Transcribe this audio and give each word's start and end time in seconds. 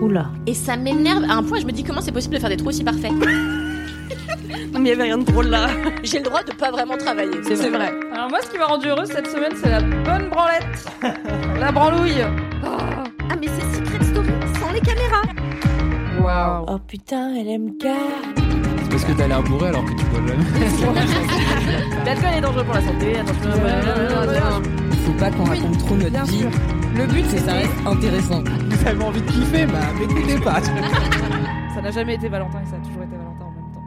Oula. 0.00 0.30
Et 0.46 0.54
ça 0.54 0.76
m'énerve 0.76 1.24
à 1.24 1.34
un 1.34 1.42
point, 1.42 1.60
je 1.60 1.66
me 1.66 1.72
dis 1.72 1.82
comment 1.84 2.00
c'est 2.00 2.12
possible 2.12 2.34
de 2.34 2.40
faire 2.40 2.50
des 2.50 2.56
trous 2.56 2.68
aussi 2.68 2.84
parfaits? 2.84 3.12
Mais 4.72 4.80
il 4.80 4.86
y 4.86 4.92
avait 4.92 5.04
rien 5.04 5.18
de 5.18 5.24
drôle 5.24 5.46
là. 5.46 5.66
J'ai 6.04 6.18
le 6.18 6.24
droit 6.24 6.42
de 6.42 6.52
pas 6.52 6.70
vraiment 6.70 6.96
travailler. 6.96 7.42
C'est 7.42 7.68
vrai. 7.70 7.90
Alors 8.12 8.28
moi, 8.28 8.38
ce 8.42 8.50
qui 8.50 8.58
m'a 8.58 8.66
rendu 8.66 8.88
heureuse 8.88 9.08
cette 9.08 9.26
semaine, 9.26 9.52
c'est 9.60 9.70
la 9.70 9.80
bonne 9.80 10.28
branlette. 10.28 10.86
la 11.60 11.72
branlouille. 11.72 12.22
Ah 12.62 13.34
mais 13.40 13.48
c'est 13.48 13.76
Secret 13.76 14.04
Story 14.04 14.28
sans 14.60 14.72
les 14.72 14.80
caméras. 14.80 15.22
Waouh. 16.20 16.64
Oh 16.68 16.78
putain, 16.86 17.30
LMK. 17.34 17.82
C'est 18.82 18.90
parce 18.90 19.04
que 19.04 19.12
t'as 19.12 19.26
l'air 19.28 19.42
bourré 19.42 19.68
alors 19.68 19.84
que 19.84 19.90
tu 19.90 20.04
bois 20.06 20.20
jamais. 20.26 20.44
L'alcool 22.04 22.30
est 22.36 22.40
dangereux 22.40 22.64
pour 22.64 22.74
la 22.74 22.80
santé. 22.82 23.16
Attention. 23.18 24.77
Faut 25.08 25.14
pas 25.14 25.30
qu'on 25.30 25.44
raconte 25.44 25.78
trop 25.78 25.96
notre 25.96 26.26
vie. 26.26 26.40
sûr. 26.40 26.50
Le 26.94 27.06
but, 27.06 27.24
c'est 27.30 27.36
que 27.36 27.42
ça 27.42 27.54
reste 27.54 27.72
intéressant. 27.86 28.42
Vous 28.68 28.86
avez 28.86 29.02
envie 29.02 29.22
de 29.22 29.26
kiffer, 29.26 29.64
bah 29.64 29.90
m'écoutez 29.98 30.38
pas. 30.38 30.60
Ça 31.74 31.80
n'a 31.80 31.90
jamais 31.90 32.16
été 32.16 32.28
Valentin 32.28 32.60
et 32.60 32.66
ça 32.66 32.76
a 32.76 32.80
toujours 32.80 33.04
été 33.04 33.16
Valentin 33.16 33.46
en 33.46 33.52
même 33.52 33.72
temps. 33.72 33.80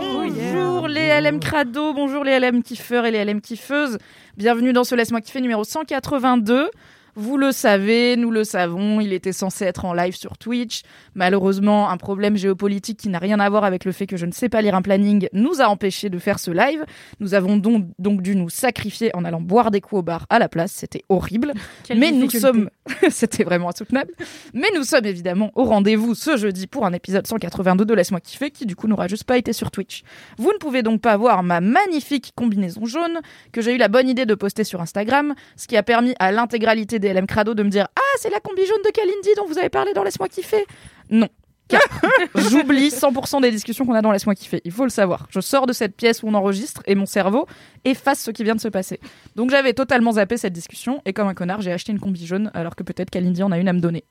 Bonjour 0.00 0.88
les 0.88 1.20
LM 1.20 1.40
Crado, 1.40 1.92
bonjour 1.92 2.24
les 2.24 2.38
LM 2.38 2.62
kiffeurs 2.62 3.04
et 3.04 3.10
les 3.10 3.22
LM 3.22 3.42
kiffeuses. 3.42 3.98
Bienvenue 4.38 4.72
dans 4.72 4.84
ce 4.84 4.94
Laisse-moi 4.94 5.20
kiffer 5.20 5.42
numéro 5.42 5.62
182. 5.62 6.70
Vous 7.16 7.36
le 7.36 7.52
savez, 7.52 8.16
nous 8.16 8.30
le 8.30 8.42
savons, 8.42 9.00
il 9.00 9.12
était 9.12 9.32
censé 9.32 9.64
être 9.64 9.84
en 9.84 9.94
live 9.94 10.16
sur 10.16 10.36
Twitch. 10.36 10.82
Malheureusement, 11.14 11.90
un 11.90 11.96
problème 11.96 12.36
géopolitique 12.36 12.98
qui 12.98 13.08
n'a 13.08 13.18
rien 13.18 13.38
à 13.38 13.48
voir 13.48 13.64
avec 13.64 13.84
le 13.84 13.92
fait 13.92 14.06
que 14.06 14.16
je 14.16 14.26
ne 14.26 14.32
sais 14.32 14.48
pas 14.48 14.62
lire 14.62 14.74
un 14.74 14.82
planning 14.82 15.28
nous 15.32 15.60
a 15.60 15.66
empêché 15.66 16.10
de 16.10 16.18
faire 16.18 16.38
ce 16.40 16.50
live. 16.50 16.84
Nous 17.20 17.34
avons 17.34 17.56
donc, 17.56 17.86
donc 17.98 18.20
dû 18.20 18.34
nous 18.34 18.50
sacrifier 18.50 19.14
en 19.14 19.24
allant 19.24 19.40
boire 19.40 19.70
des 19.70 19.80
coups 19.80 20.00
au 20.00 20.02
bar 20.02 20.26
à 20.28 20.38
la 20.38 20.48
place. 20.48 20.72
C'était 20.72 21.04
horrible. 21.08 21.52
Mais 21.94 22.10
nous 22.10 22.30
sommes... 22.30 22.68
C'était 23.10 23.44
vraiment 23.44 23.68
insoutenable. 23.68 24.12
Mais 24.52 24.68
nous 24.74 24.84
sommes 24.84 25.06
évidemment 25.06 25.52
au 25.54 25.64
rendez-vous 25.64 26.14
ce 26.14 26.36
jeudi 26.36 26.66
pour 26.66 26.84
un 26.84 26.92
épisode 26.92 27.26
182 27.26 27.84
de 27.84 27.94
Laisse-moi 27.94 28.20
kiffer 28.20 28.50
qui 28.50 28.66
du 28.66 28.76
coup 28.76 28.88
n'aura 28.88 29.06
juste 29.06 29.24
pas 29.24 29.38
été 29.38 29.52
sur 29.52 29.70
Twitch. 29.70 30.02
Vous 30.36 30.52
ne 30.52 30.58
pouvez 30.58 30.82
donc 30.82 31.00
pas 31.00 31.16
voir 31.16 31.42
ma 31.42 31.60
magnifique 31.60 32.32
combinaison 32.34 32.84
jaune 32.86 33.20
que 33.52 33.62
j'ai 33.62 33.74
eu 33.74 33.78
la 33.78 33.88
bonne 33.88 34.08
idée 34.08 34.26
de 34.26 34.34
poster 34.34 34.64
sur 34.64 34.80
Instagram, 34.80 35.34
ce 35.56 35.66
qui 35.66 35.76
a 35.76 35.82
permis 35.82 36.14
à 36.18 36.32
l'intégralité 36.32 36.98
des 36.98 37.03
LM 37.12 37.26
Crado 37.26 37.54
de 37.54 37.62
me 37.62 37.68
dire 37.70 37.86
«Ah, 37.96 38.18
c'est 38.18 38.30
la 38.30 38.40
combi 38.40 38.64
jaune 38.66 38.82
de 38.84 38.90
Kalindi 38.90 39.30
dont 39.36 39.46
vous 39.46 39.58
avez 39.58 39.68
parlé 39.68 39.92
dans 39.92 40.02
Laisse-moi 40.02 40.28
kiffer!» 40.28 40.64
Non. 41.10 41.28
Car 41.68 41.80
J'oublie 42.34 42.88
100% 42.88 43.40
des 43.40 43.50
discussions 43.50 43.86
qu'on 43.86 43.94
a 43.94 44.02
dans 44.02 44.12
Laisse-moi 44.12 44.34
kiffer. 44.34 44.60
Il 44.64 44.72
faut 44.72 44.84
le 44.84 44.90
savoir. 44.90 45.26
Je 45.30 45.40
sors 45.40 45.66
de 45.66 45.72
cette 45.72 45.96
pièce 45.96 46.22
où 46.22 46.28
on 46.28 46.34
enregistre 46.34 46.82
et 46.86 46.94
mon 46.94 47.06
cerveau 47.06 47.46
efface 47.84 48.20
ce 48.20 48.30
qui 48.30 48.44
vient 48.44 48.54
de 48.54 48.60
se 48.60 48.68
passer. 48.68 49.00
Donc 49.36 49.50
j'avais 49.50 49.72
totalement 49.72 50.12
zappé 50.12 50.36
cette 50.36 50.52
discussion 50.52 51.00
et 51.06 51.12
comme 51.12 51.28
un 51.28 51.34
connard, 51.34 51.60
j'ai 51.60 51.72
acheté 51.72 51.92
une 51.92 52.00
combi 52.00 52.26
jaune 52.26 52.50
alors 52.54 52.76
que 52.76 52.82
peut-être 52.82 53.10
Kalindi 53.10 53.42
en 53.42 53.52
a 53.52 53.58
une 53.58 53.68
à 53.68 53.72
me 53.72 53.80
donner. 53.80 54.04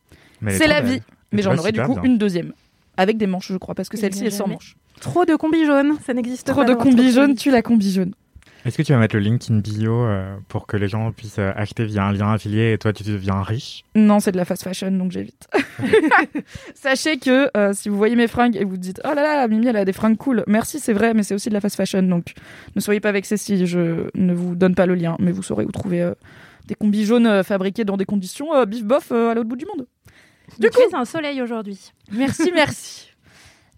C'est 0.47 0.67
la 0.67 0.81
vie. 0.81 1.01
Mais 1.31 1.41
j'en 1.41 1.57
aurais 1.57 1.71
du 1.71 1.81
coup 1.81 1.97
une 2.03 2.17
deuxième. 2.17 2.53
Avec 2.95 3.17
des 3.17 3.25
manches, 3.25 3.51
je 3.51 3.57
crois, 3.57 3.73
parce 3.73 3.89
que 3.89 3.97
celle-ci 3.97 4.25
est 4.25 4.31
sans 4.31 4.47
manches. 4.47 4.75
Trop 5.01 5.25
de 5.25 5.35
combi 5.35 5.65
jaune, 5.65 5.97
ça 6.05 6.13
n'existe 6.13 6.45
pas. 6.47 6.53
Trop 6.53 6.63
de 6.63 6.73
combi 6.75 7.11
jaune, 7.11 7.35
tu 7.35 7.49
la 7.49 7.61
combi 7.61 7.91
jaune. 7.91 8.13
Est-ce 8.65 8.77
que 8.77 8.81
tu 8.83 8.93
vas 8.93 8.99
mettre 8.99 9.15
le 9.15 9.21
link 9.21 9.43
in 9.49 9.57
bio 9.59 10.05
euh, 10.05 10.35
pour 10.47 10.67
que 10.67 10.77
les 10.77 10.87
gens 10.87 11.11
puissent 11.11 11.39
euh, 11.39 11.51
acheter 11.55 11.85
via 11.85 12.05
un 12.05 12.13
lien 12.13 12.31
affilié 12.31 12.73
et 12.73 12.77
toi 12.77 12.93
tu 12.93 13.03
deviens 13.03 13.41
riche? 13.41 13.83
Non, 13.95 14.19
c'est 14.19 14.31
de 14.31 14.37
la 14.37 14.45
fast 14.45 14.63
fashion, 14.63 14.91
donc 14.91 15.11
j'évite. 15.11 15.47
Sachez 16.75 17.17
que 17.17 17.49
euh, 17.57 17.73
si 17.73 17.89
vous 17.89 17.97
voyez 17.97 18.15
mes 18.15 18.27
fringues 18.27 18.55
et 18.55 18.63
vous 18.63 18.77
dites 18.77 19.01
Oh 19.03 19.13
là 19.13 19.21
là, 19.21 19.47
Mimi, 19.47 19.67
elle 19.67 19.75
a 19.77 19.85
des 19.85 19.93
fringues 19.93 20.17
cool. 20.17 20.43
Merci, 20.47 20.79
c'est 20.79 20.93
vrai, 20.93 21.13
mais 21.13 21.23
c'est 21.23 21.35
aussi 21.35 21.49
de 21.49 21.53
la 21.53 21.61
fast 21.61 21.75
fashion. 21.75 22.03
Donc 22.03 22.33
ne 22.75 22.81
soyez 22.81 22.99
pas 22.99 23.11
vexés 23.11 23.37
si 23.37 23.65
je 23.65 24.07
ne 24.15 24.33
vous 24.33 24.55
donne 24.55 24.75
pas 24.75 24.85
le 24.85 24.95
lien, 24.95 25.17
mais 25.19 25.31
vous 25.31 25.43
saurez 25.43 25.65
où 25.65 25.71
trouver 25.71 26.01
euh, 26.01 26.13
des 26.67 26.75
combis 26.75 27.05
jaunes 27.05 27.27
euh, 27.27 27.43
fabriqués 27.43 27.85
dans 27.85 27.97
des 27.97 28.05
conditions 28.05 28.53
euh, 28.53 28.65
bif 28.65 28.83
bof 28.83 29.11
euh, 29.11 29.31
à 29.31 29.33
l'autre 29.33 29.49
bout 29.49 29.55
du 29.55 29.65
monde. 29.65 29.87
Du 30.59 30.69
coup, 30.69 30.79
c'est 30.89 30.95
un 30.95 31.05
soleil 31.05 31.41
aujourd'hui. 31.41 31.91
Merci, 32.11 32.51
merci. 32.53 33.12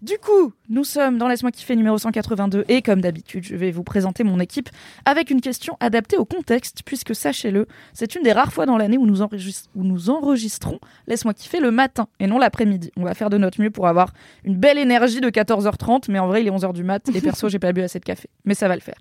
Du 0.01 0.17
coup, 0.19 0.53
nous 0.69 0.83
sommes 0.83 1.17
dans 1.17 1.27
Laisse-moi 1.27 1.51
kiffer 1.51 1.75
numéro 1.75 1.97
182 1.97 2.65
et 2.67 2.81
comme 2.81 3.01
d'habitude, 3.01 3.43
je 3.43 3.55
vais 3.55 3.71
vous 3.71 3.83
présenter 3.83 4.23
mon 4.23 4.39
équipe 4.39 4.69
avec 5.05 5.31
une 5.31 5.41
question 5.41 5.77
adaptée 5.79 6.17
au 6.17 6.25
contexte 6.25 6.81
puisque 6.85 7.15
sachez-le, 7.15 7.65
c'est 7.93 8.13
une 8.13 8.21
des 8.21 8.33
rares 8.33 8.53
fois 8.53 8.65
dans 8.65 8.77
l'année 8.77 8.97
où, 8.97 9.05
nous 9.07 9.21
enregistre- 9.21 9.69
où 9.73 9.83
nous 9.83 10.09
enregistrons 10.09 10.79
Laisse-moi 11.07 11.33
kiffer 11.33 11.59
le 11.59 11.71
matin 11.71 12.07
et 12.19 12.27
non 12.27 12.37
l'après-midi. 12.37 12.91
On 12.97 13.03
va 13.03 13.13
faire 13.15 13.29
de 13.29 13.37
notre 13.37 13.59
mieux 13.61 13.71
pour 13.71 13.87
avoir 13.87 14.11
une 14.43 14.57
belle 14.57 14.77
énergie 14.77 15.21
de 15.21 15.29
14h30 15.29 16.11
mais 16.11 16.19
en 16.19 16.27
vrai, 16.27 16.41
il 16.41 16.47
est 16.47 16.51
11h 16.51 16.73
du 16.73 16.83
mat 16.83 17.09
et 17.15 17.21
perso, 17.21 17.49
j'ai 17.49 17.59
pas 17.59 17.71
bu 17.73 17.81
assez 17.81 17.99
de 17.99 18.05
café, 18.05 18.29
mais 18.43 18.53
ça 18.53 18.67
va 18.67 18.75
le 18.75 18.81
faire. 18.81 18.99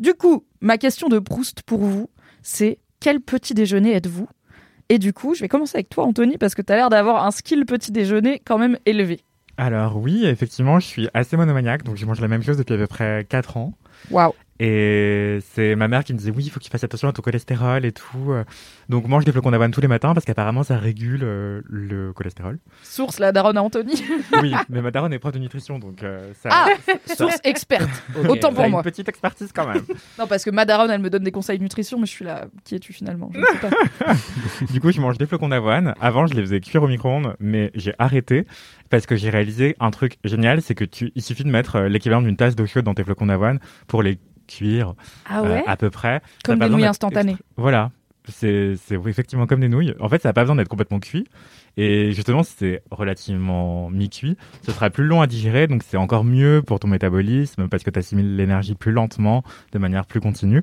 Du 0.00 0.14
coup, 0.14 0.44
ma 0.60 0.78
question 0.78 1.08
de 1.08 1.18
Proust 1.18 1.62
pour 1.62 1.80
vous, 1.80 2.08
c'est 2.42 2.78
quel 2.98 3.20
petit 3.20 3.54
déjeuner 3.54 3.92
êtes-vous? 3.92 4.26
Et 4.88 4.98
du 4.98 5.12
coup, 5.12 5.34
je 5.34 5.42
vais 5.42 5.48
commencer 5.48 5.76
avec 5.76 5.90
toi 5.90 6.04
Anthony 6.04 6.38
parce 6.38 6.54
que 6.56 6.62
tu 6.62 6.72
as 6.72 6.76
l'air 6.76 6.88
d'avoir 6.88 7.24
un 7.24 7.30
skill 7.30 7.64
petit 7.66 7.92
déjeuner 7.92 8.42
quand 8.44 8.58
même 8.58 8.78
élevé. 8.86 9.20
Alors 9.60 9.98
oui, 9.98 10.24
effectivement, 10.24 10.80
je 10.80 10.86
suis 10.86 11.08
assez 11.12 11.36
monomaniaque, 11.36 11.82
donc 11.82 11.96
je 11.96 12.06
mange 12.06 12.18
la 12.22 12.28
même 12.28 12.42
chose 12.42 12.56
depuis 12.56 12.72
à 12.72 12.78
peu 12.78 12.86
près 12.86 13.26
4 13.28 13.58
ans. 13.58 13.74
Waouh. 14.10 14.32
Et 14.62 15.38
c'est 15.54 15.74
ma 15.74 15.88
mère 15.88 16.04
qui 16.04 16.12
me 16.12 16.18
disait 16.18 16.30
oui, 16.30 16.44
il 16.44 16.50
faut 16.50 16.60
que 16.60 16.64
tu 16.64 16.70
fasses 16.70 16.84
attention 16.84 17.08
à 17.08 17.12
ton 17.12 17.22
cholestérol 17.22 17.84
et 17.84 17.92
tout. 17.92 18.34
Donc 18.90 19.08
mange 19.08 19.24
des 19.24 19.32
flocons 19.32 19.50
d'avoine 19.50 19.70
tous 19.70 19.80
les 19.80 19.88
matins 19.88 20.12
parce 20.14 20.26
qu'apparemment 20.26 20.62
ça 20.62 20.76
régule 20.76 21.20
euh, 21.22 21.62
le 21.64 22.12
cholestérol. 22.12 22.58
Source 22.82 23.18
la 23.18 23.32
daronne 23.32 23.56
à 23.56 23.62
Anthony. 23.62 24.04
Oui, 24.42 24.54
mais 24.68 24.80
ma 24.80 24.90
daronne 24.90 25.12
est 25.12 25.18
prof 25.18 25.32
de 25.32 25.38
nutrition, 25.38 25.78
donc 25.78 26.02
euh, 26.02 26.32
ça... 26.42 26.48
Ah, 26.52 26.66
ça- 27.06 27.14
source 27.16 27.38
experte. 27.44 27.88
autant 28.28 28.52
pour 28.52 28.68
moi. 28.68 28.80
Une 28.80 28.84
petite 28.84 29.08
expertise 29.08 29.50
quand 29.54 29.66
même. 29.66 29.82
Non, 30.18 30.26
parce 30.26 30.44
que 30.44 30.50
ma 30.50 30.64
daronne, 30.64 30.90
elle 30.90 31.00
me 31.00 31.08
donne 31.10 31.22
des 31.24 31.30
conseils 31.32 31.58
de 31.58 31.62
nutrition, 31.62 31.98
mais 31.98 32.06
je 32.06 32.10
suis 32.10 32.24
là. 32.24 32.46
Qui 32.64 32.74
es-tu 32.74 32.92
finalement? 32.92 33.30
Je 33.32 33.38
ne 33.40 33.44
sais 33.44 33.58
pas. 33.58 34.14
du 34.72 34.80
coup, 34.80 34.90
je 34.92 35.00
mange 35.00 35.18
des 35.18 35.26
flocons 35.26 35.48
d'avoine. 35.48 35.94
Avant, 36.00 36.26
je 36.26 36.34
les 36.34 36.42
faisais 36.42 36.60
cuire 36.60 36.82
au 36.82 36.88
micro-ondes, 36.88 37.34
mais 37.40 37.70
j'ai 37.74 37.94
arrêté 37.98 38.46
parce 38.90 39.06
que 39.06 39.16
j'ai 39.16 39.30
réalisé 39.30 39.76
un 39.80 39.90
truc 39.90 40.18
génial, 40.24 40.62
c'est 40.62 40.74
que 40.74 40.84
tu, 40.84 41.12
il 41.14 41.22
suffit 41.22 41.44
de 41.44 41.50
mettre 41.50 41.76
euh, 41.76 41.88
l'équivalent 41.88 42.22
d'une 42.22 42.36
tasse 42.36 42.56
d'eau 42.56 42.66
chaude 42.66 42.84
dans 42.84 42.94
tes 42.94 43.04
flocons 43.04 43.26
d'avoine 43.26 43.60
pour 43.86 44.02
les 44.02 44.18
cuire 44.50 44.94
Ah 45.28 45.40
euh, 45.40 45.54
ouais 45.54 45.64
à 45.66 45.76
peu 45.76 45.90
près. 45.90 46.20
Comme 46.44 46.58
des 46.58 46.68
nouilles 46.68 46.84
instantanées. 46.84 47.36
Voilà. 47.56 47.90
C'est 48.28 48.74
c'est 48.76 48.96
effectivement 49.06 49.46
comme 49.46 49.60
des 49.60 49.68
nouilles. 49.68 49.94
En 49.98 50.08
fait, 50.08 50.20
ça 50.20 50.28
n'a 50.28 50.32
pas 50.34 50.42
besoin 50.42 50.56
d'être 50.56 50.68
complètement 50.68 51.00
cuit. 51.00 51.26
Et 51.76 52.12
justement, 52.12 52.42
si 52.42 52.54
c'est 52.58 52.82
relativement 52.90 53.90
mi-cuit, 53.90 54.36
ce 54.66 54.72
sera 54.72 54.90
plus 54.90 55.04
long 55.04 55.22
à 55.22 55.26
digérer. 55.26 55.66
Donc, 55.66 55.82
c'est 55.82 55.96
encore 55.96 56.24
mieux 56.24 56.62
pour 56.62 56.80
ton 56.80 56.88
métabolisme 56.88 57.68
parce 57.68 57.82
que 57.82 57.90
tu 57.90 57.98
assimiles 57.98 58.36
l'énergie 58.36 58.74
plus 58.74 58.92
lentement, 58.92 59.42
de 59.72 59.78
manière 59.78 60.04
plus 60.04 60.20
continue. 60.20 60.62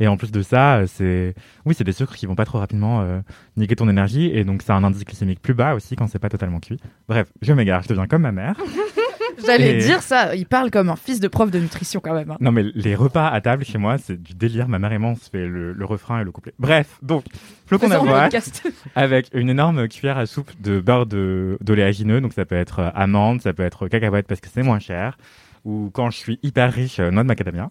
Et 0.00 0.08
en 0.08 0.16
plus 0.16 0.30
de 0.30 0.42
ça, 0.42 0.82
c'est 0.86 1.34
oui, 1.64 1.74
c'est 1.74 1.84
des 1.84 1.92
sucres 1.92 2.14
qui 2.14 2.26
vont 2.26 2.34
pas 2.34 2.44
trop 2.44 2.58
rapidement 2.58 3.00
euh, 3.00 3.20
niquer 3.56 3.76
ton 3.76 3.88
énergie. 3.88 4.26
Et 4.26 4.44
donc, 4.44 4.62
ça 4.62 4.74
a 4.74 4.76
un 4.76 4.84
indice 4.84 5.04
glycémique 5.04 5.40
plus 5.40 5.54
bas 5.54 5.74
aussi 5.74 5.96
quand 5.96 6.06
c'est 6.06 6.18
pas 6.18 6.28
totalement 6.28 6.60
cuit. 6.60 6.78
Bref, 7.08 7.28
je 7.40 7.52
m'égare. 7.52 7.82
Je 7.82 7.88
deviens 7.88 8.06
comme 8.06 8.22
ma 8.22 8.32
mère. 8.32 8.56
J'allais 9.44 9.76
Et- 9.76 9.78
dire 9.78 10.02
ça. 10.02 10.34
Il 10.34 10.46
parle 10.46 10.70
comme 10.70 10.88
un 10.88 10.96
fils 10.96 11.20
de 11.20 11.28
prof 11.28 11.50
de 11.50 11.58
nutrition 11.58 12.00
quand 12.00 12.14
même. 12.14 12.30
hein. 12.30 12.36
Non, 12.40 12.52
mais 12.52 12.64
les 12.74 12.94
repas 12.94 13.28
à 13.28 13.40
table 13.40 13.64
chez 13.64 13.78
moi, 13.78 13.96
c'est 13.98 14.20
du 14.22 14.34
délire. 14.34 14.68
Ma 14.68 14.78
mère 14.78 14.92
et 14.92 14.98
moi, 14.98 15.10
on 15.10 15.16
se 15.16 15.30
fait 15.30 15.46
le, 15.46 15.72
le 15.72 15.84
refrain 15.84 16.20
et 16.20 16.24
le 16.24 16.30
couplet. 16.32 16.52
Bref, 16.58 16.98
donc, 17.02 17.24
un 17.70 17.88
d'avoine 17.88 18.30
avec 18.94 19.28
une 19.34 19.50
énorme 19.50 19.88
cuillère 19.88 20.18
à 20.18 20.26
soupe 20.26 20.50
de 20.60 20.80
beurre 20.80 21.06
de- 21.06 21.58
d'oléagineux. 21.60 22.20
Donc, 22.20 22.32
ça 22.32 22.44
peut 22.44 22.54
être 22.56 22.78
euh, 22.80 22.90
amande, 22.94 23.42
ça 23.42 23.52
peut 23.52 23.62
être 23.64 23.88
cacahuète 23.88 24.26
parce 24.26 24.40
que 24.40 24.48
c'est 24.52 24.62
moins 24.62 24.78
cher. 24.78 25.18
Ou 25.64 25.90
quand 25.92 26.10
je 26.10 26.16
suis 26.18 26.38
hyper 26.42 26.72
riche, 26.72 26.98
euh, 27.00 27.10
noix 27.10 27.22
de 27.22 27.28
macadamia. 27.28 27.70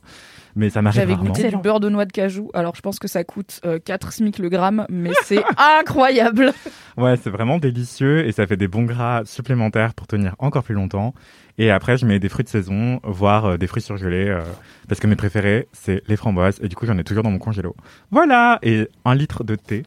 Mais 0.58 0.72
ça 0.72 0.82
m'arrive 0.82 1.00
J'avais 1.00 1.14
rarement. 1.14 1.30
goûté 1.32 1.50
du 1.50 1.58
beurre 1.58 1.80
de 1.80 1.88
noix 1.88 2.06
de 2.06 2.12
cajou. 2.12 2.50
Alors, 2.56 2.76
je 2.76 2.82
pense 2.82 2.98
que 2.98 3.08
ça 3.08 3.24
coûte 3.24 3.62
euh, 3.64 3.78
4 3.78 4.12
SMIC 4.12 4.40
le 4.40 4.50
gramme, 4.50 4.88
mais 4.90 5.12
c'est 5.24 5.44
incroyable. 5.80 6.52
Ouais, 6.98 7.16
c'est 7.16 7.30
vraiment 7.30 7.60
délicieux 7.60 8.26
et 8.26 8.32
ça 8.32 8.48
fait 8.48 8.58
des 8.58 8.68
bons 8.68 8.84
gras 8.84 9.22
supplémentaires 9.24 9.94
pour 9.94 10.08
tenir 10.08 10.36
encore 10.40 10.64
plus 10.64 10.74
longtemps. 10.74 11.14
Et 11.60 11.70
après, 11.70 11.96
je 11.98 12.08
mets 12.08 12.18
des 12.20 12.28
fruits 12.28 12.44
de 12.44 12.50
saison, 12.50 13.00
voire 13.04 13.46
euh, 13.46 13.58
des 13.58 13.68
fruits 13.68 13.84
surgelés, 13.84 14.30
euh, 14.30 14.42
parce 14.90 15.00
que 15.00 15.06
mes 15.06 15.16
préférés, 15.16 15.68
c'est 15.74 16.02
les 16.08 16.16
framboises. 16.16 16.60
Et 16.64 16.68
du 16.70 16.76
coup, 16.76 16.88
j'en 16.88 16.98
ai 16.98 17.04
toujours 17.04 17.22
dans 17.24 17.32
mon 17.32 17.38
congélo. 17.40 17.76
Voilà 18.10 18.58
Et 18.64 18.88
un 19.06 19.14
litre 19.14 19.44
de 19.44 19.56
thé. 19.56 19.84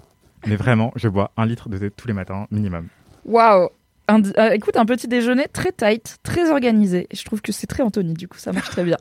Mais 0.47 0.55
vraiment, 0.57 0.93
je 0.95 1.09
bois 1.09 1.33
un 1.37 1.47
litre 1.47 1.69
de 1.69 1.79
thé 1.79 1.91
tous 1.91 2.07
les 2.07 2.15
matins, 2.15 2.47
minimum. 2.53 2.87
Waouh. 3.25 3.69
Un, 4.11 4.23
euh, 4.39 4.51
écoute, 4.51 4.77
un 4.77 4.85
petit 4.85 5.09
déjeuner 5.09 5.47
très 5.53 5.73
tight, 5.73 6.19
très 6.23 6.51
organisé. 6.51 7.07
Et 7.11 7.17
je 7.17 7.25
trouve 7.25 7.41
que 7.41 7.53
c'est 7.53 7.67
très 7.67 7.83
Anthony, 7.83 8.15
du 8.15 8.29
coup, 8.29 8.39
ça 8.39 8.53
marche 8.53 8.71
très 8.71 8.85
bien. 8.85 8.97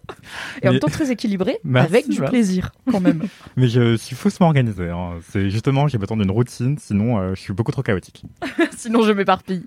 Et 0.61 0.67
en 0.67 0.71
même 0.71 0.79
temps, 0.79 0.87
très 0.87 1.11
équilibré, 1.11 1.59
Merci, 1.63 1.87
avec 1.89 2.09
du 2.09 2.21
plaisir, 2.21 2.71
quand 2.91 2.99
même. 2.99 3.23
Mais 3.57 3.67
je 3.67 3.95
suis 3.97 4.15
faussement 4.15 4.47
organisé. 4.47 4.89
hein. 4.89 5.19
C'est 5.29 5.49
justement, 5.49 5.87
j'ai 5.87 5.97
besoin 5.97 6.17
d'une 6.17 6.31
routine, 6.31 6.77
sinon 6.77 7.19
euh, 7.19 7.35
je 7.35 7.41
suis 7.41 7.53
beaucoup 7.53 7.71
trop 7.71 7.81
chaotique. 7.81 8.23
Sinon, 8.77 9.01
je 9.03 9.11
m'éparpille. 9.11 9.65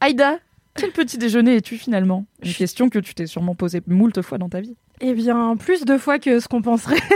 Aïda, 0.00 0.38
quel 0.74 0.90
petit 0.92 1.18
déjeuner 1.18 1.56
es-tu 1.56 1.76
finalement? 1.78 2.26
Une 2.42 2.52
question 2.52 2.88
que 2.90 2.98
tu 2.98 3.14
t'es 3.14 3.26
sûrement 3.26 3.54
posée 3.54 3.80
moult 3.86 4.20
fois 4.22 4.38
dans 4.38 4.48
ta 4.48 4.60
vie. 4.60 4.76
Eh 5.00 5.14
bien, 5.14 5.56
plus 5.56 5.84
de 5.84 5.96
fois 5.98 6.18
que 6.18 6.40
ce 6.40 6.48
qu'on 6.48 6.62
penserait. 6.62 6.96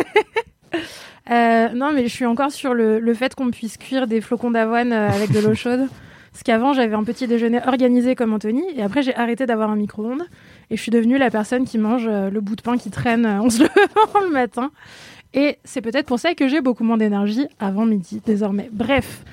Euh, 1.31 1.69
non, 1.69 1.93
mais 1.93 2.09
je 2.09 2.13
suis 2.13 2.27
encore 2.27 2.51
sur 2.51 2.75
le, 2.75 2.99
le 2.99 3.15
fait 3.15 3.35
qu'on 3.37 3.51
puisse 3.53 3.77
cuire 3.77 4.09
des 4.09 4.21
flocons 4.21 4.51
d'avoine 4.51 4.93
avec 4.93 5.31
de 5.31 5.39
l'eau 5.39 5.55
chaude. 5.55 5.87
Parce 6.33 6.43
qu'avant, 6.45 6.73
j'avais 6.73 6.95
un 6.95 7.05
petit 7.05 7.27
déjeuner 7.27 7.61
organisé 7.67 8.15
comme 8.15 8.33
Anthony, 8.33 8.63
et 8.75 8.83
après, 8.83 9.03
j'ai 9.03 9.15
arrêté 9.15 9.45
d'avoir 9.47 9.71
un 9.71 9.77
micro-ondes, 9.77 10.23
et 10.71 10.77
je 10.77 10.83
suis 10.83 10.91
devenue 10.91 11.19
la 11.19 11.31
personne 11.31 11.65
qui 11.65 11.77
mange 11.79 12.07
euh, 12.07 12.31
le 12.31 12.41
bout 12.41 12.57
de 12.57 12.63
pain 12.63 12.79
qui 12.79 12.91
traîne 12.91 13.27
en 13.27 13.51
se 13.51 13.63
levant 13.63 14.21
le 14.27 14.31
matin. 14.33 14.71
Et 15.35 15.59
c'est 15.65 15.81
peut-être 15.81 16.07
pour 16.07 16.19
ça 16.19 16.35
que 16.35 16.49
j'ai 16.49 16.61
beaucoup 16.61 16.85
moins 16.85 16.97
d'énergie 16.97 17.47
avant 17.59 17.85
midi, 17.87 18.23
désormais. 18.25 18.69
Bref. 18.73 19.25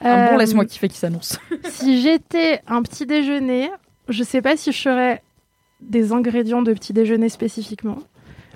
Un 0.00 0.28
bon 0.28 0.34
Euh, 0.34 0.38
laisse-moi 0.38 0.64
kiffer 0.64 0.88
qui 0.88 0.98
s'annonce. 0.98 1.38
si 1.68 2.00
j'étais 2.00 2.62
un 2.66 2.82
petit 2.82 3.06
déjeuner, 3.06 3.70
je 4.08 4.22
sais 4.24 4.42
pas 4.42 4.56
si 4.56 4.72
je 4.72 4.78
serais 4.78 5.22
des 5.80 6.12
ingrédients 6.12 6.62
de 6.62 6.72
petit 6.72 6.92
déjeuner 6.92 7.28
spécifiquement, 7.28 7.98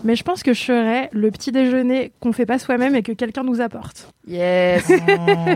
mais 0.05 0.15
je 0.17 0.23
pense 0.23 0.43
que 0.43 0.53
je 0.53 0.61
serais 0.63 1.09
le 1.13 1.31
petit 1.31 1.53
déjeuner 1.53 2.13
qu'on 2.21 2.33
fait 2.33 2.47
pas 2.47 2.59
soi-même 2.59 2.95
et 2.95 3.03
que 3.03 3.13
quelqu'un 3.13 3.43
nous 3.45 3.61
apporte. 3.61 4.13
Yes 4.27 4.91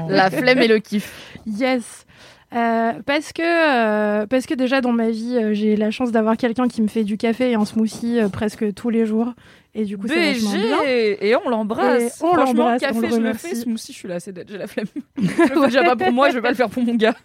La 0.08 0.30
flemme 0.30 0.58
et 0.58 0.68
le 0.68 0.78
kiff. 0.78 1.38
Yes. 1.46 2.06
Euh, 2.54 2.92
parce 3.04 3.34
que 3.34 3.42
euh, 3.42 4.26
parce 4.26 4.46
que 4.46 4.54
déjà 4.54 4.80
dans 4.80 4.92
ma 4.92 5.10
vie 5.10 5.36
euh, 5.36 5.52
j'ai 5.52 5.76
la 5.76 5.90
chance 5.90 6.10
d'avoir 6.12 6.38
quelqu'un 6.38 6.66
qui 6.66 6.80
me 6.80 6.88
fait 6.88 7.04
du 7.04 7.18
café 7.18 7.50
et 7.50 7.54
un 7.56 7.66
smoothie 7.66 8.20
presque 8.32 8.72
tous 8.72 8.88
les 8.88 9.04
jours 9.04 9.34
et 9.74 9.84
du 9.84 9.98
coup 9.98 10.08
c'est 10.08 10.32
bien. 10.32 10.78
Et 10.86 11.36
on 11.44 11.50
l'embrasse. 11.50 12.22
On 12.22 12.34
l'embrasse, 12.36 12.80
café, 12.80 12.96
on 12.96 13.00
le 13.02 13.08
je 13.10 13.16
le 13.20 13.32
fais. 13.34 13.54
Smoothie, 13.54 13.92
je 13.92 13.98
suis 13.98 14.08
là, 14.08 14.18
c'est 14.18 14.32
dead, 14.32 14.48
j'ai 14.50 14.56
la 14.56 14.66
flemme. 14.66 14.86
je 15.18 15.22
le 15.22 15.28
fais 15.60 15.60
déjà 15.66 15.82
pas 15.84 15.96
pour 15.96 16.10
moi, 16.10 16.30
je 16.30 16.36
vais 16.36 16.40
pas 16.40 16.48
le 16.48 16.54
faire 16.56 16.70
pour 16.70 16.82
mon 16.82 16.94
gars. 16.94 17.14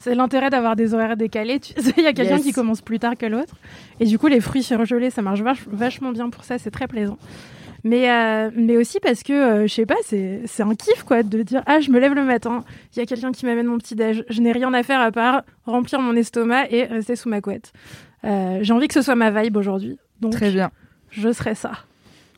C'est 0.00 0.14
l'intérêt 0.16 0.50
d'avoir 0.50 0.74
des 0.74 0.94
horaires 0.94 1.16
décalés. 1.18 1.60
Tu- 1.60 1.74
Il 1.98 2.02
y 2.02 2.06
a 2.06 2.12
quelqu'un 2.12 2.36
Yes. 2.38 2.42
qui 2.44 2.52
commence 2.52 2.80
plus 2.80 2.98
tard 2.98 3.14
que 3.16 3.26
l'autre. 3.26 3.54
Et 4.00 4.04
du 4.06 4.18
coup, 4.18 4.26
les 4.26 4.40
fruits 4.40 4.64
surgelés, 4.64 5.10
ça 5.10 5.22
marche 5.22 5.42
vach- 5.42 5.68
vachement 5.70 6.10
bien 6.10 6.28
pour 6.30 6.42
ça. 6.44 6.58
C'est 6.58 6.72
très 6.72 6.88
plaisant. 6.88 7.18
Mais, 7.84 8.10
euh, 8.10 8.50
mais 8.54 8.76
aussi 8.76 9.00
parce 9.00 9.22
que, 9.22 9.32
euh, 9.32 9.66
je 9.66 9.72
sais 9.74 9.86
pas, 9.86 9.96
c'est 10.04 10.42
c'est 10.46 10.62
un 10.62 10.74
kiff, 10.74 11.02
quoi, 11.04 11.22
de 11.22 11.42
dire 11.42 11.62
Ah, 11.66 11.80
je 11.80 11.90
me 11.90 11.98
lève 11.98 12.14
le 12.14 12.24
matin, 12.24 12.64
il 12.94 12.98
y 12.98 13.02
a 13.02 13.06
quelqu'un 13.06 13.32
qui 13.32 13.46
m'amène 13.46 13.66
mon 13.66 13.78
petit-déj. 13.78 14.24
Je 14.28 14.40
n'ai 14.40 14.52
rien 14.52 14.72
à 14.74 14.82
faire 14.82 15.00
à 15.00 15.10
part 15.12 15.42
remplir 15.64 16.00
mon 16.00 16.14
estomac 16.16 16.70
et 16.70 16.84
rester 16.84 17.16
sous 17.16 17.28
ma 17.28 17.40
couette. 17.40 17.72
Euh, 18.24 18.58
J'ai 18.62 18.72
envie 18.72 18.88
que 18.88 18.94
ce 18.94 19.02
soit 19.02 19.14
ma 19.14 19.30
vibe 19.30 19.56
aujourd'hui. 19.56 19.98
Donc, 20.20 20.32
Très 20.32 20.50
bien. 20.50 20.70
je 21.10 21.32
serai 21.32 21.54
ça. 21.54 21.72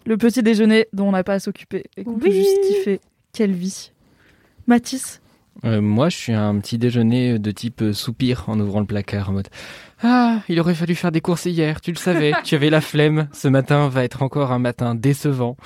Le 0.07 0.17
petit 0.17 0.43
déjeuner 0.43 0.87
dont 0.93 1.09
on 1.09 1.13
n'a 1.13 1.25
pas 1.25 1.35
à 1.35 1.39
s'occuper 1.41 1.85
et 1.97 2.05
qu'on 2.05 2.19
peut 2.19 2.27
Oui. 2.29 2.33
juste 2.35 2.61
kiffer. 2.69 3.01
Quelle 3.33 3.53
vie. 3.53 3.91
Mathis 4.67 5.22
Euh, 5.65 5.81
moi, 5.81 6.09
je 6.09 6.17
suis 6.17 6.33
un 6.33 6.59
petit 6.59 6.79
déjeuner 6.79 7.39
de 7.39 7.51
type 7.51 7.83
euh, 7.83 7.93
soupir 7.93 8.45
en 8.49 8.59
ouvrant 8.59 8.81
le 8.81 8.87
placard 8.87 9.31
en 9.31 9.33
mode 9.35 9.49
Ah, 10.03 10.41
il 10.49 10.59
aurait 10.59 10.75
fallu 10.75 10.95
faire 10.95 11.13
des 11.13 11.21
courses 11.21 11.45
hier, 11.45 11.81
tu 11.81 11.93
le 11.93 11.97
savais, 11.97 12.33
tu 12.45 12.55
avais 12.55 12.71
la 12.71 12.81
flemme. 12.81 13.29
Ce 13.33 13.49
matin 13.49 13.89
va 13.89 14.03
être 14.03 14.23
encore 14.23 14.51
un 14.51 14.59
matin 14.59 14.95
décevant. 14.95 15.57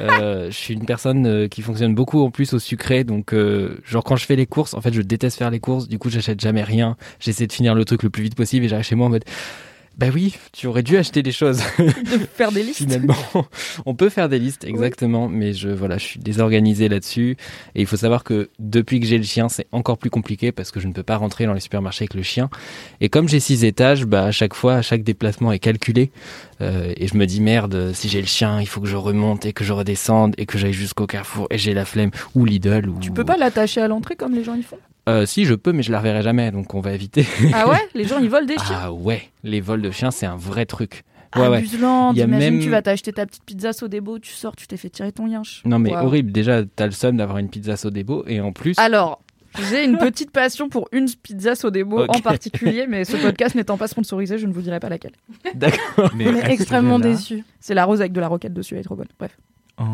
Euh, 0.00 0.46
je 0.50 0.56
suis 0.56 0.74
une 0.74 0.86
personne 0.86 1.26
euh, 1.26 1.48
qui 1.48 1.62
fonctionne 1.62 1.94
beaucoup 1.94 2.22
en 2.22 2.30
plus 2.30 2.52
au 2.54 2.58
sucré, 2.58 3.04
donc 3.04 3.34
euh, 3.34 3.78
genre 3.84 4.04
quand 4.04 4.16
je 4.16 4.24
fais 4.24 4.36
les 4.36 4.46
courses, 4.46 4.74
en 4.74 4.80
fait, 4.80 4.92
je 4.92 5.02
déteste 5.02 5.38
faire 5.38 5.50
les 5.50 5.60
courses. 5.60 5.88
Du 5.88 5.98
coup, 5.98 6.08
j'achète 6.08 6.40
jamais 6.40 6.62
rien. 6.62 6.96
J'essaie 7.20 7.46
de 7.46 7.52
finir 7.52 7.74
le 7.74 7.84
truc 7.84 8.02
le 8.02 8.10
plus 8.10 8.22
vite 8.22 8.34
possible 8.34 8.64
et 8.64 8.68
j'arrive 8.68 8.86
chez 8.86 8.94
moi 8.94 9.06
en 9.06 9.10
mode 9.10 9.24
Bah 9.98 10.06
oui, 10.12 10.36
tu 10.52 10.66
aurais 10.66 10.82
dû 10.82 10.96
acheter 10.96 11.22
des 11.22 11.32
choses. 11.32 11.58
de 11.78 12.18
faire 12.34 12.50
des 12.50 12.62
listes. 12.62 12.78
Finalement, 12.78 13.14
on 13.86 13.94
peut 13.94 14.08
faire 14.08 14.28
des 14.28 14.38
listes, 14.38 14.64
exactement, 14.64 15.28
mais 15.28 15.52
je 15.52 15.68
voilà, 15.68 15.98
je 15.98 16.04
suis 16.04 16.20
désorganisé 16.20 16.88
là-dessus. 16.88 17.36
Et 17.74 17.82
il 17.82 17.86
faut 17.86 17.96
savoir 17.96 18.24
que 18.24 18.48
depuis 18.58 19.00
que 19.00 19.06
j'ai 19.06 19.18
le 19.18 19.24
chien, 19.24 19.48
c'est 19.48 19.66
encore 19.70 19.98
plus 19.98 20.10
compliqué 20.10 20.50
parce 20.50 20.70
que 20.70 20.80
je 20.80 20.88
ne 20.88 20.92
peux 20.92 21.02
pas 21.02 21.16
rentrer 21.16 21.46
dans 21.46 21.52
les 21.52 21.60
supermarchés 21.60 22.04
avec 22.04 22.14
le 22.14 22.22
chien. 22.22 22.48
Et 23.00 23.08
comme 23.08 23.28
j'ai 23.28 23.40
six 23.40 23.64
étages, 23.64 24.06
bah 24.06 24.24
à 24.24 24.32
chaque 24.32 24.54
fois, 24.54 24.82
chaque 24.82 25.02
déplacement 25.02 25.52
est 25.52 25.58
calculé. 25.58 26.10
Euh, 26.60 26.92
et 26.96 27.06
je 27.06 27.16
me 27.16 27.26
dis 27.26 27.40
merde, 27.40 27.92
si 27.92 28.08
j'ai 28.08 28.20
le 28.20 28.26
chien, 28.26 28.60
il 28.60 28.66
faut 28.66 28.80
que 28.80 28.88
je 28.88 28.96
remonte 28.96 29.44
et 29.46 29.52
que 29.52 29.64
je 29.64 29.72
redescende 29.72 30.34
et 30.38 30.46
que 30.46 30.58
j'aille 30.58 30.72
jusqu'au 30.72 31.06
Carrefour 31.06 31.46
et 31.50 31.58
j'ai 31.58 31.74
la 31.74 31.84
flemme 31.84 32.10
ou 32.34 32.44
Lidl 32.44 32.88
ou. 32.88 32.98
Tu 33.00 33.10
peux 33.10 33.24
pas 33.24 33.36
l'attacher 33.36 33.80
à 33.80 33.88
l'entrée 33.88 34.16
comme 34.16 34.34
les 34.34 34.44
gens 34.44 34.54
y 34.54 34.62
font? 34.62 34.78
Euh, 35.08 35.26
si 35.26 35.44
je 35.44 35.54
peux, 35.54 35.72
mais 35.72 35.82
je 35.82 35.90
la 35.90 35.98
reverrai 35.98 36.22
jamais, 36.22 36.50
donc 36.52 36.74
on 36.74 36.80
va 36.80 36.92
éviter. 36.92 37.26
Ah 37.52 37.68
ouais? 37.68 37.78
Les 37.94 38.04
gens 38.04 38.18
ils 38.20 38.28
volent 38.30 38.46
des 38.46 38.56
chiens? 38.56 38.78
Ah 38.84 38.92
ouais, 38.92 39.22
les 39.42 39.60
vols 39.60 39.82
de 39.82 39.90
chiens, 39.90 40.10
c'est 40.12 40.26
un 40.26 40.36
vrai 40.36 40.64
truc. 40.66 41.02
Ouais 41.34 41.48
ouais. 41.48 41.64
Même- 42.26 42.60
tu 42.60 42.68
vas 42.68 42.82
t'acheter 42.82 43.12
ta 43.12 43.24
petite 43.26 43.42
pizza 43.44 43.72
Sodebo, 43.72 44.18
tu 44.18 44.32
sors, 44.32 44.54
tu 44.54 44.66
t'es 44.66 44.76
fait 44.76 44.90
tirer 44.90 45.12
ton 45.12 45.26
yinche. 45.26 45.62
Non 45.64 45.78
mais 45.78 45.94
horrible. 45.96 46.30
Déjà, 46.30 46.62
t'as 46.64 46.86
le 46.86 46.92
somme 46.92 47.16
d'avoir 47.16 47.38
une 47.38 47.48
pizza 47.48 47.76
Sodebo 47.76 48.24
et 48.26 48.40
en 48.40 48.52
plus. 48.52 48.78
Alors, 48.78 49.22
j'ai 49.70 49.84
une 49.84 49.96
petite 49.98 50.30
passion 50.30 50.68
pour 50.68 50.88
une 50.92 51.08
pizza 51.10 51.54
Sodebo 51.54 52.02
Ok. 52.04 52.16
en 52.16 52.20
particulier, 52.20 52.86
mais 52.86 53.04
ce 53.04 53.16
podcast 53.16 53.54
n'étant 53.54 53.76
pas 53.78 53.88
sponsorisé, 53.88 54.36
je 54.38 54.46
ne 54.46 54.52
vous 54.52 54.62
dirai 54.62 54.78
pas 54.78 54.88
laquelle. 54.90 55.12
D'accord. 55.54 56.10
Mais 56.14 56.28
On 56.28 56.34
à 56.34 56.38
est 56.38 56.44
ce 56.48 56.50
extrêmement 56.52 56.98
déçus. 56.98 57.44
C'est 57.60 57.74
la 57.74 57.86
rose 57.86 58.00
avec 58.00 58.12
de 58.12 58.20
la 58.20 58.28
roquette 58.28 58.52
dessus, 58.54 58.74
elle 58.74 58.80
est 58.80 58.84
trop 58.84 58.96
bonne. 58.96 59.08
Bref. 59.18 59.36
Oh. 59.78 59.84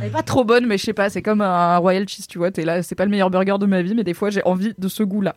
Elle 0.00 0.08
est 0.08 0.10
pas 0.10 0.22
trop 0.22 0.44
bonne, 0.44 0.66
mais 0.66 0.78
je 0.78 0.84
sais 0.84 0.92
pas, 0.92 1.10
c'est 1.10 1.22
comme 1.22 1.40
un 1.40 1.76
Royal 1.78 2.08
Cheese, 2.08 2.26
tu 2.28 2.38
vois. 2.38 2.50
T'es 2.50 2.64
là, 2.64 2.82
c'est 2.82 2.94
pas 2.94 3.04
le 3.04 3.10
meilleur 3.10 3.30
burger 3.30 3.56
de 3.58 3.66
ma 3.66 3.82
vie, 3.82 3.94
mais 3.94 4.04
des 4.04 4.14
fois 4.14 4.30
j'ai 4.30 4.42
envie 4.44 4.72
de 4.76 4.88
ce 4.88 5.02
goût-là. 5.02 5.34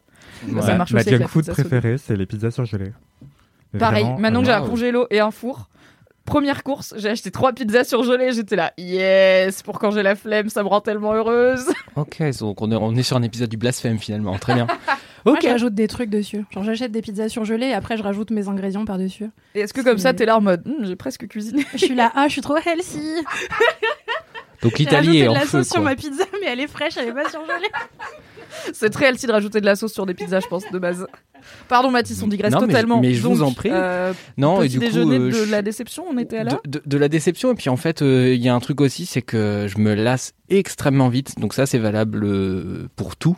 Ouais. 0.47 0.61
Ça 0.61 0.75
marche 0.75 0.93
Ma 0.93 1.01
aussi 1.01 1.23
food 1.23 1.49
préférée, 1.49 1.97
c'est 1.97 2.15
les 2.15 2.25
pizzas 2.25 2.51
surgelées. 2.51 2.93
Mais 3.73 3.79
Pareil, 3.79 4.03
vraiment, 4.03 4.19
maintenant 4.19 4.39
que 4.41 4.45
j'ai 4.45 4.51
un 4.53 4.61
congélo 4.61 5.07
et 5.09 5.19
un 5.19 5.31
four, 5.31 5.69
première 6.25 6.63
course, 6.63 6.93
j'ai 6.97 7.09
acheté 7.09 7.31
trois 7.31 7.53
pizzas 7.53 7.83
surgelées. 7.83 8.31
J'étais 8.31 8.55
là, 8.55 8.73
yes, 8.77 9.63
pour 9.63 9.79
quand 9.79 9.91
j'ai 9.91 10.03
la 10.03 10.15
flemme, 10.15 10.49
ça 10.49 10.61
me 10.63 10.67
rend 10.67 10.81
tellement 10.81 11.13
heureuse. 11.13 11.65
Ok, 11.95 12.21
donc 12.39 12.61
on 12.61 12.71
est, 12.71 12.75
on 12.75 12.93
est 12.95 13.03
sur 13.03 13.17
un 13.17 13.23
épisode 13.23 13.49
du 13.49 13.57
blasphème 13.57 13.97
finalement. 13.97 14.37
Très 14.37 14.53
bien. 14.53 14.67
Moi, 15.25 15.35
Ok. 15.35 15.41
je 15.43 15.47
rajoute 15.49 15.73
des 15.73 15.87
trucs 15.87 16.09
dessus. 16.09 16.43
Genre, 16.51 16.63
j'achète 16.63 16.91
des 16.91 17.01
pizzas 17.01 17.29
surgelées 17.29 17.67
et 17.67 17.73
après, 17.73 17.97
je 17.97 18.03
rajoute 18.03 18.31
mes 18.31 18.47
ingrédients 18.49 18.85
par-dessus. 18.85 19.29
Et 19.55 19.61
est-ce 19.61 19.73
que 19.73 19.81
comme 19.81 19.97
ça, 19.97 20.09
C'est- 20.09 20.15
t'es 20.15 20.25
là 20.25 20.37
en 20.37 20.41
mode, 20.41 20.63
Hum, 20.67 20.85
j'ai 20.85 20.95
presque 20.95 21.27
cuisiné 21.27 21.65
Je 21.73 21.77
suis 21.85 21.95
là, 21.95 22.11
ah, 22.15 22.27
je 22.27 22.33
suis 22.33 22.41
trop 22.41 22.57
healthy. 22.57 22.99
Donc 24.61 24.73
J'ai 24.77 24.83
l'Italie 24.85 25.07
rajouté 25.07 25.19
est 25.19 25.23
de 25.25 25.29
en 25.29 25.33
la 25.33 25.39
feu. 25.41 25.47
sauce 25.63 25.69
sur 25.73 25.81
ma 25.81 25.95
pizza, 25.95 26.23
mais 26.41 26.47
elle 26.47 26.59
est 26.61 26.67
fraîche, 26.67 26.93
elle 26.97 27.09
est 27.09 27.13
pas 27.13 27.29
surgelée. 27.29 27.67
C'est 28.73 28.89
très 28.91 29.07
healthy 29.07 29.27
de 29.27 29.31
rajouter 29.33 29.59
de 29.59 29.65
la 29.65 29.75
sauce 29.75 29.91
sur 29.91 30.05
des 30.05 30.13
pizzas, 30.13 30.39
je 30.39 30.47
pense, 30.47 30.63
de 30.71 30.79
base. 30.79 31.05
Pardon 31.67 31.91
Mathis, 31.91 32.21
on 32.23 32.27
digresse 32.27 32.53
Non, 32.53 32.59
mais 32.61 32.67
je- 32.67 32.71
totalement. 32.71 33.01
mais 33.01 33.13
je 33.13 33.21
vous 33.27 33.41
en 33.43 33.51
prie. 33.51 33.69
euh, 33.73 34.13
Non, 34.37 34.61
et 34.61 34.69
du 34.69 34.79
coup, 34.79 34.85
déjeuner 34.85 35.17
euh, 35.17 35.25
de 35.27 35.31
je- 35.31 35.51
la 35.51 35.61
déception, 35.61 36.05
on 36.09 36.17
était 36.17 36.43
là. 36.45 36.51
de, 36.63 36.79
de- 36.79 36.83
de 36.85 36.97
la 36.97 37.09
déception 37.09 37.51
et 37.51 37.55
puis 37.55 37.69
en 37.69 37.75
fait 37.75 38.01
euh, 38.01 38.33
il 38.33 38.41
y 38.41 38.47
a 38.47 38.55
un 38.55 38.59
truc 38.61 38.79
aussi 38.79 39.05
c'est 39.05 39.21
que 39.21 39.67
je 39.67 39.77
me 39.79 39.93
lasse 39.95 40.33
extrêmement 40.49 41.09
vite 41.09 41.37
donc 41.39 41.53
ça 41.53 41.65
c'est 41.65 41.79
valable 41.79 42.23
euh, 42.23 42.87
pour 42.95 43.17
tout 43.17 43.35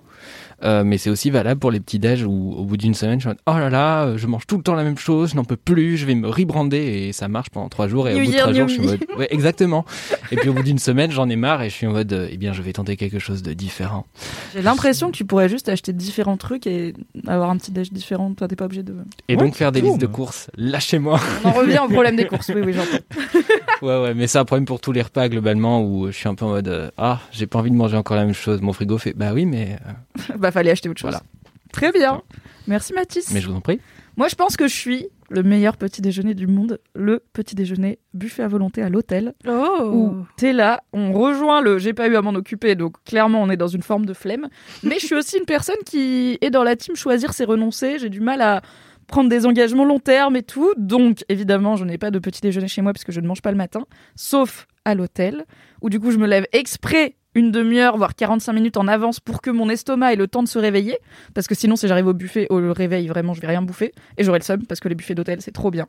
Euh, 0.63 0.83
mais 0.85 0.97
c'est 0.97 1.09
aussi 1.09 1.29
valable 1.29 1.59
pour 1.59 1.69
les 1.71 1.79
petits 1.79 1.99
déj 1.99 2.23
où 2.23 2.53
au 2.57 2.63
bout 2.63 2.77
d'une 2.77 2.93
semaine 2.93 3.19
je 3.19 3.23
suis 3.23 3.27
en 3.27 3.31
mode, 3.31 3.41
oh 3.45 3.59
là 3.59 3.69
là 3.69 4.05
euh, 4.05 4.17
je 4.17 4.25
mange 4.25 4.47
tout 4.47 4.55
le 4.55 4.63
temps 4.63 4.73
la 4.73 4.83
même 4.83 4.97
chose 4.97 5.31
je 5.31 5.35
n'en 5.35 5.43
peux 5.43 5.57
plus 5.57 5.97
je 5.97 6.05
vais 6.05 6.15
me 6.15 6.29
rebrander 6.29 6.77
et 6.77 7.13
ça 7.13 7.27
marche 7.27 7.49
pendant 7.49 7.67
trois 7.67 7.89
jours 7.89 8.07
et 8.07 8.15
au 8.15 8.23
bout 8.23 8.31
de 8.31 8.37
trois 8.37 8.53
jours 8.53 8.67
je 8.69 8.73
suis 8.73 8.81
en 8.81 8.85
mode 8.85 9.05
ouais 9.17 9.27
exactement 9.31 9.83
et 10.31 10.37
puis 10.37 10.47
au 10.47 10.53
bout 10.53 10.63
d'une 10.63 10.79
semaine 10.79 11.11
j'en 11.11 11.27
ai 11.27 11.35
marre 11.35 11.61
et 11.61 11.69
je 11.69 11.75
suis 11.75 11.87
en 11.87 11.91
mode 11.91 12.13
euh, 12.13 12.29
eh 12.31 12.37
bien 12.37 12.53
je 12.53 12.61
vais 12.61 12.71
tenter 12.71 12.95
quelque 12.95 13.19
chose 13.19 13.43
de 13.43 13.51
différent 13.53 14.05
J'ai 14.53 14.61
l'impression 14.61 15.11
que 15.11 15.17
tu 15.17 15.25
pourrais 15.25 15.49
juste 15.49 15.67
acheter 15.67 15.91
différents 15.91 16.37
trucs 16.37 16.67
et 16.67 16.93
avoir 17.27 17.49
un 17.49 17.57
petit 17.57 17.71
déj 17.71 17.91
différent. 17.91 18.33
Toi, 18.33 18.47
t'es 18.47 18.55
pas 18.55 18.65
obligé 18.65 18.83
de. 18.83 18.95
et 19.27 19.35
Ouais, 19.35 19.43
donc 19.43 19.55
faire 19.55 19.71
des 19.71 19.81
listes 19.81 19.99
de 19.99 20.07
courses 20.07 20.49
lâchez-moi 20.57 21.19
On 21.43 21.49
en 21.49 21.51
revient 21.51 21.79
au 21.83 21.89
problème 21.89 22.15
des 22.15 22.25
courses. 22.25 22.51
Oui, 22.53 22.61
oui, 22.65 22.73
j'entends. 22.73 23.03
Ouais, 23.81 24.01
ouais, 24.01 24.13
mais 24.13 24.27
c'est 24.27 24.37
un 24.37 24.45
problème 24.45 24.65
pour 24.65 24.79
tous 24.79 24.91
les 24.91 25.01
repas 25.01 25.29
globalement 25.29 25.83
où 25.83 26.07
je 26.07 26.11
suis 26.11 26.27
un 26.27 26.35
peu 26.35 26.45
en 26.45 26.49
mode 26.49 26.67
euh, 26.67 26.89
ah, 26.97 27.19
j'ai 27.31 27.47
pas 27.47 27.59
envie 27.59 27.71
de 27.71 27.75
manger 27.75 27.97
encore 27.97 28.17
la 28.17 28.25
même 28.25 28.33
chose. 28.33 28.61
Mon 28.61 28.73
frigo 28.73 28.97
fait 28.97 29.13
bah 29.13 29.33
oui, 29.33 29.45
mais 29.45 29.77
euh, 29.87 30.33
bah, 30.37 30.51
fallait 30.51 30.71
acheter 30.71 30.89
autre 30.89 31.01
chose. 31.01 31.11
Voilà. 31.11 31.23
Très 31.71 31.91
bien. 31.91 32.21
Merci 32.67 32.93
Mathis. 32.93 33.31
mais 33.33 33.41
je 33.41 33.49
vous 33.49 33.55
en 33.55 33.61
prie. 33.61 33.79
Moi, 34.17 34.29
je 34.29 34.35
pense 34.35 34.55
que 34.55 34.67
je 34.67 34.73
suis 34.73 35.07
le 35.29 35.43
meilleur 35.43 35.75
petit 35.75 36.01
déjeuner 36.01 36.35
du 36.35 36.47
monde. 36.47 36.79
Le 36.93 37.21
petit 37.33 37.53
déjeuner 37.53 37.99
buffet 38.13 38.43
à 38.43 38.47
volonté 38.47 38.81
à 38.81 38.89
l'hôtel. 38.89 39.33
Oh. 39.47 39.91
où 39.93 40.25
t'es 40.37 40.53
là, 40.53 40.81
on 40.93 41.11
rejoint 41.11 41.61
le 41.61 41.79
j'ai 41.79 41.93
pas 41.93 42.07
eu 42.07 42.15
à 42.15 42.21
m'en 42.21 42.33
occuper, 42.33 42.75
donc 42.75 43.03
clairement 43.03 43.41
on 43.41 43.49
est 43.49 43.57
dans 43.57 43.67
une 43.67 43.81
forme 43.81 44.05
de 44.05 44.13
flemme. 44.13 44.47
Mais 44.83 44.99
je 44.99 45.05
suis 45.05 45.15
aussi 45.15 45.37
une 45.37 45.45
personne 45.45 45.75
qui 45.85 46.37
est 46.41 46.49
dans 46.49 46.63
la 46.63 46.75
team 46.75 46.95
choisir 46.95 47.33
c'est 47.33 47.45
renoncer. 47.45 47.99
J'ai 47.99 48.09
du 48.09 48.21
mal 48.21 48.41
à 48.41 48.61
prendre 49.07 49.29
des 49.29 49.45
engagements 49.45 49.85
long 49.85 49.99
terme 49.99 50.35
et 50.35 50.43
tout. 50.43 50.73
Donc 50.77 51.23
évidemment, 51.29 51.75
je 51.75 51.85
n'ai 51.85 51.97
pas 51.97 52.11
de 52.11 52.19
petit 52.19 52.41
déjeuner 52.41 52.67
chez 52.67 52.81
moi 52.81 52.93
parce 52.93 53.03
que 53.03 53.11
je 53.11 53.21
ne 53.21 53.27
mange 53.27 53.41
pas 53.41 53.51
le 53.51 53.57
matin, 53.57 53.85
sauf 54.15 54.67
à 54.85 54.95
l'hôtel, 54.95 55.45
où 55.81 55.89
du 55.89 55.99
coup 55.99 56.11
je 56.11 56.17
me 56.17 56.27
lève 56.27 56.45
exprès 56.51 57.15
une 57.35 57.51
demi-heure, 57.51 57.97
voire 57.97 58.15
45 58.15 58.53
minutes 58.53 58.77
en 58.77 58.87
avance 58.87 59.19
pour 59.19 59.41
que 59.41 59.49
mon 59.51 59.69
estomac 59.69 60.13
ait 60.13 60.15
le 60.15 60.27
temps 60.27 60.41
de 60.41 60.47
se 60.47 60.57
réveiller. 60.57 60.97
Parce 61.33 61.47
que 61.47 61.53
sinon, 61.55 61.75
si 61.75 61.87
j'arrive 61.87 62.07
au 62.07 62.13
buffet, 62.13 62.47
au 62.49 62.73
réveil, 62.73 63.07
vraiment, 63.07 63.33
je 63.33 63.41
vais 63.41 63.47
rien 63.47 63.61
bouffer. 63.61 63.93
Et 64.17 64.23
j'aurai 64.23 64.39
le 64.39 64.43
seum 64.43 64.65
parce 64.65 64.79
que 64.79 64.87
les 64.87 64.95
buffets 64.95 65.13
d'hôtel, 65.15 65.41
c'est 65.41 65.51
trop 65.51 65.69
bien. 65.69 65.87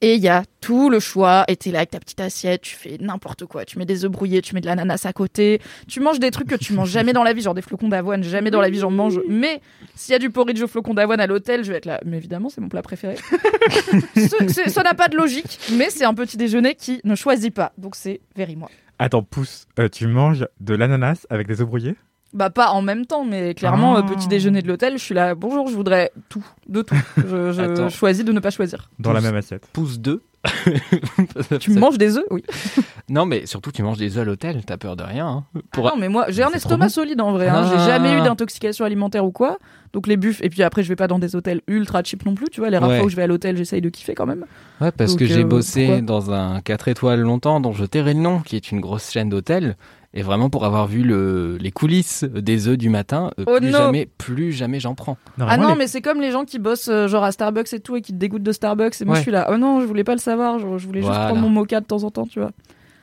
Et 0.00 0.14
il 0.14 0.20
y 0.22 0.28
a 0.28 0.42
tout 0.60 0.90
le 0.90 0.98
choix. 1.00 1.44
Et 1.48 1.56
t'es 1.56 1.70
là 1.70 1.78
avec 1.80 1.90
ta 1.90 2.00
petite 2.00 2.20
assiette, 2.20 2.62
tu 2.62 2.74
fais 2.74 2.96
n'importe 3.00 3.46
quoi. 3.46 3.64
Tu 3.64 3.78
mets 3.78 3.84
des 3.86 4.04
œufs 4.04 4.10
brouillés, 4.10 4.42
tu 4.42 4.54
mets 4.54 4.60
de 4.60 4.66
l'ananas 4.66 5.02
à 5.04 5.12
côté. 5.12 5.60
Tu 5.86 6.00
manges 6.00 6.18
des 6.18 6.30
trucs 6.30 6.48
que 6.48 6.54
tu 6.56 6.72
manges 6.72 6.90
jamais 6.90 7.12
dans 7.12 7.22
la 7.22 7.32
vie, 7.34 7.42
genre 7.42 7.54
des 7.54 7.62
flocons 7.62 7.88
d'avoine. 7.88 8.24
Jamais 8.24 8.50
dans 8.50 8.60
la 8.60 8.70
vie 8.70 8.78
j'en 8.78 8.90
mange. 8.90 9.20
Mais 9.28 9.60
s'il 9.94 10.12
y 10.12 10.16
a 10.16 10.18
du 10.18 10.30
porridge 10.30 10.60
au 10.62 10.66
flocons 10.66 10.94
d'avoine 10.94 11.20
à 11.20 11.26
l'hôtel, 11.26 11.62
je 11.64 11.70
vais 11.72 11.78
être 11.78 11.86
là. 11.86 12.00
Mais 12.06 12.16
évidemment, 12.16 12.48
c'est 12.48 12.60
mon 12.60 12.68
plat 12.68 12.82
préféré. 12.82 13.16
Ce- 14.14 14.70
ça 14.70 14.82
n'a 14.82 14.94
pas 14.94 15.08
de 15.08 15.16
logique, 15.16 15.58
mais 15.72 15.90
c'est 15.90 16.04
un 16.04 16.14
petit 16.14 16.36
déjeuner 16.36 16.74
qui 16.74 17.00
ne 17.04 17.14
choisit 17.14 17.52
pas. 17.52 17.72
Donc 17.78 17.96
c'est 17.96 18.20
very 18.34 18.56
moi. 18.56 18.70
Attends, 18.98 19.22
pousse, 19.22 19.66
euh, 19.78 19.88
tu 19.88 20.06
manges 20.06 20.46
de 20.60 20.74
l'ananas 20.74 21.26
avec 21.30 21.46
des 21.46 21.60
œufs 21.60 21.66
brouillés? 21.66 21.96
Bah 22.32 22.50
pas 22.50 22.70
en 22.70 22.82
même 22.82 23.06
temps, 23.06 23.24
mais 23.24 23.54
clairement, 23.54 23.94
Ah. 23.96 23.98
euh, 24.00 24.02
petit 24.02 24.26
déjeuner 24.28 24.60
de 24.62 24.68
l'hôtel, 24.68 24.94
je 24.98 25.02
suis 25.02 25.14
là, 25.14 25.34
bonjour, 25.34 25.68
je 25.68 25.74
voudrais 25.74 26.12
tout, 26.28 26.44
de 26.68 26.82
tout. 26.82 26.94
Je, 27.16 27.52
je 27.52 27.88
choisis 27.88 28.24
de 28.24 28.32
ne 28.32 28.40
pas 28.40 28.50
choisir. 28.50 28.90
dans 28.98 29.12
la 29.12 29.20
Pousse. 29.20 29.26
même 29.28 29.36
assiette. 29.36 29.66
Pouce 29.72 29.98
2. 30.00 30.22
Tu 31.60 31.70
manges 31.72 31.98
des 31.98 32.16
œufs 32.18 32.26
Oui. 32.30 32.42
Non, 33.08 33.24
mais 33.24 33.46
surtout, 33.46 33.70
tu 33.70 33.84
manges 33.84 33.98
des 33.98 34.16
œufs 34.16 34.22
à 34.22 34.24
l'hôtel. 34.24 34.64
T'as 34.66 34.76
peur 34.78 34.96
de 34.96 35.04
rien. 35.04 35.28
hein. 35.28 35.44
Ah 35.76 35.80
non, 35.80 35.92
mais 35.96 36.08
moi, 36.08 36.26
j'ai 36.28 36.42
un 36.42 36.50
estomac 36.50 36.88
solide 36.88 37.20
en 37.20 37.30
vrai. 37.32 37.46
hein. 37.48 37.62
Ah. 37.64 37.70
J'ai 37.78 37.84
jamais 37.92 38.12
eu 38.18 38.22
d'intoxication 38.22 38.84
alimentaire 38.84 39.24
ou 39.24 39.30
quoi. 39.30 39.58
Donc 39.92 40.08
les 40.08 40.16
buffs, 40.16 40.40
et 40.42 40.48
puis 40.50 40.64
après, 40.64 40.82
je 40.82 40.88
vais 40.88 40.96
pas 40.96 41.06
dans 41.06 41.20
des 41.20 41.36
hôtels 41.36 41.60
ultra 41.68 42.02
cheap 42.02 42.26
non 42.26 42.34
plus, 42.34 42.48
tu 42.50 42.60
vois. 42.60 42.68
Les 42.68 42.78
rares 42.78 42.88
Ouais. 42.90 42.96
fois 42.98 43.06
où 43.06 43.08
je 43.08 43.14
vais 43.16 43.22
à 43.22 43.26
l'hôtel, 43.28 43.56
j'essaye 43.56 43.80
de 43.80 43.88
kiffer 43.90 44.14
quand 44.14 44.26
même. 44.26 44.44
Ouais, 44.80 44.90
parce 44.90 45.12
Donc, 45.12 45.20
que 45.20 45.26
j'ai 45.26 45.42
euh, 45.42 45.46
bossé 45.46 46.02
dans 46.02 46.32
un 46.32 46.60
4 46.60 46.88
étoiles 46.88 47.20
longtemps, 47.20 47.60
dont 47.60 47.72
je 47.72 47.84
tairai 47.84 48.12
le 48.14 48.20
nom, 48.20 48.40
qui 48.40 48.56
est 48.56 48.72
une 48.72 48.80
grosse 48.80 49.10
chaîne 49.12 49.28
d'hôtels. 49.28 49.76
Et 50.18 50.22
vraiment, 50.22 50.48
pour 50.50 50.64
avoir 50.64 50.86
vu 50.86 51.02
le, 51.02 51.58
les 51.60 51.70
coulisses 51.70 52.24
des 52.24 52.68
œufs 52.68 52.78
du 52.78 52.88
matin, 52.88 53.30
euh, 53.38 53.44
Oh 53.46 53.58
plus 53.58 53.70
jamais, 53.70 54.08
plus 54.18 54.50
jamais 54.52 54.80
j'en 54.80 54.94
prends. 54.94 55.18
Ah 55.38 55.58
non, 55.58 55.68
les- 55.72 55.74
mais 55.76 55.86
c'est 55.86 56.00
comme 56.00 56.20
les 56.22 56.30
gens 56.30 56.44
qui 56.46 56.58
bossent 56.58 56.88
euh, 56.88 57.06
genre 57.06 57.22
à 57.22 57.32
Starbucks 57.32 57.72
et 57.74 57.80
tout 57.80 57.96
et 57.96 58.00
qui 58.00 58.12
te 58.12 58.16
dégoûtent 58.18 58.42
de 58.42 58.52
Starbucks. 58.52 59.00
Et 59.00 59.04
moi, 59.04 59.12
Ouais. 59.12 59.18
je 59.18 59.22
suis 59.24 59.30
là, 59.30 59.48
oh 59.52 59.58
non, 59.58 59.80
je 59.80 59.86
voulais 59.86 60.04
pas 60.04 60.14
le 60.14 60.18
savoir. 60.20 60.58
Je, 60.58 60.78
je 60.78 60.86
voulais 60.86 61.02
juste 61.02 61.12
prendre 61.12 61.36
mon 61.40 61.50
mocha 61.50 61.80
de 61.80 61.86
temps 61.86 62.02
en 62.02 62.10
temps, 62.10 62.26
tu 62.26 62.40
vois. 62.40 62.50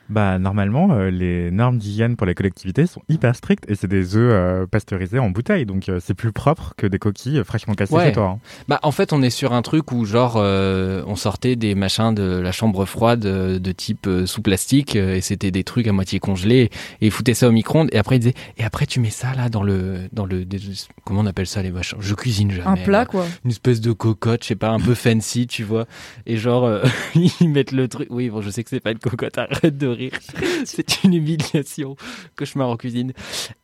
Bah, 0.08 0.38
normalement, 0.38 0.92
euh, 0.92 1.10
les 1.10 1.50
normes 1.50 1.78
d'hygiène 1.78 2.16
pour 2.16 2.26
les 2.26 2.34
collectivités 2.34 2.86
sont 2.86 3.02
hyper 3.08 3.34
strictes 3.34 3.64
et 3.70 3.74
c'est 3.74 3.86
des 3.88 4.16
œufs 4.16 4.30
euh, 4.32 4.66
pasteurisés 4.66 5.18
en 5.18 5.30
bouteille. 5.30 5.64
Donc, 5.66 5.88
euh, 5.88 5.98
c'est 6.02 6.14
plus 6.14 6.30
propre 6.32 6.74
que 6.76 6.86
des 6.86 6.98
coquilles 6.98 7.38
euh, 7.38 7.44
fraîchement 7.44 7.74
cassées 7.74 7.94
Ouais. 7.94 8.06
chez 8.06 8.12
toi. 8.12 8.36
hein. 8.36 8.38
Bah, 8.68 8.80
en 8.82 8.90
fait, 8.92 9.12
on 9.12 9.22
est 9.22 9.30
sur 9.30 9.52
un 9.52 9.62
truc 9.62 9.92
où, 9.92 10.04
genre, 10.04 10.34
euh, 10.36 11.02
on 11.06 11.16
sortait 11.16 11.56
des 11.56 11.74
machins 11.74 12.14
de 12.14 12.38
la 12.38 12.52
chambre 12.52 12.84
froide 12.84 13.20
de 13.20 13.72
type 13.72 14.06
euh, 14.06 14.26
sous 14.26 14.42
plastique 14.42 14.96
euh, 14.96 15.14
et 15.14 15.20
c'était 15.20 15.50
des 15.50 15.64
trucs 15.64 15.86
à 15.86 15.92
moitié 15.92 16.18
congelés 16.18 16.70
et 17.00 17.06
ils 17.06 17.10
foutaient 17.10 17.34
ça 17.34 17.48
au 17.48 17.52
micro-ondes 17.52 17.88
et 17.92 17.98
après 17.98 18.16
ils 18.16 18.20
disaient 18.20 18.34
et 18.58 18.64
après 18.64 18.86
tu 18.86 19.00
mets 19.00 19.10
ça 19.10 19.34
là 19.34 19.48
dans 19.48 19.62
le 19.62 20.00
dans 20.12 20.26
le 20.26 20.44
des- 20.44 20.58
comment 21.04 21.20
on 21.20 21.26
appelle 21.26 21.46
ça 21.46 21.62
les 21.62 21.70
machins? 21.70 21.98
Je 22.00 22.14
cuisine 22.14 22.50
jamais 22.50 22.68
Un 22.68 22.76
plat, 22.76 23.06
quoi. 23.06 23.24
une 23.44 23.50
espèce 23.50 23.80
de 23.80 23.92
cocotte 23.92 24.42
je 24.42 24.48
sais 24.48 24.54
pas 24.56 24.70
un 24.70 24.80
peu 24.80 24.94
fancy 24.94 25.46
tu 25.46 25.62
vois 25.64 25.86
et 26.26 26.36
genre 26.36 26.64
euh, 26.64 26.82
ils 27.40 27.48
mettent 27.48 27.72
le 27.72 27.88
truc 27.88 28.08
oui 28.10 28.28
bon 28.30 28.40
je 28.42 28.50
sais 28.50 28.62
que 28.64 28.70
c'est 28.70 28.80
pas 28.80 28.90
une 28.92 28.98
cocotte 28.98 29.38
arrête 29.38 29.76
de 29.78 29.93
rire 29.94 30.12
c'est 30.64 31.02
une 31.04 31.14
humiliation 31.14 31.96
cauchemar 32.36 32.68
en 32.68 32.76
cuisine 32.76 33.12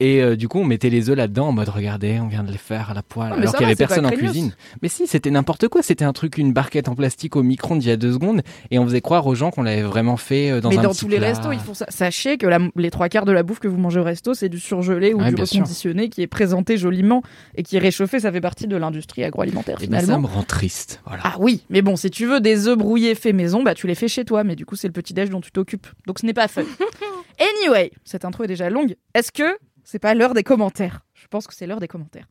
et 0.00 0.22
euh, 0.22 0.36
du 0.36 0.48
coup 0.48 0.58
on 0.58 0.64
mettait 0.64 0.90
les 0.90 1.10
œufs 1.10 1.16
là-dedans 1.16 1.48
en 1.48 1.52
mode 1.52 1.68
regardez 1.68 2.18
on 2.20 2.28
vient 2.28 2.42
de 2.44 2.50
les 2.52 2.58
faire 2.58 2.90
à 2.90 2.94
la 2.94 3.02
poêle 3.02 3.32
Ah, 3.34 3.38
alors 3.40 3.52
qu'il 3.54 3.62
y 3.62 3.64
va, 3.64 3.68
avait 3.68 3.76
personne 3.76 4.06
en 4.06 4.10
cuisine 4.10 4.54
mais 4.82 4.88
si, 4.88 5.06
c'était 5.06 5.30
n'importe 5.30 5.68
quoi. 5.68 5.82
C'était 5.82 6.04
un 6.04 6.12
truc, 6.12 6.38
une 6.38 6.52
barquette 6.52 6.88
en 6.88 6.94
plastique 6.94 7.36
au 7.36 7.42
micro-ondes 7.42 7.82
il 7.82 7.88
y 7.88 7.92
a 7.92 7.96
deux 7.96 8.12
secondes, 8.12 8.42
et 8.70 8.78
on 8.78 8.84
faisait 8.84 9.00
croire 9.00 9.26
aux 9.26 9.34
gens 9.34 9.50
qu'on 9.50 9.62
l'avait 9.62 9.82
vraiment 9.82 10.16
fait 10.16 10.50
euh, 10.50 10.60
dans 10.60 10.68
mais 10.70 10.78
un 10.78 10.82
dans 10.82 10.90
petit 10.90 11.00
tous 11.00 11.08
les 11.08 11.18
plat. 11.18 11.28
restos, 11.28 11.52
ils 11.52 11.58
font 11.58 11.74
ça. 11.74 11.86
Sachez 11.88 12.38
que 12.38 12.46
la- 12.46 12.58
les 12.76 12.90
trois 12.90 13.08
quarts 13.08 13.24
de 13.24 13.32
la 13.32 13.42
bouffe 13.42 13.58
que 13.58 13.68
vous 13.68 13.76
mangez 13.76 14.00
au 14.00 14.04
resto, 14.04 14.34
c'est 14.34 14.48
du 14.48 14.58
surgelé 14.60 15.12
ou 15.14 15.18
Ouais, 15.20 15.32
du 15.32 15.44
sûr. 15.46 15.58
reconditionné 15.58 16.08
qui 16.08 16.22
est 16.22 16.26
présenté 16.26 16.76
joliment 16.76 17.22
et 17.56 17.62
qui 17.62 17.76
est 17.76 17.80
réchauffé. 17.80 18.20
Ça 18.20 18.30
fait 18.32 18.40
partie 18.40 18.66
de 18.66 18.76
l'industrie 18.76 19.24
agroalimentaire 19.24 19.78
Et 19.82 19.86
ben, 19.86 20.00
ça 20.00 20.18
me 20.18 20.26
rend 20.26 20.42
triste. 20.42 21.00
Voilà. 21.06 21.22
Ah 21.24 21.36
oui, 21.38 21.64
mais 21.70 21.82
bon, 21.82 21.96
si 21.96 22.10
tu 22.10 22.26
veux 22.26 22.40
des 22.40 22.68
œufs 22.68 22.78
brouillés 22.78 23.14
faits 23.14 23.34
maison, 23.34 23.62
bah 23.62 23.74
tu 23.74 23.86
les 23.86 23.94
fais 23.94 24.08
chez 24.08 24.24
toi, 24.24 24.44
mais 24.44 24.56
du 24.56 24.64
coup 24.66 24.76
c'est 24.76 24.88
le 24.88 24.92
petit 24.92 25.12
déj 25.14 25.30
dont 25.30 25.40
tu 25.40 25.50
t'occupes. 25.52 25.86
Donc 26.06 26.19
ce 26.20 26.26
n'est 26.26 26.34
pas 26.34 26.48
fun. 26.48 26.64
anyway, 27.64 27.90
cette 28.04 28.24
intro 28.24 28.44
est 28.44 28.48
déjà 28.48 28.68
longue. 28.68 28.94
Est-ce 29.14 29.32
que 29.32 29.56
c'est 29.84 29.98
pas 29.98 30.14
l'heure 30.14 30.34
des 30.34 30.42
commentaires? 30.42 31.00
Je 31.14 31.26
pense 31.28 31.46
que 31.46 31.54
c'est 31.54 31.66
l'heure 31.66 31.80
des 31.80 31.88
commentaires. 31.88 32.26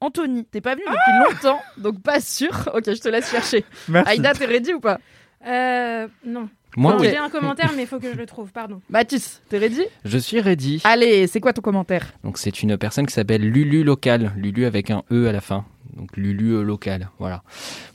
Anthony, 0.00 0.44
t'es 0.44 0.60
pas 0.60 0.74
venu 0.74 0.84
depuis 0.86 1.32
longtemps, 1.32 1.60
donc 1.78 2.02
pas 2.02 2.20
sûr. 2.20 2.50
Ok, 2.74 2.84
je 2.86 3.00
te 3.00 3.08
laisse 3.08 3.30
chercher. 3.30 3.64
Merci. 3.88 4.10
Aïda, 4.12 4.32
t'es 4.34 4.46
ready 4.46 4.74
ou 4.74 4.80
pas? 4.80 4.98
Euh, 5.46 6.06
non. 6.24 6.48
Moi, 6.76 6.96
oui. 7.00 7.08
J'ai 7.10 7.16
un 7.18 7.30
commentaire, 7.30 7.72
mais 7.74 7.82
il 7.82 7.88
faut 7.88 7.98
que 7.98 8.12
je 8.12 8.16
le 8.16 8.26
trouve, 8.26 8.52
pardon. 8.52 8.80
Mathis, 8.90 9.42
t'es 9.48 9.58
ready? 9.58 9.82
Je 10.04 10.18
suis 10.18 10.40
ready. 10.40 10.80
Allez, 10.84 11.26
c'est 11.26 11.40
quoi 11.40 11.52
ton 11.52 11.62
commentaire? 11.62 12.12
Donc, 12.22 12.38
c'est 12.38 12.62
une 12.62 12.76
personne 12.76 13.06
qui 13.06 13.12
s'appelle 13.12 13.42
Lulu 13.42 13.82
Local. 13.82 14.32
Lulu 14.36 14.66
avec 14.66 14.90
un 14.90 15.02
E 15.10 15.28
à 15.28 15.32
la 15.32 15.40
fin. 15.40 15.64
Donc, 15.96 16.16
Lulu 16.16 16.52
euh, 16.52 16.62
Local. 16.62 17.10
Voilà. 17.18 17.42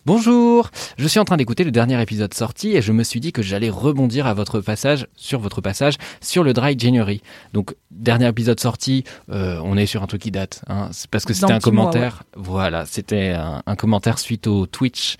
Bonjour. 0.05 0.69
Je 0.97 1.07
suis 1.07 1.19
en 1.19 1.25
train 1.25 1.37
d'écouter 1.37 1.63
le 1.63 1.71
dernier 1.71 2.01
épisode 2.01 2.33
sorti 2.33 2.75
et 2.75 2.81
je 2.81 2.91
me 2.91 3.03
suis 3.03 3.19
dit 3.19 3.31
que 3.31 3.41
j'allais 3.41 3.69
rebondir 3.69 4.27
à 4.27 4.33
votre 4.33 4.61
passage, 4.61 5.07
sur 5.15 5.39
votre 5.39 5.61
passage, 5.61 5.95
sur 6.21 6.43
le 6.43 6.53
Dry 6.53 6.77
January. 6.77 7.21
Donc, 7.53 7.75
dernier 7.91 8.27
épisode 8.27 8.59
sorti, 8.59 9.03
euh, 9.29 9.59
on 9.63 9.77
est 9.77 9.85
sur 9.85 10.03
un 10.03 10.07
truc 10.07 10.21
qui 10.21 10.31
date. 10.31 10.63
Hein. 10.67 10.89
C'est 10.91 11.09
parce 11.09 11.25
que 11.25 11.33
c'était 11.33 11.45
un 11.45 11.49
mois, 11.55 11.59
commentaire. 11.59 12.23
Voilà. 12.35 12.85
C'était 12.85 13.31
un, 13.31 13.63
un 13.65 13.75
commentaire 13.75 14.19
suite 14.19 14.47
au 14.47 14.65
Twitch. 14.65 15.17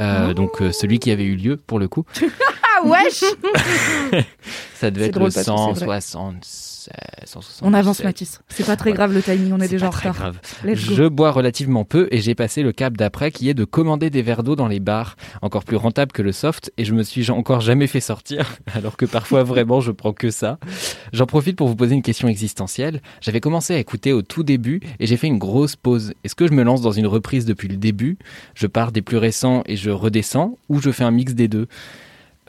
Euh, 0.00 0.34
Donc, 0.34 0.60
euh, 0.60 0.72
celui 0.72 0.98
qui 0.98 1.10
avait 1.10 1.24
eu 1.24 1.36
lieu 1.36 1.56
pour 1.56 1.78
le 1.78 1.88
coup. 1.88 2.04
Wesh 2.84 3.24
Ça 4.74 4.90
devait 4.90 5.06
être 5.06 5.14
drôle 5.14 5.28
le 5.28 5.32
parce 5.34 5.46
que 5.46 5.78
c'est 5.78 5.84
vrai. 5.86 6.00
176, 6.00 6.90
177. 7.24 7.62
On 7.66 7.72
avance 7.72 8.04
Mathis. 8.04 8.40
C'est 8.48 8.66
pas 8.66 8.76
très 8.76 8.92
grave 8.92 9.12
le 9.14 9.22
timing, 9.22 9.52
on 9.52 9.58
est, 9.60 9.64
C'est 9.64 9.70
déjà 9.70 9.86
en 9.86 9.90
pas 9.90 9.96
très 9.96 10.08
retard. 10.10 10.32
grave. 10.32 10.40
Let's 10.64 10.86
go. 10.88 10.94
Je 10.94 11.04
bois 11.04 11.30
relativement 11.30 11.84
peu 11.84 12.08
et 12.10 12.20
j'ai 12.20 12.34
passé 12.34 12.62
le 12.62 12.72
cap 12.72 12.96
d'après 12.96 13.30
qui 13.30 13.48
est 13.48 13.54
de 13.54 13.64
commander 13.64 14.10
des 14.10 14.20
verres 14.20 14.42
d'eau 14.42 14.56
dans 14.56 14.68
les 14.68 14.80
bars, 14.80 15.16
encore 15.40 15.64
plus 15.64 15.76
rentable 15.76 16.12
que 16.12 16.20
le 16.22 16.32
soft 16.32 16.72
et 16.76 16.84
je 16.84 16.92
me 16.94 17.02
suis 17.02 17.30
encore 17.30 17.60
jamais 17.62 17.86
fait 17.86 18.00
sortir 18.00 18.56
alors 18.74 18.96
que 18.96 19.06
parfois 19.06 19.42
vraiment 19.42 19.80
je 19.80 19.90
prends 19.92 20.12
que 20.12 20.30
ça. 20.30 20.58
J'en 21.12 21.26
profite 21.26 21.56
pour 21.56 21.68
vous 21.68 21.76
poser 21.76 21.94
une 21.94 22.02
question 22.02 22.28
existentielle. 22.28 23.00
J'avais 23.22 23.40
commencé 23.40 23.74
à 23.74 23.78
écouter 23.78 24.12
au 24.12 24.20
tout 24.22 24.42
début 24.42 24.80
et 25.00 25.06
j'ai 25.06 25.16
fait 25.16 25.28
une 25.28 25.38
grosse 25.38 25.76
pause. 25.76 26.12
Est-ce 26.24 26.34
que 26.34 26.46
je 26.46 26.52
me 26.52 26.62
lance 26.62 26.82
dans 26.82 26.92
une 26.92 27.06
reprise 27.06 27.46
depuis 27.46 27.68
le 27.68 27.76
début? 27.76 28.18
Je 28.54 28.66
pars 28.66 28.92
des 28.92 29.02
plus 29.02 29.16
récents 29.16 29.62
et 29.66 29.76
je 29.76 29.90
redescends 29.90 30.58
ou 30.68 30.80
je 30.80 30.90
fais 30.90 31.04
un 31.04 31.10
mix 31.10 31.32
des 31.34 31.48
deux? 31.48 31.68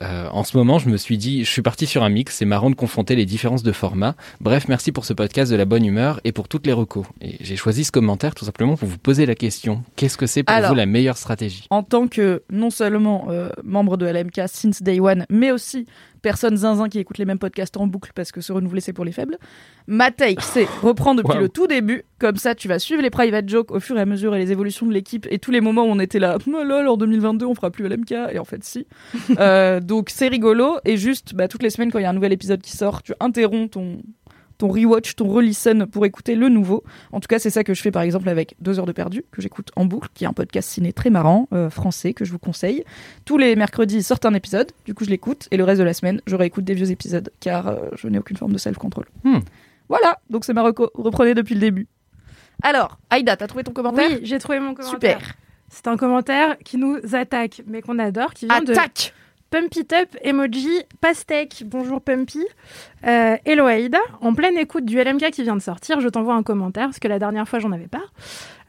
Euh, 0.02 0.28
en 0.30 0.44
ce 0.44 0.56
moment, 0.56 0.78
je 0.78 0.88
me 0.88 0.96
suis 0.96 1.16
dit, 1.16 1.44
je 1.44 1.50
suis 1.50 1.62
parti 1.62 1.86
sur 1.86 2.02
un 2.02 2.08
mix, 2.08 2.36
c'est 2.36 2.44
marrant 2.44 2.70
de 2.70 2.74
confronter 2.74 3.16
les 3.16 3.24
différences 3.24 3.62
de 3.62 3.72
format. 3.72 4.14
Bref, 4.40 4.68
merci 4.68 4.92
pour 4.92 5.04
ce 5.04 5.12
podcast 5.12 5.50
de 5.50 5.56
la 5.56 5.64
bonne 5.64 5.84
humeur 5.84 6.20
et 6.24 6.32
pour 6.32 6.48
toutes 6.48 6.66
les 6.66 6.72
recos. 6.72 7.06
Et 7.20 7.36
j'ai 7.40 7.56
choisi 7.56 7.84
ce 7.84 7.92
commentaire 7.92 8.34
tout 8.34 8.44
simplement 8.44 8.76
pour 8.76 8.88
vous 8.88 8.98
poser 8.98 9.24
la 9.26 9.34
question. 9.34 9.82
Qu'est-ce 9.96 10.18
que 10.18 10.26
c'est 10.26 10.42
pour 10.42 10.54
Alors. 10.54 10.70
vous 10.70 10.76
la 10.76 10.86
meilleure 10.86 11.16
stratégie? 11.16 11.66
en 11.70 11.82
tant 11.82 12.08
que 12.08 12.42
non 12.50 12.70
seulement 12.70 13.26
euh, 13.30 13.48
membre 13.64 13.96
de 13.96 14.06
LMK 14.06 14.42
since 14.46 14.82
day 14.82 15.00
one, 15.00 15.24
mais 15.30 15.50
aussi 15.50 15.86
personne 16.26 16.56
zinzin 16.56 16.88
qui 16.88 16.98
écoute 16.98 17.18
les 17.18 17.24
mêmes 17.24 17.38
podcasts 17.38 17.76
en 17.76 17.86
boucle 17.86 18.10
parce 18.12 18.32
que 18.32 18.40
se 18.40 18.52
renouveler 18.52 18.80
c'est 18.80 18.92
pour 18.92 19.04
les 19.04 19.12
faibles, 19.12 19.38
ma 19.86 20.10
take 20.10 20.42
c'est 20.42 20.66
reprendre 20.82 21.22
depuis 21.22 21.36
Wow. 21.36 21.42
le 21.42 21.48
tout 21.48 21.68
début, 21.68 22.02
comme 22.18 22.34
ça 22.36 22.56
tu 22.56 22.66
vas 22.66 22.80
suivre 22.80 23.00
les 23.00 23.10
private 23.10 23.48
jokes 23.48 23.70
au 23.70 23.78
fur 23.78 23.96
et 23.96 24.00
à 24.00 24.06
mesure 24.06 24.34
et 24.34 24.38
les 24.40 24.50
évolutions 24.50 24.86
de 24.86 24.92
l'équipe 24.92 25.24
et 25.30 25.38
tous 25.38 25.52
les 25.52 25.60
moments 25.60 25.84
où 25.84 25.90
on 25.90 26.00
était 26.00 26.18
là, 26.18 26.36
oh 26.44 26.64
lol, 26.64 26.88
en 26.88 26.96
2022 26.96 27.46
on 27.46 27.54
fera 27.54 27.70
plus 27.70 27.86
LMK 27.88 28.10
et 28.32 28.40
en 28.40 28.44
fait 28.44 28.64
si. 28.64 28.86
Euh, 29.38 29.78
donc 29.80 30.08
c'est 30.10 30.28
rigolo 30.28 30.78
et 30.84 30.96
juste 30.96 31.34
bah, 31.34 31.46
toutes 31.46 31.62
les 31.62 31.70
semaines 31.70 31.92
quand 31.92 31.98
il 32.00 32.02
y 32.02 32.06
a 32.06 32.10
un 32.10 32.14
nouvel 32.14 32.32
épisode 32.32 32.60
qui 32.60 32.72
sort, 32.76 33.02
tu 33.04 33.12
interromps 33.20 33.70
ton 33.70 33.98
ton 34.58 34.68
rewatch, 34.68 35.16
ton 35.16 35.28
relisten 35.28 35.86
pour 35.86 36.06
écouter 36.06 36.34
le 36.34 36.48
nouveau. 36.48 36.84
En 37.12 37.20
tout 37.20 37.28
cas, 37.28 37.38
c'est 37.38 37.50
ça 37.50 37.64
que 37.64 37.74
je 37.74 37.82
fais 37.82 37.90
par 37.90 38.02
exemple 38.02 38.28
avec 38.28 38.56
Deux 38.60 38.78
heures 38.78 38.86
de 38.86 38.92
perdu, 38.92 39.24
que 39.30 39.42
j'écoute 39.42 39.70
en 39.76 39.84
boucle, 39.84 40.08
qui 40.14 40.24
est 40.24 40.26
un 40.26 40.32
podcast 40.32 40.68
ciné 40.68 40.92
très 40.92 41.10
marrant, 41.10 41.48
euh, 41.52 41.70
français, 41.70 42.14
que 42.14 42.24
je 42.24 42.32
vous 42.32 42.38
conseille. 42.38 42.84
Tous 43.24 43.38
les 43.38 43.56
mercredis, 43.56 43.96
ils 43.96 44.04
sortent 44.04 44.26
un 44.26 44.34
épisode, 44.34 44.72
du 44.84 44.94
coup 44.94 45.04
je 45.04 45.10
l'écoute, 45.10 45.48
et 45.50 45.56
le 45.56 45.64
reste 45.64 45.78
de 45.78 45.84
la 45.84 45.94
semaine, 45.94 46.20
je 46.26 46.36
réécoute 46.36 46.64
des 46.64 46.74
vieux 46.74 46.90
épisodes, 46.90 47.30
car 47.40 47.68
euh, 47.68 47.76
je 47.96 48.08
n'ai 48.08 48.18
aucune 48.18 48.36
forme 48.36 48.52
de 48.52 48.58
self-control. 48.58 49.06
Hmm. 49.24 49.38
Voilà, 49.88 50.18
donc 50.30 50.44
c'est 50.44 50.52
ma 50.52 50.62
reco. 50.62 50.90
Reprenez 50.94 51.34
depuis 51.34 51.54
le 51.54 51.60
début. 51.60 51.86
Alors, 52.62 52.98
Aïda, 53.10 53.36
t'as 53.36 53.46
trouvé 53.46 53.64
ton 53.64 53.72
commentaire? 53.72 54.10
Oui, 54.10 54.20
j'ai 54.22 54.38
trouvé 54.38 54.58
mon 54.58 54.74
commentaire. 54.74 55.18
Super. 55.18 55.34
C'est 55.68 55.88
un 55.88 55.96
commentaire 55.96 56.56
qui 56.64 56.76
nous 56.78 56.98
attaque, 57.12 57.62
mais 57.66 57.82
qu'on 57.82 57.98
adore, 57.98 58.34
qui 58.34 58.46
vient 58.46 58.62
de 58.62 58.72
Attaque 58.72 59.12
Pump 59.50 59.74
It 59.76 59.92
Up, 59.92 60.08
emoji, 60.22 60.68
pastèque. 61.00 61.62
Bonjour 61.64 62.00
Pumpy. 62.00 62.44
Euh, 63.06 63.36
hello 63.44 63.66
Aïda. 63.66 63.98
En 64.20 64.34
pleine 64.34 64.58
écoute 64.58 64.84
du 64.84 64.98
LMK 65.02 65.30
qui 65.30 65.42
vient 65.44 65.56
de 65.56 65.62
sortir, 65.62 66.00
je 66.00 66.08
t'envoie 66.08 66.34
un 66.34 66.42
commentaire 66.42 66.86
parce 66.86 66.98
que 66.98 67.08
la 67.08 67.18
dernière 67.18 67.48
fois 67.48 67.60
j'en 67.60 67.70
avais 67.72 67.86
pas. 67.86 68.02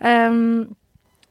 Euh, 0.06 0.66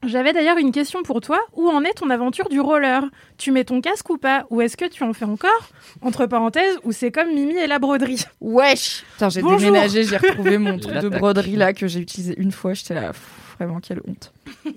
J'avais 0.05 0.33
d'ailleurs 0.33 0.57
une 0.57 0.71
question 0.73 1.01
pour 1.01 1.21
toi. 1.21 1.39
Où 1.55 1.69
en 1.69 1.81
est 1.83 1.93
ton 1.93 2.09
aventure 2.09 2.49
du 2.49 2.59
roller? 2.59 3.03
Tu 3.37 3.51
mets 3.51 3.63
ton 3.63 3.79
casque 3.81 4.09
ou 4.09 4.17
pas? 4.17 4.45
Ou 4.49 4.61
est-ce 4.61 4.75
que 4.77 4.85
tu 4.85 5.03
en 5.03 5.13
fais 5.13 5.25
encore? 5.25 5.69
Entre 6.01 6.25
parenthèses, 6.27 6.77
ou 6.83 6.91
c'est 6.91 7.11
comme 7.11 7.33
Mimi 7.33 7.55
et 7.57 7.67
la 7.67 7.79
broderie? 7.79 8.23
Wesh 8.41 9.03
Putain, 9.13 9.29
j'ai 9.29 9.41
Bonjour. 9.41 9.59
déménagé, 9.59 10.03
j'ai 10.03 10.17
retrouvé 10.17 10.57
mon 10.57 10.77
truc 10.79 10.97
de 10.97 11.09
broderie 11.09 11.55
là 11.55 11.73
que 11.73 11.87
j'ai 11.87 11.99
utilisé 12.01 12.35
une 12.37 12.51
fois, 12.51 12.73
j'étais 12.73 12.93
là. 12.95 13.07
pff, 13.13 13.21
Vraiment, 13.59 13.79
quelle 13.79 14.01
honte. 14.07 14.33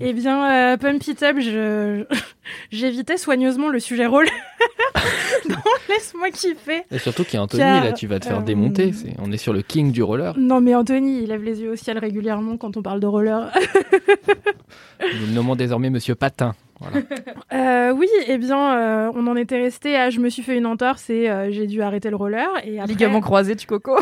Eh 0.00 0.12
bien, 0.12 0.72
euh, 0.72 0.76
Pump 0.76 1.06
It 1.06 1.22
Up, 1.22 1.36
je... 1.38 2.04
j'évitais 2.72 3.16
soigneusement 3.16 3.68
le 3.68 3.78
sujet 3.78 4.06
rôle. 4.06 4.26
non, 5.48 5.56
laisse-moi 5.88 6.30
kiffer. 6.30 6.82
Et 6.90 6.98
surtout 6.98 7.24
qu'il 7.24 7.34
y 7.34 7.36
a 7.36 7.42
Anthony, 7.42 7.60
Car, 7.62 7.84
là, 7.84 7.92
tu 7.92 8.06
vas 8.06 8.18
te 8.18 8.26
faire 8.26 8.38
euh, 8.38 8.42
démonter. 8.42 8.92
C'est- 8.92 9.14
On 9.20 9.30
est 9.30 9.36
sur 9.36 9.52
le 9.52 9.62
king 9.62 9.92
du 9.92 10.02
roller. 10.02 10.34
Non, 10.38 10.60
mais 10.60 10.74
Anthony, 10.74 11.22
il 11.22 11.28
lève 11.28 11.42
les 11.44 11.60
yeux 11.60 11.70
au 11.72 11.76
ciel 11.76 11.98
régulièrement 11.98 12.56
quand 12.56 12.76
on 12.76 12.82
parle 12.82 13.00
de 13.00 13.06
roller. 13.06 13.52
Nous 15.00 15.26
le 15.26 15.32
nommons 15.32 15.54
désormais 15.56 15.90
Monsieur 15.90 16.14
Patin. 16.14 16.54
Voilà. 16.80 16.96
Euh, 17.52 17.92
oui, 17.92 18.06
eh 18.28 18.38
bien, 18.38 18.76
euh, 18.76 19.12
on 19.16 19.26
en 19.26 19.34
était 19.34 19.60
resté 19.60 19.96
à 19.96 20.08
je 20.10 20.20
me 20.20 20.28
suis 20.28 20.42
fait 20.42 20.56
une 20.56 20.66
entorse 20.66 21.10
et 21.10 21.28
euh, 21.28 21.50
j'ai 21.50 21.66
dû 21.66 21.82
arrêter 21.82 22.08
le 22.08 22.14
roller. 22.14 22.48
Et 22.64 22.78
après, 22.78 22.92
Ligament 22.92 23.20
croisé, 23.20 23.56
tu 23.56 23.66
coco. 23.66 23.98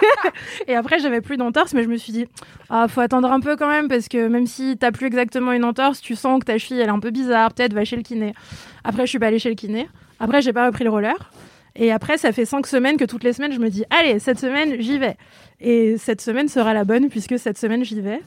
et 0.66 0.74
après 0.74 0.98
j'avais 0.98 1.20
plus 1.20 1.36
d'entorse, 1.36 1.74
mais 1.74 1.84
je 1.84 1.88
me 1.88 1.96
suis 1.96 2.12
dit, 2.12 2.26
ah, 2.70 2.88
faut 2.88 3.00
attendre 3.00 3.30
un 3.30 3.38
peu 3.38 3.56
quand 3.56 3.68
même, 3.68 3.86
parce 3.86 4.08
que 4.08 4.26
même 4.26 4.48
si 4.48 4.76
t'as 4.76 4.90
plus 4.90 5.06
exactement 5.06 5.52
une 5.52 5.64
entorse, 5.64 6.00
tu 6.00 6.16
sens 6.16 6.40
que 6.40 6.46
ta 6.46 6.58
cheville 6.58 6.80
elle 6.80 6.88
est 6.88 6.92
un 6.92 6.98
peu 6.98 7.10
bizarre, 7.10 7.52
peut-être 7.54 7.72
va 7.72 7.84
chez 7.84 7.96
le 7.96 8.02
kiné. 8.02 8.34
Après, 8.82 9.02
je 9.02 9.10
suis 9.10 9.20
pas 9.20 9.26
allée 9.28 9.38
chez 9.38 9.50
le 9.50 9.54
kiné. 9.54 9.88
Après, 10.18 10.42
j'ai 10.42 10.52
pas 10.52 10.66
repris 10.66 10.82
le 10.82 10.90
roller. 10.90 11.30
Et 11.76 11.90
après, 11.92 12.18
ça 12.18 12.32
fait 12.32 12.44
cinq 12.44 12.66
semaines 12.66 12.96
que 12.96 13.04
toutes 13.04 13.24
les 13.24 13.32
semaines, 13.32 13.52
je 13.52 13.58
me 13.58 13.70
dis, 13.70 13.84
allez, 13.90 14.18
cette 14.18 14.38
semaine, 14.38 14.80
j'y 14.80 14.98
vais. 14.98 15.16
Et 15.60 15.96
cette 15.96 16.20
semaine 16.20 16.48
sera 16.48 16.74
la 16.74 16.84
bonne, 16.84 17.08
puisque 17.08 17.38
cette 17.38 17.56
semaine, 17.58 17.84
j'y 17.84 18.00
vais. 18.00 18.20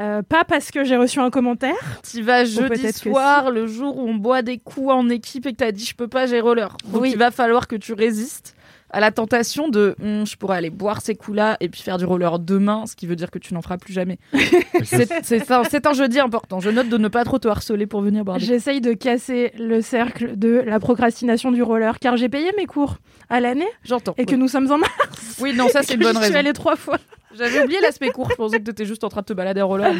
Euh, 0.00 0.22
pas 0.22 0.44
parce 0.44 0.70
que 0.70 0.84
j'ai 0.84 0.96
reçu 0.96 1.18
un 1.20 1.28
commentaire. 1.30 1.74
Tu 2.10 2.22
vas 2.22 2.44
jeudi 2.44 2.92
soir, 2.92 3.50
le 3.50 3.66
jour 3.66 3.98
où 3.98 4.08
on 4.08 4.14
boit 4.14 4.40
des 4.42 4.58
coups 4.58 4.90
en 4.90 5.08
équipe 5.10 5.44
et 5.46 5.52
que 5.52 5.56
t'as 5.56 5.72
dit 5.72 5.84
je 5.84 5.94
peux 5.94 6.08
pas, 6.08 6.24
j'ai 6.26 6.40
roller. 6.40 6.74
Donc 6.86 7.02
Oui. 7.02 7.10
il 7.12 7.18
va 7.18 7.30
falloir 7.30 7.68
que 7.68 7.76
tu 7.76 7.92
résistes 7.92 8.54
à 8.92 9.00
la 9.00 9.10
tentation 9.10 9.68
de 9.68 9.96
Hum, 10.02 10.26
je 10.26 10.36
pourrais 10.36 10.56
aller 10.56 10.70
boire 10.70 11.00
ces 11.00 11.14
coups-là 11.14 11.56
et 11.60 11.68
puis 11.68 11.80
faire 11.80 11.98
du 11.98 12.04
roller 12.04 12.38
demain, 12.38 12.84
ce 12.86 12.96
qui 12.96 13.06
veut 13.06 13.16
dire 13.16 13.30
que 13.30 13.38
tu 13.38 13.54
n'en 13.54 13.62
feras 13.62 13.78
plus 13.78 13.92
jamais. 13.92 14.18
c'est 14.84 15.86
un, 15.86 15.92
jeudi 15.92 16.20
important. 16.20 16.60
Je 16.60 16.70
note 16.70 16.88
de 16.88 16.98
ne 16.98 17.08
pas 17.08 17.24
trop 17.24 17.38
te 17.38 17.48
harceler 17.48 17.86
pour 17.86 18.00
venir 18.00 18.24
boire 18.24 18.38
des 18.38 18.44
J'essaye 18.44 18.80
de 18.80 18.92
casser 18.92 19.52
le 19.58 19.80
cercle 19.80 20.36
de 20.36 20.62
la 20.64 20.80
procrastination 20.80 21.52
du 21.52 21.62
roller, 21.62 21.98
car 21.98 22.16
j'ai 22.16 22.28
payé 22.28 22.50
mes 22.56 22.66
cours 22.66 22.96
à 23.28 23.40
l'année 23.40 23.68
J'entends. 23.84 24.14
et 24.18 24.26
que 24.26 24.34
nous 24.34 24.48
sommes 24.48 24.70
en 24.70 24.78
mars. 24.78 25.38
Oui, 25.40 25.54
non, 25.54 25.68
ça 25.68 25.82
c'est 25.82 25.94
une 25.94 26.00
bonne 26.00 26.16
raison. 26.16 26.30
suis 26.30 26.38
allée 26.38 26.52
trois 26.52 26.76
fois. 26.76 26.98
J'avais 27.36 27.62
oublié 27.62 27.80
l'aspect 27.80 28.10
court. 28.10 28.28
Je 28.30 28.36
pensais 28.36 28.58
que 28.58 28.64
t'étais 28.64 28.84
juste 28.84 29.04
en 29.04 29.08
train 29.08 29.20
de 29.22 29.26
te 29.26 29.32
balader 29.32 29.62
en 29.62 29.68
roller. 29.68 29.92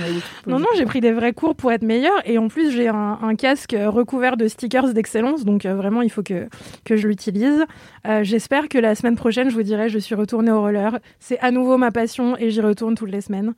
Non, 0.46 0.58
non, 0.58 0.66
j'ai 0.76 0.84
pris 0.84 1.00
des 1.00 1.12
vrais 1.12 1.32
cours 1.32 1.54
pour 1.54 1.72
être 1.72 1.82
meilleure. 1.82 2.20
Et 2.24 2.38
en 2.38 2.48
plus, 2.48 2.70
j'ai 2.70 2.88
un, 2.88 3.18
un 3.22 3.34
casque 3.34 3.74
recouvert 3.78 4.36
de 4.36 4.48
stickers 4.48 4.92
d'excellence. 4.92 5.44
Donc, 5.44 5.64
euh, 5.66 5.74
vraiment, 5.74 6.02
il 6.02 6.10
faut 6.10 6.22
que, 6.22 6.48
que 6.84 6.96
je 6.96 7.08
l'utilise. 7.08 7.64
Euh, 8.06 8.22
J'espère 8.24 8.68
que 8.68 8.78
la 8.78 8.94
semaine 8.94 9.16
prochaine, 9.16 9.50
je 9.50 9.54
vous 9.54 9.62
dirai, 9.62 9.88
je 9.88 9.98
suis 9.98 10.14
retournée 10.14 10.52
au 10.52 10.60
roller. 10.60 10.98
C'est 11.20 11.38
à 11.40 11.50
nouveau 11.50 11.76
ma 11.78 11.90
passion 11.90 12.36
et 12.38 12.50
j'y 12.50 12.60
retourne 12.60 12.94
toutes 12.94 13.10
les 13.10 13.20
semaines. 13.20 13.54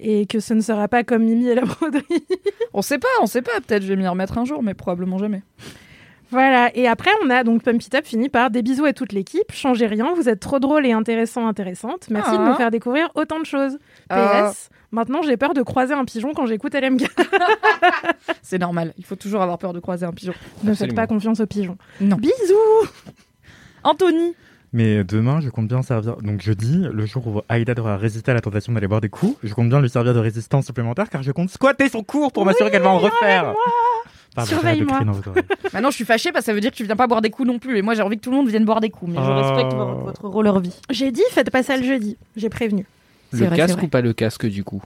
Et 0.00 0.26
que 0.26 0.40
ce 0.40 0.54
ne 0.54 0.60
sera 0.60 0.88
pas 0.88 1.04
comme 1.04 1.22
Mimi 1.24 1.48
et 1.48 1.54
la 1.54 1.62
broderie. 1.64 2.02
On 2.72 2.82
sait 2.82 2.98
pas, 2.98 3.06
on 3.22 3.26
sait 3.26 3.42
pas. 3.42 3.60
Peut-être 3.66 3.82
je 3.82 3.88
vais 3.88 3.96
m'y 3.96 4.08
remettre 4.08 4.38
un 4.38 4.44
jour, 4.44 4.62
mais 4.62 4.74
probablement 4.74 5.18
jamais. 5.18 5.42
Voilà, 6.30 6.70
et 6.76 6.88
après, 6.88 7.10
on 7.24 7.30
a 7.30 7.44
donc 7.44 7.62
Pump 7.62 7.80
It 7.82 7.94
Up 7.94 8.04
fini 8.04 8.28
par 8.28 8.50
des 8.50 8.62
bisous 8.62 8.84
à 8.86 8.92
toute 8.92 9.12
l'équipe. 9.12 9.52
Changez 9.52 9.86
rien, 9.86 10.12
vous 10.14 10.28
êtes 10.28 10.40
trop 10.40 10.58
drôle 10.58 10.84
et 10.86 10.92
intéressant, 10.92 11.46
intéressante. 11.46 12.06
Merci 12.10 12.32
de 12.32 12.36
Ah. 12.42 12.50
me 12.50 12.54
faire 12.54 12.70
découvrir 12.70 13.10
autant 13.14 13.38
de 13.38 13.46
choses. 13.46 13.78
Ah. 14.08 14.50
PS, 14.50 14.70
maintenant 14.90 15.22
j'ai 15.22 15.36
peur 15.36 15.54
de 15.54 15.62
croiser 15.62 15.94
un 15.94 16.04
pigeon 16.04 16.32
quand 16.34 16.46
j'écoute 16.46 16.74
LMK. 16.74 17.04
C'est 18.42 18.58
normal. 18.58 18.92
Il 18.98 19.04
faut 19.04 19.16
toujours 19.16 19.42
avoir 19.42 19.58
peur 19.58 19.72
de 19.72 19.80
croiser 19.80 20.06
un 20.06 20.12
pigeon. 20.12 20.34
ne 20.64 20.74
faites 20.74 20.94
pas 20.94 21.06
confiance 21.06 21.40
aux 21.40 21.46
pigeons. 21.46 21.76
Non. 22.00 22.16
Bisous 22.16 22.88
Anthony, 23.84 24.34
Mais 24.72 25.04
demain, 25.04 25.40
je 25.40 25.50
compte 25.50 25.68
bien 25.68 25.82
servir. 25.82 26.16
Donc 26.16 26.40
jeudi, 26.40 26.84
le 26.90 27.06
jour 27.06 27.26
où 27.28 27.42
Aïda 27.48 27.74
devra 27.74 27.96
résister 27.96 28.30
à 28.32 28.34
la 28.34 28.40
tentation 28.40 28.72
d'aller 28.72 28.88
boire 28.88 29.00
des 29.00 29.08
coups, 29.10 29.36
je 29.44 29.54
compte 29.54 29.68
bien 29.68 29.80
lui 29.80 29.88
servir 29.90 30.14
de 30.14 30.18
résistance 30.18 30.66
supplémentaire 30.66 31.10
car 31.10 31.22
je 31.22 31.30
compte 31.32 31.50
squatter 31.50 31.88
son 31.88 32.02
cours 32.02 32.32
pour 32.32 32.44
m'assurer 32.44 32.70
qu'elle 32.70 32.82
va 32.82 32.90
en 32.90 32.98
refaire. 32.98 33.54
Surveille-moi. 34.44 35.00
Maintenant, 35.72 35.90
je 35.90 35.94
suis 35.96 36.04
fâchée 36.04 36.32
parce 36.32 36.44
que 36.44 36.46
ça 36.50 36.54
veut 36.54 36.60
dire 36.60 36.70
que 36.70 36.76
tu 36.76 36.84
viens 36.84 36.96
pas 36.96 37.06
boire 37.06 37.20
des 37.22 37.30
coups 37.30 37.46
non 37.46 37.58
plus. 37.58 37.78
Et 37.78 37.82
moi, 37.82 37.94
j'ai 37.94 38.02
envie 38.02 38.16
que 38.16 38.22
tout 38.22 38.30
le 38.30 38.36
monde 38.36 38.48
vienne 38.48 38.64
boire 38.64 38.80
des 38.80 38.90
coups. 38.90 39.12
Mais 39.12 39.18
je 39.18 39.30
Oh. 39.30 39.34
respecte 39.34 39.72
vo- 39.74 40.04
votre 40.04 40.26
roller 40.28 40.58
vie. 40.60 40.74
J'ai 40.90 41.10
dit, 41.12 41.22
faites 41.30 41.50
pas 41.50 41.62
ça 41.62 41.76
le 41.76 41.84
jeudi. 41.84 42.16
J'ai 42.36 42.48
prévenu. 42.48 42.86
Le 43.32 43.46
vrai, 43.46 43.56
casque 43.56 43.82
ou 43.82 43.88
pas 43.88 44.00
le 44.00 44.12
casque 44.12 44.46
du 44.46 44.62
coup 44.64 44.82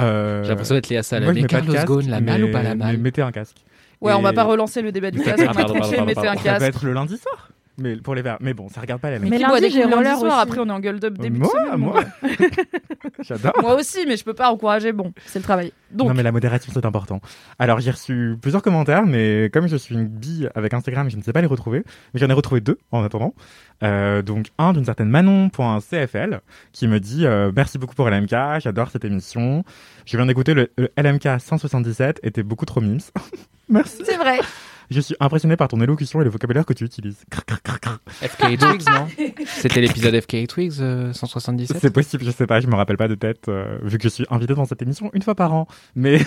Euh, 0.00 0.42
J'ai 0.42 0.48
l'impression 0.50 0.74
d'être 0.74 0.88
Léa 0.88 1.02
Salamé. 1.02 1.42
de 1.42 1.46
Carlos 1.46 1.72
casque, 1.72 1.86
Ghosn, 1.86 2.10
la 2.10 2.20
malle 2.20 2.42
mais- 2.42 2.48
ou 2.48 2.52
pas 2.52 2.62
la 2.62 2.70
mais 2.74 2.84
malle 2.84 2.98
Mettez 2.98 3.22
un 3.22 3.30
casque. 3.32 3.56
Ouais, 4.00 4.12
on 4.14 4.22
va 4.22 4.32
pas 4.32 4.42
relancer 4.44 4.82
le 4.82 4.90
débat 4.90 5.10
du 5.10 5.18
casque. 5.22 5.38
Mettez 5.38 5.48
un 5.48 5.52
pardon. 5.54 5.82
Ça 5.82 6.02
va 6.04 6.36
casque. 6.36 6.62
être 6.66 6.84
le 6.84 6.92
lundi 6.92 7.16
soir. 7.18 7.50
Mais 7.82 7.96
pour 7.96 8.14
les 8.14 8.22
verts. 8.22 8.38
Mais 8.40 8.54
bon, 8.54 8.68
ça 8.68 8.80
regarde 8.80 9.00
pas 9.00 9.10
la 9.10 9.18
Mais, 9.18 9.28
même. 9.28 9.40
Mais 9.40 9.60
lundi, 9.60 9.70
j'ai 9.70 9.84
roller 9.84 10.16
soir, 10.16 10.34
aussi. 10.34 10.42
après 10.42 10.60
on 10.60 10.68
est 10.68 10.72
en 10.72 10.78
gueule 10.78 11.00
up 11.02 11.18
début 11.18 11.40
moi, 11.40 11.48
de 11.52 11.66
semaine. 11.66 11.80
moi. 11.80 12.04
J'adore. 13.20 13.52
Moi 13.60 13.74
aussi, 13.74 14.06
mais 14.06 14.16
je 14.16 14.24
peux 14.24 14.34
pas 14.34 14.50
encourager. 14.50 14.92
Bon, 14.92 15.12
c'est 15.26 15.40
le 15.40 15.42
travail. 15.42 15.72
Donc, 15.90 16.08
non 16.08 16.14
mais 16.14 16.22
la 16.22 16.30
modération 16.32 16.72
c'est 16.72 16.86
important. 16.86 17.20
Alors 17.58 17.80
j'ai 17.80 17.90
reçu 17.90 18.36
plusieurs 18.40 18.62
commentaires, 18.62 19.04
mais 19.04 19.50
comme 19.52 19.66
je 19.66 19.76
suis 19.76 19.94
une 19.96 20.06
bille 20.06 20.48
avec 20.54 20.72
Instagram, 20.72 21.10
je 21.10 21.16
ne 21.16 21.22
sais 21.22 21.32
pas 21.32 21.40
les 21.40 21.46
retrouver. 21.48 21.82
Mais 22.14 22.20
j'en 22.20 22.28
ai 22.28 22.32
retrouvé 22.32 22.60
deux 22.60 22.78
en 22.92 23.02
attendant. 23.02 23.34
Euh, 23.82 24.22
donc 24.22 24.46
un 24.58 24.72
d'une 24.72 24.84
certaine 24.84 25.08
Manon.cfl 25.08 26.40
qui 26.72 26.86
me 26.86 27.00
dit 27.00 27.26
euh, 27.26 27.50
merci 27.54 27.78
beaucoup 27.78 27.96
pour 27.96 28.08
LMK, 28.08 28.60
j'adore 28.60 28.90
cette 28.90 29.04
émission. 29.04 29.64
Je 30.06 30.16
viens 30.16 30.26
d'écouter 30.26 30.54
le, 30.54 30.70
le 30.78 30.88
LMK 30.96 31.40
177, 31.40 32.20
était 32.22 32.44
beaucoup 32.44 32.64
trop 32.64 32.80
mimes. 32.80 33.00
merci. 33.68 34.02
c'est 34.04 34.16
vrai. 34.16 34.38
Je 34.92 35.00
suis 35.00 35.16
impressionné 35.20 35.56
par 35.56 35.68
ton 35.68 35.80
élocution 35.80 36.20
et 36.20 36.24
le 36.24 36.30
vocabulaire 36.30 36.66
que 36.66 36.74
tu 36.74 36.84
utilises. 36.84 37.24
FK 38.22 38.58
Twigs, 38.58 38.84
non 38.86 39.08
C'était 39.46 39.80
l'épisode 39.80 40.20
FK 40.20 40.46
Twigs 40.46 40.74
euh, 40.80 41.12
177 41.12 41.78
C'est 41.80 41.90
possible, 41.92 42.24
je 42.24 42.30
sais 42.30 42.46
pas, 42.46 42.60
je 42.60 42.66
me 42.66 42.74
rappelle 42.74 42.96
pas 42.98 43.08
de 43.08 43.14
tête, 43.14 43.48
euh, 43.48 43.78
vu 43.82 43.96
que 43.96 44.04
je 44.04 44.08
suis 44.08 44.26
invité 44.30 44.54
dans 44.54 44.66
cette 44.66 44.82
émission 44.82 45.10
une 45.14 45.22
fois 45.22 45.34
par 45.34 45.54
an. 45.54 45.66
Mais 45.94 46.20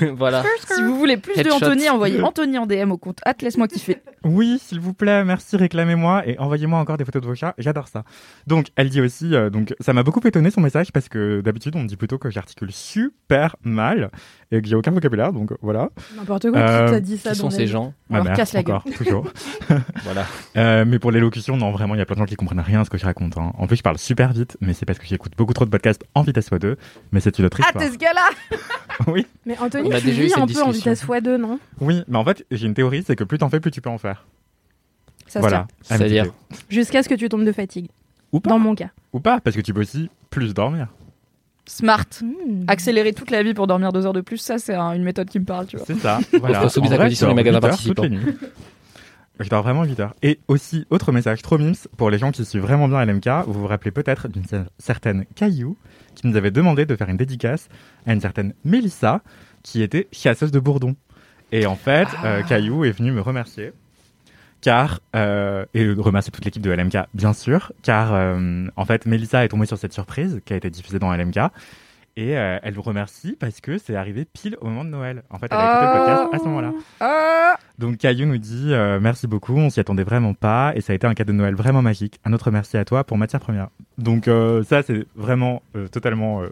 Voilà. 0.16 0.42
Si 0.66 0.82
vous 0.82 0.96
voulez 0.96 1.16
plus 1.16 1.34
de 1.34 1.40
Headshot. 1.40 1.54
Anthony, 1.56 1.88
envoyez 1.88 2.20
Anthony 2.20 2.58
en 2.58 2.66
DM 2.66 2.90
au 2.90 2.98
compte. 2.98 3.20
Hâte, 3.26 3.42
laisse-moi 3.42 3.68
kiffer. 3.68 3.98
Oui, 4.24 4.58
s'il 4.60 4.80
vous 4.80 4.94
plaît, 4.94 5.24
merci, 5.24 5.56
réclamez-moi 5.56 6.26
et 6.26 6.38
envoyez-moi 6.38 6.78
encore 6.78 6.96
des 6.96 7.04
photos 7.04 7.22
de 7.22 7.26
vos 7.26 7.34
chats, 7.34 7.54
j'adore 7.58 7.88
ça. 7.88 8.04
Donc, 8.46 8.68
elle 8.76 8.88
dit 8.88 9.00
aussi, 9.00 9.34
euh, 9.34 9.50
donc 9.50 9.74
ça 9.80 9.92
m'a 9.92 10.02
beaucoup 10.02 10.20
étonné 10.26 10.50
son 10.50 10.60
message 10.60 10.92
parce 10.92 11.08
que 11.08 11.40
d'habitude 11.40 11.74
on 11.76 11.80
me 11.80 11.88
dit 11.88 11.96
plutôt 11.96 12.18
que 12.18 12.30
j'articule 12.30 12.72
super 12.72 13.56
mal 13.62 14.10
et 14.52 14.60
que 14.62 14.68
j'ai 14.68 14.76
aucun 14.76 14.90
vocabulaire, 14.92 15.32
donc 15.32 15.50
voilà. 15.62 15.88
N'importe 16.16 16.50
quoi, 16.50 16.60
Euh, 16.60 16.84
qui 16.86 16.92
t'a 16.92 17.00
dit 17.00 17.16
ça 17.18 17.32
Qui 17.32 17.38
dans 17.38 17.50
sont 17.50 17.56
ces 17.56 17.66
gens 17.66 17.94
Ma 18.10 18.16
Alors, 18.16 18.26
mère, 18.26 18.36
casse 18.36 18.52
la 18.52 18.60
encore, 18.60 18.84
toujours. 18.96 19.26
Voilà. 20.04 20.26
Euh, 20.56 20.84
mais 20.86 20.98
pour 20.98 21.10
l'élocution, 21.10 21.56
non, 21.56 21.70
vraiment, 21.72 21.94
il 21.94 21.98
y 21.98 22.00
a 22.00 22.04
plein 22.06 22.14
de 22.16 22.20
gens 22.20 22.26
qui 22.26 22.36
comprennent 22.36 22.60
rien 22.60 22.82
à 22.82 22.84
ce 22.84 22.90
que 22.90 22.98
je 22.98 23.04
raconte. 23.06 23.38
hein. 23.38 23.52
En 23.58 23.66
plus, 23.66 23.76
je 23.76 23.82
parle 23.82 23.98
super 23.98 24.32
vite, 24.32 24.56
mais 24.60 24.74
c'est 24.74 24.84
parce 24.86 24.98
que 24.98 25.06
j'écoute 25.06 25.32
beaucoup 25.36 25.54
trop 25.54 25.64
de 25.64 25.70
podcasts 25.70 26.04
en 26.14 26.22
vitesse 26.22 26.50
x2, 26.50 26.76
mais 27.12 27.20
c'est 27.20 27.38
une 27.38 27.46
autre 27.46 27.58
Ah, 27.62 27.66
histoire. 27.68 27.84
t'es 27.84 27.90
ce 27.92 27.96
gars-là 27.98 28.58
oui, 29.06 29.26
Mais 29.46 29.56
Anthony, 29.58 29.88
On 29.88 29.92
a 29.92 30.00
tu 30.00 30.10
vis 30.10 30.32
un 30.34 30.46
peu 30.46 30.62
en 30.62 30.70
vitesse 30.70 31.04
x2, 31.04 31.36
non? 31.36 31.58
Oui, 31.80 32.02
mais 32.06 32.18
en 32.18 32.24
fait, 32.24 32.44
j'ai 32.50 32.66
une 32.66 32.74
théorie, 32.74 33.02
c'est 33.06 33.16
que 33.16 33.24
plus 33.24 33.38
t'en 33.38 33.48
fais, 33.48 33.58
plus 33.60 33.70
tu 33.70 33.80
peux 33.80 33.90
en 33.90 33.98
faire. 33.98 34.26
Ça 35.26 35.40
voilà. 35.40 35.66
C'est-à-dire. 35.80 36.26
Jusqu'à 36.68 37.02
ce 37.02 37.08
que 37.08 37.14
tu 37.14 37.28
tombes 37.30 37.44
de 37.46 37.52
fatigue. 37.52 37.88
Ou 38.32 38.40
pas. 38.40 38.50
Dans 38.50 38.58
mon 38.58 38.74
cas. 38.74 38.90
Ou 39.14 39.20
pas, 39.20 39.40
parce 39.40 39.56
que 39.56 39.62
tu 39.62 39.72
peux 39.72 39.80
aussi 39.80 40.10
plus 40.28 40.52
dormir. 40.52 40.88
Smart. 41.66 42.04
Hmm. 42.22 42.64
Accélérer 42.68 43.12
toute 43.12 43.30
la 43.30 43.42
vie 43.42 43.54
pour 43.54 43.66
dormir 43.66 43.92
deux 43.92 44.04
heures 44.06 44.12
de 44.12 44.20
plus, 44.20 44.38
ça 44.38 44.58
c'est 44.58 44.74
un- 44.74 44.92
une 44.92 45.04
méthode 45.04 45.28
qui 45.28 45.38
me 45.38 45.44
parle, 45.44 45.66
tu 45.66 45.76
vois. 45.76 45.86
C'est 45.86 45.94
ça. 45.98 46.18
voilà. 46.40 46.68
Soumise 46.68 46.92
à 46.92 46.98
condition 46.98 47.30
je 47.30 47.34
des 47.34 47.50
dors 47.50 47.60
magasins 47.60 47.60
8 47.60 47.64
heures 47.64 47.76
toutes 47.78 47.94
participants. 47.96 48.02
les 48.02 48.08
nuits. 48.32 48.38
Je 49.40 49.48
dors 49.48 49.62
vraiment 49.62 49.82
8 49.84 49.98
heures. 49.98 50.14
Et 50.22 50.38
aussi, 50.46 50.84
autre 50.90 51.10
message 51.10 51.40
trop 51.42 51.56
mimes, 51.58 51.74
pour 51.96 52.10
les 52.10 52.18
gens 52.18 52.30
qui 52.30 52.44
suivent 52.44 52.62
vraiment 52.62 52.86
bien 52.86 53.04
LMK, 53.04 53.28
vous 53.46 53.54
vous 53.60 53.66
rappelez 53.66 53.90
peut-être 53.90 54.28
d'une 54.28 54.42
cer- 54.44 54.66
certaine 54.78 55.24
Caillou 55.34 55.76
qui 56.14 56.26
nous 56.28 56.36
avait 56.36 56.50
demandé 56.50 56.84
de 56.84 56.94
faire 56.94 57.08
une 57.08 57.16
dédicace 57.16 57.68
à 58.06 58.12
une 58.12 58.20
certaine 58.20 58.52
Mélissa 58.64 59.22
qui 59.62 59.82
était 59.82 60.06
chasseuse 60.12 60.52
de 60.52 60.60
bourdons. 60.60 60.94
Et 61.50 61.66
en 61.66 61.76
fait, 61.76 62.06
euh, 62.24 62.42
Caillou 62.42 62.84
est 62.84 62.92
venu 62.92 63.10
me 63.10 63.20
remercier. 63.22 63.72
Car, 64.62 65.00
euh, 65.14 65.66
et 65.74 65.90
remercier 65.92 66.30
toute 66.30 66.44
l'équipe 66.44 66.62
de 66.62 66.70
LMK, 66.70 66.96
bien 67.14 67.32
sûr, 67.32 67.72
car 67.82 68.14
euh, 68.14 68.66
en 68.76 68.84
fait, 68.84 69.06
Mélissa 69.06 69.44
est 69.44 69.48
tombée 69.48 69.66
sur 69.66 69.76
cette 69.76 69.92
surprise 69.92 70.40
qui 70.44 70.52
a 70.54 70.56
été 70.56 70.70
diffusée 70.70 70.98
dans 70.98 71.12
LMK. 71.14 71.38
Et 72.16 72.36
euh, 72.36 72.58
elle 72.62 72.74
vous 72.74 72.82
remercie 72.82 73.36
parce 73.40 73.60
que 73.62 73.78
c'est 73.78 73.96
arrivé 73.96 74.26
pile 74.26 74.56
au 74.60 74.66
moment 74.66 74.84
de 74.84 74.90
Noël. 74.90 75.22
En 75.30 75.38
fait, 75.38 75.46
elle 75.50 75.56
a 75.56 75.64
écouté 75.64 75.86
le 75.86 75.98
podcast 75.98 76.34
à 76.34 76.38
ce 76.38 76.44
moment-là. 76.44 76.72
Ah 77.00 77.56
Donc 77.78 77.96
Caillou 77.96 78.26
nous 78.26 78.36
dit 78.36 78.68
euh, 78.72 79.00
merci 79.00 79.26
beaucoup, 79.26 79.56
on 79.56 79.70
s'y 79.70 79.80
attendait 79.80 80.04
vraiment 80.04 80.34
pas 80.34 80.72
et 80.74 80.82
ça 80.82 80.92
a 80.92 80.96
été 80.96 81.06
un 81.06 81.14
cadeau 81.14 81.32
de 81.32 81.38
Noël 81.38 81.54
vraiment 81.54 81.80
magique. 81.80 82.20
Un 82.26 82.34
autre 82.34 82.50
merci 82.50 82.76
à 82.76 82.84
toi 82.84 83.04
pour 83.04 83.16
matière 83.16 83.40
première. 83.40 83.68
Donc 83.96 84.28
euh, 84.28 84.62
ça 84.62 84.82
c'est 84.82 85.06
vraiment 85.16 85.62
totalement 85.90 86.42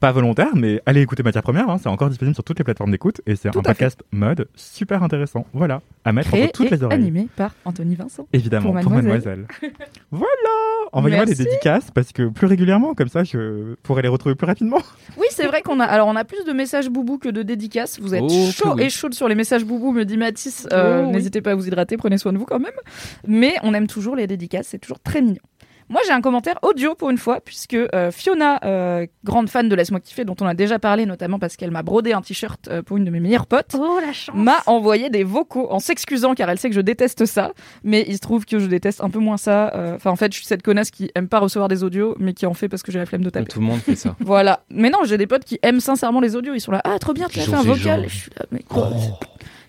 pas 0.00 0.12
volontaire, 0.12 0.48
mais 0.56 0.80
allez 0.86 1.02
écouter 1.02 1.22
matière 1.22 1.42
première, 1.42 1.68
hein, 1.68 1.76
c'est 1.80 1.88
encore 1.88 2.08
disponible 2.08 2.34
sur 2.34 2.42
toutes 2.42 2.58
les 2.58 2.64
plateformes 2.64 2.90
d'écoute 2.90 3.20
et 3.26 3.36
c'est 3.36 3.48
un 3.48 3.52
fait. 3.52 3.62
podcast 3.62 4.02
mode 4.12 4.48
super 4.54 5.02
intéressant. 5.02 5.46
Voilà, 5.52 5.82
à 6.04 6.12
mettre 6.12 6.30
Créé 6.30 6.44
entre 6.44 6.52
toutes 6.52 6.66
et 6.72 6.76
les 6.76 6.82
oreilles. 6.82 6.98
animé 6.98 7.28
par 7.36 7.54
Anthony 7.66 7.94
Vincent. 7.94 8.26
Évidemment, 8.32 8.72
pour 8.72 8.80
pour 8.80 8.92
Mademoiselle. 8.92 9.46
voilà, 10.10 10.24
envoyez-moi 10.92 11.26
des 11.26 11.34
dédicaces 11.34 11.90
parce 11.90 12.12
que 12.12 12.28
plus 12.28 12.46
régulièrement, 12.46 12.94
comme 12.94 13.08
ça 13.08 13.24
je 13.24 13.74
pourrais 13.82 14.02
les 14.02 14.08
retrouver 14.08 14.34
plus 14.34 14.46
rapidement. 14.46 14.78
Oui, 15.18 15.26
c'est 15.30 15.46
vrai 15.46 15.60
qu'on 15.60 15.80
a. 15.80 15.84
Alors, 15.84 16.06
on 16.08 16.16
a 16.16 16.24
plus 16.24 16.44
de 16.44 16.52
messages 16.52 16.88
boubou 16.88 17.18
que 17.18 17.28
de 17.28 17.42
dédicaces. 17.42 17.98
Vous 18.00 18.14
êtes 18.14 18.22
Oh, 18.24 18.50
chaud 18.52 18.74
oui. 18.76 18.84
et 18.84 18.90
chaude 18.90 19.12
sur 19.12 19.28
les 19.28 19.34
messages 19.34 19.64
boubou, 19.64 19.92
me 19.92 20.04
dit 20.04 20.16
Mathis. 20.16 20.66
Euh, 20.72 21.02
Oh, 21.02 21.06
oui. 21.06 21.12
N'hésitez 21.12 21.42
pas 21.42 21.50
à 21.50 21.54
vous 21.54 21.66
hydrater, 21.66 21.96
prenez 21.96 22.16
soin 22.16 22.32
de 22.32 22.38
vous 22.38 22.46
quand 22.46 22.58
même. 22.60 22.72
Mais 23.26 23.54
on 23.62 23.74
aime 23.74 23.86
toujours 23.86 24.16
les 24.16 24.26
dédicaces, 24.26 24.68
c'est 24.68 24.78
toujours 24.78 25.00
très 25.00 25.20
mignon. 25.20 25.40
Moi, 25.90 26.00
j'ai 26.06 26.12
un 26.12 26.20
commentaire 26.20 26.56
audio 26.62 26.94
pour 26.94 27.10
une 27.10 27.18
fois, 27.18 27.40
puisque 27.44 27.74
euh, 27.74 28.10
Fiona, 28.12 28.60
euh, 28.64 29.06
grande 29.24 29.50
fan 29.50 29.68
de 29.68 29.74
Laisse-moi 29.74 29.98
kiffer, 30.00 30.24
dont 30.24 30.36
on 30.40 30.46
a 30.46 30.54
déjà 30.54 30.78
parlé, 30.78 31.04
notamment 31.04 31.38
parce 31.40 31.56
qu'elle 31.56 31.72
m'a 31.72 31.82
brodé 31.82 32.12
un 32.12 32.22
t-shirt 32.22 32.68
euh, 32.68 32.80
pour 32.82 32.96
une 32.96 33.04
de 33.04 33.10
mes 33.10 33.18
meilleures 33.18 33.46
potes, 33.48 33.74
Oh 33.76 33.98
la 34.00 34.12
chance. 34.12 34.34
m'a 34.36 34.58
envoyé 34.66 35.10
des 35.10 35.24
vocaux 35.24 35.66
en 35.70 35.80
s'excusant 35.80 36.34
car 36.34 36.48
elle 36.48 36.58
sait 36.60 36.68
que 36.70 36.76
je 36.76 36.80
déteste 36.80 37.26
ça, 37.26 37.50
mais 37.82 38.04
il 38.06 38.14
se 38.14 38.20
trouve 38.20 38.46
que 38.46 38.60
je 38.60 38.66
déteste 38.66 39.02
un 39.02 39.10
peu 39.10 39.18
moins 39.18 39.36
ça. 39.36 39.72
Euh, 39.74 39.96
Enfin, 39.96 40.10
en 40.12 40.16
fait, 40.16 40.32
je 40.32 40.38
suis 40.38 40.46
cette 40.46 40.62
connasse 40.62 40.90
qui 40.92 41.10
aime 41.16 41.26
pas 41.28 41.40
recevoir 41.40 41.68
des 41.68 41.82
audios, 41.82 42.14
mais 42.20 42.32
qui 42.34 42.46
en 42.46 42.54
fait 42.54 42.68
parce 42.68 42.82
que 42.84 42.92
j'ai 42.92 42.98
la 43.00 43.06
flemme 43.06 43.24
de 43.24 43.30
taper. 43.30 43.46
Tout 43.48 43.58
le 43.60 43.66
monde 43.66 43.80
fait 43.80 43.96
ça. 43.96 44.14
Voilà. 44.20 44.60
Mais 44.70 44.90
non, 44.90 45.00
j'ai 45.04 45.18
des 45.18 45.26
potes 45.26 45.44
qui 45.44 45.58
aiment 45.62 45.80
sincèrement 45.80 46.20
les 46.20 46.36
audios. 46.36 46.54
Ils 46.54 46.60
sont 46.60 46.70
là, 46.72 46.80
ah, 46.84 46.98
trop 47.00 47.12
bien, 47.12 47.26
tu 47.28 47.40
as 47.40 47.42
fait 47.42 47.54
un 47.54 47.62
vocal. 47.62 48.04
Je 48.08 48.16
suis 48.16 48.30
là, 48.38 48.46
mais 48.52 48.62
quoi 48.62 48.90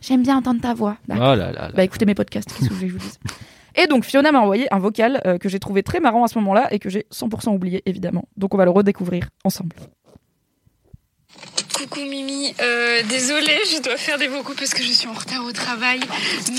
J'aime 0.01 0.21
bien 0.21 0.37
entendre 0.37 0.61
ta 0.61 0.73
voix. 0.75 0.97
Oh 1.09 1.13
là 1.15 1.35
là 1.35 1.51
là. 1.51 1.71
Bah 1.75 1.83
écoutez 1.83 2.05
mes 2.05 2.13
podcasts, 2.15 2.51
qu'est-ce 2.53 2.69
que 2.69 2.75
je 2.75 2.85
vous 2.93 2.99
dise 2.99 3.19
Et 3.75 3.87
donc 3.87 4.03
Fiona 4.05 4.31
m'a 4.31 4.39
envoyé 4.39 4.73
un 4.73 4.79
vocal 4.79 5.21
euh, 5.25 5.37
que 5.37 5.49
j'ai 5.49 5.59
trouvé 5.59 5.83
très 5.83 5.99
marrant 5.99 6.23
à 6.23 6.27
ce 6.27 6.37
moment-là 6.39 6.67
et 6.73 6.79
que 6.79 6.89
j'ai 6.89 7.05
100% 7.11 7.53
oublié 7.53 7.81
évidemment. 7.85 8.25
Donc 8.37 8.53
on 8.53 8.57
va 8.57 8.65
le 8.65 8.71
redécouvrir 8.71 9.29
ensemble. 9.43 9.75
Coucou 11.73 12.01
Mimi, 12.01 12.53
euh, 12.61 13.01
désolée, 13.03 13.59
je 13.71 13.81
dois 13.81 13.97
faire 13.97 14.17
des 14.17 14.27
vocaux 14.27 14.53
parce 14.57 14.73
que 14.73 14.83
je 14.83 14.91
suis 14.91 15.07
en 15.07 15.13
retard 15.13 15.43
au 15.45 15.51
travail, 15.51 15.99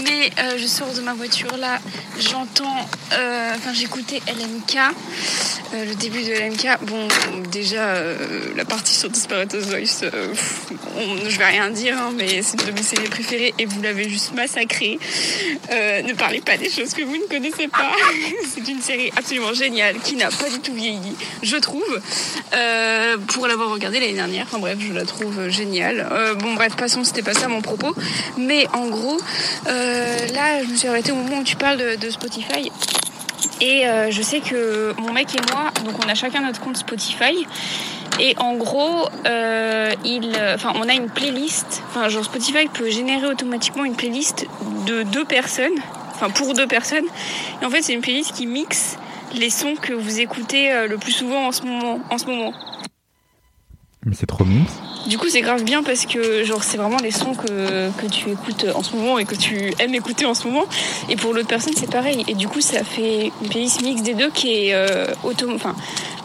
mais 0.04 0.30
euh, 0.38 0.56
je 0.58 0.66
sors 0.66 0.92
de 0.94 1.00
ma 1.00 1.12
voiture 1.12 1.56
là, 1.56 1.78
j'entends, 2.18 2.88
euh, 3.12 3.52
enfin 3.54 3.72
j'écoutais 3.72 4.20
LMK, 4.26 4.78
le 5.74 5.94
début 5.94 6.22
de 6.22 6.32
LMK, 6.32 6.84
bon 6.86 7.08
déjà 7.50 7.94
la 8.56 8.64
partie 8.64 8.94
sur 8.94 9.10
Disparate's 9.10 9.66
Voice, 9.66 10.04
je 11.28 11.38
vais 11.38 11.44
rien 11.44 11.70
dire, 11.70 11.96
hein, 11.98 12.12
mais 12.16 12.42
c'est 12.42 12.60
une 12.60 12.68
de 12.68 12.72
mes 12.72 12.82
séries 12.82 13.08
préférées 13.08 13.54
et 13.58 13.66
vous 13.66 13.80
l'avez 13.82 14.08
juste 14.08 14.34
massacré. 14.34 14.98
Euh, 15.70 16.02
ne 16.02 16.14
parlez 16.14 16.40
pas 16.40 16.56
des 16.56 16.70
choses 16.70 16.94
que 16.94 17.02
vous 17.02 17.16
ne 17.16 17.26
connaissez 17.28 17.68
pas, 17.68 17.92
c'est 18.54 18.66
une 18.68 18.80
série 18.80 19.12
absolument 19.16 19.52
géniale 19.52 19.96
qui 20.00 20.16
n'a 20.16 20.30
pas 20.30 20.48
du 20.48 20.60
tout 20.60 20.74
vieilli, 20.74 21.16
je 21.42 21.56
trouve, 21.56 22.00
pour 23.28 23.46
l'avoir 23.46 23.70
regardée 23.70 24.00
l'année 24.00 24.14
dernière, 24.14 24.46
enfin 24.46 24.58
bref, 24.58 24.78
je 24.80 24.92
la 24.92 25.01
trouve 25.04 25.48
géniale. 25.48 26.06
Euh, 26.10 26.34
bon 26.34 26.54
bref, 26.54 26.76
passons, 26.76 27.04
c'était 27.04 27.22
pas 27.22 27.34
ça 27.34 27.48
mon 27.48 27.60
propos. 27.60 27.94
Mais 28.38 28.66
en 28.72 28.86
gros, 28.86 29.18
euh, 29.68 30.26
là, 30.34 30.62
je 30.64 30.70
me 30.70 30.76
suis 30.76 30.88
arrêtée 30.88 31.12
au 31.12 31.16
moment 31.16 31.38
où 31.38 31.44
tu 31.44 31.56
parles 31.56 31.96
de, 31.98 32.10
Spotify. 32.10 32.70
Et 33.60 33.86
euh, 33.86 34.10
je 34.10 34.22
sais 34.22 34.40
que 34.40 34.94
mon 34.98 35.12
mec 35.12 35.28
et 35.34 35.52
moi, 35.52 35.70
donc 35.84 35.94
on 36.04 36.08
a 36.08 36.14
chacun 36.14 36.42
notre 36.42 36.60
compte 36.60 36.76
Spotify. 36.76 37.46
Et 38.20 38.34
en 38.38 38.54
gros, 38.54 39.08
euh, 39.26 39.90
il, 40.04 40.36
enfin, 40.54 40.72
on 40.76 40.88
a 40.88 40.92
une 40.92 41.08
playlist. 41.08 41.82
Enfin, 41.88 42.08
genre 42.08 42.24
Spotify 42.24 42.68
peut 42.72 42.90
générer 42.90 43.26
automatiquement 43.26 43.84
une 43.84 43.96
playlist 43.96 44.46
de 44.86 45.02
deux 45.04 45.24
personnes. 45.24 45.78
Enfin, 46.14 46.28
pour 46.28 46.54
deux 46.54 46.66
personnes. 46.66 47.06
Et 47.60 47.64
en 47.64 47.70
fait, 47.70 47.82
c'est 47.82 47.94
une 47.94 48.02
playlist 48.02 48.32
qui 48.32 48.46
mixe 48.46 48.96
les 49.34 49.48
sons 49.48 49.74
que 49.80 49.94
vous 49.94 50.20
écoutez 50.20 50.86
le 50.86 50.98
plus 50.98 51.12
souvent 51.12 51.46
en 51.46 51.52
ce 51.52 51.62
moment. 51.62 52.00
En 52.10 52.18
ce 52.18 52.26
moment. 52.26 52.52
Mais 54.04 54.14
c'est 54.14 54.26
trop 54.26 54.44
mignon. 54.44 54.64
Du 55.06 55.18
coup, 55.18 55.28
c'est 55.28 55.40
grave 55.40 55.62
bien 55.62 55.82
parce 55.82 56.06
que 56.06 56.44
genre 56.44 56.62
c'est 56.62 56.76
vraiment 56.76 56.98
les 56.98 57.10
sons 57.10 57.34
que, 57.34 57.90
que 58.00 58.06
tu 58.06 58.30
écoutes 58.30 58.66
en 58.74 58.82
ce 58.82 58.96
moment 58.96 59.18
et 59.18 59.24
que 59.24 59.34
tu 59.34 59.72
aimes 59.78 59.94
écouter 59.94 60.26
en 60.26 60.34
ce 60.34 60.46
moment. 60.48 60.64
Et 61.08 61.16
pour 61.16 61.32
l'autre 61.34 61.48
personne, 61.48 61.74
c'est 61.76 61.90
pareil. 61.90 62.24
Et 62.26 62.34
du 62.34 62.48
coup, 62.48 62.60
ça 62.60 62.82
fait 62.84 63.32
une 63.42 63.48
playlist 63.48 63.82
mix 63.82 64.02
des 64.02 64.14
deux 64.14 64.30
qui 64.30 64.52
est 64.52 64.74
euh, 64.74 65.06
auto, 65.22 65.48
enfin 65.54 65.74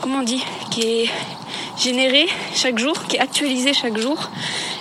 comment 0.02 0.20
on 0.20 0.24
dit, 0.24 0.44
qui 0.72 0.82
est 0.82 1.10
générée 1.78 2.28
chaque 2.54 2.80
jour, 2.80 3.06
qui 3.08 3.18
est 3.18 3.20
actualisée 3.20 3.74
chaque 3.74 3.98
jour. 3.98 4.32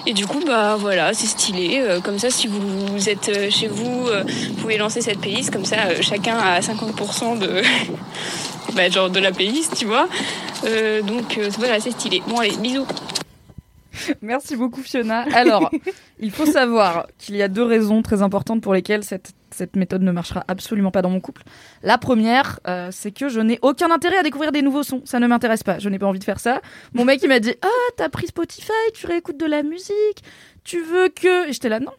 Et 0.06 0.12
du 0.12 0.26
coup, 0.26 0.40
bah 0.46 0.76
voilà, 0.78 1.12
c'est 1.14 1.26
stylé. 1.26 1.80
Euh, 1.80 2.00
comme 2.00 2.18
ça, 2.18 2.30
si 2.30 2.46
vous, 2.46 3.08
êtes 3.08 3.28
euh, 3.28 3.50
chez 3.50 3.66
vous, 3.66 4.06
euh, 4.06 4.22
vous 4.48 4.54
pouvez 4.54 4.78
lancer 4.78 5.00
cette 5.00 5.20
playlist. 5.20 5.50
Comme 5.50 5.64
ça, 5.64 6.00
chacun 6.00 6.36
a 6.36 6.60
50% 6.60 7.38
de, 7.38 7.62
bah, 8.76 8.90
genre 8.90 9.10
de 9.10 9.18
la 9.18 9.32
playlist, 9.32 9.74
tu 9.76 9.86
vois. 9.86 10.06
Euh, 10.64 11.00
donc 11.02 11.38
euh, 11.38 11.48
voilà, 11.58 11.80
c'est 11.80 11.92
stylé. 11.92 12.22
Bon 12.28 12.38
allez, 12.38 12.56
bisous. 12.58 12.86
Merci 14.20 14.56
beaucoup 14.56 14.82
Fiona. 14.82 15.24
Alors, 15.34 15.70
il 16.20 16.30
faut 16.30 16.44
savoir 16.44 17.06
qu'il 17.16 17.36
y 17.36 17.42
a 17.42 17.48
deux 17.48 17.62
raisons 17.62 18.02
très 18.02 18.20
importantes 18.20 18.60
pour 18.60 18.74
lesquelles 18.74 19.02
cette, 19.02 19.32
cette 19.50 19.76
méthode 19.76 20.02
ne 20.02 20.12
marchera 20.12 20.44
absolument 20.46 20.90
pas 20.90 21.00
dans 21.00 21.08
mon 21.08 21.20
couple. 21.20 21.42
La 21.82 21.96
première, 21.96 22.60
euh, 22.68 22.90
c'est 22.92 23.12
que 23.12 23.30
je 23.30 23.40
n'ai 23.40 23.58
aucun 23.62 23.90
intérêt 23.90 24.18
à 24.18 24.22
découvrir 24.22 24.52
des 24.52 24.60
nouveaux 24.60 24.82
sons. 24.82 25.00
Ça 25.06 25.18
ne 25.20 25.26
m'intéresse 25.26 25.62
pas. 25.62 25.78
Je 25.78 25.88
n'ai 25.88 25.98
pas 25.98 26.06
envie 26.06 26.18
de 26.18 26.24
faire 26.24 26.40
ça. 26.40 26.60
Mon 26.92 27.06
mec, 27.06 27.20
il 27.22 27.28
m'a 27.28 27.40
dit 27.40 27.54
Ah, 27.62 27.92
t'as 27.96 28.10
pris 28.10 28.26
Spotify, 28.26 28.72
tu 28.92 29.06
réécoutes 29.06 29.40
de 29.40 29.46
la 29.46 29.62
musique, 29.62 30.22
tu 30.64 30.82
veux 30.82 31.08
que. 31.08 31.48
Et 31.48 31.52
j'étais 31.54 31.70
là, 31.70 31.80
non. 31.80 31.92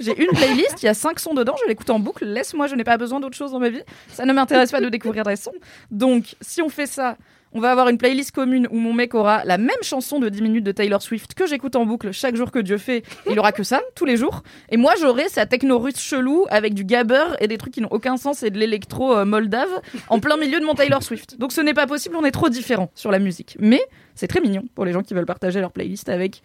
J'ai 0.00 0.20
une 0.22 0.30
playlist, 0.30 0.82
il 0.82 0.86
y 0.86 0.88
a 0.88 0.94
cinq 0.94 1.18
sons 1.18 1.34
dedans, 1.34 1.54
je 1.62 1.68
l'écoute 1.68 1.88
en 1.90 1.98
boucle, 1.98 2.24
laisse-moi, 2.24 2.66
je 2.66 2.74
n'ai 2.74 2.84
pas 2.84 2.98
besoin 2.98 3.20
d'autre 3.20 3.36
chose 3.36 3.52
dans 3.52 3.60
ma 3.60 3.70
vie. 3.70 3.82
Ça 4.08 4.26
ne 4.26 4.32
m'intéresse 4.32 4.70
pas 4.70 4.80
de 4.80 4.88
découvrir 4.88 5.24
des 5.24 5.36
sons. 5.36 5.54
Donc, 5.90 6.36
si 6.40 6.60
on 6.60 6.68
fait 6.68 6.86
ça, 6.86 7.16
on 7.56 7.60
va 7.60 7.70
avoir 7.70 7.88
une 7.88 7.98
playlist 7.98 8.32
commune 8.32 8.66
où 8.70 8.76
mon 8.76 8.92
mec 8.92 9.14
aura 9.14 9.44
la 9.44 9.58
même 9.58 9.70
chanson 9.82 10.18
de 10.18 10.28
10 10.28 10.42
minutes 10.42 10.64
de 10.64 10.72
Taylor 10.72 11.00
Swift 11.00 11.34
que 11.34 11.46
j'écoute 11.46 11.76
en 11.76 11.86
boucle 11.86 12.10
chaque 12.10 12.34
jour 12.34 12.50
que 12.50 12.58
Dieu 12.58 12.78
fait. 12.78 13.04
Il 13.30 13.38
aura 13.38 13.52
que 13.52 13.62
ça, 13.62 13.80
tous 13.94 14.04
les 14.04 14.16
jours. 14.16 14.42
Et 14.70 14.76
moi, 14.76 14.94
j'aurai 15.00 15.28
sa 15.28 15.46
techno 15.46 15.78
russe 15.78 16.00
chelou 16.00 16.46
avec 16.50 16.74
du 16.74 16.84
gabber 16.84 17.36
et 17.38 17.46
des 17.46 17.56
trucs 17.56 17.72
qui 17.72 17.80
n'ont 17.80 17.92
aucun 17.92 18.16
sens 18.16 18.42
et 18.42 18.50
de 18.50 18.58
l'électro 18.58 19.16
euh, 19.16 19.24
moldave 19.24 19.70
en 20.08 20.18
plein 20.18 20.36
milieu 20.36 20.58
de 20.58 20.64
mon 20.64 20.74
Taylor 20.74 21.02
Swift. 21.02 21.38
Donc 21.38 21.52
ce 21.52 21.60
n'est 21.60 21.74
pas 21.74 21.86
possible, 21.86 22.16
on 22.16 22.24
est 22.24 22.32
trop 22.32 22.48
différents 22.48 22.90
sur 22.96 23.12
la 23.12 23.20
musique. 23.20 23.56
Mais 23.60 23.80
c'est 24.16 24.26
très 24.26 24.40
mignon 24.40 24.64
pour 24.74 24.84
les 24.84 24.92
gens 24.92 25.02
qui 25.02 25.14
veulent 25.14 25.24
partager 25.24 25.60
leur 25.60 25.70
playlist 25.70 26.08
avec 26.08 26.42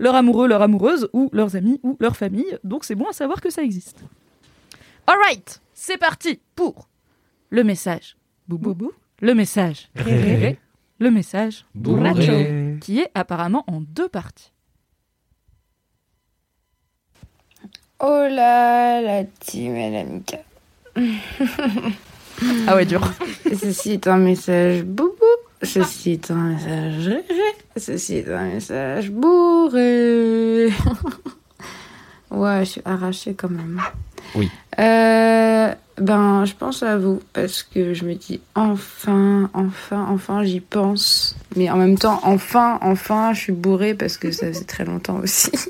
leur 0.00 0.14
amoureux, 0.16 0.48
leur 0.48 0.62
amoureuse 0.62 1.08
ou 1.12 1.28
leurs 1.32 1.54
amis 1.54 1.78
ou 1.84 1.96
leur 2.00 2.16
famille. 2.16 2.58
Donc 2.64 2.84
c'est 2.84 2.96
bon 2.96 3.06
à 3.08 3.12
savoir 3.12 3.40
que 3.40 3.50
ça 3.50 3.62
existe. 3.62 4.02
Alright, 5.06 5.60
c'est 5.74 5.98
parti 5.98 6.40
pour 6.56 6.88
le 7.50 7.62
message. 7.62 8.16
Boubou. 8.48 8.92
Le 9.20 9.34
message. 9.34 9.90
Ré. 9.94 10.58
Le 10.98 11.10
message. 11.10 11.66
Bourré. 11.74 12.10
Bourracho. 12.10 12.78
Qui 12.80 13.00
est 13.00 13.10
apparemment 13.14 13.64
en 13.68 13.80
deux 13.80 14.08
parties. 14.08 14.52
Oh 18.00 18.26
là, 18.30 19.02
la 19.02 19.24
team 19.24 19.74
LMK. 19.74 20.38
Ah 22.66 22.74
ouais, 22.74 22.86
dur. 22.86 23.02
Ceci 23.44 23.92
est 23.92 24.06
un 24.06 24.16
message 24.16 24.82
boubou. 24.82 25.14
Ceci 25.62 26.12
est 26.12 26.30
un 26.30 26.54
message. 26.54 27.10
Ceci 27.76 28.16
est 28.16 28.32
un 28.32 28.44
message 28.44 29.10
bourré. 29.10 30.66
ouais, 32.30 32.60
je 32.60 32.64
suis 32.64 32.82
arrachée 32.84 33.34
quand 33.34 33.50
même. 33.50 33.80
Oui. 34.34 34.50
Euh, 34.78 35.74
ben, 35.98 36.44
je 36.46 36.54
pense 36.54 36.82
à 36.82 36.96
vous 36.96 37.20
parce 37.32 37.62
que 37.62 37.92
je 37.92 38.04
me 38.04 38.14
dis 38.14 38.40
enfin, 38.54 39.50
enfin, 39.52 40.06
enfin, 40.08 40.44
j'y 40.44 40.60
pense. 40.60 41.36
Mais 41.56 41.68
en 41.70 41.76
même 41.76 41.98
temps, 41.98 42.20
enfin, 42.22 42.78
enfin, 42.80 43.34
je 43.34 43.40
suis 43.40 43.52
bourrée 43.52 43.94
parce 43.94 44.16
que 44.16 44.30
ça 44.30 44.46
faisait 44.46 44.64
très 44.64 44.84
longtemps 44.84 45.18
aussi. 45.18 45.50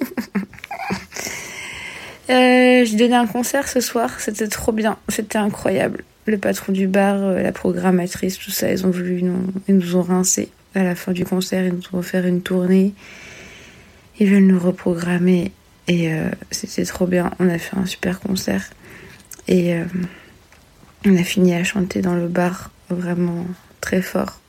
Euh, 2.29 2.85
j'ai 2.85 2.97
donné 2.97 3.17
un 3.17 3.27
concert 3.27 3.67
ce 3.67 3.81
soir, 3.81 4.21
c'était 4.21 4.47
trop 4.47 4.71
bien, 4.71 4.97
c'était 5.09 5.39
incroyable. 5.39 6.05
Le 6.27 6.39
patron 6.39 6.73
du 6.73 6.87
bar, 6.87 7.17
euh, 7.17 7.43
la 7.43 7.53
programmatrice, 7.53 8.39
tout 8.39 8.51
ça, 8.51 8.71
ils 8.71 8.87
ont 8.87 8.91
voulu 8.91 9.23
nous, 9.23 9.97
ont 9.97 10.03
rincé. 10.03 10.51
À 10.75 10.85
la 10.85 10.95
fin 10.95 11.13
du 11.13 11.25
concert, 11.25 11.65
ils 11.65 11.73
nous 11.73 11.83
ont 11.93 11.99
offert 11.99 12.27
une 12.27 12.43
tournée. 12.43 12.95
Ils 14.19 14.29
veulent 14.29 14.47
nous 14.47 14.59
reprogrammer 14.59 15.51
et 15.89 16.13
euh, 16.13 16.29
c'était 16.51 16.85
trop 16.85 17.07
bien. 17.07 17.31
On 17.41 17.49
a 17.49 17.59
fait 17.59 17.77
un 17.77 17.87
super 17.87 18.21
concert 18.21 18.71
et 19.49 19.75
euh, 19.75 19.85
on 21.07 21.17
a 21.17 21.25
fini 21.25 21.55
à 21.55 21.65
chanter 21.65 22.03
dans 22.03 22.15
le 22.15 22.29
bar 22.29 22.71
vraiment 22.91 23.47
très 23.81 24.03
fort. 24.03 24.41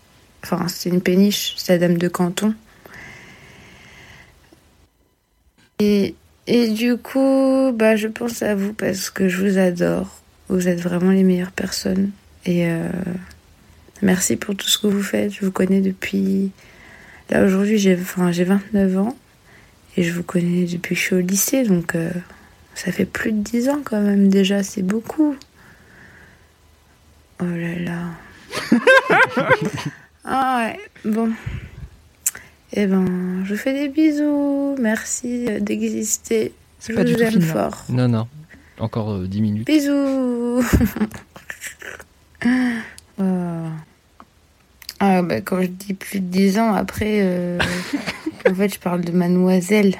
Enfin, 0.44 0.68
c'était 0.68 0.94
une 0.94 1.02
péniche, 1.02 1.56
c'était 1.58 1.74
la 1.74 1.88
Dame 1.88 1.98
de 1.98 2.08
Canton. 2.10 2.54
Et 5.80 6.16
et 6.48 6.70
du 6.70 6.98
coup, 6.98 7.72
bah, 7.74 7.96
je 7.96 8.08
pense 8.08 8.42
à 8.42 8.56
vous 8.56 8.74
parce 8.74 9.10
que 9.10 9.30
je 9.30 9.46
vous 9.46 9.58
adore. 9.58 10.21
Vous 10.52 10.68
êtes 10.68 10.82
vraiment 10.82 11.12
les 11.12 11.24
meilleures 11.24 11.54
personnes. 11.54 12.12
Et 12.46 12.68
euh, 12.68 12.90
merci 14.02 14.36
pour 14.36 14.54
tout 14.54 14.68
ce 14.68 14.78
que 14.78 14.88
vous 14.88 15.02
faites. 15.02 15.32
Je 15.34 15.46
vous 15.46 15.52
connais 15.52 15.80
depuis... 15.80 16.52
Là, 17.30 17.46
aujourd'hui, 17.46 17.78
j'ai 17.78 17.96
enfin, 17.96 18.34
j'ai 18.34 18.44
29 18.44 18.98
ans. 18.98 19.18
Et 19.96 20.04
je 20.04 20.12
vous 20.12 20.24
connais 20.24 20.66
depuis 20.66 20.94
que 20.94 21.02
je 21.02 21.06
suis 21.06 21.16
au 21.16 21.22
lycée. 21.22 21.64
Donc, 21.64 21.96
euh, 21.96 22.12
ça 22.76 22.92
fait 22.92 23.06
plus 23.06 23.32
de 23.32 23.38
10 23.38 23.70
ans 23.70 23.80
quand 23.84 24.02
même 24.02 24.28
déjà. 24.28 24.62
C'est 24.62 24.82
beaucoup. 24.82 25.38
Oh 27.40 27.46
là 27.46 27.80
là. 27.80 28.80
ah 30.26 30.66
ouais, 30.66 30.80
bon. 31.10 31.32
Eh 32.74 32.88
ben, 32.88 33.44
je 33.46 33.54
vous 33.54 33.60
fais 33.60 33.74
des 33.74 33.88
bisous. 33.88 34.76
Merci 34.82 35.46
euh, 35.48 35.62
d'exister. 35.62 36.52
Je 36.86 36.94
pas 36.94 37.06
du 37.06 37.14
vous 37.14 37.22
aime 37.22 37.40
là. 37.40 37.46
fort. 37.46 37.86
Non, 37.88 38.10
non. 38.10 38.28
Encore 38.82 39.12
euh, 39.12 39.28
10 39.28 39.42
minutes. 39.42 39.68
Bisous. 39.68 40.64
Oh. 43.20 43.22
Ah 45.04 45.24
bah 45.24 45.42
quand 45.42 45.60
je 45.64 45.68
dis 45.68 45.96
plus 45.96 46.20
de 46.20 46.28
10 46.28 46.60
ans, 46.60 46.76
après, 46.76 47.22
euh, 47.22 47.58
en 48.48 48.54
fait, 48.54 48.76
je 48.76 48.80
parle 48.80 49.02
de 49.02 49.12
Mademoiselle. 49.12 49.96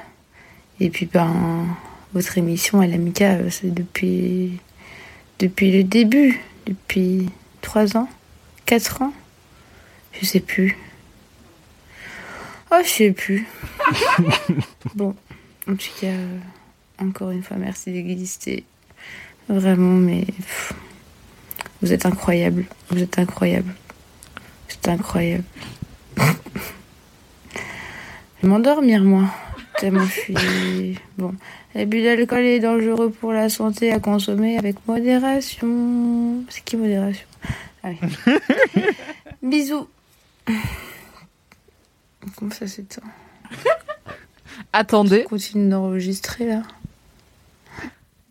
Et 0.78 0.90
puis, 0.90 1.06
ben, 1.06 1.66
votre 2.12 2.38
émission 2.38 2.80
à 2.80 2.86
l'Amica, 2.86 3.32
euh, 3.32 3.50
c'est 3.50 3.74
depuis, 3.74 4.60
depuis 5.40 5.72
le 5.72 5.82
début, 5.82 6.40
depuis 6.66 7.30
3 7.62 7.96
ans, 7.96 8.08
4 8.66 9.02
ans 9.02 9.12
Je 10.12 10.24
sais 10.24 10.38
plus. 10.38 10.78
Oh, 12.70 12.78
je 12.84 12.88
sais 12.88 13.10
plus. 13.10 13.44
bon, 14.94 15.16
en 15.68 15.74
tout 15.74 15.90
cas, 16.00 16.06
euh, 16.06 16.38
encore 16.98 17.32
une 17.32 17.42
fois, 17.42 17.56
merci 17.56 17.90
d'exister. 17.90 18.62
Vraiment, 19.48 19.94
mais 19.98 20.24
pff, 20.24 20.72
vous 21.82 21.92
êtes 21.92 22.06
incroyable. 22.06 22.64
Vous 22.90 23.02
êtes 23.02 23.18
incroyable. 23.18 23.74
C'est 24.68 24.88
incroyable. 24.88 25.44
je 26.16 26.28
vais 28.42 28.48
m'endormir, 28.48 29.02
moi. 29.02 29.24
Tellement 29.78 30.04
je 30.04 30.20
suis. 30.20 30.98
Bon. 31.18 31.34
L'abus 31.74 32.02
d'alcool 32.02 32.44
est 32.44 32.60
dangereux 32.60 33.10
pour 33.10 33.32
la 33.32 33.48
santé 33.48 33.92
à 33.92 33.98
consommer 33.98 34.58
avec 34.58 34.76
modération. 34.86 36.44
C'est 36.48 36.62
qui 36.62 36.76
modération? 36.76 37.26
Allez. 37.82 37.98
Bisous. 39.42 39.88
Comment 42.36 42.52
ça 42.52 42.66
s'éteint 42.66 43.02
Attendez, 44.72 45.22
On 45.26 45.30
continue 45.30 45.68
d'enregistrer 45.68 46.46
là? 46.46 46.62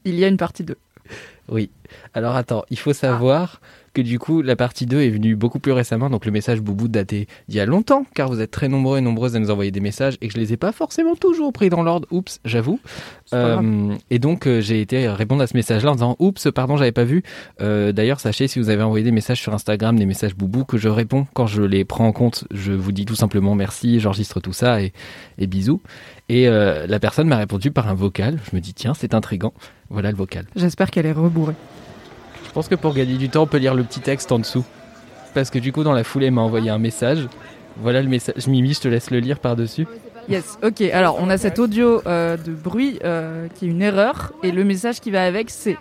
il 0.06 0.16
y 0.16 0.26
a 0.26 0.28
une 0.28 0.38
partie 0.38 0.64
2. 0.64 0.78
Oui. 1.52 1.70
Alors 2.14 2.36
attends, 2.38 2.64
il 2.70 2.80
faut 2.80 2.94
savoir 2.94 3.60
que 3.94 4.02
du 4.02 4.20
coup, 4.20 4.42
la 4.42 4.56
partie 4.56 4.86
2 4.86 5.02
est 5.02 5.10
venue 5.10 5.36
beaucoup 5.36 5.60
plus 5.60 5.72
récemment, 5.72 6.10
donc 6.10 6.26
le 6.26 6.32
message 6.32 6.62
Boubou 6.62 6.88
daté 6.88 7.28
d'il 7.48 7.58
y 7.58 7.60
a 7.60 7.66
longtemps, 7.66 8.06
car 8.16 8.30
vous 8.30 8.40
êtes 8.40 8.52
très 8.52 8.68
nombreux 8.68 8.98
et 8.98 9.02
nombreuses 9.02 9.36
à 9.36 9.40
nous 9.40 9.52
envoyer 9.52 9.72
des 9.72 9.80
messages 9.80 10.18
et 10.22 10.28
que 10.28 10.34
je 10.34 10.40
les 10.40 10.54
ai 10.54 10.58
pas 10.58 10.72
forcément 10.72 11.16
toujours 11.16 11.52
pris 11.52 11.70
dans 11.70 11.84
l'ordre. 11.84 12.08
Oups, 12.12 12.40
j'avoue. 12.46 12.80
Euh, 13.34 13.94
et 14.10 14.20
donc, 14.20 14.48
euh, 14.48 14.62
j'ai 14.62 14.82
été 14.82 15.08
répondre 15.10 15.42
à 15.42 15.48
ce 15.48 15.56
message-là 15.56 15.92
en 15.92 15.96
disant 15.96 16.16
Oups, 16.20 16.48
pardon, 16.54 16.78
j'avais 16.78 16.92
pas 16.92 17.04
vu. 17.04 17.24
Euh, 17.62 17.92
D'ailleurs, 17.92 18.20
sachez, 18.20 18.48
si 18.48 18.60
vous 18.60 18.70
avez 18.70 18.84
envoyé 18.84 19.04
des 19.04 19.12
messages 19.12 19.42
sur 19.42 19.54
Instagram, 19.54 19.98
des 19.98 20.06
messages 20.06 20.36
Boubou, 20.36 20.64
que 20.64 20.78
je 20.78 20.88
réponds 20.90 21.28
quand 21.34 21.48
je 21.48 21.62
les 21.62 21.84
prends 21.84 22.08
en 22.08 22.14
compte. 22.14 22.46
Je 22.52 22.72
vous 22.72 22.92
dis 22.92 23.06
tout 23.06 23.16
simplement 23.16 23.56
merci, 23.56 24.00
j'enregistre 24.00 24.40
tout 24.40 24.54
ça 24.54 24.82
et, 24.82 24.94
et 25.38 25.48
bisous. 25.48 25.82
Et 26.30 26.46
la 26.46 27.00
personne 27.00 27.28
m'a 27.28 27.36
répondu 27.36 27.72
par 27.72 27.90
un 27.90 27.94
vocal. 27.94 28.40
Je 28.50 28.56
me 28.56 28.62
dis 28.62 28.74
Tiens, 28.74 28.94
c'est 28.94 29.14
intriguant. 29.14 29.54
Voilà 29.90 30.12
le 30.12 30.18
vocal. 30.18 30.46
J'espère 30.56 30.90
qu'elle 30.90 31.06
est 31.06 31.12
rebourrée. 31.12 31.56
Je 32.52 32.54
pense 32.54 32.68
que 32.68 32.76
pour 32.76 32.94
gagner 32.94 33.16
du 33.16 33.30
temps, 33.30 33.44
on 33.44 33.48
peut 33.48 33.60
lire 33.60 33.74
le 33.74 33.84
petit 33.86 34.02
texte 34.02 34.30
en 34.34 34.38
dessous. 34.38 34.66
Parce 35.34 35.50
que 35.50 35.58
du 35.58 35.72
coup, 35.72 35.86
dans 35.86 35.94
la 35.94 36.04
foulée, 36.04 36.26
elle 36.26 36.34
m'a 36.34 36.42
envoyé 36.42 36.70
un 36.70 36.80
message. 36.80 37.30
Voilà 37.78 38.02
le 38.02 38.10
message. 38.10 38.46
Mimi, 38.46 38.74
je 38.74 38.82
te 38.82 38.90
laisse 38.90 39.10
le 39.10 39.20
lire 39.20 39.40
par-dessus. 39.40 39.88
Yes, 40.28 40.60
ok. 40.62 40.82
Alors, 40.92 41.18
on 41.22 41.30
a 41.30 41.38
cet 41.38 41.60
audio 41.60 42.02
euh, 42.06 42.36
de 42.36 42.52
bruit 42.52 43.00
euh, 43.06 43.48
qui 43.56 43.68
est 43.68 43.70
une 43.70 43.82
erreur. 43.82 44.34
Et 44.44 44.52
le 44.52 44.66
message 44.66 45.00
qui 45.00 45.12
va 45.12 45.24
avec, 45.24 45.50
c'est 45.50 45.78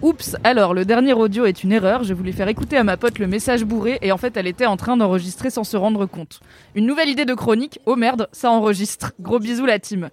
Oups, 0.00 0.36
alors 0.44 0.74
le 0.74 0.84
dernier 0.84 1.12
audio 1.12 1.44
est 1.44 1.64
une 1.64 1.72
erreur. 1.72 2.04
Je 2.04 2.14
voulais 2.14 2.30
faire 2.30 2.46
écouter 2.46 2.76
à 2.76 2.84
ma 2.84 2.96
pote 2.96 3.18
le 3.18 3.26
message 3.26 3.64
bourré 3.64 3.98
et 4.00 4.12
en 4.12 4.16
fait, 4.16 4.36
elle 4.36 4.46
était 4.46 4.64
en 4.64 4.76
train 4.76 4.96
d'enregistrer 4.96 5.50
sans 5.50 5.64
se 5.64 5.76
rendre 5.76 6.06
compte. 6.06 6.38
Une 6.76 6.86
nouvelle 6.86 7.08
idée 7.08 7.24
de 7.24 7.34
chronique. 7.34 7.80
Oh 7.84 7.96
merde, 7.96 8.28
ça 8.30 8.48
enregistre. 8.52 9.12
Gros 9.18 9.40
bisous, 9.40 9.66
la 9.66 9.80
team. 9.80 10.08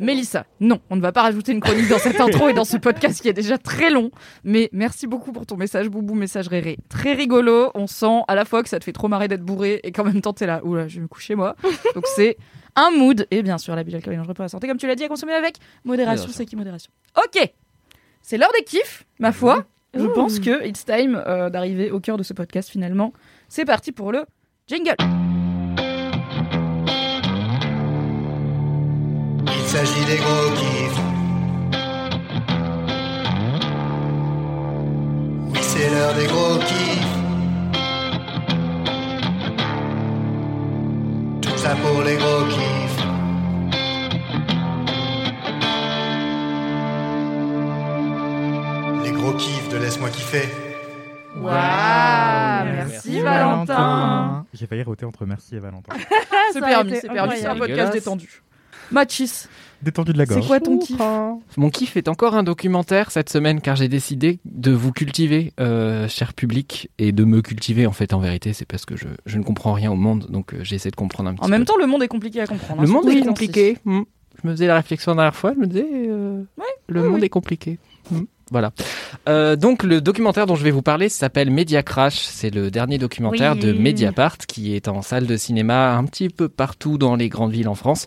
Mélissa, 0.00 0.46
non, 0.58 0.80
on 0.90 0.96
ne 0.96 1.00
va 1.00 1.12
pas 1.12 1.22
rajouter 1.22 1.52
une 1.52 1.60
chronique 1.60 1.88
dans 1.88 2.00
cette 2.00 2.20
intro 2.20 2.48
et 2.48 2.54
dans 2.54 2.64
ce 2.64 2.76
podcast 2.76 3.22
qui 3.22 3.28
est 3.28 3.32
déjà 3.32 3.56
très 3.56 3.90
long. 3.90 4.10
Mais 4.42 4.68
merci 4.72 5.06
beaucoup 5.06 5.30
pour 5.30 5.46
ton 5.46 5.56
message, 5.56 5.88
Boubou, 5.88 6.14
message 6.14 6.48
réré. 6.48 6.76
Très 6.88 7.12
rigolo. 7.12 7.70
On 7.76 7.86
sent 7.86 8.22
à 8.26 8.34
la 8.34 8.44
fois 8.44 8.64
que 8.64 8.68
ça 8.68 8.80
te 8.80 8.84
fait 8.84 8.92
trop 8.92 9.06
marrer 9.06 9.28
d'être 9.28 9.44
bourré 9.44 9.78
et 9.84 9.92
qu'en 9.92 10.04
même 10.04 10.22
temps, 10.22 10.32
t'es 10.32 10.46
là. 10.46 10.60
Oula, 10.64 10.88
je 10.88 10.96
vais 10.96 11.02
me 11.02 11.08
coucher 11.08 11.36
moi. 11.36 11.54
Donc 11.94 12.04
c'est 12.16 12.36
un 12.74 12.90
mood. 12.90 13.28
Et 13.30 13.44
bien 13.44 13.58
sûr, 13.58 13.76
l'abus 13.76 13.92
d'alcool 13.92 14.14
est 14.14 14.16
dangereux 14.16 14.34
pour 14.34 14.42
la 14.42 14.48
santé, 14.48 14.66
comme 14.66 14.78
tu 14.78 14.88
l'as 14.88 14.96
dit, 14.96 15.04
à 15.04 15.08
consommer 15.08 15.34
avec. 15.34 15.54
Modération. 15.84 16.30
C'est 16.32 16.46
qui 16.46 16.56
modération 16.56 16.90
Ok, 17.16 17.52
c'est 18.22 18.36
l'heure 18.38 18.52
des 18.56 18.64
kiffs, 18.64 19.04
ma 19.18 19.32
foi. 19.32 19.64
Je 19.94 20.00
Ouh. 20.04 20.12
pense 20.12 20.38
que 20.38 20.64
it's 20.66 20.84
time 20.84 21.20
euh, 21.26 21.50
d'arriver 21.50 21.90
au 21.90 21.98
cœur 22.00 22.16
de 22.16 22.22
ce 22.22 22.32
podcast 22.32 22.68
finalement. 22.70 23.12
C'est 23.48 23.64
parti 23.64 23.90
pour 23.92 24.12
le 24.12 24.24
jingle. 24.68 24.94
Il 29.46 29.66
s'agit 29.66 30.04
des 30.04 30.16
gros 30.16 30.50
kiffs. 30.56 31.00
Oui, 35.52 35.60
c'est 35.62 35.90
l'heure 35.90 36.14
des 36.14 36.26
gros 36.26 36.58
kiffs. 36.58 37.16
Tout 41.42 41.58
ça 41.58 41.74
pour 41.76 42.02
les 42.02 42.16
gros 42.16 42.44
kiffs. 42.48 42.79
Laisse-moi 49.90 50.10
kiffer. 50.10 50.48
Waouh, 51.36 52.64
merci, 52.64 53.18
Valentin. 53.18 54.46
J'ai 54.54 54.68
failli 54.68 54.84
roter 54.84 55.04
entre 55.04 55.26
merci 55.26 55.56
et 55.56 55.58
Valentin. 55.58 55.92
C'est 56.52 56.60
permis, 56.60 56.92
c'est 57.00 57.08
permis, 57.08 57.36
c'est 57.36 57.46
un 57.46 57.56
podcast 57.56 57.92
détendu. 57.92 58.40
Mathis, 58.92 59.48
Détendu 59.82 60.12
de 60.12 60.18
la 60.18 60.26
c'est 60.26 60.34
gorge. 60.34 60.46
quoi 60.46 60.60
ton 60.60 60.78
kiff 60.78 61.00
Mon 61.56 61.70
kiff 61.70 61.96
est 61.96 62.06
encore 62.06 62.36
un 62.36 62.44
documentaire 62.44 63.10
cette 63.10 63.30
semaine 63.30 63.60
car 63.60 63.74
j'ai 63.74 63.88
décidé 63.88 64.38
de 64.44 64.70
vous 64.70 64.92
cultiver, 64.92 65.54
euh, 65.58 66.06
cher 66.06 66.34
public, 66.34 66.88
et 66.98 67.10
de 67.10 67.24
me 67.24 67.42
cultiver 67.42 67.88
en 67.88 67.92
fait 67.92 68.12
en 68.14 68.20
vérité. 68.20 68.52
C'est 68.52 68.66
parce 68.66 68.84
que 68.84 68.96
je, 68.96 69.08
je 69.26 69.38
ne 69.38 69.42
comprends 69.42 69.72
rien 69.72 69.90
au 69.90 69.96
monde, 69.96 70.28
donc 70.30 70.54
euh, 70.54 70.62
j'essaie 70.62 70.92
de 70.92 70.96
comprendre 70.96 71.30
un 71.30 71.34
petit 71.34 71.42
En 71.42 71.46
peu. 71.46 71.50
même 71.50 71.64
temps, 71.64 71.76
le 71.76 71.88
monde 71.88 72.04
est 72.04 72.08
compliqué 72.08 72.40
à 72.42 72.46
comprendre. 72.46 72.80
le 72.80 72.88
hein, 72.88 72.92
monde 72.92 73.02
surtout 73.06 73.18
est 73.18 73.26
compliqué. 73.26 73.78
Hmm. 73.84 74.02
Je 74.40 74.46
me 74.48 74.52
faisais 74.52 74.68
la 74.68 74.76
réflexion 74.76 75.10
la 75.12 75.16
dernière 75.16 75.34
fois, 75.36 75.52
je 75.52 75.58
me 75.58 75.66
disais, 75.66 75.84
euh, 75.90 76.42
le 76.88 77.02
oui, 77.02 77.08
monde 77.08 77.18
oui. 77.20 77.26
est 77.26 77.28
compliqué. 77.28 77.80
Hmm. 78.12 78.20
Voilà. 78.52 78.72
Euh, 79.30 79.54
donc 79.56 79.84
le 79.84 80.00
documentaire 80.00 80.46
dont 80.46 80.56
je 80.56 80.64
vais 80.64 80.70
vous 80.72 80.82
parler 80.82 81.08
s'appelle 81.08 81.50
Media 81.50 81.82
Crash. 81.82 82.18
C'est 82.20 82.52
le 82.52 82.70
dernier 82.70 82.98
documentaire 82.98 83.52
Oui. 83.52 83.60
de 83.60 83.72
Mediapart 83.72 84.36
qui 84.38 84.74
est 84.74 84.88
en 84.88 85.02
salle 85.02 85.26
de 85.26 85.36
cinéma 85.36 85.94
un 85.94 86.04
petit 86.04 86.28
peu 86.28 86.48
partout 86.48 86.98
dans 86.98 87.14
les 87.14 87.28
grandes 87.28 87.52
villes 87.52 87.68
en 87.68 87.74
France 87.74 88.06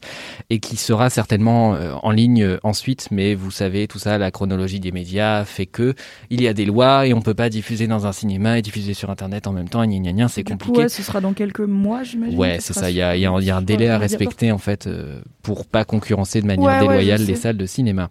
et 0.49 0.59
qui 0.59 0.75
sera 0.75 1.09
certainement 1.09 1.75
euh, 1.75 1.93
en 2.03 2.11
ligne 2.11 2.43
euh, 2.43 2.57
ensuite. 2.63 3.07
Mais 3.11 3.35
vous 3.35 3.51
savez, 3.51 3.87
tout 3.87 3.99
ça, 3.99 4.17
la 4.17 4.31
chronologie 4.31 4.79
des 4.81 4.91
médias 4.91 5.45
fait 5.45 5.65
que 5.65 5.93
il 6.29 6.41
y 6.41 6.47
a 6.47 6.53
des 6.53 6.65
lois 6.65 7.07
et 7.07 7.13
on 7.13 7.21
peut 7.21 7.33
pas 7.33 7.49
diffuser 7.49 7.87
dans 7.87 8.05
un 8.05 8.11
cinéma 8.11 8.59
et 8.59 8.61
diffuser 8.61 8.93
sur 8.93 9.09
Internet 9.09 9.47
en 9.47 9.53
même 9.53 9.69
temps. 9.69 9.83
Gna, 9.85 9.99
gna, 9.99 10.11
gna, 10.11 10.27
c'est 10.27 10.43
coup, 10.43 10.51
compliqué. 10.53 10.79
ouais, 10.79 10.89
ce 10.89 11.03
sera 11.03 11.21
dans 11.21 11.33
quelques 11.33 11.61
mois, 11.61 12.03
j'imagine. 12.03 12.37
Ouais, 12.37 12.59
ce 12.59 12.73
c'est 12.73 12.79
ça. 12.79 12.89
Il 12.89 12.97
y 12.97 13.01
a, 13.01 13.15
il 13.15 13.21
y 13.21 13.25
un 13.25 13.61
délai 13.61 13.87
à 13.87 13.97
Mediapart. 13.97 14.01
respecter 14.01 14.51
en 14.51 14.57
fait 14.57 14.87
euh, 14.87 15.21
pour 15.41 15.65
pas 15.65 15.85
concurrencer 15.85 16.41
de 16.41 16.47
manière 16.47 16.63
Ouais, 16.65 16.79
déloyale 16.79 17.21
les 17.21 17.35
salles 17.35 17.57
de 17.57 17.65
cinéma. 17.65 18.09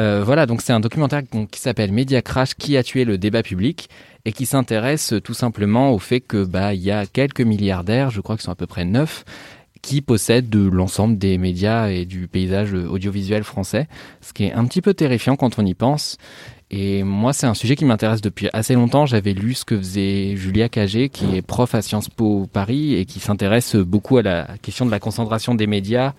Euh, 0.00 0.22
voilà, 0.24 0.46
donc 0.46 0.62
c'est 0.62 0.72
un 0.72 0.80
documentaire 0.80 1.22
qui 1.50 1.60
s'appelle 1.60 1.92
Media 1.92 2.22
Crash 2.22 2.41
qui 2.46 2.76
a 2.76 2.82
tué 2.82 3.04
le 3.04 3.18
débat 3.18 3.42
public 3.42 3.88
et 4.24 4.32
qui 4.32 4.46
s'intéresse 4.46 5.14
tout 5.24 5.34
simplement 5.34 5.92
au 5.92 5.98
fait 5.98 6.20
que 6.20 6.44
bah 6.44 6.74
il 6.74 6.82
y 6.82 6.90
a 6.90 7.06
quelques 7.06 7.40
milliardaires, 7.40 8.10
je 8.10 8.20
crois 8.20 8.36
qu'ils 8.36 8.44
sont 8.44 8.52
à 8.52 8.56
peu 8.56 8.66
près 8.66 8.84
neuf, 8.84 9.24
qui 9.82 10.00
possèdent 10.00 10.48
de 10.48 10.68
l'ensemble 10.68 11.18
des 11.18 11.38
médias 11.38 11.88
et 11.88 12.04
du 12.04 12.28
paysage 12.28 12.72
audiovisuel 12.72 13.42
français, 13.42 13.88
ce 14.20 14.32
qui 14.32 14.44
est 14.44 14.52
un 14.52 14.64
petit 14.64 14.80
peu 14.80 14.94
terrifiant 14.94 15.36
quand 15.36 15.58
on 15.58 15.66
y 15.66 15.74
pense. 15.74 16.18
Et 16.70 17.02
moi, 17.02 17.34
c'est 17.34 17.46
un 17.46 17.52
sujet 17.52 17.76
qui 17.76 17.84
m'intéresse 17.84 18.22
depuis 18.22 18.48
assez 18.54 18.74
longtemps. 18.74 19.04
J'avais 19.04 19.34
lu 19.34 19.52
ce 19.52 19.66
que 19.66 19.76
faisait 19.76 20.36
Julia 20.36 20.70
Cagé, 20.70 21.10
qui 21.10 21.36
est 21.36 21.42
prof 21.42 21.74
à 21.74 21.82
Sciences 21.82 22.08
Po 22.08 22.48
Paris 22.50 22.94
et 22.94 23.04
qui 23.04 23.20
s'intéresse 23.20 23.76
beaucoup 23.76 24.16
à 24.16 24.22
la 24.22 24.48
question 24.62 24.86
de 24.86 24.90
la 24.90 24.98
concentration 24.98 25.54
des 25.54 25.66
médias 25.66 26.14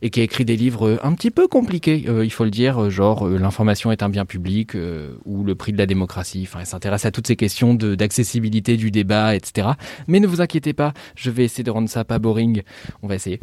et 0.00 0.10
qui 0.10 0.20
a 0.20 0.22
écrit 0.22 0.44
des 0.44 0.56
livres 0.56 0.98
un 1.02 1.12
petit 1.12 1.30
peu 1.30 1.48
compliqués, 1.48 2.04
euh, 2.08 2.24
il 2.24 2.30
faut 2.30 2.44
le 2.44 2.50
dire, 2.50 2.90
genre 2.90 3.26
euh, 3.26 3.38
l'information 3.38 3.92
est 3.92 4.02
un 4.02 4.08
bien 4.08 4.24
public 4.24 4.74
euh, 4.74 5.14
ou 5.24 5.44
le 5.44 5.54
prix 5.54 5.72
de 5.72 5.78
la 5.78 5.86
démocratie. 5.86 6.44
Enfin, 6.48 6.60
elle 6.60 6.66
s'intéresse 6.66 7.04
à 7.04 7.10
toutes 7.10 7.26
ces 7.26 7.36
questions 7.36 7.74
d'accessibilité 7.74 8.76
du 8.76 8.90
débat, 8.90 9.34
etc. 9.34 9.68
Mais 10.06 10.20
ne 10.20 10.26
vous 10.26 10.40
inquiétez 10.40 10.72
pas, 10.72 10.94
je 11.14 11.30
vais 11.30 11.44
essayer 11.44 11.64
de 11.64 11.70
rendre 11.70 11.88
ça 11.88 12.04
pas 12.04 12.18
boring. 12.18 12.62
On 13.02 13.08
va 13.08 13.16
essayer. 13.16 13.40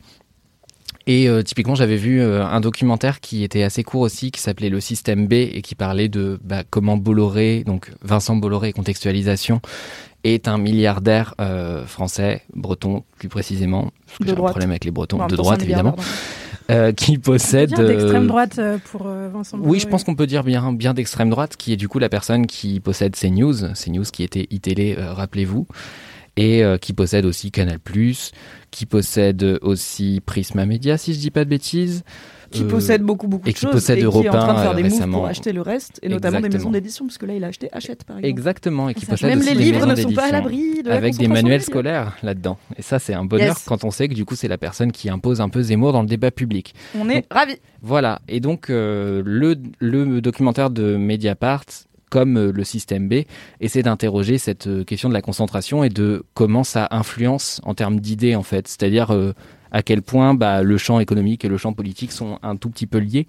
Et 1.08 1.28
euh, 1.28 1.42
typiquement, 1.42 1.74
j'avais 1.74 1.96
vu 1.96 2.22
euh, 2.22 2.46
un 2.46 2.62
documentaire 2.62 3.20
qui 3.20 3.44
était 3.44 3.64
assez 3.64 3.84
court 3.84 4.02
aussi, 4.02 4.30
qui 4.30 4.40
s'appelait 4.40 4.70
Le 4.70 4.80
Système 4.80 5.28
B 5.28 5.34
et 5.34 5.64
qui 5.64 5.74
parlait 5.74 6.08
de 6.08 6.40
bah, 6.44 6.64
comment 6.70 6.98
Bolloré, 6.98 7.64
donc 7.66 7.92
Vincent 8.04 8.36
Bolloré, 8.36 8.74
contextualisation, 8.74 9.60
est 10.24 10.48
un 10.48 10.58
milliardaire 10.58 11.34
euh, 11.40 11.86
français, 11.86 12.44
breton 12.54 13.04
plus 13.18 13.30
précisément, 13.30 13.92
parce 14.06 14.18
que 14.20 14.26
j'ai 14.26 14.32
un 14.32 14.36
problème 14.36 14.72
avec 14.72 14.86
les 14.86 14.92
bretons, 14.92 15.26
de 15.28 15.36
droite 15.36 15.64
évidemment, 15.64 15.96
euh, 16.70 16.92
qui 16.92 17.18
possède... 17.18 17.74
d'extrême 17.74 18.24
euh, 18.24 18.28
droite 18.28 18.60
pour 18.92 19.04
Vincent 19.04 19.58
oui, 19.62 19.80
je 19.80 19.88
pense 19.88 20.04
qu'on 20.04 20.16
peut 20.16 20.28
dire 20.28 20.44
bien, 20.44 20.74
bien 20.74 20.94
d'extrême 20.94 21.30
droite, 21.30 21.56
qui 21.58 21.74
est 21.74 21.78
du 21.78 21.88
coup 21.88 22.00
la 22.00 22.10
personne 22.10 22.48
qui 22.48 22.80
possède 22.80 23.16
CNews, 23.16 23.74
CNews 23.74 24.06
qui 24.12 24.24
était 24.24 24.48
iTélé, 24.50 24.96
rappelez-vous, 24.98 25.68
et 26.38 26.64
qui 26.82 26.94
possède 26.94 27.26
aussi 27.26 27.52
Canal+, 27.52 27.80
qui 28.72 28.86
possède 28.86 29.60
aussi 29.62 30.22
Prisma 30.26 30.66
Media, 30.66 30.98
si 30.98 31.14
je 31.14 31.20
dis 31.20 31.32
pas 31.32 31.46
de 31.46 31.50
bêtises. 31.50 32.04
Qui 32.52 32.64
Euh, 32.64 32.68
possède 32.68 33.02
beaucoup, 33.04 33.28
beaucoup 33.28 33.48
et 33.48 33.52
de 33.52 33.56
qui 33.56 33.62
choses. 33.62 33.72
possède 33.72 33.98
et 33.98 34.02
qui 34.02 34.06
est 34.08 34.30
en 34.30 34.32
train 34.32 34.54
de 34.54 34.60
faire 34.60 34.72
1, 34.72 34.76
des 34.76 34.84
moves 34.84 35.10
pour 35.12 35.26
acheter 35.28 35.54
le 35.54 35.62
reste, 35.62 36.00
et 36.02 36.10
notamment 36.10 36.42
des 36.42 36.50
maisons 36.50 36.72
d'édition, 36.72 37.06
parce 37.06 37.18
que 37.18 37.26
là, 37.26 37.34
il 37.36 37.44
a 37.44 37.48
acheté 37.48 37.70
Hachette, 37.72 38.04
par 38.04 38.18
exemple. 38.18 38.28
Exactement, 38.30 38.90
et 38.90 38.94
qui 38.94 39.06
possède 39.06 39.30
Même 39.30 39.42
les 39.42 39.54
livres 39.54 39.86
ne 39.86 39.96
sont 39.96 40.12
pas 40.12 40.26
à 40.30 40.32
l'abri 40.32 40.82
de 40.84 40.90
avec 40.92 41.16
des 41.18 41.28
manuels 41.28 41.62
scolaires 41.62 42.18
là-dedans. 42.24 42.58
Et 42.78 42.82
ça, 42.82 43.00
c'est 43.00 43.14
un 43.14 43.26
bonheur 43.26 43.48
Yes. 43.56 43.64
quand 43.66 43.84
on 43.84 43.92
sait 43.92 44.08
que 44.08 44.14
du 44.14 44.26
coup, 44.26 44.36
c'est 44.36 44.48
la 44.48 44.58
personne 44.58 44.92
qui 44.92 45.10
impose 45.10 45.42
un 45.42 45.50
peu 45.50 45.62
Zemmour 45.62 45.94
dans 45.94 46.02
le 46.02 46.08
débat 46.08 46.32
public. 46.32 46.74
On 47.00 47.10
est 47.10 47.26
ravis. 47.32 47.58
Voilà. 47.82 48.22
Et 48.28 48.40
donc, 48.40 48.70
euh, 48.70 49.22
le, 49.26 49.56
le 49.80 50.20
documentaire 50.22 50.70
de 50.70 50.96
Mediapart 50.98 51.64
comme 52.10 52.38
euh, 52.38 52.52
le 52.52 52.64
système 52.64 53.08
B, 53.08 53.26
essaie 53.62 53.84
d'interroger 53.84 54.40
cette 54.40 54.68
question 54.86 55.10
de 55.10 55.14
la 55.14 55.22
concentration 55.22 55.84
et 55.84 55.90
de 55.90 56.24
comment 56.34 56.64
ça 56.64 56.88
influence 56.90 57.62
en 57.64 57.76
termes 57.76 58.00
d'idées 58.00 58.36
en 58.36 58.42
fait, 58.42 58.68
c'est-à-dire 58.68 59.12
euh, 59.14 59.34
à 59.72 59.82
quel 59.82 60.02
point 60.02 60.34
bah, 60.34 60.64
le 60.64 60.78
champ 60.78 61.00
économique 61.00 61.46
et 61.46 61.48
le 61.48 61.58
champ 61.58 61.74
politique 61.74 62.12
sont 62.12 62.40
un 62.44 62.56
tout 62.56 62.70
petit 62.70 62.88
peu 62.88 62.98
liés 62.98 63.28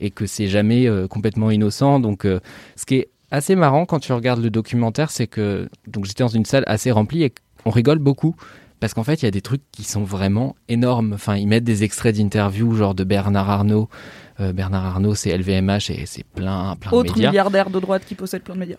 et 0.00 0.10
que 0.10 0.26
c'est 0.26 0.48
jamais 0.48 0.88
euh, 0.88 1.06
complètement 1.06 1.50
innocent. 1.50 2.00
Donc, 2.00 2.24
euh, 2.24 2.40
ce 2.76 2.86
qui 2.86 2.96
est 2.96 3.08
assez 3.30 3.56
marrant 3.56 3.86
quand 3.86 4.00
tu 4.00 4.12
regardes 4.12 4.42
le 4.42 4.50
documentaire, 4.50 5.10
c'est 5.10 5.26
que 5.26 5.68
donc 5.86 6.04
j'étais 6.04 6.24
dans 6.24 6.28
une 6.28 6.44
salle 6.44 6.64
assez 6.66 6.90
remplie 6.90 7.22
et 7.22 7.32
on 7.64 7.70
rigole 7.70 7.98
beaucoup. 7.98 8.36
Parce 8.80 8.94
qu'en 8.94 9.04
fait, 9.04 9.22
il 9.22 9.26
y 9.26 9.28
a 9.28 9.30
des 9.30 9.42
trucs 9.42 9.62
qui 9.70 9.84
sont 9.84 10.02
vraiment 10.02 10.56
énormes. 10.68 11.12
Enfin, 11.12 11.36
ils 11.36 11.46
mettent 11.46 11.62
des 11.62 11.84
extraits 11.84 12.16
d'interviews, 12.16 12.74
genre 12.74 12.96
de 12.96 13.04
Bernard 13.04 13.48
Arnault. 13.48 13.88
Euh, 14.40 14.52
Bernard 14.52 14.84
Arnault, 14.84 15.14
c'est 15.14 15.36
LVMH 15.36 15.90
et 15.90 16.06
c'est 16.06 16.24
plein, 16.24 16.76
plein 16.80 16.90
de 16.90 16.96
Autre 16.96 17.14
médias. 17.14 17.30
milliardaire 17.30 17.70
de 17.70 17.80
droite 17.80 18.02
qui 18.06 18.14
possède 18.14 18.42
plein 18.42 18.54
de 18.54 18.60
médias. 18.60 18.76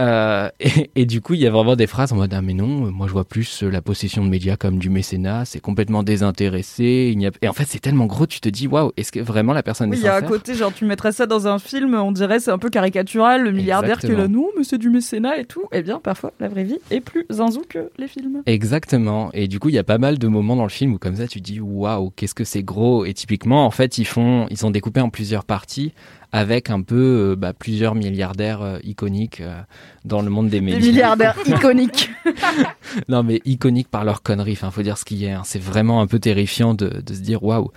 Euh, 0.00 0.48
et, 0.60 0.90
et 0.96 1.06
du 1.06 1.20
coup, 1.20 1.34
il 1.34 1.40
y 1.40 1.46
a 1.46 1.50
vraiment 1.50 1.76
des 1.76 1.86
phrases 1.86 2.12
en 2.12 2.16
mode 2.16 2.32
ah 2.34 2.42
mais 2.42 2.54
non, 2.54 2.66
moi 2.90 3.06
je 3.06 3.12
vois 3.12 3.24
plus 3.24 3.62
euh, 3.62 3.70
la 3.70 3.80
possession 3.80 4.24
de 4.24 4.28
médias 4.28 4.56
comme 4.56 4.78
du 4.78 4.90
mécénat, 4.90 5.44
c'est 5.44 5.60
complètement 5.60 6.02
désintéressé. 6.02 7.12
Il 7.16 7.26
a... 7.26 7.30
Et 7.42 7.48
en 7.48 7.52
fait, 7.52 7.64
c'est 7.68 7.78
tellement 7.78 8.06
gros, 8.06 8.26
tu 8.26 8.40
te 8.40 8.48
dis 8.48 8.66
waouh, 8.66 8.92
est-ce 8.96 9.12
que 9.12 9.20
vraiment 9.20 9.52
la 9.52 9.62
personne 9.62 9.90
Oui, 9.90 9.96
est 9.96 10.00
il 10.00 10.04
y 10.04 10.08
a 10.08 10.16
un 10.16 10.22
côté, 10.22 10.54
genre, 10.54 10.72
tu 10.72 10.84
mettrais 10.84 11.12
ça 11.12 11.26
dans 11.26 11.46
un 11.46 11.58
film, 11.58 11.94
on 11.94 12.12
dirait 12.12 12.40
c'est 12.40 12.50
un 12.50 12.58
peu 12.58 12.70
caricatural, 12.70 13.42
le 13.44 13.52
milliardaire 13.52 13.98
qui 14.00 14.06
est 14.06 14.08
là, 14.10 14.24
Exactement. 14.24 14.42
non, 14.42 14.48
mais 14.58 14.64
c'est 14.64 14.78
du 14.78 14.90
mécénat 14.90 15.38
et 15.38 15.44
tout. 15.44 15.64
Eh 15.72 15.82
bien, 15.82 16.00
parfois, 16.00 16.32
la 16.40 16.48
vraie 16.48 16.64
vie 16.64 16.78
est 16.90 17.00
plus 17.00 17.26
zinzou 17.30 17.62
que 17.68 17.90
les 17.98 18.08
films. 18.08 18.42
Exactement. 18.46 19.30
Et 19.32 19.46
du 19.48 19.58
coup, 19.60 19.68
il 19.68 19.74
y 19.74 19.78
a 19.78 19.84
pas 19.84 19.98
mal 19.98 20.18
de 20.18 20.26
moments 20.26 20.56
dans 20.56 20.64
le 20.64 20.68
film 20.70 20.94
où 20.94 20.98
comme 20.98 21.16
ça, 21.16 21.28
tu 21.28 21.40
dis 21.40 21.60
waouh, 21.60 22.10
qu'est-ce 22.16 22.34
que 22.34 22.44
c'est 22.44 22.62
gros. 22.62 23.04
Et 23.04 23.14
typiquement, 23.14 23.64
en 23.66 23.70
fait, 23.70 23.98
ils 23.98 24.04
font, 24.06 24.46
ils 24.50 24.63
sont 24.64 24.70
découpés 24.70 25.00
en 25.02 25.10
plusieurs 25.10 25.44
parties 25.44 25.92
avec 26.32 26.68
un 26.70 26.80
peu 26.82 27.32
euh, 27.32 27.36
bah, 27.36 27.52
plusieurs 27.52 27.94
milliardaires 27.94 28.62
euh, 28.62 28.78
iconiques 28.82 29.40
euh, 29.40 29.60
dans 30.04 30.20
le 30.22 30.30
monde 30.30 30.48
des 30.48 30.58
Des 30.60 30.60
médias. 30.62 30.80
milliardaires 30.90 31.36
iconiques. 31.46 32.10
non, 33.08 33.22
mais 33.22 33.40
iconiques 33.44 33.88
par 33.88 34.04
leur 34.04 34.22
connerie. 34.22 34.52
Enfin, 34.54 34.70
faut 34.70 34.82
dire 34.82 34.98
ce 34.98 35.04
qu'il 35.04 35.18
y 35.18 35.28
a. 35.28 35.38
hein. 35.38 35.42
C'est 35.44 35.62
vraiment 35.62 36.00
un 36.00 36.06
peu 36.06 36.18
terrifiant 36.18 36.74
de, 36.74 36.88
de 37.04 37.14
se 37.14 37.20
dire 37.20 37.42
waouh, 37.44 37.70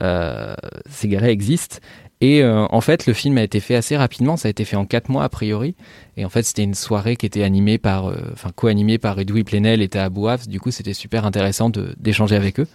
ces 0.00 1.08
gars-là 1.08 1.30
existent. 1.30 1.76
Et 2.26 2.42
euh, 2.42 2.64
en 2.70 2.80
fait, 2.80 3.06
le 3.06 3.12
film 3.12 3.36
a 3.36 3.42
été 3.42 3.60
fait 3.60 3.74
assez 3.74 3.98
rapidement. 3.98 4.38
Ça 4.38 4.48
a 4.48 4.50
été 4.50 4.64
fait 4.64 4.76
en 4.76 4.86
quatre 4.86 5.10
mois 5.10 5.24
a 5.24 5.28
priori. 5.28 5.74
Et 6.16 6.24
en 6.24 6.30
fait, 6.30 6.42
c'était 6.42 6.62
une 6.62 6.72
soirée 6.72 7.16
qui 7.16 7.26
était 7.26 7.42
animée 7.42 7.76
par, 7.76 8.06
euh, 8.08 8.16
enfin, 8.32 8.48
co-animée 8.56 8.96
par 8.96 9.18
Edoui 9.20 9.44
Plenel 9.44 9.82
et 9.82 9.88
Taha 9.88 10.08
Bouaf. 10.08 10.48
Du 10.48 10.58
coup, 10.58 10.70
c'était 10.70 10.94
super 10.94 11.26
intéressant 11.26 11.68
de- 11.68 11.94
d'échanger 11.98 12.36
avec 12.36 12.60
eux. 12.60 12.66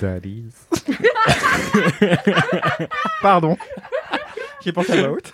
Daddies. 0.00 0.46
Pardon. 3.22 3.56
J'ai 4.64 4.72
pensé 4.72 4.92
à 4.92 4.96
voix 5.08 5.12
haute. 5.18 5.32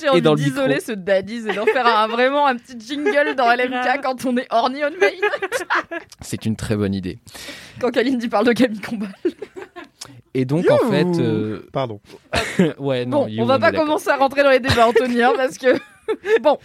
J'ai 0.00 0.08
envie 0.08 0.44
d'isoler 0.44 0.80
ce 0.80 0.92
daddies 0.92 1.48
et 1.48 1.54
d'en 1.54 1.64
faire 1.66 1.86
un- 1.86 2.06
vraiment 2.08 2.46
un 2.46 2.56
petit 2.56 2.76
jingle 2.78 3.34
dans 3.36 3.50
LMK 3.54 4.02
quand 4.02 4.24
on 4.26 4.36
est 4.36 4.46
horny 4.50 4.84
on 4.84 4.90
main. 4.90 5.98
C'est 6.20 6.44
une 6.46 6.56
très 6.56 6.76
bonne 6.76 6.94
idée. 6.94 7.18
quand 7.80 7.90
Kalindi 7.90 8.28
parle 8.28 8.46
de 8.46 8.52
Camille 8.52 8.80
Combal. 8.80 9.08
Et 10.34 10.44
donc, 10.44 10.70
en 10.70 10.90
fait, 10.90 11.06
euh, 11.18 11.66
Pardon. 11.72 12.00
ouais, 12.78 13.04
non. 13.06 13.22
Bon, 13.22 13.28
you, 13.28 13.42
on 13.42 13.46
va 13.46 13.58
pas 13.58 13.72
commencer 13.72 14.08
à 14.10 14.16
rentrer 14.16 14.42
dans 14.42 14.50
les 14.50 14.60
débats, 14.60 14.86
Anthony, 14.88 15.22
hein, 15.22 15.32
parce 15.36 15.58
que. 15.58 15.76
bon, 16.42 16.58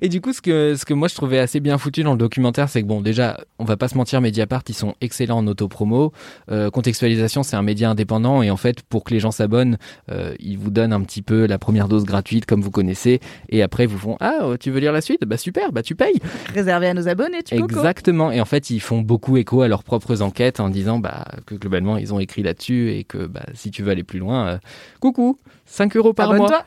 Et 0.00 0.08
du 0.08 0.20
coup, 0.20 0.32
ce 0.32 0.40
que, 0.40 0.74
ce 0.76 0.84
que 0.84 0.94
moi 0.94 1.08
je 1.08 1.14
trouvais 1.14 1.38
assez 1.38 1.60
bien 1.60 1.78
foutu 1.78 2.02
dans 2.02 2.12
le 2.12 2.18
documentaire, 2.18 2.68
c'est 2.68 2.82
que 2.82 2.86
bon, 2.86 3.00
déjà, 3.00 3.38
on 3.58 3.64
va 3.64 3.76
pas 3.76 3.88
se 3.88 3.96
mentir, 3.96 4.20
Mediapart, 4.20 4.62
ils 4.68 4.74
sont 4.74 4.94
excellents 5.00 5.38
en 5.38 5.46
autopromo. 5.46 6.12
Euh, 6.50 6.70
contextualisation, 6.70 7.42
c'est 7.42 7.56
un 7.56 7.62
média 7.62 7.90
indépendant 7.90 8.42
et 8.42 8.50
en 8.50 8.56
fait, 8.56 8.82
pour 8.82 9.04
que 9.04 9.14
les 9.14 9.20
gens 9.20 9.30
s'abonnent, 9.30 9.78
euh, 10.10 10.34
ils 10.38 10.58
vous 10.58 10.70
donnent 10.70 10.92
un 10.92 11.00
petit 11.02 11.22
peu 11.22 11.46
la 11.46 11.58
première 11.58 11.88
dose 11.88 12.04
gratuite, 12.04 12.46
comme 12.46 12.60
vous 12.60 12.70
connaissez, 12.70 13.20
et 13.48 13.62
après, 13.62 13.84
ils 13.84 13.88
vous 13.88 13.98
font 13.98 14.16
Ah, 14.20 14.38
euh, 14.42 14.56
tu 14.58 14.70
veux 14.70 14.80
lire 14.80 14.92
la 14.92 15.00
suite? 15.00 15.24
Bah 15.24 15.36
super, 15.36 15.72
bah 15.72 15.82
tu 15.82 15.94
payes. 15.94 16.18
réservé 16.54 16.88
à 16.88 16.94
nos 16.94 17.08
abonnés, 17.08 17.42
tu 17.42 17.56
coco. 17.56 17.76
Exactement. 17.76 18.30
Et 18.30 18.40
en 18.40 18.44
fait, 18.44 18.70
ils 18.70 18.80
font 18.80 19.00
beaucoup 19.00 19.36
écho 19.36 19.62
à 19.62 19.68
leurs 19.68 19.82
propres 19.84 20.22
enquêtes 20.22 20.60
en 20.60 20.68
disant 20.68 20.98
bah, 20.98 21.24
que 21.46 21.54
globalement, 21.54 21.96
ils 21.96 22.12
ont 22.14 22.18
écrit 22.20 22.42
là-dessus 22.42 22.92
et 22.92 23.04
que 23.04 23.26
bah, 23.26 23.44
si 23.54 23.70
tu 23.70 23.82
veux 23.82 23.90
aller 23.90 24.04
plus 24.04 24.18
loin, 24.18 24.46
euh, 24.48 24.58
coucou, 25.00 25.38
5 25.66 25.96
euros 25.96 26.12
par 26.12 26.28
mois. 26.28 26.36
Abonne-toi. 26.46 26.64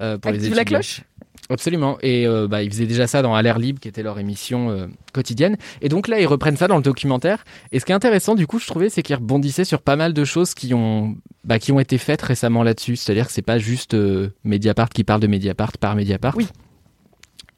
euh, 0.00 0.18
pour 0.18 0.30
les 0.32 0.48
la 0.50 0.64
cloche? 0.64 1.02
Absolument. 1.50 1.98
Et 2.02 2.26
euh, 2.26 2.46
bah, 2.48 2.62
ils 2.62 2.70
faisaient 2.70 2.86
déjà 2.86 3.06
ça 3.06 3.20
dans 3.20 3.34
À 3.34 3.42
l'air 3.42 3.58
libre, 3.58 3.80
qui 3.80 3.88
était 3.88 4.02
leur 4.02 4.18
émission 4.18 4.70
euh, 4.70 4.86
quotidienne. 5.12 5.56
Et 5.80 5.88
donc 5.88 6.08
là, 6.08 6.20
ils 6.20 6.26
reprennent 6.26 6.56
ça 6.56 6.68
dans 6.68 6.76
le 6.76 6.82
documentaire. 6.82 7.44
Et 7.72 7.80
ce 7.80 7.84
qui 7.84 7.92
est 7.92 7.94
intéressant, 7.94 8.34
du 8.34 8.46
coup, 8.46 8.58
je 8.58 8.66
trouvais, 8.66 8.88
c'est 8.88 9.02
qu'ils 9.02 9.16
rebondissaient 9.16 9.64
sur 9.64 9.82
pas 9.82 9.96
mal 9.96 10.12
de 10.12 10.24
choses 10.24 10.54
qui 10.54 10.72
ont, 10.72 11.16
bah, 11.44 11.58
qui 11.58 11.72
ont 11.72 11.80
été 11.80 11.98
faites 11.98 12.22
récemment 12.22 12.62
là-dessus. 12.62 12.96
C'est-à-dire 12.96 13.26
que 13.26 13.32
c'est 13.32 13.42
pas 13.42 13.58
juste 13.58 13.94
euh, 13.94 14.30
Mediapart 14.44 14.88
qui 14.88 15.04
parle 15.04 15.20
de 15.20 15.26
Mediapart 15.26 15.72
par 15.78 15.96
Mediapart. 15.96 16.36
Oui. 16.36 16.46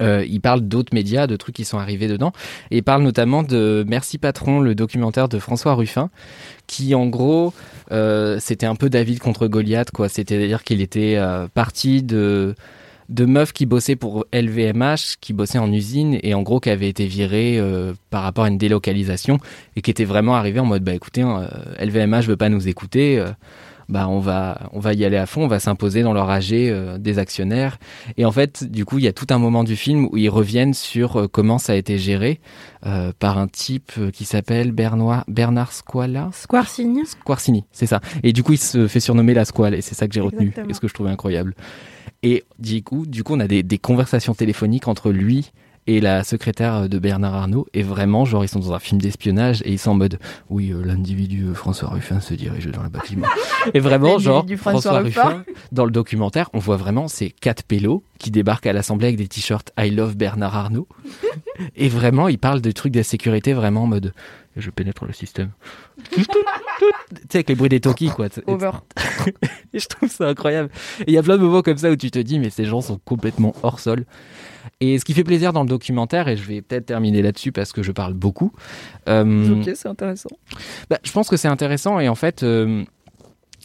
Euh, 0.02 0.24
il 0.28 0.40
parle 0.40 0.62
d'autres 0.62 0.92
médias, 0.92 1.26
de 1.26 1.36
trucs 1.36 1.54
qui 1.54 1.64
sont 1.64 1.78
arrivés 1.78 2.08
dedans. 2.08 2.32
Et 2.70 2.78
il 2.78 2.82
parle 2.82 3.02
notamment 3.02 3.42
de 3.42 3.84
Merci 3.86 4.18
Patron, 4.18 4.60
le 4.60 4.74
documentaire 4.74 5.28
de 5.28 5.38
François 5.38 5.74
Ruffin, 5.74 6.10
qui 6.66 6.94
en 6.94 7.06
gros, 7.06 7.52
euh, 7.92 8.38
c'était 8.40 8.66
un 8.66 8.74
peu 8.74 8.90
David 8.90 9.20
contre 9.20 9.46
Goliath, 9.46 9.90
quoi. 9.92 10.08
C'est-à-dire 10.08 10.64
qu'il 10.64 10.80
était 10.80 11.14
euh, 11.16 11.46
parti 11.52 12.02
de 12.02 12.54
de 13.08 13.24
meufs 13.24 13.52
qui 13.52 13.66
bossaient 13.66 13.96
pour 13.96 14.26
LVMH, 14.32 15.16
qui 15.20 15.32
bossaient 15.32 15.58
en 15.58 15.72
usine 15.72 16.18
et 16.22 16.34
en 16.34 16.42
gros 16.42 16.60
qui 16.60 16.70
avaient 16.70 16.88
été 16.88 17.06
virées 17.06 17.58
euh, 17.58 17.92
par 18.10 18.22
rapport 18.22 18.44
à 18.44 18.48
une 18.48 18.58
délocalisation 18.58 19.38
et 19.76 19.82
qui 19.82 19.90
étaient 19.90 20.04
vraiment 20.04 20.34
arrivés 20.34 20.60
en 20.60 20.66
mode 20.66 20.82
bah 20.82 20.94
écoutez, 20.94 21.22
hein, 21.22 21.48
euh, 21.52 21.84
LVMH 21.84 22.22
veut 22.22 22.36
pas 22.36 22.48
nous 22.48 22.68
écouter, 22.68 23.18
euh, 23.18 23.30
bah 23.88 24.08
on 24.08 24.20
va 24.20 24.70
on 24.72 24.80
va 24.80 24.94
y 24.94 25.04
aller 25.04 25.16
à 25.16 25.26
fond, 25.26 25.44
on 25.44 25.48
va 25.48 25.60
s'imposer 25.60 26.02
dans 26.02 26.12
leur 26.12 26.30
AG 26.30 26.52
euh, 26.52 26.98
des 26.98 27.18
actionnaires 27.18 27.78
et 28.16 28.24
en 28.24 28.32
fait 28.32 28.64
du 28.64 28.84
coup 28.84 28.98
il 28.98 29.04
y 29.04 29.08
a 29.08 29.12
tout 29.12 29.26
un 29.30 29.38
moment 29.38 29.64
du 29.64 29.76
film 29.76 30.08
où 30.10 30.16
ils 30.16 30.28
reviennent 30.28 30.74
sur 30.74 31.16
euh, 31.16 31.28
comment 31.28 31.58
ça 31.58 31.72
a 31.72 31.76
été 31.76 31.98
géré 31.98 32.40
euh, 32.86 33.12
par 33.18 33.38
un 33.38 33.48
type 33.48 33.92
qui 34.12 34.24
s'appelle 34.24 34.72
Bernard 34.72 35.24
Bernard 35.28 35.72
Squala? 35.72 36.30
Squarcigne. 36.32 37.04
Squarcini, 37.04 37.64
c'est 37.72 37.86
ça. 37.86 38.00
Et 38.22 38.32
du 38.32 38.42
coup, 38.42 38.52
il 38.52 38.58
se 38.58 38.88
fait 38.88 39.00
surnommer 39.00 39.34
la 39.34 39.44
Squale, 39.44 39.74
et 39.74 39.80
c'est 39.80 39.94
ça 39.94 40.06
que 40.06 40.14
j'ai 40.14 40.20
retenu, 40.20 40.52
et 40.68 40.74
ce 40.74 40.80
que 40.80 40.88
je 40.88 40.94
trouvais 40.94 41.10
incroyable. 41.10 41.54
Et 42.22 42.44
du 42.58 42.82
coup, 42.82 43.06
du 43.06 43.22
coup 43.22 43.34
on 43.34 43.40
a 43.40 43.48
des, 43.48 43.62
des 43.62 43.78
conversations 43.78 44.34
téléphoniques 44.34 44.88
entre 44.88 45.10
lui 45.10 45.52
et 45.86 46.00
la 46.00 46.24
secrétaire 46.24 46.88
de 46.88 46.98
Bernard 46.98 47.34
Arnault, 47.34 47.66
et 47.74 47.82
vraiment, 47.82 48.24
genre, 48.24 48.44
ils 48.44 48.48
sont 48.48 48.60
dans 48.60 48.72
un 48.72 48.78
film 48.78 49.00
d'espionnage, 49.00 49.62
et 49.64 49.72
ils 49.72 49.78
sont 49.78 49.90
en 49.90 49.94
mode, 49.94 50.18
oui, 50.48 50.70
euh, 50.70 50.82
l'individu 50.84 51.44
euh, 51.44 51.54
François 51.54 51.90
Ruffin 51.90 52.20
se 52.20 52.34
dirige 52.34 52.66
dans 52.66 52.82
le 52.82 52.88
bâtiment. 52.88 53.26
et 53.74 53.80
vraiment, 53.80 54.18
genre, 54.18 54.46
François 54.56 54.92
François 54.92 54.98
Ruffin. 55.00 55.44
Dans 55.72 55.84
le 55.84 55.90
documentaire, 55.90 56.48
on 56.54 56.58
voit 56.58 56.76
vraiment 56.76 57.08
ces 57.08 57.30
quatre 57.30 57.64
pélos 57.64 58.02
qui 58.18 58.30
débarquent 58.30 58.66
à 58.66 58.72
l'Assemblée 58.72 59.08
avec 59.08 59.18
des 59.18 59.28
t-shirts 59.28 59.72
I 59.78 59.90
love 59.90 60.16
Bernard 60.16 60.56
Arnault. 60.56 60.88
et 61.76 61.88
vraiment, 61.88 62.28
ils 62.28 62.38
parlent 62.38 62.62
de 62.62 62.70
trucs 62.70 62.92
de 62.92 63.02
sécurité 63.02 63.52
vraiment 63.52 63.82
en 63.82 63.86
mode, 63.86 64.14
je 64.56 64.70
pénètre 64.70 65.04
le 65.04 65.12
système. 65.12 65.50
Tu 66.78 66.84
sais, 67.30 67.38
avec 67.38 67.48
les 67.48 67.54
bruits 67.54 67.68
des 67.68 67.80
talkies, 67.80 68.08
quoi. 68.10 68.28
Over. 68.46 68.70
Et 69.72 69.78
je 69.78 69.86
trouve 69.86 70.10
ça 70.10 70.28
incroyable. 70.28 70.70
Et 71.00 71.04
il 71.08 71.14
y 71.14 71.18
a 71.18 71.22
plein 71.22 71.36
de 71.36 71.42
moments 71.42 71.62
comme 71.62 71.78
ça 71.78 71.90
où 71.90 71.96
tu 71.96 72.10
te 72.10 72.18
dis, 72.18 72.38
mais 72.38 72.50
ces 72.50 72.64
gens 72.64 72.80
sont 72.80 73.00
complètement 73.04 73.54
hors 73.62 73.80
sol. 73.80 74.04
Et 74.80 74.98
ce 74.98 75.04
qui 75.04 75.14
fait 75.14 75.24
plaisir 75.24 75.52
dans 75.52 75.62
le 75.62 75.68
documentaire, 75.68 76.28
et 76.28 76.36
je 76.36 76.44
vais 76.44 76.62
peut-être 76.62 76.86
terminer 76.86 77.22
là-dessus 77.22 77.52
parce 77.52 77.72
que 77.72 77.82
je 77.82 77.92
parle 77.92 78.14
beaucoup. 78.14 78.52
euh, 79.08 79.60
Ok, 79.60 79.70
c'est 79.74 79.88
intéressant. 79.88 80.30
bah, 80.90 80.98
je 81.04 81.12
pense 81.12 81.28
que 81.28 81.36
c'est 81.36 81.48
intéressant 81.48 82.00
et 82.00 82.08
en 82.08 82.14
fait, 82.14 82.42
euh, 82.42 82.84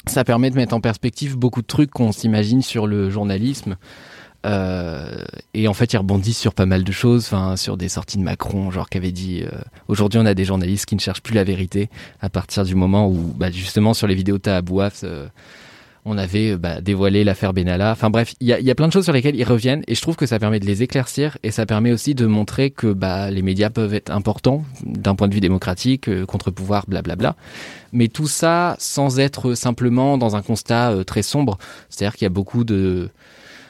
ça 0.06 0.24
permet 0.24 0.50
de 0.50 0.56
mettre 0.56 0.74
en 0.76 0.82
perspective 0.82 1.36
beaucoup 1.38 1.62
de 1.62 1.68
trucs 1.68 1.92
qu'on 1.92 2.12
s'imagine 2.12 2.62
sur 2.62 2.88
le 2.88 3.10
journalisme. 3.10 3.78
Euh, 4.46 5.24
et 5.54 5.68
en 5.68 5.74
fait, 5.74 5.94
ils 5.94 5.98
rebondissent 5.98 6.40
sur 6.40 6.54
pas 6.54 6.66
mal 6.66 6.84
de 6.84 6.92
choses, 6.92 7.32
sur 7.56 7.78
des 7.78 7.90
sorties 7.90 8.18
de 8.18 8.24
Macron, 8.24 8.72
genre 8.72 8.90
qui 8.90 8.98
avait 8.98 9.12
dit 9.12 9.44
euh, 9.44 9.50
aujourd'hui 9.88 10.20
on 10.20 10.26
a 10.26 10.34
des 10.34 10.46
journalistes 10.46 10.86
qui 10.86 10.96
ne 10.96 11.02
cherchent 11.02 11.22
plus 11.22 11.34
la 11.34 11.44
vérité 11.44 11.90
à 12.22 12.30
partir 12.30 12.64
du 12.64 12.76
moment 12.76 13.08
où, 13.08 13.34
bah, 13.36 13.52
justement, 13.52 13.94
sur 13.94 14.08
les 14.08 14.16
vidéos 14.16 14.38
de 14.38 14.44
Taha 14.44 14.62
Bouaf, 14.62 15.02
euh, 15.04 15.28
on 16.06 16.18
avait 16.18 16.52
euh, 16.52 16.58
bah, 16.58 16.80
dévoilé 16.80 17.26
l'affaire 17.26 17.54
Benalla. 17.54 17.92
Enfin 17.92 18.10
bref, 18.10 18.34
il 18.40 18.48
y 18.48 18.72
a, 18.72 18.76
plein 18.76 18.88
de 18.88 18.94
choses 18.94 19.04
sur 19.04 19.14
lesquelles 19.14 19.36
ils 19.36 19.44
reviennent 19.44 19.84
et 19.88 19.96
je 19.96 20.02
trouve 20.02 20.16
que 20.16 20.26
ça 20.26 20.40
permet 20.40 20.62
de 20.62 20.66
les 20.66 20.84
éclaircir 20.84 21.38
et 21.44 21.52
ça 21.52 21.66
permet 21.66 21.92
aussi 21.92 22.16
de 22.16 22.26
montrer 22.26 22.72
que 22.72 22.88
bah, 22.94 23.30
les 23.32 23.42
médias 23.42 23.70
peuvent 23.70 23.94
être 23.94 24.12
importants 24.12 24.64
d'un 24.86 25.16
point 25.16 25.28
de 25.28 25.34
vue 25.34 25.42
démocratique, 25.42 26.10
contre-pouvoir, 26.26 26.86
blablabla. 26.88 27.36
Mais 27.92 28.08
tout 28.08 28.28
ça 28.28 28.78
sans 28.80 29.20
être 29.20 29.56
simplement 29.56 30.18
dans 30.18 30.38
un 30.38 30.42
constat 30.42 31.04
très 31.06 31.24
sombre. 31.24 31.58
C'est-à-dire 31.90 32.16
qu'il 32.16 32.26
y 32.26 32.28
a 32.28 32.30
beaucoup 32.30 32.64
de... 32.64 33.10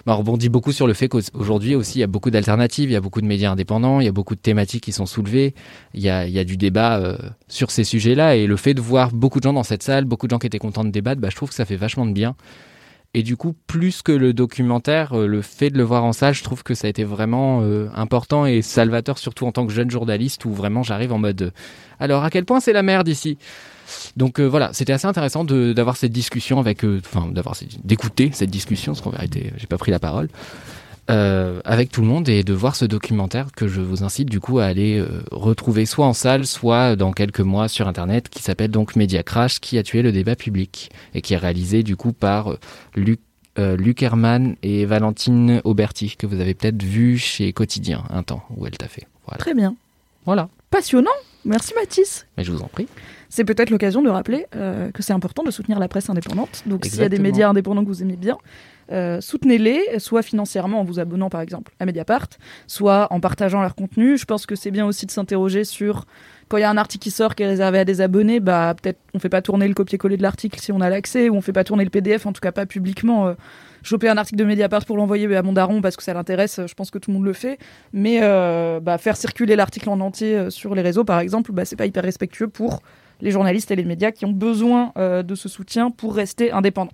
Bah, 0.06 0.14
on 0.14 0.18
rebondit 0.18 0.50
beaucoup 0.50 0.72
sur 0.72 0.88
le 0.88 0.94
fait 0.94 1.08
qu'aujourd'hui 1.08 1.76
aussi 1.76 2.00
il 2.00 2.02
y 2.02 2.04
a 2.04 2.08
beaucoup 2.08 2.30
d'alternatives, 2.30 2.90
il 2.90 2.94
y 2.94 2.96
a 2.96 3.02
beaucoup 3.02 3.22
de 3.22 3.26
médias 3.26 3.52
indépendants, 3.52 4.00
il 4.00 4.06
y 4.06 4.08
a 4.08 4.12
beaucoup 4.12 4.36
de 4.36 4.40
thématiques 4.40 4.84
qui 4.84 4.92
sont 4.92 5.06
soulevées, 5.06 5.54
il 5.94 6.02
y 6.02 6.10
a, 6.10 6.44
du 6.44 6.58
débat 6.58 7.00
euh, 7.00 7.18
sur 7.48 7.72
ces 7.72 7.84
sujets-là 7.84 8.36
et 8.36 8.48
le 8.48 8.56
fait 8.56 8.74
de 8.74 8.82
voir 8.82 9.12
beaucoup 9.12 9.40
de 9.40 9.44
gens 9.44 9.54
dans 9.54 9.64
cette 9.64 9.84
salle, 9.84 10.06
beaucoup 10.06 10.28
de 10.28 10.32
gens 10.32 10.40
qui 10.40 10.48
étaient 10.48 10.60
contents 10.60 10.86
de 10.86 10.90
débattre, 10.90 11.20
bah, 11.22 11.30
je 11.30 11.36
trouve 11.36 11.50
que 11.50 11.56
ça 11.56 11.66
fait 11.66 11.76
vachement 11.76 12.06
de 12.06 12.14
bien. 12.14 12.36
Et 13.16 13.24
du 13.24 13.38
coup, 13.38 13.56
plus 13.66 14.04
que 14.04 14.12
le 14.12 14.34
documentaire, 14.34 15.14
euh, 15.14 15.26
le 15.26 15.42
fait 15.42 15.72
de 15.72 15.78
le 15.78 15.84
voir 15.84 16.04
en 16.04 16.14
salle, 16.14 16.36
je 16.36 16.44
trouve 16.44 16.62
que 16.62 16.76
ça 16.76 16.86
a 16.86 16.90
été 16.92 17.04
vraiment 17.04 17.62
euh, 17.64 17.88
important 17.96 18.46
et 18.46 18.62
salvateur, 18.62 19.18
surtout 19.18 19.48
en 19.48 19.52
tant 19.52 19.66
que 19.66 19.74
jeune 19.74 19.90
journaliste, 19.90 20.46
où 20.46 20.54
vraiment 20.54 20.84
j'arrive 20.84 21.12
en 21.12 21.18
mode 21.18 21.52
alors 22.00 22.24
à 22.24 22.30
quel 22.30 22.46
point 22.46 22.60
c'est 22.60 22.74
la 22.74 22.84
merde 22.84 23.08
ici? 23.08 23.38
Donc 24.18 24.40
euh, 24.40 24.46
voilà, 24.46 24.72
c'était 24.74 24.94
assez 24.94 25.08
intéressant 25.08 25.44
d'avoir 25.44 25.98
cette 25.98 26.12
discussion 26.12 26.60
avec, 26.60 26.84
euh, 26.84 27.02
enfin 27.06 27.28
d'avoir 27.32 27.56
d'écouter 27.84 28.32
cette 28.34 28.50
discussion, 28.50 28.94
parce 28.94 29.02
qu'en 29.02 29.12
vérité 29.12 29.54
j'ai 29.58 29.68
pas 29.68 29.78
pris 29.78 29.92
la 29.92 30.00
parole, 30.00 30.30
euh, 31.10 31.60
avec 31.66 31.90
tout 31.92 32.02
le 32.02 32.08
monde 32.08 32.30
et 32.30 32.44
de 32.44 32.54
voir 32.54 32.76
ce 32.76 32.86
documentaire 32.86 33.48
que 33.56 33.68
je 33.68 33.82
vous 33.82 34.04
incite 34.04 34.30
du 34.30 34.40
coup 34.40 34.60
à 34.60 34.66
aller 34.66 35.00
euh, 35.00 35.24
retrouver 35.32 35.88
soit 35.88 36.06
en 36.06 36.14
salle, 36.14 36.46
soit 36.46 36.96
dans 36.96 37.14
quelques 37.14 37.40
mois 37.40 37.68
sur 37.68 37.88
internet, 37.88 38.30
qui 38.30 38.44
s'appelle 38.44 38.70
donc 38.70 38.96
Media 38.96 39.24
Crash, 39.24 39.60
qui 39.60 39.80
a 39.80 39.84
tué 39.84 40.04
le 40.04 40.12
débat 40.12 40.36
public 40.36 40.92
et 41.16 41.22
qui 41.22 41.34
est 41.34 41.38
réalisé 41.38 41.82
du 41.82 41.96
coup 41.96 42.14
par 42.14 42.58
Luc, 42.94 43.22
euh, 43.58 43.76
Luc 43.76 44.04
Herman 44.04 44.56
et 44.62 44.86
Valentine 44.86 45.62
Auberti, 45.64 46.16
que 46.16 46.28
vous 46.28 46.40
avez 46.40 46.54
peut-être 46.54 46.84
vu 46.84 47.18
chez 47.18 47.54
Quotidien 47.54 48.04
un 48.12 48.22
temps 48.22 48.44
où 48.56 48.68
elle 48.68 48.78
t'a 48.78 48.88
fait. 48.88 49.08
Voilà. 49.26 49.40
Très 49.40 49.56
bien. 49.56 49.76
Voilà. 50.26 50.48
Passionnant. 50.70 51.10
Merci 51.44 51.74
Mathis. 51.74 52.28
Mais 52.38 52.44
je 52.44 52.52
vous 52.52 52.62
en 52.62 52.68
prie. 52.68 52.88
C'est 53.30 53.46
peut-être 53.46 53.70
l'occasion 53.70 54.02
de 54.02 54.10
rappeler 54.10 54.48
euh, 54.56 54.92
que 54.92 55.04
c'est 55.04 55.14
important 55.14 55.44
de 55.44 55.52
soutenir 55.52 55.80
la 55.80 55.88
presse 55.88 56.10
indépendante. 56.10 56.64
Donc 56.66 56.86
s'il 56.86 57.00
y 57.00 57.04
a 57.04 57.10
des 57.10 57.20
médias 57.20 57.50
indépendants 57.50 57.84
que 57.84 57.88
vous 57.88 58.02
aimez 58.02 58.16
bien, 58.16 58.38
euh, 58.92 59.22
soutenez-les, 59.22 60.00
soit 60.00 60.24
financièrement 60.24 60.82
en 60.82 60.84
vous 60.84 61.00
abonnant 61.00 61.30
par 61.30 61.42
exemple 61.42 61.72
à 61.80 61.86
Mediapart, 61.86 62.28
soit 62.66 63.08
en 63.12 63.20
partageant 63.20 63.62
leur 63.62 63.76
contenu. 63.76 64.18
Je 64.18 64.26
pense 64.26 64.48
que 64.48 64.56
c'est 64.56 64.72
bien 64.72 64.86
aussi 64.86 65.06
de 65.06 65.12
s'interroger 65.12 65.64
sur 65.64 66.06
quand 66.48 66.58
il 66.58 66.62
y 66.62 66.64
a 66.64 66.70
un 66.72 66.78
article 66.78 67.04
qui 67.04 67.12
sort 67.12 67.36
qui 67.36 67.44
est 67.44 67.48
réservé 67.48 67.78
à 67.78 67.86
des 67.86 68.02
abonnés, 68.02 68.40
bah 68.40 68.74
peut-être 68.82 68.98
on 69.14 69.20
fait 69.20 69.30
pas 69.30 69.44
tourner 69.44 69.68
le 69.68 69.76
copier-coller 69.76 70.18
de 70.18 70.24
l'article 70.24 70.60
si 70.60 70.72
on 70.72 70.82
a 70.82 70.90
l'accès, 70.90 71.30
ou 71.30 71.36
on 71.36 71.42
fait 71.42 71.54
pas 71.54 71.64
tourner 71.64 71.84
le 71.84 71.92
PDF, 71.92 72.26
en 72.26 72.34
tout 72.34 72.42
cas 72.42 72.52
pas 72.52 72.66
publiquement. 72.66 73.28
euh, 73.28 73.34
choper 73.82 74.10
un 74.10 74.18
article 74.18 74.40
de 74.40 74.44
Mediapart 74.44 74.84
pour 74.86 74.98
l'envoyer 74.98 75.34
à 75.38 75.42
mon 75.42 75.54
daron 75.54 75.80
parce 75.82 75.96
que 75.96 76.04
ça 76.04 76.14
l'intéresse, 76.14 76.60
je 76.66 76.74
pense 76.74 76.92
que 76.92 76.98
tout 76.98 77.12
le 77.12 77.14
monde 77.16 77.26
le 77.26 77.34
fait. 77.34 77.60
Mais 77.94 78.20
euh, 78.24 78.80
bah, 78.82 78.98
faire 78.98 79.16
circuler 79.16 79.56
l'article 79.56 79.90
en 79.90 80.00
entier 80.02 80.50
sur 80.50 80.76
les 80.76 80.82
réseaux, 80.82 81.06
par 81.06 81.20
exemple, 81.20 81.54
bah, 81.54 81.64
c'est 81.64 81.78
pas 81.78 81.86
hyper 81.86 82.04
respectueux 82.04 82.48
pour 82.48 82.82
les 83.22 83.32
journalistes 83.32 83.72
et 83.72 83.76
les 83.76 83.84
médias 83.84 84.12
qui 84.12 84.26
ont 84.26 84.32
besoin 84.32 84.92
euh, 84.98 85.24
de 85.24 85.36
ce 85.36 85.50
soutien 85.50 85.92
pour 85.92 86.16
rester 86.16 86.52
indépendants. 86.52 86.92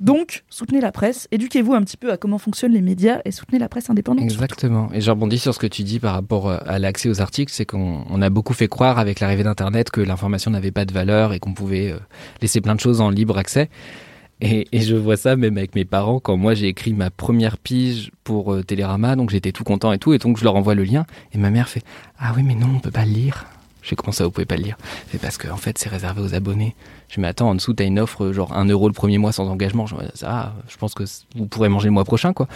Donc, 0.00 0.42
soutenez 0.50 0.80
la 0.80 0.90
presse, 0.90 1.28
éduquez-vous 1.30 1.72
un 1.72 1.82
petit 1.82 1.96
peu 1.96 2.10
à 2.10 2.16
comment 2.16 2.38
fonctionnent 2.38 2.72
les 2.72 2.80
médias 2.80 3.20
et 3.24 3.30
soutenez 3.30 3.58
la 3.58 3.68
presse 3.68 3.90
indépendante. 3.90 4.24
Exactement. 4.24 4.88
Et 4.92 5.00
je 5.00 5.10
rebondis 5.10 5.38
sur 5.38 5.54
ce 5.54 5.58
que 5.58 5.68
tu 5.68 5.84
dis 5.84 6.00
par 6.00 6.14
rapport 6.14 6.48
euh, 6.48 6.58
à 6.66 6.78
l'accès 6.78 7.08
aux 7.08 7.20
articles, 7.20 7.52
c'est 7.52 7.64
qu'on 7.64 8.04
on 8.10 8.20
a 8.20 8.30
beaucoup 8.30 8.54
fait 8.54 8.66
croire 8.66 8.98
avec 8.98 9.20
l'arrivée 9.20 9.44
d'Internet 9.44 9.90
que 9.90 10.00
l'information 10.00 10.50
n'avait 10.50 10.72
pas 10.72 10.84
de 10.84 10.92
valeur 10.92 11.32
et 11.32 11.38
qu'on 11.38 11.54
pouvait 11.54 11.92
euh, 11.92 11.98
laisser 12.42 12.60
plein 12.60 12.74
de 12.74 12.80
choses 12.80 13.00
en 13.00 13.10
libre 13.10 13.38
accès. 13.38 13.68
Et, 14.40 14.66
et 14.72 14.80
je 14.80 14.96
vois 14.96 15.16
ça 15.16 15.36
même 15.36 15.56
avec 15.56 15.76
mes 15.76 15.84
parents 15.84 16.18
quand 16.18 16.36
moi 16.36 16.54
j'ai 16.54 16.66
écrit 16.66 16.92
ma 16.92 17.10
première 17.10 17.56
pige 17.56 18.10
pour 18.24 18.52
euh, 18.52 18.62
Télérama, 18.64 19.14
donc 19.14 19.30
j'étais 19.30 19.52
tout 19.52 19.62
content 19.62 19.92
et 19.92 19.98
tout, 19.98 20.12
et 20.12 20.18
donc 20.18 20.38
je 20.38 20.44
leur 20.44 20.56
envoie 20.56 20.74
le 20.74 20.82
lien, 20.82 21.06
et 21.32 21.38
ma 21.38 21.50
mère 21.50 21.68
fait 21.68 21.82
Ah 22.18 22.32
oui, 22.36 22.42
mais 22.42 22.56
non, 22.56 22.66
on 22.74 22.80
peut 22.80 22.90
pas 22.90 23.04
le 23.04 23.12
lire. 23.12 23.46
J'ai 23.84 23.96
comment 23.96 24.12
ça, 24.12 24.24
vous 24.24 24.30
pouvez 24.30 24.46
pas 24.46 24.56
le 24.56 24.62
lire 24.62 24.76
C'est 25.10 25.20
parce 25.20 25.36
que 25.36 25.48
en 25.48 25.56
fait 25.56 25.78
c'est 25.78 25.88
réservé 25.88 26.22
aux 26.22 26.34
abonnés. 26.34 26.74
Je 27.08 27.20
me 27.20 27.26
attends, 27.26 27.50
en 27.50 27.54
dessous 27.54 27.74
t'as 27.74 27.84
une 27.84 28.00
offre 28.00 28.32
genre 28.32 28.56
1 28.56 28.64
euro 28.66 28.88
le 28.88 28.94
premier 28.94 29.18
mois 29.18 29.32
sans 29.32 29.48
engagement. 29.48 29.86
Je 29.86 29.94
me 29.94 30.02
dis, 30.02 30.08
ah, 30.24 30.54
je 30.68 30.76
pense 30.76 30.94
que 30.94 31.04
vous 31.36 31.46
pourrez 31.46 31.68
manger 31.68 31.86
le 31.86 31.92
mois 31.92 32.04
prochain 32.04 32.32
quoi. 32.32 32.48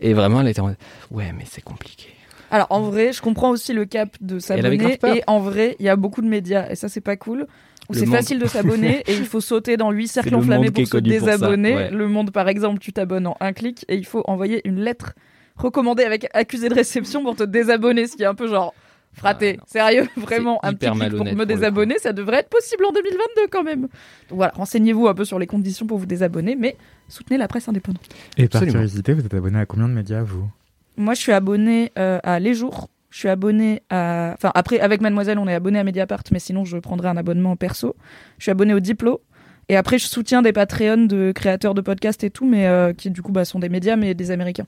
Et 0.00 0.14
vraiment 0.14 0.40
elle 0.40 0.48
était 0.48 0.60
en 0.60 0.68
mode 0.68 0.76
Ouais, 1.10 1.32
mais 1.36 1.44
c'est 1.48 1.62
compliqué. 1.62 2.08
Alors, 2.50 2.66
en 2.70 2.80
vrai, 2.80 3.12
je 3.12 3.22
comprends 3.22 3.50
aussi 3.50 3.72
le 3.72 3.84
cap 3.84 4.16
de 4.20 4.38
s'abonner. 4.38 4.98
Et 5.06 5.22
en 5.26 5.38
vrai, 5.38 5.76
il 5.78 5.86
y 5.86 5.88
a 5.88 5.96
beaucoup 5.96 6.20
de 6.20 6.26
médias, 6.26 6.68
et 6.68 6.74
ça, 6.74 6.88
c'est 6.88 7.00
pas 7.00 7.16
cool. 7.16 7.46
Où 7.88 7.94
c'est 7.94 8.06
facile 8.06 8.38
de 8.38 8.46
s'abonner 8.46 9.02
et 9.08 9.14
il 9.14 9.26
faut 9.26 9.40
sauter 9.40 9.76
dans 9.76 9.90
huit 9.90 10.06
cercles 10.06 10.30
le 10.30 10.36
enflammés 10.36 10.70
pour 10.70 10.86
se 10.86 10.90
pour 10.90 11.02
désabonner. 11.02 11.74
ouais. 11.74 11.90
Le 11.90 12.06
monde, 12.06 12.30
par 12.30 12.48
exemple, 12.48 12.78
tu 12.78 12.92
t'abonnes 12.92 13.26
en 13.26 13.36
un 13.40 13.52
clic 13.52 13.84
et 13.88 13.96
il 13.96 14.06
faut 14.06 14.22
envoyer 14.26 14.60
une 14.64 14.80
lettre 14.80 15.14
recommandée 15.56 16.04
avec 16.04 16.28
accusé 16.32 16.68
de 16.68 16.74
réception 16.74 17.24
pour 17.24 17.34
te 17.34 17.42
désabonner, 17.42 18.06
ce 18.06 18.16
qui 18.16 18.22
est 18.22 18.26
un 18.26 18.34
peu 18.34 18.48
genre. 18.48 18.74
Fraté, 19.12 19.58
sérieux, 19.66 20.06
vraiment, 20.16 20.58
un 20.64 20.72
petit 20.72 20.90
clic 20.90 21.16
pour 21.16 21.24
me 21.24 21.34
pour 21.34 21.46
désabonner, 21.46 21.98
ça 21.98 22.12
devrait 22.12 22.38
être 22.38 22.48
possible 22.48 22.84
en 22.84 22.92
2022 22.92 23.48
quand 23.50 23.62
même. 23.62 23.82
Donc 23.82 23.90
voilà, 24.30 24.52
renseignez-vous 24.54 25.08
un 25.08 25.14
peu 25.14 25.24
sur 25.24 25.38
les 25.38 25.46
conditions 25.46 25.86
pour 25.86 25.98
vous 25.98 26.06
désabonner, 26.06 26.56
mais 26.56 26.76
soutenez 27.08 27.36
la 27.36 27.48
presse 27.48 27.68
indépendante. 27.68 28.08
Et 28.36 28.48
par 28.48 28.62
Absolument. 28.62 28.72
curiosité, 28.72 29.12
vous 29.12 29.26
êtes 29.26 29.34
abonné 29.34 29.58
à 29.58 29.66
combien 29.66 29.88
de 29.88 29.94
médias, 29.94 30.22
vous? 30.22 30.48
Moi, 30.96 31.14
je 31.14 31.20
suis 31.20 31.32
abonné 31.32 31.92
euh, 31.98 32.18
à 32.22 32.38
Les 32.38 32.54
Jours. 32.54 32.88
Je 33.10 33.18
suis 33.18 33.28
abonné 33.28 33.82
à. 33.90 34.34
Enfin, 34.34 34.52
après, 34.54 34.78
avec 34.78 35.00
Mademoiselle, 35.00 35.38
on 35.38 35.48
est 35.48 35.54
abonné 35.54 35.78
à 35.80 35.84
Mediapart, 35.84 36.22
mais 36.30 36.38
sinon, 36.38 36.64
je 36.64 36.76
prendrai 36.78 37.08
un 37.08 37.16
abonnement 37.16 37.56
perso. 37.56 37.96
Je 38.38 38.44
suis 38.44 38.50
abonné 38.52 38.74
au 38.74 38.80
Diplo. 38.80 39.20
Et 39.68 39.76
après, 39.76 39.98
je 39.98 40.06
soutiens 40.06 40.42
des 40.42 40.52
Patreons 40.52 41.06
de 41.06 41.32
créateurs 41.32 41.74
de 41.74 41.80
podcasts 41.80 42.24
et 42.24 42.30
tout, 42.30 42.44
mais 42.44 42.66
euh, 42.66 42.92
qui 42.92 43.08
du 43.08 43.22
coup 43.22 43.30
bah, 43.30 43.44
sont 43.44 43.60
des 43.60 43.68
médias, 43.68 43.94
mais 43.94 44.14
des 44.14 44.32
Américains. 44.32 44.66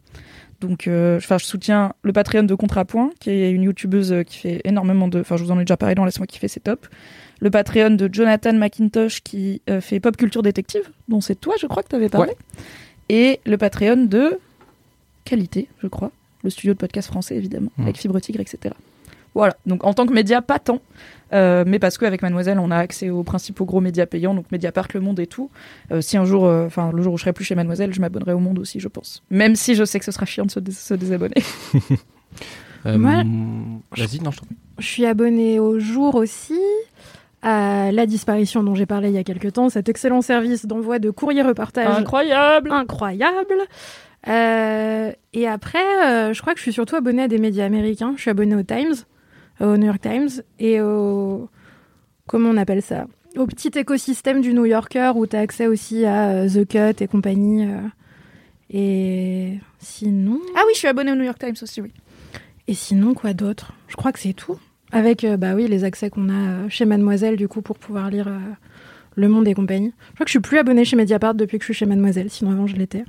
Donc, 0.63 0.87
euh, 0.87 1.17
enfin, 1.19 1.39
je 1.39 1.45
soutiens 1.45 1.93
le 2.03 2.13
Patreon 2.13 2.45
de 2.45 2.55
Contrapoint, 2.55 3.11
qui 3.21 3.31
est 3.31 3.51
une 3.51 3.65
youtubeuse 3.65 4.13
euh, 4.13 4.23
qui 4.23 4.39
fait 4.39 4.61
énormément 4.65 5.09
de. 5.09 5.21
Enfin, 5.21 5.37
je 5.37 5.43
vous 5.45 5.51
en 5.51 5.59
ai 5.59 5.65
déjà 5.65 5.77
parlé 5.77 5.95
dans 5.95 6.05
Laisse-moi 6.05 6.27
kiffer, 6.27 6.49
c'est 6.49 6.61
top. 6.61 6.87
Le 7.41 7.51
Patreon 7.51 7.91
de 7.91 8.09
Jonathan 8.13 8.53
McIntosh, 8.55 9.21
qui 9.23 9.61
euh, 9.69 9.81
fait 9.81 9.99
Pop 10.01 10.17
Culture 10.17 10.43
Détective, 10.43 10.89
dont 11.09 11.21
c'est 11.21 11.35
toi, 11.35 11.55
je 11.61 11.67
crois, 11.67 11.83
que 11.83 11.89
tu 11.89 11.97
avais 11.97 12.09
parlé. 12.09 12.33
Et 13.09 13.41
le 13.45 13.59
Patreon 13.59 14.05
de 14.07 14.39
Qualité, 15.25 15.69
je 15.83 15.89
crois. 15.89 16.11
Le 16.45 16.51
studio 16.51 16.73
de 16.75 16.79
podcast 16.79 17.09
français, 17.09 17.37
évidemment, 17.37 17.71
Mhm. 17.79 17.85
avec 17.85 17.97
Fibre 17.99 18.19
Tigre, 18.21 18.41
etc. 18.41 18.75
Voilà, 19.35 19.57
donc 19.67 19.85
en 19.85 19.95
tant 19.95 20.07
que 20.07 20.13
média, 20.13 20.43
pas 20.43 20.59
tant, 20.59 20.81
euh, 21.33 21.65
mais 21.67 21.79
parce 21.79 21.97
qu'avec 21.97 22.21
Mademoiselle, 22.21 22.59
on 22.59 22.71
a 22.71 22.77
accès 22.77 23.09
aux 23.09 23.23
principaux 23.23 23.65
gros 23.65 23.81
médias 23.81 24.05
payants, 24.07 24.35
donc 24.35 24.45
Mediapart, 24.53 24.89
Le 24.93 25.01
Monde 25.01 25.19
et 25.21 25.27
tout. 25.27 25.51
Euh, 25.91 26.01
si 26.03 26.19
un 26.19 26.25
jour, 26.27 26.45
euh, 26.45 26.67
enfin 26.67 26.91
le 26.95 27.03
jour 27.03 27.15
où 27.15 27.17
je 27.17 27.23
serai 27.23 27.33
plus 27.33 27.45
chez 27.45 27.55
Mademoiselle, 27.55 27.95
je 27.95 28.01
m'abonnerai 28.03 28.33
au 28.35 28.39
Monde 28.41 28.59
aussi, 28.59 28.79
je 28.81 28.89
pense. 28.89 29.23
Même 29.31 29.57
si 29.57 29.75
je 29.75 29.85
sais 29.85 29.99
que 29.99 30.05
ce 30.05 30.13
sera 30.13 30.27
chiant 30.27 30.45
de 30.45 30.51
se, 30.51 30.61
dés- 30.61 30.73
se 30.73 30.95
désabonner. 30.95 31.37
Euh, 32.85 32.99
Moi- 32.99 33.23
Vas-y, 33.97 34.21
non, 34.23 34.33
je 34.33 34.41
t'en 34.41 34.47
prie. 34.47 34.57
Je 34.81 34.87
suis 34.87 35.07
abonnée 35.07 35.61
au 35.61 35.79
jour 35.79 36.17
aussi, 36.17 36.59
à 37.41 37.93
la 37.93 38.07
disparition 38.07 38.65
dont 38.65 38.75
j'ai 38.75 38.87
parlé 38.87 39.09
il 39.09 39.15
y 39.15 39.19
a 39.19 39.23
quelques 39.23 39.53
temps, 39.53 39.69
cet 39.69 39.89
excellent 39.89 40.21
service 40.21 40.67
d'envoi 40.67 40.99
de 40.99 41.11
courrier 41.11 41.43
reportage. 41.43 41.87
Incroyable 41.97 42.73
Incroyable 42.73 43.55
Euh, 44.29 45.13
Et 45.33 45.47
après, 45.47 45.79
euh, 46.07 46.33
je 46.33 46.41
crois 46.41 46.55
que 46.55 46.59
je 46.59 46.63
suis 46.65 46.73
surtout 46.73 46.97
abonnée 46.97 47.23
à 47.23 47.29
des 47.29 47.39
médias 47.39 47.65
américains. 47.67 48.15
Je 48.17 48.23
suis 48.23 48.31
abonnée 48.31 48.55
au 48.57 48.63
Times, 48.65 48.95
au 49.63 49.77
New 49.77 49.87
York 49.87 50.01
Times, 50.01 50.29
et 50.59 50.81
au... 50.81 51.49
Comment 52.27 52.51
on 52.51 52.57
appelle 52.57 52.83
ça? 52.83 53.07
Au 53.37 53.47
petit 53.47 53.71
écosystème 53.79 54.41
du 54.41 54.53
New 54.55 54.65
Yorker, 54.67 55.13
où 55.17 55.27
tu 55.27 55.37
as 55.37 55.41
accès 55.41 55.67
aussi 55.67 56.05
à 56.05 56.31
euh, 56.31 56.49
The 56.49 56.67
Cut 56.69 57.03
et 57.03 57.09
compagnie. 57.09 57.65
euh. 57.67 57.79
Et 58.71 59.59
sinon... 59.79 60.39
Ah 60.57 60.63
oui, 60.67 60.73
je 60.75 60.79
suis 60.79 60.89
abonnée 60.89 61.13
au 61.13 61.15
New 61.15 61.25
York 61.25 61.39
Times 61.39 61.55
aussi, 61.63 61.81
oui. 61.81 61.93
Et 62.69 62.75
sinon, 62.75 63.15
quoi 63.15 63.33
d'autre? 63.35 63.73
Je 63.89 63.97
crois 63.97 64.13
que 64.13 64.19
c'est 64.19 64.33
tout. 64.33 64.59
Avec, 64.93 65.25
euh, 65.25 65.37
bah 65.37 65.55
oui, 65.55 65.67
les 65.69 65.85
accès 65.85 66.11
qu'on 66.11 66.29
a 66.29 66.69
chez 66.69 66.85
Mademoiselle, 66.85 67.37
du 67.37 67.49
coup, 67.49 67.63
pour 67.63 67.79
pouvoir 67.79 68.11
lire 68.11 68.29
euh, 68.29 68.39
Le 69.17 69.29
Monde 69.29 69.49
et 69.49 69.55
compagnie. 69.55 69.93
Je 70.11 70.15
crois 70.15 70.25
que 70.25 70.29
je 70.31 70.33
suis 70.33 70.41
plus 70.41 70.59
abonnée 70.59 70.85
chez 70.85 70.97
Mediapart 70.97 71.35
depuis 71.35 71.59
que 71.59 71.63
je 71.65 71.73
suis 71.73 71.75
chez 71.75 71.87
Mademoiselle, 71.87 72.31
sinon 72.31 72.53
avant 72.53 72.67
je 72.67 72.77
l'étais. 72.77 73.05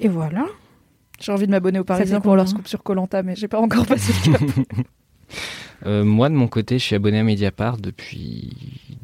Et 0.00 0.08
voilà. 0.08 0.46
J'ai 1.20 1.32
envie 1.32 1.46
de 1.46 1.50
m'abonner 1.50 1.78
aux 1.78 1.84
Parisiens 1.84 2.20
pour 2.20 2.36
leur 2.36 2.48
scoop 2.48 2.68
sur 2.68 2.82
Colanta, 2.82 3.22
mais 3.22 3.34
j'ai 3.36 3.48
pas 3.48 3.58
encore 3.60 3.86
passé 3.86 4.12
le 4.30 4.32
cap. 4.32 4.42
Euh, 5.84 6.04
moi, 6.04 6.28
de 6.28 6.34
mon 6.34 6.48
côté, 6.48 6.78
je 6.78 6.84
suis 6.84 6.96
abonné 6.96 7.18
à 7.18 7.22
Mediapart 7.22 7.76
depuis 7.78 8.50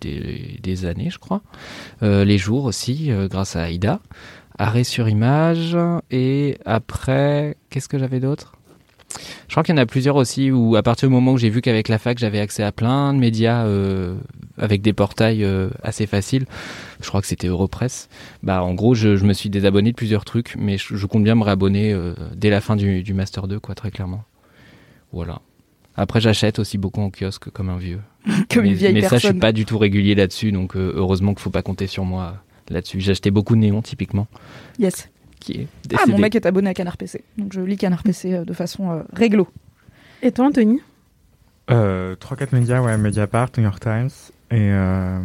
des, 0.01 0.85
années, 0.85 1.11
je 1.11 1.19
crois. 1.19 1.43
Euh, 2.03 2.25
les 2.25 2.39
jours 2.39 2.65
aussi, 2.65 3.13
euh, 3.13 3.29
grâce 3.29 3.57
à 3.57 3.63
Aïda. 3.63 4.01
Arrêt 4.59 4.85
sur 4.85 5.09
image. 5.09 5.77
Et 6.11 6.59
après, 6.65 7.57
qu'est-ce 7.71 7.89
que 7.89 7.99
j'avais 7.99 8.21
d'autre? 8.21 8.55
Je 9.47 9.55
crois 9.55 9.63
qu'il 9.63 9.75
y 9.75 9.79
en 9.79 9.83
a 9.83 9.87
plusieurs 9.87 10.17
aussi 10.17 10.51
où, 10.51 10.75
à 10.77 10.83
partir 10.83 11.09
du 11.09 11.15
moment 11.15 11.33
où 11.33 11.39
j'ai 11.39 11.51
vu 11.51 11.61
qu'avec 11.61 11.89
la 11.89 11.99
fac, 11.99 12.19
j'avais 12.19 12.41
accès 12.41 12.63
à 12.63 12.73
plein 12.73 13.13
de 13.13 13.19
médias 13.19 13.67
avec 14.57 14.81
des 14.81 14.95
portails 14.95 15.47
assez 15.83 16.07
faciles. 16.07 16.47
Je 17.03 17.09
crois 17.09 17.21
que 17.21 17.27
c'était 17.27 17.49
Europress. 17.49 18.09
Bah, 18.43 18.63
en 18.63 18.73
gros, 18.73 18.95
je, 18.95 19.09
me 19.23 19.35
suis 19.35 19.51
désabonné 19.51 19.91
de 19.91 19.97
plusieurs 19.97 20.25
trucs, 20.25 20.57
mais 20.57 20.79
je, 20.79 21.07
compte 21.07 21.25
bien 21.25 21.35
me 21.35 21.43
réabonner 21.43 21.95
dès 22.35 22.49
la 22.49 22.63
fin 22.63 22.75
du, 22.75 23.03
du 23.03 23.13
Master 23.13 23.49
2, 23.49 23.61
quoi, 23.61 23.75
très 23.75 23.91
clairement. 23.91 24.25
Voilà. 25.13 25.43
Après, 25.97 26.21
j'achète 26.21 26.59
aussi 26.59 26.79
beaucoup 26.79 27.01
en 27.01 27.11
kiosque 27.11 27.51
comme 27.51 27.69
un 27.69 27.77
vieux. 27.79 28.01
Comme 28.49 28.63
mais, 28.63 28.69
une 28.71 28.75
vieille 28.75 28.95
mais 28.95 29.03
ça, 29.03 29.19
je 29.19 29.27
suis 29.29 29.35
pas 29.39 29.51
du 29.53 29.65
tout 29.65 29.79
régulier 29.79 30.15
là-dessus, 30.15 30.53
donc 30.53 30.77
euh, 30.77 30.93
heureusement 30.95 31.35
qu'il 31.35 31.43
faut 31.43 31.51
pas 31.51 31.63
compter 31.63 31.89
sur 31.89 32.05
moi 32.05 32.37
là-dessus. 32.71 33.03
Acheté 33.11 33.31
beaucoup 33.33 33.57
de 33.57 33.61
néons, 33.61 33.83
typiquement, 33.83 34.29
Yes. 34.79 35.09
qui 35.41 35.53
est 35.63 35.67
Ah, 35.99 36.07
mon 36.07 36.19
mec 36.19 36.35
est 36.37 36.47
abonné 36.47 36.71
à 36.71 36.75
Canard 36.75 36.97
PC, 36.97 37.25
donc 37.37 37.53
je 37.53 37.61
lis 37.61 37.77
Canard 37.77 38.05
PC 38.05 38.33
euh, 38.33 38.45
de 38.45 38.53
façon 38.53 38.93
euh, 38.93 39.03
réglo. 39.13 39.49
Et 40.23 40.31
toi, 40.31 40.47
Anthony? 40.47 40.81
Euh, 41.71 42.15
3-4 42.15 42.55
médias, 42.55 42.81
ouais, 42.81 42.97
Mediapart, 42.97 43.51
New 43.57 43.65
York 43.65 43.81
Times, 43.81 44.11
et 44.53 44.71
euh, 44.71 45.19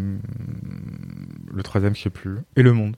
le 1.53 1.63
troisième, 1.63 1.95
je 1.95 2.01
sais 2.01 2.09
plus, 2.09 2.37
et 2.55 2.63
Le 2.63 2.73
Monde. 2.73 2.95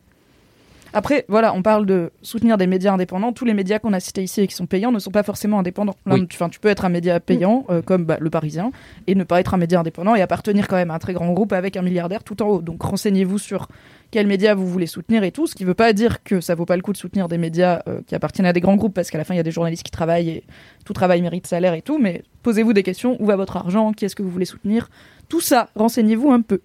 Après, 0.93 1.25
voilà, 1.27 1.53
on 1.53 1.61
parle 1.61 1.85
de 1.85 2.11
soutenir 2.21 2.57
des 2.57 2.67
médias 2.67 2.93
indépendants. 2.93 3.33
Tous 3.33 3.45
les 3.45 3.53
médias 3.53 3.79
qu'on 3.79 3.93
a 3.93 3.99
cités 3.99 4.23
ici 4.23 4.41
et 4.41 4.47
qui 4.47 4.55
sont 4.55 4.65
payants 4.65 4.91
ne 4.91 4.99
sont 4.99 5.11
pas 5.11 5.23
forcément 5.23 5.59
indépendants. 5.59 5.95
Là, 6.05 6.15
Oui. 6.15 6.27
tu, 6.27 6.59
peux 6.59 6.69
être 6.69 6.85
un 6.85 6.89
média 6.89 7.19
payant, 7.19 7.65
euh, 7.69 7.81
comme 7.81 8.05
bah, 8.05 8.17
Le 8.19 8.29
Parisien, 8.29 8.71
et 9.07 9.15
ne 9.15 9.23
pas 9.23 9.39
être 9.39 9.53
un 9.53 9.57
média 9.57 9.79
indépendant 9.79 10.15
et 10.15 10.21
appartenir 10.21 10.67
quand 10.67 10.75
même 10.75 10.91
à 10.91 10.95
un 10.95 10.99
très 10.99 11.13
grand 11.13 11.31
groupe 11.31 11.53
avec 11.53 11.77
un 11.77 11.81
milliardaire 11.81 12.23
tout 12.23 12.41
en 12.41 12.47
haut. 12.47 12.61
Donc 12.61 12.81
renseignez-vous 12.81 13.37
sur 13.37 13.67
quels 14.11 14.27
médias 14.27 14.55
vous 14.55 14.65
voulez 14.67 14.87
soutenir 14.87 15.23
et 15.23 15.31
tout, 15.31 15.45
ce 15.45 15.55
qui 15.55 15.63
ne 15.63 15.67
veut 15.67 15.75
pas 15.75 15.93
dire 15.93 16.23
que 16.23 16.41
ça 16.41 16.55
vaut 16.55 16.65
pas 16.65 16.75
le 16.75 16.81
coup 16.81 16.93
de 16.93 16.97
soutenir 16.97 17.27
des 17.27 17.37
médias 17.37 17.81
euh, 17.87 18.01
qui 18.07 18.15
appartiennent 18.15 18.47
à 18.47 18.53
des 18.53 18.59
grands 18.59 18.75
groupes, 18.75 18.93
parce 18.93 19.11
qu'à 19.11 19.19
la 19.19 19.23
fin, 19.23 19.35
il 19.35 19.37
y 19.37 19.41
a 19.41 19.43
des 19.43 19.51
journalistes 19.51 19.83
qui 19.83 19.91
travaillent 19.91 20.29
et 20.29 20.43
tout 20.85 20.93
travail 20.93 21.21
mérite 21.21 21.45
salaire 21.45 21.75
et 21.75 21.83
tout, 21.83 21.99
mais 21.99 22.23
posez-vous 22.41 22.73
des 22.73 22.83
questions, 22.83 23.17
où 23.21 23.25
va 23.27 23.35
votre 23.35 23.57
argent, 23.57 23.93
qui 23.93 24.05
est-ce 24.05 24.15
que 24.15 24.23
vous 24.23 24.31
voulez 24.31 24.45
soutenir, 24.45 24.89
tout 25.27 25.41
ça, 25.41 25.69
renseignez-vous 25.75 26.31
un 26.31 26.41
peu. 26.41 26.61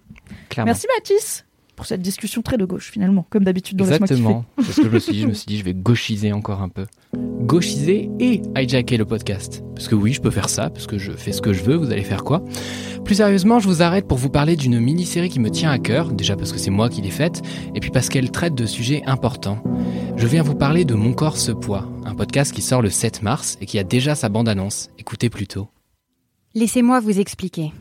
Clairement. 0.49 0.69
Merci 0.69 0.87
Mathis 0.97 1.44
pour 1.75 1.85
cette 1.85 2.01
discussion 2.01 2.41
très 2.41 2.57
de 2.57 2.65
gauche 2.65 2.89
finalement, 2.91 3.25
comme 3.29 3.43
d'habitude 3.43 3.77
dans. 3.77 3.85
Exactement. 3.85 4.45
C'est 4.63 4.71
ce 4.71 4.81
que 4.81 4.87
je 4.87 4.91
me 4.91 4.99
suis 4.99 5.13
dit. 5.13 5.21
Je 5.21 5.27
me 5.27 5.33
suis 5.33 5.45
dit, 5.45 5.57
je 5.57 5.63
vais 5.63 5.73
gauchiser 5.73 6.31
encore 6.33 6.61
un 6.61 6.69
peu. 6.69 6.85
Gauchiser 7.41 8.09
et 8.19 8.41
hijacker 8.55 8.97
le 8.97 9.05
podcast. 9.05 9.63
Parce 9.75 9.87
que 9.87 9.95
oui, 9.95 10.13
je 10.13 10.21
peux 10.21 10.31
faire 10.31 10.49
ça, 10.49 10.69
parce 10.69 10.87
que 10.87 10.97
je 10.97 11.11
fais 11.11 11.31
ce 11.31 11.41
que 11.41 11.53
je 11.53 11.63
veux, 11.63 11.75
vous 11.75 11.91
allez 11.91 12.03
faire 12.03 12.23
quoi? 12.23 12.43
Plus 13.03 13.15
sérieusement, 13.15 13.59
je 13.59 13.67
vous 13.67 13.81
arrête 13.81 14.07
pour 14.07 14.17
vous 14.17 14.29
parler 14.29 14.55
d'une 14.55 14.79
mini-série 14.79 15.29
qui 15.29 15.39
me 15.39 15.51
tient 15.51 15.69
à 15.69 15.77
cœur, 15.77 16.11
déjà 16.11 16.35
parce 16.35 16.51
que 16.51 16.57
c'est 16.57 16.71
moi 16.71 16.89
qui 16.89 17.01
l'ai 17.01 17.11
faite, 17.11 17.41
et 17.75 17.79
puis 17.79 17.91
parce 17.91 18.09
qu'elle 18.09 18.31
traite 18.31 18.55
de 18.55 18.65
sujets 18.65 19.03
importants. 19.05 19.61
Je 20.15 20.27
viens 20.27 20.43
vous 20.43 20.55
parler 20.55 20.85
de 20.85 20.95
Mon 20.95 21.13
corps 21.13 21.37
ce 21.37 21.51
poids, 21.51 21.87
un 22.05 22.15
podcast 22.15 22.53
qui 22.53 22.61
sort 22.61 22.81
le 22.81 22.89
7 22.89 23.21
mars 23.21 23.57
et 23.61 23.65
qui 23.65 23.77
a 23.77 23.83
déjà 23.83 24.15
sa 24.15 24.29
bande-annonce. 24.29 24.89
Écoutez 24.97 25.29
plutôt. 25.29 25.67
Laissez-moi 26.55 27.01
vous 27.01 27.19
expliquer. 27.19 27.73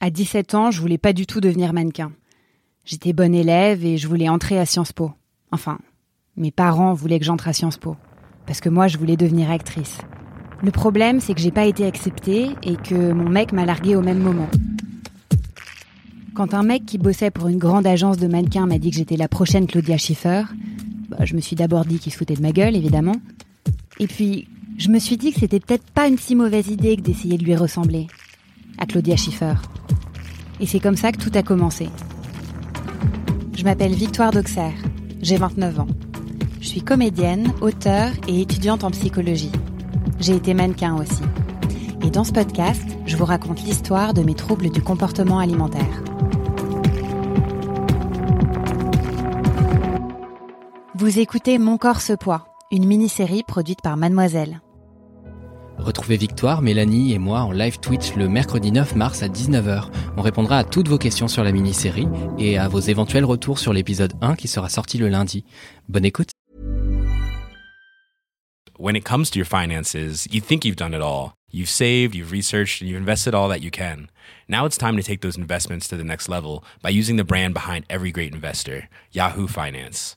À 0.00 0.10
17 0.10 0.54
ans, 0.54 0.70
je 0.70 0.80
voulais 0.80 0.98
pas 0.98 1.12
du 1.12 1.26
tout 1.26 1.40
devenir 1.40 1.72
mannequin. 1.72 2.12
J'étais 2.86 3.12
bonne 3.12 3.34
élève 3.34 3.84
et 3.84 3.98
je 3.98 4.06
voulais 4.06 4.28
entrer 4.28 4.60
à 4.60 4.64
Sciences 4.64 4.92
Po. 4.92 5.10
Enfin, 5.50 5.78
mes 6.36 6.52
parents 6.52 6.94
voulaient 6.94 7.18
que 7.18 7.24
j'entre 7.24 7.48
à 7.48 7.52
Sciences 7.52 7.78
Po. 7.78 7.96
Parce 8.46 8.60
que 8.60 8.68
moi, 8.68 8.86
je 8.86 8.96
voulais 8.96 9.16
devenir 9.16 9.50
actrice. 9.50 9.98
Le 10.62 10.70
problème, 10.70 11.18
c'est 11.18 11.34
que 11.34 11.40
j'ai 11.40 11.50
pas 11.50 11.66
été 11.66 11.84
acceptée 11.84 12.50
et 12.62 12.76
que 12.76 13.12
mon 13.12 13.28
mec 13.28 13.50
m'a 13.50 13.66
larguée 13.66 13.96
au 13.96 14.02
même 14.02 14.20
moment. 14.20 14.48
Quand 16.36 16.54
un 16.54 16.62
mec 16.62 16.86
qui 16.86 16.96
bossait 16.96 17.32
pour 17.32 17.48
une 17.48 17.58
grande 17.58 17.88
agence 17.88 18.18
de 18.18 18.28
mannequins 18.28 18.66
m'a 18.66 18.78
dit 18.78 18.90
que 18.90 18.96
j'étais 18.98 19.16
la 19.16 19.26
prochaine 19.26 19.66
Claudia 19.66 19.98
Schiffer, 19.98 20.44
bah, 21.08 21.24
je 21.24 21.34
me 21.34 21.40
suis 21.40 21.56
d'abord 21.56 21.86
dit 21.86 21.98
qu'il 21.98 22.12
se 22.12 22.18
foutait 22.18 22.36
de 22.36 22.42
ma 22.42 22.52
gueule, 22.52 22.76
évidemment. 22.76 23.16
Et 23.98 24.06
puis, 24.06 24.46
je 24.78 24.90
me 24.90 25.00
suis 25.00 25.16
dit 25.16 25.32
que 25.32 25.40
c'était 25.40 25.58
peut-être 25.58 25.90
pas 25.90 26.06
une 26.06 26.18
si 26.18 26.36
mauvaise 26.36 26.68
idée 26.68 26.96
que 26.96 27.02
d'essayer 27.02 27.36
de 27.36 27.42
lui 27.44 27.56
ressembler. 27.56 28.06
À 28.78 28.86
Claudia 28.86 29.16
Schiffer. 29.16 29.54
Et 30.60 30.66
c'est 30.66 30.80
comme 30.80 30.96
ça 30.96 31.10
que 31.10 31.18
tout 31.18 31.32
a 31.34 31.42
commencé. 31.42 31.88
Je 33.56 33.64
m'appelle 33.64 33.94
Victoire 33.94 34.32
d'Auxerre. 34.32 34.74
J'ai 35.22 35.38
29 35.38 35.80
ans. 35.80 35.86
Je 36.60 36.68
suis 36.68 36.82
comédienne, 36.82 37.54
auteure 37.62 38.10
et 38.28 38.42
étudiante 38.42 38.84
en 38.84 38.90
psychologie. 38.90 39.50
J'ai 40.20 40.36
été 40.36 40.52
mannequin 40.52 40.94
aussi. 40.94 41.22
Et 42.04 42.10
dans 42.10 42.22
ce 42.22 42.32
podcast, 42.32 42.84
je 43.06 43.16
vous 43.16 43.24
raconte 43.24 43.62
l'histoire 43.62 44.12
de 44.12 44.22
mes 44.22 44.34
troubles 44.34 44.68
du 44.68 44.82
comportement 44.82 45.38
alimentaire. 45.38 46.02
Vous 50.94 51.18
écoutez 51.18 51.58
Mon 51.58 51.78
corps 51.78 52.02
ce 52.02 52.12
poids, 52.12 52.48
une 52.70 52.86
mini-série 52.86 53.42
produite 53.42 53.80
par 53.80 53.96
Mademoiselle. 53.96 54.60
Retrouvez 55.78 56.16
Victoire, 56.16 56.62
Mélanie 56.62 57.12
et 57.12 57.18
moi 57.18 57.40
en 57.40 57.52
live 57.52 57.78
Twitch 57.78 58.14
le 58.14 58.28
mercredi 58.28 58.72
9 58.72 58.96
mars 58.96 59.22
à 59.22 59.28
19h. 59.28 59.90
On 60.16 60.22
répondra 60.22 60.58
à 60.58 60.64
toutes 60.64 60.88
vos 60.88 60.98
questions 60.98 61.28
sur 61.28 61.44
la 61.44 61.52
mini-série 61.52 62.08
et 62.38 62.58
à 62.58 62.68
vos 62.68 62.80
éventuels 62.80 63.24
retours 63.24 63.58
sur 63.58 63.72
l'épisode 63.72 64.14
1 64.20 64.34
qui 64.36 64.48
sera 64.48 64.68
sorti 64.68 64.98
le 64.98 65.08
lundi. 65.08 65.44
Bonne 65.88 66.04
écoute. 66.04 66.30
When 68.78 68.94
it 68.94 69.04
comes 69.04 69.30
to 69.30 69.38
your 69.38 69.46
finances, 69.46 70.26
you 70.30 70.40
think 70.40 70.64
you've 70.64 70.76
done 70.76 70.92
it 70.92 71.00
all. 71.00 71.32
You've 71.50 71.70
saved, 71.70 72.14
you've 72.14 72.30
researched, 72.30 72.82
and 72.82 72.90
you've 72.90 72.98
invested 72.98 73.34
all 73.34 73.48
that 73.48 73.62
you 73.62 73.70
can. 73.70 74.10
Now 74.48 74.66
it's 74.66 74.76
time 74.76 74.96
to 74.96 75.02
take 75.02 75.22
those 75.22 75.38
investments 75.38 75.88
to 75.88 75.96
the 75.96 76.04
next 76.04 76.28
level 76.28 76.62
by 76.82 76.90
using 76.90 77.16
the 77.16 77.24
brand 77.24 77.54
behind 77.54 77.86
every 77.88 78.10
great 78.10 78.34
investor, 78.34 78.90
Yahoo 79.12 79.46
Finance. 79.46 80.16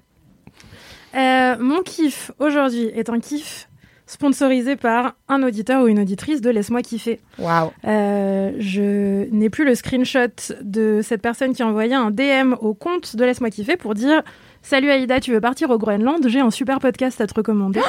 Euh, 1.15 1.55
mon 1.59 1.81
kiff 1.81 2.31
aujourd'hui 2.39 2.85
est 2.95 3.09
un 3.09 3.19
kiff 3.19 3.67
sponsorisé 4.11 4.75
par 4.75 5.15
un 5.29 5.41
auditeur 5.41 5.83
ou 5.83 5.87
une 5.87 5.99
auditrice 5.99 6.41
de 6.41 6.49
Laisse-moi 6.49 6.81
kiffer. 6.81 7.21
Waouh. 7.39 7.71
Euh, 7.85 8.51
je 8.59 9.29
n'ai 9.31 9.49
plus 9.49 9.63
le 9.63 9.73
screenshot 9.73 10.53
de 10.61 10.99
cette 11.01 11.21
personne 11.21 11.53
qui 11.53 11.63
a 11.63 11.67
envoyé 11.67 11.93
un 11.93 12.11
DM 12.11 12.53
au 12.59 12.73
compte 12.73 13.15
de 13.15 13.23
Laisse-moi 13.23 13.49
kiffer 13.49 13.77
pour 13.77 13.93
dire 13.93 14.21
Salut 14.61 14.89
Aïda, 14.89 15.21
tu 15.21 15.31
veux 15.31 15.39
partir 15.39 15.69
au 15.69 15.77
Groenland? 15.77 16.27
J'ai 16.27 16.41
un 16.41 16.51
super 16.51 16.79
podcast 16.79 17.21
à 17.21 17.27
te 17.27 17.33
recommander. 17.33 17.79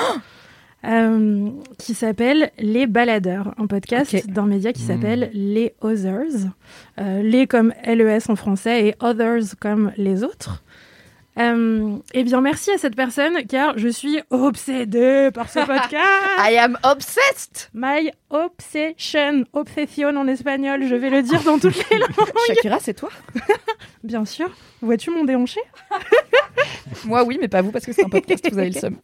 Euh, 0.84 1.48
qui 1.78 1.94
s'appelle 1.94 2.50
Les 2.58 2.88
Baladeurs, 2.88 3.54
un 3.56 3.68
podcast 3.68 4.28
d'un 4.28 4.46
média 4.46 4.72
qui 4.72 4.82
s'appelle 4.82 5.30
Les 5.32 5.74
Others. 5.80 6.50
Euh, 6.98 7.22
les 7.22 7.46
comme 7.46 7.72
LES 7.86 8.28
en 8.28 8.34
français 8.34 8.88
et 8.88 8.94
Others 9.00 9.56
comme 9.60 9.92
les 9.96 10.24
autres. 10.24 10.64
Euh, 11.38 11.96
eh 12.12 12.24
bien, 12.24 12.40
merci 12.42 12.70
à 12.72 12.78
cette 12.78 12.94
personne 12.94 13.46
car 13.46 13.78
je 13.78 13.88
suis 13.88 14.20
obsédée 14.30 15.30
par 15.32 15.48
ce 15.48 15.60
podcast. 15.66 16.04
I 16.38 16.56
am 16.58 16.78
obsessed. 16.82 17.70
My 17.72 18.10
obsession, 18.30 19.44
obsession 19.52 20.08
en 20.08 20.28
espagnol, 20.28 20.86
je 20.86 20.94
vais 20.94 21.10
le 21.10 21.22
dire 21.22 21.42
dans 21.42 21.58
toutes 21.58 21.88
les 21.90 21.98
langues. 21.98 22.10
Shakira, 22.46 22.78
c'est 22.80 22.94
toi? 22.94 23.08
Bien 24.04 24.24
sûr. 24.24 24.50
Vois-tu 24.82 25.10
mon 25.10 25.24
déhanché? 25.24 25.60
Moi, 27.04 27.22
oui, 27.24 27.38
mais 27.40 27.48
pas 27.48 27.62
vous 27.62 27.72
parce 27.72 27.86
que 27.86 27.92
c'est 27.92 28.04
un 28.04 28.08
podcast, 28.08 28.46
vous 28.50 28.58
avez 28.58 28.70
le 28.70 28.78
seum. 28.78 28.96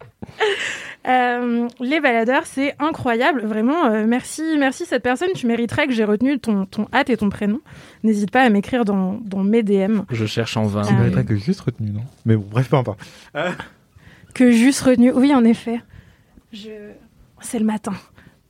Euh, 1.08 1.68
Les 1.80 2.00
baladeurs, 2.00 2.44
c'est 2.46 2.74
incroyable, 2.78 3.46
vraiment. 3.46 3.86
euh, 3.86 4.04
merci, 4.06 4.42
merci 4.58 4.84
cette 4.84 5.02
personne. 5.02 5.28
Tu 5.34 5.46
mériterais 5.46 5.86
que 5.86 5.92
j'ai 5.92 6.04
retenu 6.04 6.38
ton, 6.38 6.66
ton 6.66 6.86
hâte 6.92 7.10
et 7.10 7.16
ton 7.16 7.30
prénom. 7.30 7.60
N'hésite 8.04 8.30
pas 8.30 8.42
à 8.42 8.50
m'écrire 8.50 8.84
dans, 8.84 9.18
dans 9.24 9.42
mes 9.42 9.62
DM. 9.62 10.00
Je 10.10 10.26
cherche 10.26 10.56
en 10.56 10.64
vain. 10.64 10.82
Tu 10.82 10.92
mériterais 10.94 11.24
que 11.24 11.36
juste 11.36 11.60
retenu, 11.60 11.90
non? 11.90 12.02
Mais 12.26 12.36
bon, 12.36 12.46
bref, 12.50 12.68
peu 12.68 12.76
importe. 12.76 13.00
Euh, 13.36 13.50
Que 14.34 14.50
juste 14.50 14.80
retenu. 14.82 15.10
Oui, 15.12 15.34
en 15.34 15.44
effet. 15.44 15.80
Je... 16.52 16.70
C'est 17.40 17.58
le 17.58 17.64
matin. 17.64 17.92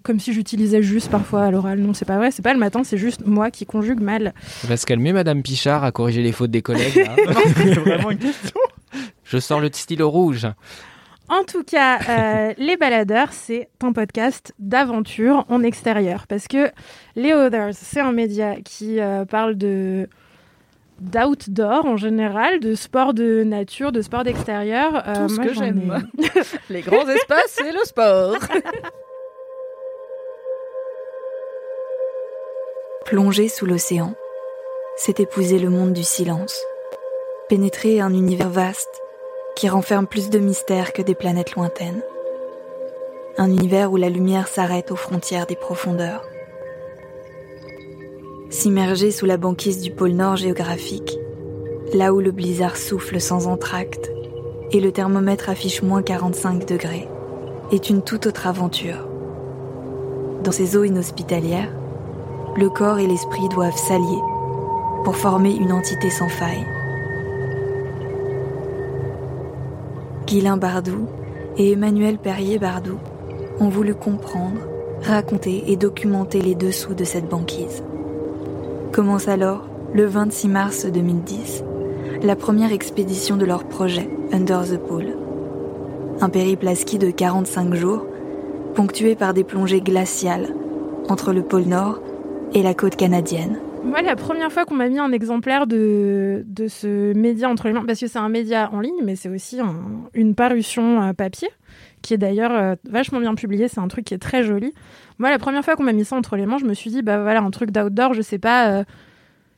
Comme 0.02 0.18
si 0.20 0.32
j'utilisais 0.32 0.82
juste 0.82 1.10
parfois 1.10 1.44
à 1.44 1.50
l'oral. 1.50 1.78
Non, 1.80 1.92
c'est 1.92 2.04
pas 2.06 2.16
vrai, 2.16 2.30
c'est 2.30 2.40
pas 2.42 2.54
le 2.54 2.58
matin, 2.58 2.82
c'est 2.82 2.96
juste 2.96 3.26
moi 3.26 3.50
qui 3.50 3.66
conjugue 3.66 4.00
mal. 4.00 4.32
On 4.64 4.68
va 4.68 4.76
se 4.78 4.86
calmer, 4.86 5.12
Madame 5.12 5.42
Pichard, 5.42 5.84
à 5.84 5.92
corriger 5.92 6.22
les 6.22 6.32
fautes 6.32 6.50
des 6.50 6.62
collègues. 6.62 6.96
là. 6.96 7.14
c'est 7.56 7.74
vraiment 7.74 8.10
une 8.10 8.18
question. 8.18 8.58
Je 9.24 9.38
sors 9.38 9.60
le 9.60 9.68
stylo 9.72 10.08
rouge. 10.08 10.46
En 11.28 11.44
tout 11.44 11.62
cas, 11.62 11.98
euh, 12.08 12.54
Les 12.58 12.76
Baladeurs, 12.76 13.32
c'est 13.32 13.68
un 13.82 13.92
podcast 13.92 14.54
d'aventure 14.58 15.44
en 15.48 15.62
extérieur. 15.62 16.26
Parce 16.26 16.48
que 16.48 16.70
Les 17.16 17.32
Others, 17.34 17.74
c'est 17.74 18.00
un 18.00 18.12
média 18.12 18.56
qui 18.64 19.00
euh, 19.00 19.24
parle 19.24 19.56
de 19.56 20.08
d'outdoor 21.00 21.86
en 21.86 21.96
général, 21.96 22.58
de 22.58 22.74
sport 22.74 23.14
de 23.14 23.44
nature, 23.44 23.92
de 23.92 24.02
sport 24.02 24.24
d'extérieur. 24.24 25.04
Euh, 25.06 25.14
Tout 25.14 25.28
ce 25.28 25.36
moi, 25.36 25.44
que 25.46 25.54
j'aime. 25.54 26.08
ai- 26.18 26.28
Les 26.70 26.80
grands 26.80 27.06
espaces 27.08 27.60
et 27.60 27.70
le 27.72 27.84
sport. 27.84 28.34
Plonger 33.04 33.48
sous 33.48 33.66
l'océan, 33.66 34.14
c'est 34.96 35.20
épouser 35.20 35.58
le 35.58 35.70
monde 35.70 35.92
du 35.92 36.02
silence, 36.02 36.62
pénétrer 37.48 38.00
un 38.00 38.12
univers 38.12 38.50
vaste 38.50 39.00
qui 39.58 39.68
renferme 39.68 40.06
plus 40.06 40.30
de 40.30 40.38
mystères 40.38 40.92
que 40.92 41.02
des 41.02 41.16
planètes 41.16 41.56
lointaines. 41.56 42.00
Un 43.38 43.50
univers 43.50 43.90
où 43.90 43.96
la 43.96 44.08
lumière 44.08 44.46
s'arrête 44.46 44.92
aux 44.92 44.96
frontières 44.96 45.46
des 45.46 45.56
profondeurs. 45.56 46.22
S'immerger 48.50 49.10
sous 49.10 49.26
la 49.26 49.36
banquise 49.36 49.82
du 49.82 49.90
pôle 49.90 50.12
Nord 50.12 50.36
géographique, 50.36 51.18
là 51.92 52.14
où 52.14 52.20
le 52.20 52.30
blizzard 52.30 52.76
souffle 52.76 53.20
sans 53.20 53.48
entracte 53.48 54.12
et 54.70 54.78
le 54.78 54.92
thermomètre 54.92 55.48
affiche 55.50 55.82
moins 55.82 56.02
45 56.02 56.64
degrés, 56.64 57.08
est 57.72 57.90
une 57.90 58.02
toute 58.02 58.26
autre 58.26 58.46
aventure. 58.46 59.08
Dans 60.44 60.52
ces 60.52 60.76
eaux 60.76 60.84
inhospitalières, 60.84 61.74
le 62.54 62.70
corps 62.70 63.00
et 63.00 63.08
l'esprit 63.08 63.48
doivent 63.48 63.76
s'allier 63.76 64.22
pour 65.02 65.16
former 65.16 65.50
une 65.50 65.72
entité 65.72 66.10
sans 66.10 66.28
faille. 66.28 66.77
Guylain 70.28 70.58
Bardou 70.58 71.06
et 71.56 71.72
Emmanuel 71.72 72.18
Perrier-Bardou 72.18 72.98
ont 73.60 73.70
voulu 73.70 73.94
comprendre, 73.94 74.60
raconter 75.00 75.72
et 75.72 75.76
documenter 75.76 76.42
les 76.42 76.54
dessous 76.54 76.92
de 76.92 77.04
cette 77.04 77.30
banquise. 77.30 77.82
Commence 78.92 79.26
alors, 79.26 79.64
le 79.94 80.04
26 80.04 80.48
mars 80.48 80.84
2010, 80.84 81.64
la 82.22 82.36
première 82.36 82.74
expédition 82.74 83.38
de 83.38 83.46
leur 83.46 83.64
projet 83.64 84.10
Under 84.30 84.64
the 84.64 84.76
Pool. 84.76 85.16
Un 86.20 86.28
périple 86.28 86.68
à 86.68 86.74
ski 86.74 86.98
de 86.98 87.10
45 87.10 87.72
jours, 87.72 88.04
ponctué 88.74 89.14
par 89.14 89.32
des 89.32 89.44
plongées 89.44 89.80
glaciales 89.80 90.54
entre 91.08 91.32
le 91.32 91.40
pôle 91.40 91.64
Nord 91.64 92.00
et 92.52 92.62
la 92.62 92.74
côte 92.74 92.96
canadienne. 92.96 93.60
Moi, 93.88 94.02
la 94.02 94.16
première 94.16 94.52
fois 94.52 94.66
qu'on 94.66 94.74
m'a 94.74 94.88
mis 94.88 94.98
un 94.98 95.12
exemplaire 95.12 95.66
de, 95.66 96.44
de 96.46 96.68
ce 96.68 97.14
média 97.14 97.48
entre 97.48 97.68
les 97.68 97.72
mains, 97.72 97.84
parce 97.86 97.98
que 97.98 98.06
c'est 98.06 98.18
un 98.18 98.28
média 98.28 98.68
en 98.72 98.80
ligne, 98.80 99.00
mais 99.02 99.16
c'est 99.16 99.30
aussi 99.30 99.60
un- 99.60 100.08
une 100.12 100.34
parution 100.34 101.14
papier, 101.14 101.48
qui 102.02 102.12
est 102.12 102.18
d'ailleurs 102.18 102.52
euh, 102.52 102.74
vachement 102.84 103.18
bien 103.18 103.34
publié, 103.34 103.66
c'est 103.66 103.80
un 103.80 103.88
truc 103.88 104.04
qui 104.04 104.12
est 104.12 104.18
très 104.18 104.44
joli. 104.44 104.74
Moi, 105.18 105.30
la 105.30 105.38
première 105.38 105.64
fois 105.64 105.74
qu'on 105.74 105.84
m'a 105.84 105.94
mis 105.94 106.04
ça 106.04 106.16
entre 106.16 106.36
les 106.36 106.44
mains, 106.44 106.58
je 106.58 106.66
me 106.66 106.74
suis 106.74 106.90
dit, 106.90 107.00
bah 107.00 107.22
voilà, 107.22 107.40
un 107.40 107.50
truc 107.50 107.70
d'outdoor, 107.70 108.12
je 108.12 108.20
sais 108.20 108.38
pas, 108.38 108.68
euh, 108.72 108.84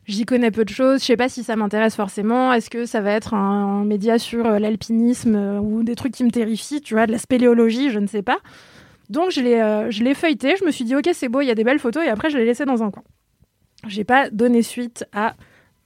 j'y 0.07 0.25
connais 0.27 0.53
peu 0.53 0.65
de 0.65 0.71
choses, 0.71 1.01
je 1.01 1.07
sais 1.07 1.17
pas 1.17 1.29
si 1.29 1.43
ça 1.43 1.57
m'intéresse 1.57 1.97
forcément, 1.97 2.53
est-ce 2.53 2.71
que 2.71 2.87
ça 2.87 3.01
va 3.01 3.11
être 3.11 3.35
un, 3.35 3.85
média 3.85 4.17
sur 4.21 4.47
euh, 4.47 4.59
l'alpinisme 4.61 5.59
ou 5.61 5.83
des 5.83 5.97
trucs 5.97 6.13
qui 6.13 6.23
me 6.23 6.31
terrifient, 6.31 6.81
tu 6.81 6.95
vois, 6.95 7.07
de 7.07 7.13
la 7.13 7.19
spéléologie, 7.19 7.91
je 7.91 7.99
ne 7.99 8.07
sais 8.07 8.23
pas. 8.23 8.39
Donc, 9.11 9.33
je 9.33 9.41
l'ai 10.05 10.15
feuilleté, 10.15 10.55
je 10.57 10.65
me 10.65 10.71
suis 10.71 10.85
dit, 10.85 10.95
ok, 10.95 11.11
c'est 11.15 11.29
beau, 11.29 11.41
il 11.41 11.47
y 11.47 11.51
a 11.51 11.57
des 11.57 11.65
belles 11.65 11.81
photos, 11.81 12.05
et 12.05 12.09
après, 12.09 12.31
je 12.31 12.39
l'ai 12.39 12.45
laissé 12.45 12.65
dans 12.65 12.85
un 12.85 12.93
coin 12.93 13.03
j'ai 13.87 14.05
pas 14.05 14.31
donné 14.31 14.63
suite 14.63 15.05
à 15.13 15.35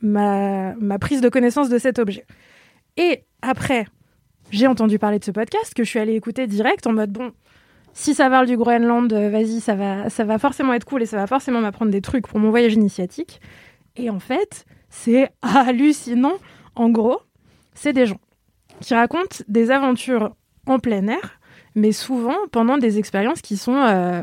ma, 0.01 0.75
prise 1.01 1.21
de 1.21 1.29
connaissance 1.29 1.69
de 1.69 1.79
cet 1.79 1.99
objet. 1.99 2.27
Et 2.97 3.25
après, 3.43 3.87
j'ai 4.51 4.67
entendu 4.67 4.99
parler 4.99 5.19
de 5.19 5.25
ce 5.25 5.31
podcast 5.31 5.75
que 5.75 5.85
je 5.85 5.89
suis 5.89 5.99
allée 5.99 6.15
écouter 6.15 6.47
direct 6.47 6.87
en 6.87 6.93
mode 6.93 7.13
bon, 7.13 7.33
si 7.93 8.15
ça 8.15 8.29
parle 8.29 8.47
du 8.47 8.57
Groenland, 8.57 9.13
euh, 9.13 9.31
vas-y, 9.31 9.61
ça 9.61 9.75
va, 9.75 10.11
ça 10.11 10.25
va 10.25 10.39
forcément 10.39 10.75
être 10.75 10.85
cool 10.85 11.03
et 11.03 11.07
ça 11.07 11.17
va 11.17 11.27
forcément 11.27 11.61
m'apprendre 11.61 11.93
des 11.93 12.01
trucs 12.01 12.27
pour 12.27 12.39
mon 12.39 12.51
voyage 12.51 12.75
initiatique. 12.75 13.41
Et 13.97 14.11
en 14.11 14.19
fait, 14.19 14.67
c'est 14.91 15.31
hallucinant. 15.43 16.35
En 16.75 16.91
gros, 16.91 17.21
c'est 17.75 17.93
des 17.93 18.07
gens 18.07 18.21
qui 18.81 18.95
racontent 18.95 19.39
des 19.49 19.71
aventures 19.71 20.35
en 20.67 20.79
plein 20.79 21.07
air, 21.07 21.41
mais 21.75 21.93
souvent 21.93 22.37
pendant 22.51 22.79
des 22.79 22.99
expériences 22.99 23.43
qui 23.43 23.57
sont 23.57 23.77
euh, 23.77 24.23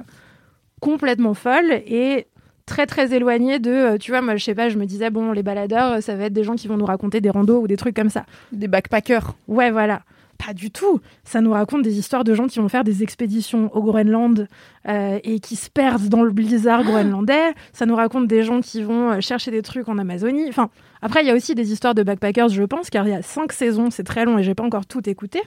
complètement 0.81 1.33
folles 1.33 1.71
et 1.85 2.27
très 2.65 2.85
très 2.85 3.13
éloignées 3.13 3.59
de, 3.59 3.71
euh, 3.71 3.97
tu 3.97 4.11
vois, 4.11 4.21
moi 4.21 4.35
je 4.35 4.43
sais 4.43 4.55
pas, 4.55 4.69
je 4.69 4.77
me 4.77 4.85
disais, 4.85 5.09
bon, 5.09 5.31
les 5.31 5.43
baladeurs, 5.43 5.93
euh, 5.93 6.01
ça 6.01 6.15
va 6.15 6.25
être 6.25 6.33
des 6.33 6.43
gens 6.43 6.55
qui 6.55 6.67
vont 6.67 6.77
nous 6.77 6.85
raconter 6.85 7.21
des 7.21 7.29
randos 7.29 7.61
ou 7.61 7.67
des 7.67 7.77
trucs 7.77 7.95
comme 7.95 8.09
ça. 8.09 8.25
Des 8.51 8.67
backpackers. 8.67 9.33
Ouais, 9.47 9.71
voilà. 9.71 10.01
Pas 10.43 10.53
du 10.53 10.71
tout. 10.71 11.01
Ça 11.23 11.39
nous 11.39 11.51
raconte 11.51 11.83
des 11.83 11.99
histoires 11.99 12.23
de 12.23 12.33
gens 12.33 12.47
qui 12.47 12.57
vont 12.57 12.69
faire 12.69 12.83
des 12.83 13.03
expéditions 13.03 13.69
au 13.75 13.83
Groenland 13.83 14.47
euh, 14.87 15.19
et 15.23 15.39
qui 15.39 15.55
se 15.55 15.69
perdent 15.69 16.07
dans 16.07 16.23
le 16.23 16.31
blizzard 16.31 16.83
groenlandais. 16.83 17.53
Ça 17.73 17.85
nous 17.85 17.95
raconte 17.95 18.27
des 18.27 18.41
gens 18.41 18.59
qui 18.59 18.81
vont 18.81 19.21
chercher 19.21 19.51
des 19.51 19.61
trucs 19.61 19.87
en 19.87 19.99
Amazonie. 19.99 20.49
Enfin, 20.49 20.71
après, 21.03 21.21
il 21.21 21.27
y 21.27 21.29
a 21.29 21.35
aussi 21.35 21.53
des 21.53 21.71
histoires 21.71 21.93
de 21.93 22.01
backpackers, 22.01 22.49
je 22.49 22.63
pense, 22.63 22.89
car 22.89 23.07
il 23.07 23.11
y 23.11 23.15
a 23.15 23.21
cinq 23.21 23.53
saisons, 23.53 23.91
c'est 23.91 24.03
très 24.03 24.25
long 24.25 24.39
et 24.39 24.43
j'ai 24.43 24.55
pas 24.55 24.63
encore 24.63 24.87
tout 24.87 25.07
écouté. 25.07 25.41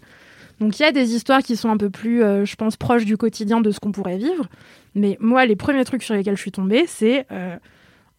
Donc 0.61 0.79
il 0.79 0.83
y 0.83 0.87
a 0.87 0.93
des 0.93 1.15
histoires 1.15 1.43
qui 1.43 1.57
sont 1.57 1.69
un 1.69 1.77
peu 1.77 1.91
plus, 1.91 2.23
euh, 2.23 2.45
je 2.45 2.57
pense, 2.57 2.77
proches 2.77 3.05
du 3.05 3.17
quotidien 3.17 3.61
de 3.61 3.71
ce 3.71 3.81
qu'on 3.81 3.93
pourrait 3.93 4.19
vivre. 4.19 4.47
Mais 4.95 5.17
moi, 5.21 5.47
les 5.47 5.57
premiers 5.57 5.85
trucs 5.85 6.03
sur 6.03 6.15
lesquels 6.15 6.37
je 6.37 6.41
suis 6.41 6.53
tombée, 6.53 6.85
c'est 6.87 7.27
euh, 7.33 7.57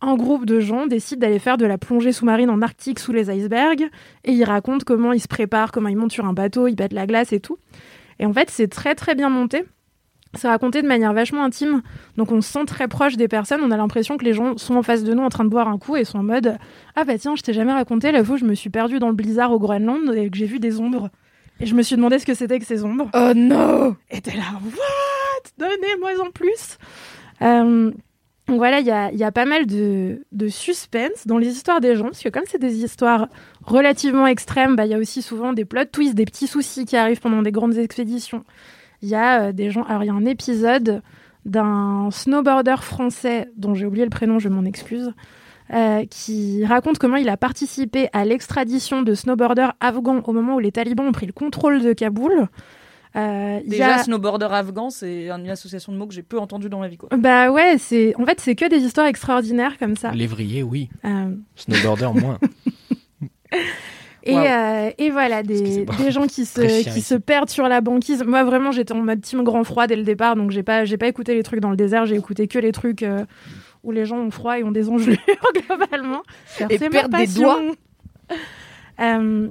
un 0.02 0.16
groupe 0.16 0.46
de 0.46 0.60
gens 0.60 0.88
décide 0.88 1.20
d'aller 1.20 1.40
faire 1.40 1.58
de 1.58 1.66
la 1.66 1.78
plongée 1.78 2.12
sous-marine 2.12 2.50
en 2.50 2.62
Arctique 2.62 3.00
sous 3.00 3.14
les 3.14 3.32
icebergs 3.32 3.90
et 4.24 4.32
ils 4.32 4.44
racontent 4.44 4.84
comment 4.86 5.14
ils 5.14 5.22
se 5.22 5.28
préparent, 5.28 5.72
comment 5.72 5.90
ils 5.90 5.98
montent 5.98 6.12
sur 6.12 6.26
un 6.26 6.34
bateau, 6.34 6.68
ils 6.68 6.76
battent 6.76 6.94
la 6.94 7.08
glace 7.08 7.34
et 7.34 7.40
tout. 7.40 7.58
Et 8.20 8.26
en 8.26 8.34
fait, 8.34 8.50
c'est 8.50 8.68
très 8.68 8.96
très 8.96 9.16
bien 9.16 9.30
monté. 9.30 9.64
C'est 10.34 10.50
raconté 10.50 10.82
de 10.82 10.88
manière 10.88 11.14
vachement 11.14 11.46
intime, 11.46 11.82
donc 12.18 12.30
on 12.34 12.42
se 12.42 12.52
sent 12.52 12.66
très 12.66 12.90
proche 12.90 13.16
des 13.16 13.30
personnes. 13.30 13.62
On 13.64 13.72
a 13.72 13.78
l'impression 13.78 14.18
que 14.18 14.26
les 14.26 14.34
gens 14.34 14.58
sont 14.58 14.76
en 14.76 14.84
face 14.84 15.06
de 15.06 15.14
nous 15.14 15.24
en 15.24 15.30
train 15.30 15.46
de 15.46 15.50
boire 15.50 15.70
un 15.70 15.78
coup 15.78 15.96
et 15.96 16.04
sont 16.04 16.20
en 16.20 16.24
mode 16.24 16.58
Ah 16.98 17.06
bah 17.06 17.18
tiens, 17.18 17.36
je 17.38 17.42
t'ai 17.42 17.54
jamais 17.54 17.72
raconté 17.72 18.12
la 18.12 18.22
fois 18.22 18.36
où 18.36 18.38
je 18.38 18.44
me 18.44 18.54
suis 18.54 18.70
perdue 18.70 19.00
dans 19.00 19.08
le 19.08 19.16
blizzard 19.16 19.54
au 19.54 19.60
Groenland 19.60 20.14
et 20.14 20.30
que 20.30 20.38
j'ai 20.38 20.46
vu 20.46 20.60
des 20.60 20.82
ombres. 20.82 21.10
Et 21.62 21.66
je 21.66 21.74
me 21.74 21.82
suis 21.82 21.96
demandé 21.96 22.20
ce 22.20 22.26
que 22.26 22.34
c'était 22.34 22.60
que 22.60 22.66
ces 22.66 22.84
ombres. 22.84 23.10
Oh 23.14 23.32
non 23.34 23.96
Et 24.12 24.20
t'es 24.20 24.36
là, 24.36 24.60
what 25.58 25.68
Donnez-moi 25.68 26.26
en 26.26 26.32
plus 26.32 26.78
Euh, 27.42 27.92
Donc 28.48 28.58
voilà, 28.58 28.80
il 28.80 29.18
y 29.18 29.24
a, 29.24 29.32
pas 29.32 29.46
mal 29.46 29.66
de, 29.66 30.24
de 30.32 30.48
suspense 30.48 31.26
dans 31.26 31.40
les 31.40 31.48
histoires 31.48 31.82
des 31.82 31.96
gens, 31.96 32.06
parce 32.06 32.22
que 32.22 32.30
comme 32.30 32.44
c'est 32.48 32.62
des 32.62 32.84
histoires 32.84 33.28
relativement 33.64 34.28
extrêmes, 34.28 34.76
bah, 34.76 34.86
il 34.86 34.92
y 34.92 34.94
a 34.94 35.00
aussi 35.00 35.24
souvent 35.24 35.52
des 35.52 35.66
plot 35.66 35.86
twists, 35.92 36.14
des 36.14 36.26
petits 36.26 36.48
soucis 36.48 36.86
qui 36.86 36.96
arrivent 36.96 37.22
pendant 37.22 37.42
des 37.42 37.52
grandes 37.52 37.78
expéditions. 37.78 38.44
Il 39.02 39.10
y 39.10 39.16
a 39.16 39.48
euh, 39.48 39.52
des 39.52 39.72
gens... 39.72 39.84
Alors 39.84 40.04
il 40.04 40.08
y 40.08 40.10
a 40.12 40.14
un 40.14 40.26
épisode 40.26 41.02
d'un 41.44 42.10
snowboarder 42.12 42.78
français, 42.82 43.52
dont 43.58 43.74
j'ai 43.74 43.86
oublié 43.86 44.04
le 44.04 44.12
prénom, 44.12 44.38
je 44.40 44.50
m'en 44.50 44.64
excuse, 44.64 45.12
euh, 45.74 46.06
qui 46.06 46.64
raconte 46.66 47.00
comment 47.00 47.18
il 47.18 47.30
a 47.30 47.38
participé 47.38 48.10
à 48.14 48.26
l'extradition 48.26 49.02
de 49.02 49.16
snowboarders 49.16 49.74
afghans 49.80 50.22
au 50.24 50.34
moment 50.34 50.56
où 50.56 50.60
les 50.60 50.72
talibans 50.72 51.08
ont 51.08 51.12
pris 51.12 51.26
le 51.26 51.34
contrôle 51.34 51.82
de 51.82 51.94
Kaboul. 51.94 52.48
Euh, 53.16 53.60
il 53.64 53.68
y 53.68 53.70
Déjà, 53.72 53.96
a- 53.96 54.04
snowboarder 54.04 54.48
afghan, 54.52 54.90
c'est 54.90 55.30
une 55.30 55.50
association 55.50 55.94
de 55.94 55.98
mots 55.98 56.08
que 56.08 56.14
j'ai 56.14 56.24
peu 56.24 56.38
entendu 56.38 56.68
dans 56.70 56.80
ma 56.80 56.88
vie. 56.90 56.98
Quoi. 56.98 57.10
Bah 57.18 57.50
ouais, 57.50 57.78
c'est 57.78 58.14
en 58.20 58.26
fait 58.26 58.42
c'est 58.42 58.56
que 58.56 58.68
des 58.68 58.80
histoires 58.84 59.08
extraordinaires 59.08 59.78
comme 59.80 59.96
ça. 59.96 60.12
Lévrier, 60.12 60.64
oui. 60.64 60.90
Euh, 61.06 61.34
Snowboarder, 61.56 62.10
moins. 62.20 62.40
et, 64.24 64.36
euh, 64.36 64.90
et 64.98 65.10
voilà 65.12 65.44
des, 65.44 65.86
gens 66.10 66.28
qui 66.28 66.46
se 66.46 66.60
qui 66.84 66.90
ici. 66.90 67.02
se 67.02 67.16
perdent 67.16 67.50
sur 67.50 67.68
la 67.70 67.80
banquise. 67.80 68.24
Moi 68.26 68.44
vraiment 68.44 68.72
j'étais 68.72 68.94
en 68.94 68.98
mode 69.02 69.22
team 69.22 69.44
grand 69.44 69.64
froid 69.64 69.88
dès 69.88 69.96
le 69.96 70.04
départ 70.04 70.36
donc 70.36 70.52
j'ai 70.52 70.64
pas 70.64 70.84
j'ai 70.84 70.98
pas 70.98 71.08
écouté 71.08 71.36
les 71.36 71.44
trucs 71.44 71.60
dans 71.62 71.70
le 71.70 71.78
désert, 71.78 72.06
j'ai 72.06 72.16
écouté 72.16 72.48
que 72.48 72.60
les 72.60 72.72
trucs 72.72 73.04
euh, 73.04 73.24
où 73.84 73.92
les 73.92 74.06
gens 74.06 74.18
ont 74.18 74.32
froid 74.32 74.60
et 74.60 74.64
ont 74.64 74.72
des 74.72 74.90
engelures 74.90 75.18
globalement. 75.68 76.24
Et 76.70 76.80
perdent 76.80 77.16
des 77.16 77.28
doigts. 77.28 77.62
Euh, 79.00 79.50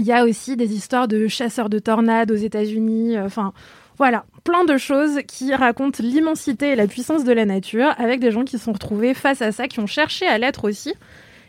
Il 0.00 0.06
y 0.06 0.12
a 0.12 0.24
aussi 0.24 0.56
des 0.56 0.72
histoires 0.74 1.06
de 1.08 1.28
chasseurs 1.28 1.68
de 1.68 1.78
tornades 1.78 2.30
aux 2.32 2.36
États-Unis. 2.36 3.16
euh, 3.16 3.26
Enfin, 3.26 3.52
voilà, 3.98 4.24
plein 4.44 4.64
de 4.64 4.78
choses 4.78 5.18
qui 5.28 5.54
racontent 5.54 6.02
l'immensité 6.02 6.70
et 6.70 6.74
la 6.76 6.86
puissance 6.86 7.22
de 7.24 7.32
la 7.32 7.44
nature 7.44 7.94
avec 7.98 8.18
des 8.18 8.30
gens 8.30 8.44
qui 8.44 8.52
se 8.56 8.64
sont 8.64 8.72
retrouvés 8.72 9.12
face 9.12 9.42
à 9.42 9.52
ça, 9.52 9.68
qui 9.68 9.78
ont 9.78 9.86
cherché 9.86 10.26
à 10.26 10.38
l'être 10.38 10.64
aussi 10.66 10.94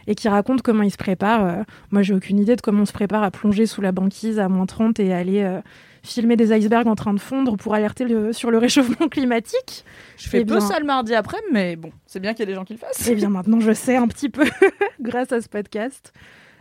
et 0.07 0.15
qui 0.15 0.27
racontent 0.27 0.61
comment 0.63 0.83
ils 0.83 0.91
se 0.91 0.97
préparent. 0.97 1.45
Euh, 1.45 1.63
moi, 1.91 2.01
j'ai 2.01 2.13
aucune 2.13 2.39
idée 2.39 2.55
de 2.57 2.61
comment 2.61 2.81
on 2.81 2.85
se 2.85 2.91
prépare 2.91 3.23
à 3.23 3.31
plonger 3.31 3.65
sous 3.65 3.79
la 3.81 3.91
banquise 3.93 4.37
à 4.39 4.49
moins 4.49 4.65
30 4.65 4.99
et 4.99 5.13
aller 5.13 5.43
euh, 5.43 5.61
filmer 6.03 6.35
des 6.35 6.51
icebergs 6.51 6.87
en 6.87 6.95
train 6.95 7.13
de 7.13 7.19
fondre 7.21 7.55
pour 7.55 7.73
alerter 7.73 8.03
le- 8.03 8.33
sur 8.33 8.51
le 8.51 8.57
réchauffement 8.65 9.07
climatique. 9.07 9.85
Je 10.17 10.27
fais 10.27 10.39
Eh 10.41 10.45
peu 10.45 10.57
bien- 10.57 10.67
ça 10.67 10.77
le 10.79 10.85
mardi 10.85 11.13
après, 11.13 11.37
mais 11.53 11.77
bon, 11.77 11.91
c'est 12.05 12.19
bien 12.19 12.33
qu'il 12.33 12.41
y 12.41 12.43
ait 12.43 12.51
des 12.51 12.55
gens 12.55 12.65
qui 12.65 12.73
le 12.73 12.79
fassent. 12.79 13.07
Eh 13.09 13.15
bien, 13.15 13.29
maintenant, 13.29 13.61
je 13.61 13.71
sais 13.71 13.95
un 13.95 14.07
petit 14.09 14.27
peu 14.29 14.43
grâce 14.99 15.31
à 15.31 15.39
ce 15.39 15.47
podcast. 15.47 16.11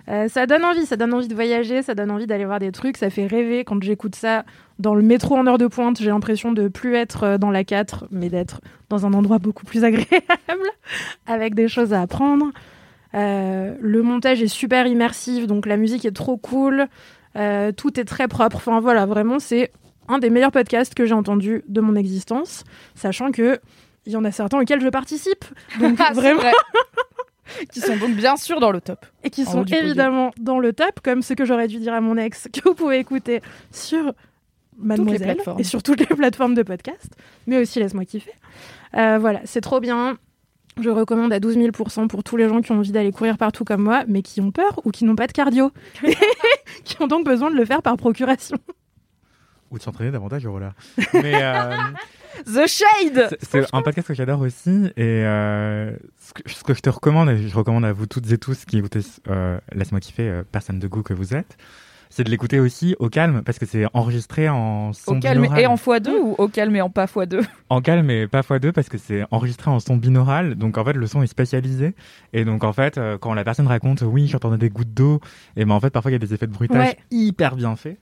Euh, 0.08 0.28
ça 0.28 0.46
donne 0.46 0.64
envie, 0.64 0.86
ça 0.86 0.96
donne 0.96 1.14
envie 1.14 1.28
de 1.28 1.34
voyager, 1.34 1.82
ça 1.82 1.94
donne 1.94 2.10
envie 2.10 2.26
d'aller 2.26 2.44
voir 2.44 2.58
des 2.58 2.72
trucs, 2.72 2.96
ça 2.96 3.10
fait 3.10 3.26
rêver 3.26 3.64
quand 3.64 3.82
j'écoute 3.82 4.14
ça 4.16 4.44
dans 4.78 4.94
le 4.94 5.02
métro 5.02 5.36
en 5.36 5.46
heure 5.46 5.58
de 5.58 5.66
pointe. 5.66 6.00
J'ai 6.00 6.08
l'impression 6.08 6.52
de 6.52 6.68
plus 6.68 6.94
être 6.94 7.24
euh, 7.24 7.38
dans 7.38 7.50
la 7.50 7.64
4, 7.64 8.06
mais 8.10 8.28
d'être 8.28 8.60
dans 8.88 9.06
un 9.06 9.12
endroit 9.12 9.38
beaucoup 9.38 9.64
plus 9.64 9.84
agréable, 9.84 10.16
avec 11.26 11.54
des 11.54 11.68
choses 11.68 11.92
à 11.92 12.00
apprendre. 12.02 12.46
Euh, 13.14 13.74
le 13.80 14.02
montage 14.02 14.40
est 14.42 14.48
super 14.48 14.86
immersif, 14.86 15.46
donc 15.46 15.66
la 15.66 15.76
musique 15.76 16.04
est 16.04 16.12
trop 16.16 16.36
cool, 16.36 16.88
Euh, 17.36 17.70
tout 17.70 18.00
est 18.00 18.04
très 18.04 18.26
propre. 18.26 18.56
Enfin 18.56 18.80
voilà, 18.80 19.06
vraiment, 19.06 19.38
c'est 19.38 19.70
un 20.08 20.18
des 20.18 20.30
meilleurs 20.30 20.50
podcasts 20.50 20.94
que 20.94 21.06
j'ai 21.06 21.14
entendu 21.14 21.62
de 21.68 21.80
mon 21.80 21.94
existence, 21.94 22.64
sachant 22.96 23.30
que 23.30 23.60
il 24.06 24.12
y 24.12 24.16
en 24.16 24.24
a 24.24 24.32
certains 24.32 24.58
auxquels 24.58 24.80
je 24.80 24.88
participe. 24.88 25.44
Donc 25.78 25.96
Ah, 26.04 26.12
vraiment 26.12 26.40
vrai. 26.40 26.50
qui 27.72 27.80
sont 27.80 27.96
donc 27.96 28.12
bien 28.12 28.36
sûr 28.36 28.60
dans 28.60 28.70
le 28.70 28.80
top. 28.80 29.06
et 29.24 29.30
qui 29.30 29.44
sont 29.44 29.60
podium. 29.60 29.84
évidemment 29.84 30.30
dans 30.38 30.58
le 30.58 30.72
top, 30.72 31.00
comme 31.02 31.22
ce 31.22 31.34
que 31.34 31.44
j'aurais 31.44 31.68
dû 31.68 31.78
dire 31.78 31.94
à 31.94 32.00
mon 32.00 32.16
ex, 32.16 32.48
que 32.52 32.60
vous 32.64 32.74
pouvez 32.74 32.98
écouter 32.98 33.42
sur 33.70 34.12
Mademoiselle 34.78 35.38
et 35.58 35.64
sur 35.64 35.82
toutes 35.82 36.00
les 36.00 36.16
plateformes 36.16 36.54
de 36.54 36.62
podcast, 36.62 37.10
mais 37.46 37.58
aussi 37.58 37.78
laisse-moi 37.78 38.04
kiffer. 38.04 38.32
Euh, 38.96 39.18
voilà, 39.18 39.40
c'est 39.44 39.60
trop 39.60 39.80
bien. 39.80 40.18
Je 40.80 40.88
recommande 40.88 41.32
à 41.32 41.40
12 41.40 41.54
000 41.54 41.68
pour 41.72 42.24
tous 42.24 42.36
les 42.36 42.48
gens 42.48 42.62
qui 42.62 42.72
ont 42.72 42.76
envie 42.76 42.92
d'aller 42.92 43.12
courir 43.12 43.36
partout 43.36 43.64
comme 43.64 43.82
moi, 43.82 44.04
mais 44.08 44.22
qui 44.22 44.40
ont 44.40 44.50
peur 44.50 44.80
ou 44.84 44.90
qui 44.90 45.04
n'ont 45.04 45.16
pas 45.16 45.26
de 45.26 45.32
cardio, 45.32 45.70
qui 46.84 46.96
ont 47.00 47.06
donc 47.06 47.24
besoin 47.24 47.50
de 47.50 47.56
le 47.56 47.64
faire 47.64 47.82
par 47.82 47.96
procuration. 47.96 48.56
Ou 49.70 49.78
de 49.78 49.82
s'entraîner 49.82 50.10
davantage 50.10 50.44
au 50.46 50.52
roller. 50.52 50.72
Mais 51.14 51.34
euh, 51.42 51.76
The 52.44 52.66
Shade 52.66 53.36
c'est- 53.40 53.66
un 53.72 53.82
podcast 53.82 54.08
que 54.08 54.14
j'adore 54.14 54.40
aussi. 54.40 54.86
Et 54.96 55.22
euh, 55.24 55.92
ce, 56.18 56.32
que, 56.32 56.50
ce 56.50 56.64
que 56.64 56.74
je 56.74 56.80
te 56.80 56.90
recommande, 56.90 57.28
et 57.30 57.46
je 57.48 57.54
recommande 57.56 57.84
à 57.84 57.92
vous 57.92 58.06
toutes 58.06 58.30
et 58.32 58.38
tous 58.38 58.64
qui 58.64 58.78
écoutez 58.78 59.00
euh, 59.28 59.58
Laisse-moi 59.72 60.00
kiffer, 60.00 60.28
euh, 60.28 60.42
personne 60.50 60.78
de 60.80 60.88
goût 60.88 61.02
que 61.04 61.14
vous 61.14 61.34
êtes, 61.36 61.56
c'est 62.08 62.24
de 62.24 62.30
l'écouter 62.30 62.58
aussi 62.58 62.96
au 62.98 63.08
calme, 63.08 63.42
parce 63.44 63.60
que 63.60 63.66
c'est 63.66 63.84
enregistré 63.94 64.48
en 64.48 64.92
son 64.92 65.18
Au 65.18 65.20
calme 65.20 65.42
binaural. 65.42 65.62
et 65.62 65.66
en 65.66 65.76
x2 65.76 66.10
ou 66.20 66.34
au 66.38 66.48
calme 66.48 66.74
et 66.74 66.80
en 66.82 66.90
pas 66.90 67.04
x2 67.04 67.44
En 67.68 67.80
calme 67.80 68.10
et 68.10 68.26
pas 68.26 68.40
x2 68.40 68.72
parce 68.72 68.88
que 68.88 68.98
c'est 68.98 69.22
enregistré 69.30 69.70
en 69.70 69.78
son 69.78 69.96
binaural. 69.96 70.56
Donc 70.56 70.78
en 70.78 70.84
fait, 70.84 70.94
le 70.94 71.06
son 71.06 71.22
est 71.22 71.28
spécialisé. 71.28 71.94
Et 72.32 72.44
donc 72.44 72.64
en 72.64 72.72
fait, 72.72 72.98
quand 73.20 73.34
la 73.34 73.44
personne 73.44 73.68
raconte, 73.68 74.02
oui, 74.02 74.26
j'entendais 74.26 74.58
des 74.58 74.70
gouttes 74.70 74.92
d'eau, 74.92 75.20
et 75.54 75.64
ben 75.64 75.74
en 75.74 75.80
fait, 75.80 75.90
parfois 75.90 76.10
il 76.10 76.14
y 76.14 76.16
a 76.16 76.18
des 76.18 76.34
effets 76.34 76.48
de 76.48 76.52
bruitage 76.52 76.78
Ouais. 76.88 76.96
hyper 77.12 77.54
bien 77.54 77.76
faits. 77.76 77.98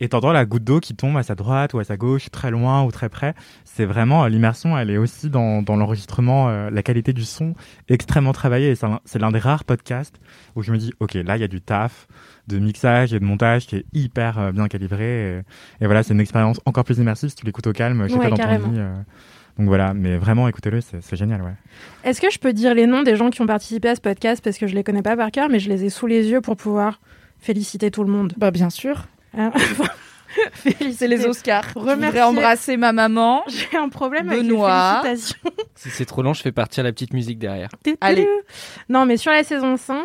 Et 0.00 0.08
t'entends 0.08 0.32
la 0.32 0.44
goutte 0.44 0.64
d'eau 0.64 0.78
qui 0.80 0.94
tombe 0.94 1.16
à 1.16 1.22
sa 1.22 1.34
droite 1.34 1.72
ou 1.74 1.78
à 1.78 1.84
sa 1.84 1.96
gauche, 1.96 2.30
très 2.30 2.50
loin 2.50 2.84
ou 2.84 2.90
très 2.90 3.08
près. 3.08 3.34
C'est 3.64 3.86
vraiment 3.86 4.24
euh, 4.24 4.28
l'immersion, 4.28 4.76
elle 4.76 4.90
est 4.90 4.98
aussi 4.98 5.30
dans, 5.30 5.62
dans 5.62 5.76
l'enregistrement, 5.76 6.48
euh, 6.48 6.68
la 6.70 6.82
qualité 6.82 7.12
du 7.12 7.24
son 7.24 7.54
extrêmement 7.88 8.32
travaillée. 8.32 8.70
Et 8.70 8.74
c'est 9.04 9.18
l'un- 9.18 9.30
des 9.30 9.38
rares 9.38 9.64
podcasts 9.64 10.16
où 10.54 10.62
je 10.62 10.70
me 10.72 10.76
dis, 10.78 10.92
ok, 11.00 11.14
là 11.14 11.36
il 11.36 11.40
y 11.40 11.44
a 11.44 11.48
du 11.48 11.60
taf 11.62 12.06
de 12.46 12.58
mixage 12.58 13.14
et 13.14 13.18
de 13.20 13.24
montage 13.24 13.66
qui 13.66 13.76
est 13.76 13.84
hyper 13.92 14.38
euh, 14.38 14.52
bien 14.52 14.68
calibré. 14.68 15.38
Et, 15.80 15.84
et 15.84 15.86
voilà, 15.86 16.02
c'est 16.02 16.12
une 16.12 16.20
expérience 16.20 16.60
encore 16.66 16.84
plus 16.84 16.98
immersive 16.98 17.30
si 17.30 17.36
tu 17.36 17.46
l'écoutes 17.46 17.66
au 17.66 17.72
calme, 17.72 18.06
chez 18.08 18.14
Ouais, 18.14 18.20
toi 18.20 18.30
dans 18.30 18.36
carrément. 18.36 18.66
ton 18.66 18.72
lit. 18.72 18.78
euh. 18.80 18.94
donc 19.58 19.66
voilà, 19.68 19.94
mais 19.94 20.18
vraiment 20.18 20.46
écoutez-le, 20.46 20.82
c'est 20.82 21.00
c'est 21.02 21.16
génial, 21.16 21.40
ouais. 21.40 21.54
Est-ce 22.04 22.20
que 22.20 22.30
je 22.30 22.38
peux 22.38 22.52
dire 22.52 22.74
les 22.74 22.86
noms 22.86 23.02
des 23.02 23.16
gens 23.16 23.30
qui 23.30 23.40
ont 23.40 23.46
participé 23.46 23.88
à 23.88 23.94
ce 23.96 24.02
podcast? 24.02 24.44
Parce 24.44 24.58
que 24.58 24.66
je 24.66 24.74
les 24.74 24.84
connais 24.84 25.02
pas 25.02 25.16
par 25.16 25.30
cœur, 25.30 25.48
mais 25.48 25.58
je 25.58 25.70
les 25.70 25.84
ai 25.84 25.88
sous 25.90 26.06
les 26.06 26.28
yeux 26.28 26.42
pour 26.42 26.56
pouvoir 26.56 27.00
féliciter 27.38 27.90
tout 27.90 28.04
le 28.04 28.10
monde. 28.12 28.34
Bah 28.36 28.50
bien 28.50 28.68
sûr. 28.70 29.06
Hein 29.36 29.52
C'est 30.92 31.06
les 31.08 31.24
Oscars. 31.26 31.64
Je 31.74 31.78
voudrais 31.78 31.94
Remercier- 31.94 32.22
embrasser 32.22 32.76
ma 32.76 32.92
maman. 32.92 33.42
J'ai 33.46 33.76
un 33.76 33.88
problème 33.88 34.28
Benoît. 34.28 34.98
avec 35.00 35.04
les 35.04 35.08
félicitations. 35.16 35.50
Si 35.76 35.90
c'est 35.90 36.04
trop 36.06 36.22
long, 36.22 36.32
je 36.34 36.42
fais 36.42 36.52
partir 36.52 36.84
la 36.84 36.92
petite 36.92 37.12
musique 37.12 37.38
derrière. 37.38 37.68
Allez. 38.00 38.26
Non, 38.88 39.04
mais 39.06 39.16
sur 39.18 39.30
la 39.30 39.44
saison 39.44 39.76
5, 39.76 40.04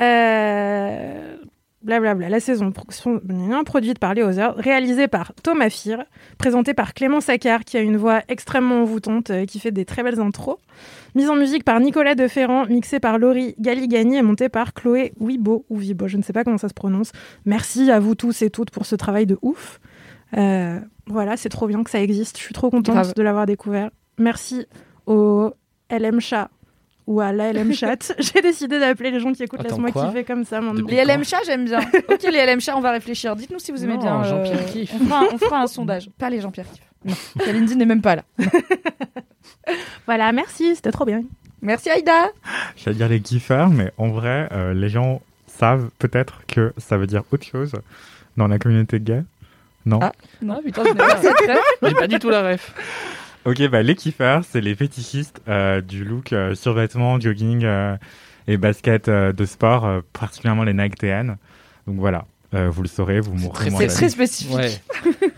euh... 0.00 1.36
blablabla, 1.82 2.28
la 2.28 2.40
saison 2.40 2.72
pro- 2.72 2.84
son- 2.90 3.20
produite 3.64 3.98
par 3.98 4.14
les 4.14 4.22
Others, 4.22 4.54
réalisée 4.56 5.08
par 5.08 5.32
Thomas 5.42 5.70
Fir, 5.70 6.04
présentée 6.38 6.74
par 6.74 6.92
Clément 6.94 7.20
Saccard, 7.20 7.64
qui 7.64 7.76
a 7.76 7.80
une 7.80 7.96
voix 7.96 8.20
extrêmement 8.28 8.82
envoûtante, 8.82 9.30
euh, 9.30 9.46
qui 9.46 9.58
fait 9.60 9.70
des 9.70 9.84
très 9.84 10.02
belles 10.02 10.20
intros, 10.20 10.58
mise 11.14 11.28
en 11.30 11.36
musique 11.36 11.64
par 11.64 11.80
Nicolas 11.80 12.14
Deferrand, 12.14 12.66
mixée 12.66 13.00
par 13.00 13.18
Laurie 13.18 13.54
Galigani 13.58 14.16
et 14.16 14.22
montée 14.22 14.48
par 14.48 14.74
Chloé 14.74 15.12
Wibo, 15.20 15.64
ou 15.70 15.76
Vibo, 15.78 16.06
je 16.08 16.16
ne 16.18 16.22
sais 16.22 16.32
pas 16.32 16.44
comment 16.44 16.58
ça 16.58 16.68
se 16.68 16.74
prononce. 16.74 17.12
Merci 17.46 17.90
à 17.90 17.98
vous 17.98 18.14
tous 18.14 18.42
et 18.42 18.50
toutes 18.50 18.70
pour 18.70 18.84
ce 18.86 18.94
travail 18.96 19.26
de 19.26 19.38
ouf. 19.42 19.80
Euh, 20.36 20.78
voilà, 21.06 21.36
c'est 21.36 21.48
trop 21.48 21.66
bien 21.66 21.82
que 21.82 21.90
ça 21.90 22.00
existe. 22.00 22.36
Je 22.38 22.42
suis 22.42 22.54
trop 22.54 22.70
contente 22.70 22.94
de 23.14 23.22
l'avoir 23.22 23.46
découvert. 23.46 23.90
Merci 24.18 24.66
au 25.06 25.50
LM 25.90 26.20
Chat 26.20 26.50
ou 27.10 27.20
à 27.20 27.32
la 27.32 27.52
LM 27.52 27.72
Chat. 27.72 28.12
J'ai 28.20 28.40
décidé 28.40 28.78
d'appeler 28.78 29.10
les 29.10 29.18
gens 29.18 29.32
qui 29.32 29.42
écoutent 29.42 29.64
Laisse-moi 29.64 29.90
kiffer 29.90 30.22
comme 30.22 30.44
ça 30.44 30.60
maintenant. 30.60 30.86
Les 30.88 31.04
LM 31.04 31.24
chats, 31.24 31.40
j'aime 31.44 31.64
bien. 31.64 31.80
ok, 32.08 32.22
les 32.22 32.46
LM 32.46 32.60
chats, 32.60 32.76
on 32.76 32.80
va 32.80 32.92
réfléchir. 32.92 33.34
Dites-nous 33.34 33.58
si 33.58 33.72
vous 33.72 33.82
aimez 33.82 33.94
Non, 33.94 34.00
bien. 34.00 34.20
euh, 34.20 34.24
Jean-Pierre 34.24 34.64
kiffe. 34.66 34.92
On 34.94 35.04
fera, 35.04 35.18
un, 35.18 35.26
on 35.32 35.38
fera 35.38 35.60
un 35.62 35.66
sondage. 35.66 36.08
Pas 36.18 36.30
les 36.30 36.40
Jean-Pierre 36.40 36.66
kiff. 36.72 36.84
Non. 37.04 37.14
Kalindi 37.44 37.74
n'est 37.74 37.84
même 37.86 38.00
pas 38.02 38.14
là. 38.14 38.22
Voilà, 40.06 40.30
merci, 40.32 40.76
c'était 40.76 40.92
trop 40.92 41.04
bien. 41.04 41.22
Merci 41.62 41.90
Aïda. 41.90 42.28
J'allais 42.76 42.96
dire 42.96 43.08
les 43.08 43.20
kiffers, 43.20 43.68
mais 43.70 43.90
en 43.98 44.08
vrai, 44.08 44.48
euh, 44.52 44.72
les 44.72 44.88
gens 44.88 45.20
savent 45.48 45.90
peut-être 45.98 46.42
que 46.46 46.72
ça 46.78 46.96
veut 46.96 47.06
dire 47.08 47.22
autre 47.32 47.44
chose 47.46 47.72
dans 48.36 48.46
la 48.46 48.58
communauté 48.58 49.00
gay. 49.00 49.22
Non 49.84 49.98
Ah, 50.02 50.12
non, 50.42 50.60
putain, 50.62 50.84
je 50.84 50.90
n'ai 50.90 50.94
pas 51.92 52.00
pas 52.00 52.06
du 52.06 52.18
tout 52.18 52.30
la 52.30 52.42
ref. 52.52 52.72
Ok, 53.46 53.66
bah 53.70 53.82
les 53.82 53.94
kiffers, 53.94 54.44
c'est 54.44 54.60
les 54.60 54.74
fétichistes 54.74 55.40
euh, 55.48 55.80
du 55.80 56.04
look 56.04 56.32
euh, 56.34 56.54
survêtement, 56.54 57.18
jogging 57.18 57.64
euh, 57.64 57.96
et 58.46 58.58
basket 58.58 59.08
euh, 59.08 59.32
de 59.32 59.46
sport, 59.46 59.86
euh, 59.86 60.00
particulièrement 60.12 60.64
les 60.64 60.74
Nike. 60.74 61.00
Donc 61.86 61.96
voilà, 61.96 62.26
euh, 62.54 62.68
vous 62.70 62.82
le 62.82 62.88
saurez, 62.88 63.20
vous 63.20 63.34
mourrez 63.34 63.64
C'est 63.64 63.70
moins 63.70 63.86
très 63.86 63.94
d'années. 63.96 64.08
spécifique. 64.08 64.56
Ouais. 64.56 64.70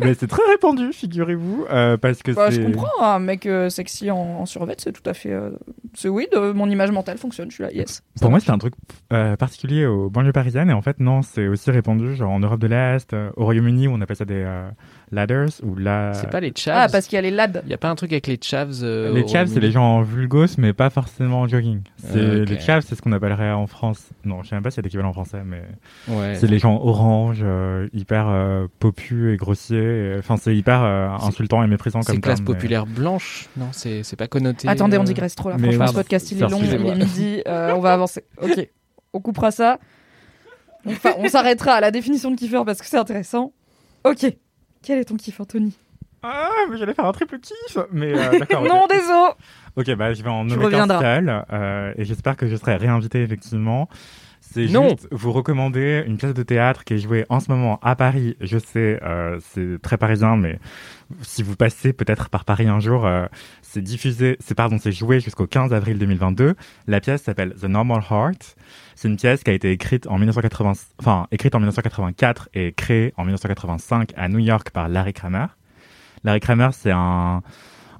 Mais 0.00 0.14
c'est 0.14 0.26
très 0.26 0.42
répandu, 0.50 0.92
figurez-vous, 0.92 1.66
euh, 1.70 1.96
parce 1.96 2.22
que 2.22 2.32
Bah, 2.32 2.46
c'est... 2.50 2.56
je 2.62 2.66
comprends, 2.66 2.88
un 3.04 3.18
mec 3.18 3.46
euh, 3.46 3.68
sexy 3.68 4.10
en, 4.10 4.16
en 4.16 4.46
survêt, 4.46 4.74
c'est 4.78 4.92
tout 4.92 5.08
à 5.08 5.14
fait. 5.14 5.30
euh, 5.32 5.50
c'est 5.94 6.08
oui, 6.08 6.26
de- 6.32 6.52
mon 6.52 6.68
image 6.68 6.90
mentale 6.90 7.18
fonctionne. 7.18 7.50
Je 7.50 7.54
suis 7.56 7.62
là, 7.64 7.72
yes. 7.72 8.02
Pour 8.20 8.30
moi, 8.30 8.40
c'est 8.40 8.50
un 8.50 8.58
truc 8.58 8.74
euh, 9.12 9.36
particulier 9.36 9.84
aux 9.86 10.08
banlieues 10.10 10.32
parisiennes, 10.32 10.70
et 10.70 10.72
en 10.72 10.82
fait, 10.82 10.98
non, 11.00 11.22
c'est 11.22 11.46
aussi 11.48 11.70
répandu, 11.70 12.14
genre 12.16 12.30
en 12.30 12.40
Europe 12.40 12.60
de 12.60 12.66
l'Est, 12.66 13.12
euh, 13.12 13.30
au 13.36 13.44
Royaume-Uni, 13.44 13.88
où 13.88 13.92
on 13.92 14.00
appelle 14.00 14.16
ça 14.16 14.24
des 14.24 14.42
euh, 14.44 14.68
ladders, 15.12 15.50
ou 15.62 15.76
la... 15.76 16.14
C'est 16.14 16.30
pas 16.30 16.40
les 16.40 16.52
chavs. 16.56 16.74
Ah, 16.76 16.88
parce 16.90 17.06
qu'il 17.06 17.16
y 17.16 17.18
a 17.18 17.22
les 17.22 17.30
lads. 17.30 17.60
Il 17.64 17.70
y 17.70 17.74
a 17.74 17.78
pas 17.78 17.90
un 17.90 17.94
truc 17.94 18.12
avec 18.12 18.26
les 18.26 18.38
chavs 18.42 18.72
euh, 18.82 19.12
Les 19.12 19.28
chavs, 19.28 19.48
c'est 19.48 19.60
les 19.60 19.70
gens 19.70 19.84
en 19.84 20.02
vulgos, 20.02 20.46
mais 20.58 20.72
pas 20.72 20.90
forcément 20.90 21.42
en 21.42 21.48
jogging. 21.48 21.82
C'est 21.98 22.16
Euh, 22.18 22.42
ok. 22.42 22.48
Les 22.48 22.58
chavs, 22.58 22.82
c'est 22.86 22.94
ce 22.94 23.02
qu'on 23.02 23.12
appellerait 23.12 23.52
en 23.52 23.66
France. 23.66 24.02
Non, 24.24 24.42
je 24.42 24.48
sais 24.48 24.56
même 24.56 24.62
pas 24.62 24.70
s'il 24.70 24.78
y 24.78 24.80
a 24.80 24.82
d'équivalent 24.84 25.10
en 25.10 25.12
français, 25.12 25.42
mais 25.44 25.62
Ouais. 26.08 26.34
c'est 26.36 26.46
les 26.46 26.58
gens 26.58 26.80
orange, 26.82 27.01
euh, 27.42 27.88
hyper 27.92 28.26
euh, 28.28 28.66
popus 28.78 29.32
et 29.32 29.36
grossiers. 29.36 29.78
et- 30.14 30.16
Enfin, 30.18 30.36
c'est 30.36 30.54
hyper 30.56 30.82
euh, 30.82 31.08
insultant 31.10 31.62
et 31.62 31.66
méprisant 31.66 32.02
C'est 32.02 32.12
comme 32.12 32.20
classe 32.20 32.38
terme, 32.38 32.48
mais- 32.48 32.54
populaire 32.54 32.86
blanche 32.86 33.48
Non, 33.56 33.68
c'est 33.72 34.02
c'est 34.02 34.16
pas 34.16 34.28
connoté. 34.28 34.68
Attendez, 34.68 34.98
on 34.98 35.04
digresse 35.04 35.34
trop 35.34 35.50
là. 35.50 35.56
Mais 35.58 35.72
Franchement, 35.72 35.86
ce 35.88 35.92
podcast, 35.94 36.30
il 36.32 36.42
est 36.42 36.48
long, 36.48 36.60
il 36.62 36.72
est 36.74 36.94
midi. 36.94 37.42
euh, 37.46 37.72
on 37.74 37.80
va 37.80 37.92
avancer. 37.92 38.24
Ok, 38.40 38.68
on 39.12 39.20
coupera 39.20 39.50
ça. 39.50 39.78
Enfin, 40.86 41.12
on 41.18 41.28
s'arrêtera 41.28 41.74
à 41.74 41.80
la 41.80 41.90
définition 41.90 42.30
de 42.30 42.36
kiffer 42.36 42.62
parce 42.66 42.80
que 42.80 42.86
c'est 42.86 42.98
intéressant. 42.98 43.52
Ok, 44.04 44.26
quel 44.82 44.98
est 44.98 45.04
ton 45.04 45.16
kiff, 45.16 45.38
Anthony? 45.40 45.76
Ah, 46.24 46.48
mais 46.70 46.76
j'allais 46.76 46.94
faire 46.94 47.06
un 47.06 47.12
triple 47.12 47.38
kiff 47.40 47.78
Mais 47.92 48.12
euh, 48.16 48.38
d'accord. 48.38 48.62
Non, 48.62 48.86
désolé 48.88 49.32
Ok, 49.74 49.90
bah 49.96 50.12
je 50.12 50.22
vais 50.22 50.28
en 50.28 50.44
nommer 50.44 50.70
qu'un 50.70 50.88
euh, 51.52 51.94
et 51.96 52.04
j'espère 52.04 52.36
que 52.36 52.46
je 52.46 52.54
serai 52.56 52.76
réinvité 52.76 53.22
effectivement. 53.22 53.88
C'est 54.44 54.66
juste 54.66 55.08
vous 55.12 55.32
recommander 55.32 56.02
une 56.04 56.18
pièce 56.18 56.34
de 56.34 56.42
théâtre 56.42 56.82
qui 56.84 56.94
est 56.94 56.98
jouée 56.98 57.24
en 57.28 57.38
ce 57.38 57.50
moment 57.50 57.78
à 57.80 57.94
Paris. 57.94 58.36
Je 58.40 58.58
sais, 58.58 58.98
euh, 59.02 59.38
c'est 59.40 59.80
très 59.80 59.96
parisien, 59.96 60.36
mais 60.36 60.58
si 61.22 61.44
vous 61.44 61.54
passez 61.54 61.92
peut-être 61.92 62.28
par 62.28 62.44
Paris 62.44 62.66
un 62.66 62.80
jour, 62.80 63.06
euh, 63.06 63.26
c'est 63.62 63.80
diffusé, 63.80 64.36
c'est 64.40 64.56
pardon, 64.56 64.78
c'est 64.80 64.90
joué 64.90 65.20
jusqu'au 65.20 65.46
15 65.46 65.72
avril 65.72 65.96
2022. 65.96 66.54
La 66.88 67.00
pièce 67.00 67.22
s'appelle 67.22 67.54
The 67.54 67.64
Normal 67.64 68.02
Heart. 68.10 68.56
C'est 68.96 69.08
une 69.08 69.16
pièce 69.16 69.44
qui 69.44 69.50
a 69.50 69.54
été 69.54 69.70
écrite 69.70 70.08
en 70.08 70.18
1980, 70.18 70.72
enfin 70.98 71.28
écrite 71.30 71.54
en 71.54 71.60
1984 71.60 72.48
et 72.52 72.72
créée 72.72 73.14
en 73.16 73.22
1985 73.22 74.10
à 74.16 74.28
New 74.28 74.40
York 74.40 74.70
par 74.70 74.88
Larry 74.88 75.12
Kramer. 75.12 75.46
Larry 76.24 76.40
Kramer, 76.40 76.70
c'est 76.72 76.92
un 76.92 77.42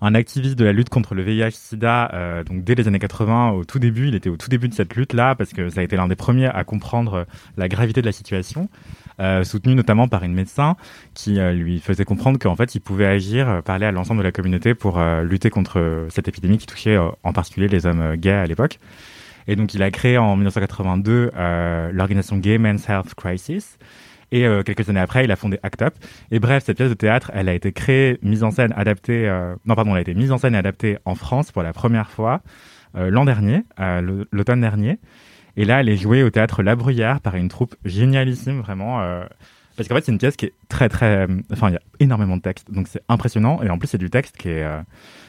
un 0.03 0.15
activiste 0.17 0.59
de 0.59 0.65
la 0.65 0.73
lutte 0.73 0.89
contre 0.89 1.15
le 1.15 1.23
VIH/SIDA, 1.23 2.11
euh, 2.13 2.45
donc 2.45 2.65
dès 2.65 2.75
les 2.75 2.89
années 2.89 2.99
80, 2.99 3.53
au 3.53 3.65
tout 3.65 3.79
début, 3.79 4.09
il 4.09 4.17
était 4.17 4.29
au 4.29 4.37
tout 4.37 4.49
début 4.49 4.69
de 4.69 4.75
cette 4.75 4.95
lutte-là, 4.97 5.37
parce 5.37 5.53
que 5.53 5.71
ça 5.71 5.81
a 5.81 5.85
été 5.85 5.97
l'un 5.97 6.09
des 6.09 6.17
premiers 6.17 6.49
à 6.49 6.65
comprendre 6.65 7.15
euh, 7.15 7.25
la 7.57 7.69
gravité 7.69 8.01
de 8.01 8.07
la 8.07 8.13
situation, 8.13 8.69
euh, 9.21 9.45
soutenu 9.45 9.77
notamment 9.77 10.09
par 10.09 10.25
une 10.25 10.35
médecin 10.35 10.77
qui 11.15 11.39
lui 11.39 11.79
faisait 11.79 12.05
comprendre 12.05 12.39
qu'en 12.39 12.57
fait, 12.57 12.75
il 12.75 12.81
pouvait 12.81 13.07
agir, 13.07 13.63
parler 13.65 13.87
à 13.87 13.93
l'ensemble 13.93 14.19
de 14.19 14.25
la 14.25 14.33
communauté 14.33 14.75
pour 14.75 15.01
lutter 15.23 15.51
contre 15.51 16.07
cette 16.09 16.27
épidémie 16.27 16.59
qui 16.59 16.67
touchait 16.67 16.97
en 16.97 17.33
particulier 17.33 17.69
les 17.69 17.87
hommes 17.87 18.17
gays 18.17 18.33
à 18.33 18.47
l'époque. 18.47 18.79
Et 19.47 19.57
donc, 19.57 19.75
il 19.75 19.83
a 19.83 19.91
créé 19.91 20.19
en 20.19 20.37
1982 20.37 21.33
euh, 21.35 21.91
l'organisation 21.93 22.37
Gay 22.37 22.59
Men's 22.59 22.89
Health 22.89 23.15
Crisis. 23.15 23.79
Et 24.33 24.47
euh, 24.47 24.63
quelques 24.63 24.89
années 24.89 24.99
après, 24.99 25.25
il 25.25 25.31
a 25.31 25.37
fondé 25.37 25.61
ACT 25.63 25.83
UP. 25.83 25.95
Et 26.33 26.41
bref, 26.41 26.65
cette 26.65 26.79
pièce 26.79 26.89
de 26.89 26.95
théâtre, 26.95 27.31
elle 27.35 27.49
a 27.49 27.55
été 27.55 27.71
créée, 27.73 28.19
mise 28.23 28.43
en 28.43 28.51
scène, 28.51 28.73
adaptée. 28.77 29.29
euh, 29.29 29.55
non, 29.67 29.75
pardon, 29.75 29.93
elle 29.93 29.99
a 29.99 30.01
été 30.01 30.15
mise 30.15 30.33
en 30.33 30.39
scène 30.39 30.55
et 30.55 30.59
adaptée 30.59 30.99
en 31.05 31.15
France 31.15 31.53
pour 31.53 31.63
la 31.63 31.75
première 31.75 32.11
fois 32.11 32.41
euh, 32.97 33.11
l'an 33.11 33.25
dernier, 33.27 33.63
l'automne 34.33 34.63
dernier. 34.63 34.99
Et 35.57 35.67
là, 35.67 35.81
elle 35.81 35.91
est 35.91 35.99
jouée 35.99 36.23
au 36.23 36.31
théâtre 36.31 36.63
La 36.63 36.75
Bruyère 36.77 37.21
par 37.21 37.37
une 37.37 37.49
troupe 37.49 37.77
génialissime, 37.85 38.61
vraiment. 38.61 39.01
parce 39.77 39.87
qu'en 39.87 39.97
fait, 39.97 40.07
c'est 40.07 40.13
une 40.13 40.19
pièce 40.19 40.37
qui 40.37 40.47
est 40.47 40.55
très, 40.71 40.89
très. 40.89 41.27
Enfin, 41.53 41.69
il 41.69 41.75
y 41.75 41.77
a 41.77 41.83
énormément 42.01 42.39
de 42.39 42.43
texte, 42.43 42.71
donc 42.71 42.89
c'est 42.89 43.03
impressionnant. 43.11 43.63
Et 43.63 43.69
en 43.69 43.77
plus, 43.77 43.89
c'est 43.89 43.99
du 43.99 44.09
texte 44.09 44.39
qui 44.39 44.49
est. 44.49 44.67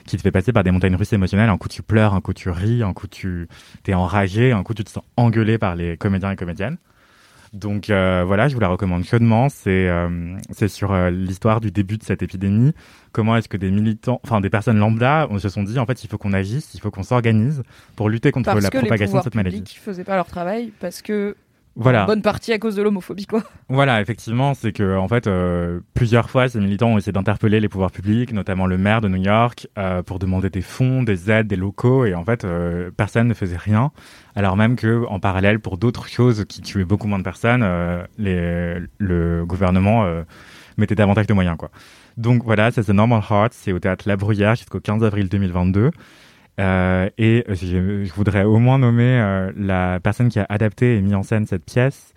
qui 0.05 0.15
te 0.15 0.21
fait 0.21 0.31
passer 0.31 0.53
par 0.53 0.63
des 0.63 0.71
montagnes 0.71 0.95
russes 0.95 1.11
émotionnelles. 1.11 1.49
Un 1.49 1.57
coup 1.57 1.67
tu 1.67 1.83
pleures, 1.83 2.13
un 2.13 2.21
coup 2.21 2.31
tu 2.33 2.49
ris, 2.49 2.83
un 2.83 2.93
coup 2.93 3.07
tu 3.07 3.49
t'es 3.83 3.93
enragé, 3.93 4.53
un 4.53 4.63
coup 4.63 4.73
tu 4.73 4.85
te 4.85 4.89
sens 4.89 5.03
engueulé 5.17 5.57
par 5.57 5.75
les 5.75 5.97
comédiens 5.97 6.31
et 6.31 6.37
comédiennes. 6.37 6.77
Donc 7.53 7.91
euh, 7.91 8.23
voilà, 8.25 8.47
je 8.47 8.55
vous 8.55 8.59
la 8.59 8.67
recommande 8.67 9.03
chaudement. 9.03 9.47
C'est 9.47 9.87
euh, 9.87 10.35
c'est 10.51 10.67
sur 10.67 10.91
euh, 10.91 11.11
l'histoire 11.11 11.61
du 11.61 11.69
début 11.69 11.97
de 11.97 12.03
cette 12.03 12.23
épidémie. 12.23 12.73
Comment 13.11 13.37
est-ce 13.37 13.47
que 13.47 13.57
des 13.57 13.69
militants, 13.69 14.19
enfin 14.23 14.41
des 14.41 14.49
personnes 14.49 14.79
lambda, 14.79 15.27
on 15.29 15.37
se 15.37 15.49
sont 15.49 15.61
dit 15.61 15.77
en 15.77 15.85
fait 15.85 16.03
il 16.03 16.09
faut 16.09 16.17
qu'on 16.17 16.33
agisse, 16.33 16.73
il 16.73 16.79
faut 16.81 16.89
qu'on 16.89 17.03
s'organise 17.03 17.61
pour 17.95 18.09
lutter 18.09 18.31
contre 18.31 18.45
Parce 18.45 18.63
la 18.63 18.71
que 18.71 18.77
les 18.77 18.81
propagation 18.81 19.19
de 19.19 19.23
cette 19.23 19.35
maladie. 19.35 19.57
publics 19.57 19.79
faisaient 19.79 20.03
pas 20.03 20.15
leur 20.15 20.25
travail, 20.25 20.71
parce 20.79 21.03
que. 21.03 21.35
Voilà. 21.75 22.05
Bonne 22.05 22.21
partie 22.21 22.53
à 22.53 22.59
cause 22.59 22.75
de 22.75 22.83
l'homophobie, 22.83 23.25
quoi. 23.25 23.41
Voilà, 23.67 23.99
effectivement, 23.99 24.53
c'est 24.53 24.71
que 24.71 24.95
en 24.97 25.07
fait, 25.07 25.25
euh, 25.25 25.79
plusieurs 25.95 26.29
fois, 26.29 26.47
ces 26.47 26.59
militants 26.59 26.89
ont 26.89 26.97
essayé 26.99 27.11
d'interpeller 27.11 27.59
les 27.59 27.69
pouvoirs 27.69 27.91
publics, 27.91 28.31
notamment 28.31 28.67
le 28.67 28.77
maire 28.77 29.01
de 29.01 29.07
New 29.07 29.21
York, 29.23 29.67
euh, 29.79 30.03
pour 30.03 30.19
demander 30.19 30.51
des 30.51 30.61
fonds, 30.61 31.01
des 31.01 31.31
aides, 31.31 31.47
des 31.47 31.55
locaux, 31.55 32.05
et 32.05 32.13
en 32.13 32.23
fait, 32.23 32.45
euh, 32.45 32.91
personne 32.95 33.27
ne 33.27 33.33
faisait 33.33 33.57
rien. 33.57 33.91
Alors 34.35 34.55
même 34.55 34.75
que, 34.75 35.05
en 35.07 35.19
parallèle, 35.19 35.59
pour 35.59 35.77
d'autres 35.77 36.07
choses 36.07 36.45
qui 36.45 36.61
tuaient 36.61 36.85
beaucoup 36.85 37.07
moins 37.07 37.19
de 37.19 37.23
personnes, 37.23 37.63
euh, 37.63 38.03
les, 38.19 38.75
le 38.99 39.43
gouvernement 39.45 40.05
euh, 40.05 40.21
mettait 40.77 40.95
davantage 40.95 41.25
de 41.25 41.33
moyens, 41.33 41.57
quoi. 41.57 41.71
Donc 42.17 42.43
voilà, 42.43 42.69
c'est 42.71 42.83
The 42.83 42.89
Normal 42.89 43.23
Heart, 43.27 43.53
c'est 43.53 43.71
au 43.71 43.79
théâtre 43.79 44.07
La 44.07 44.15
Bruyère 44.15 44.55
jusqu'au 44.55 44.79
15 44.79 45.03
avril 45.03 45.29
2022. 45.29 45.89
Euh, 46.59 47.09
et 47.17 47.43
je, 47.47 48.03
je 48.03 48.13
voudrais 48.13 48.43
au 48.43 48.59
moins 48.59 48.77
nommer 48.77 49.19
euh, 49.19 49.51
la 49.55 49.99
personne 49.99 50.29
qui 50.29 50.39
a 50.39 50.45
adapté 50.49 50.97
et 50.97 51.01
mis 51.01 51.15
en 51.15 51.23
scène 51.23 51.45
cette 51.45 51.65
pièce. 51.65 52.13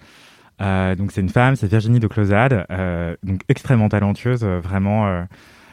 Euh, 0.61 0.95
donc 0.95 1.13
c'est 1.13 1.21
une 1.21 1.29
femme, 1.29 1.57
c'est 1.57 1.67
Virginie 1.67 2.01
de 2.01 2.07
Closade, 2.07 2.67
euh, 2.71 3.15
donc 3.23 3.43
extrêmement 3.49 3.89
talentueuse, 3.89 4.43
euh, 4.43 4.59
vraiment 4.59 5.07
euh, 5.07 5.23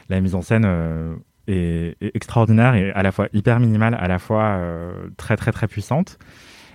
la 0.08 0.20
mise 0.20 0.34
en 0.34 0.42
scène 0.42 0.64
euh, 0.66 1.16
est, 1.46 1.96
extraordinaire 2.14 2.74
et 2.74 2.90
à 2.92 3.02
la 3.02 3.12
fois 3.12 3.28
hyper 3.32 3.60
minimale, 3.60 3.96
à 3.98 4.08
la 4.08 4.18
fois 4.18 4.42
euh, 4.42 5.08
très 5.16 5.36
très 5.36 5.52
très 5.52 5.68
puissante. 5.68 6.18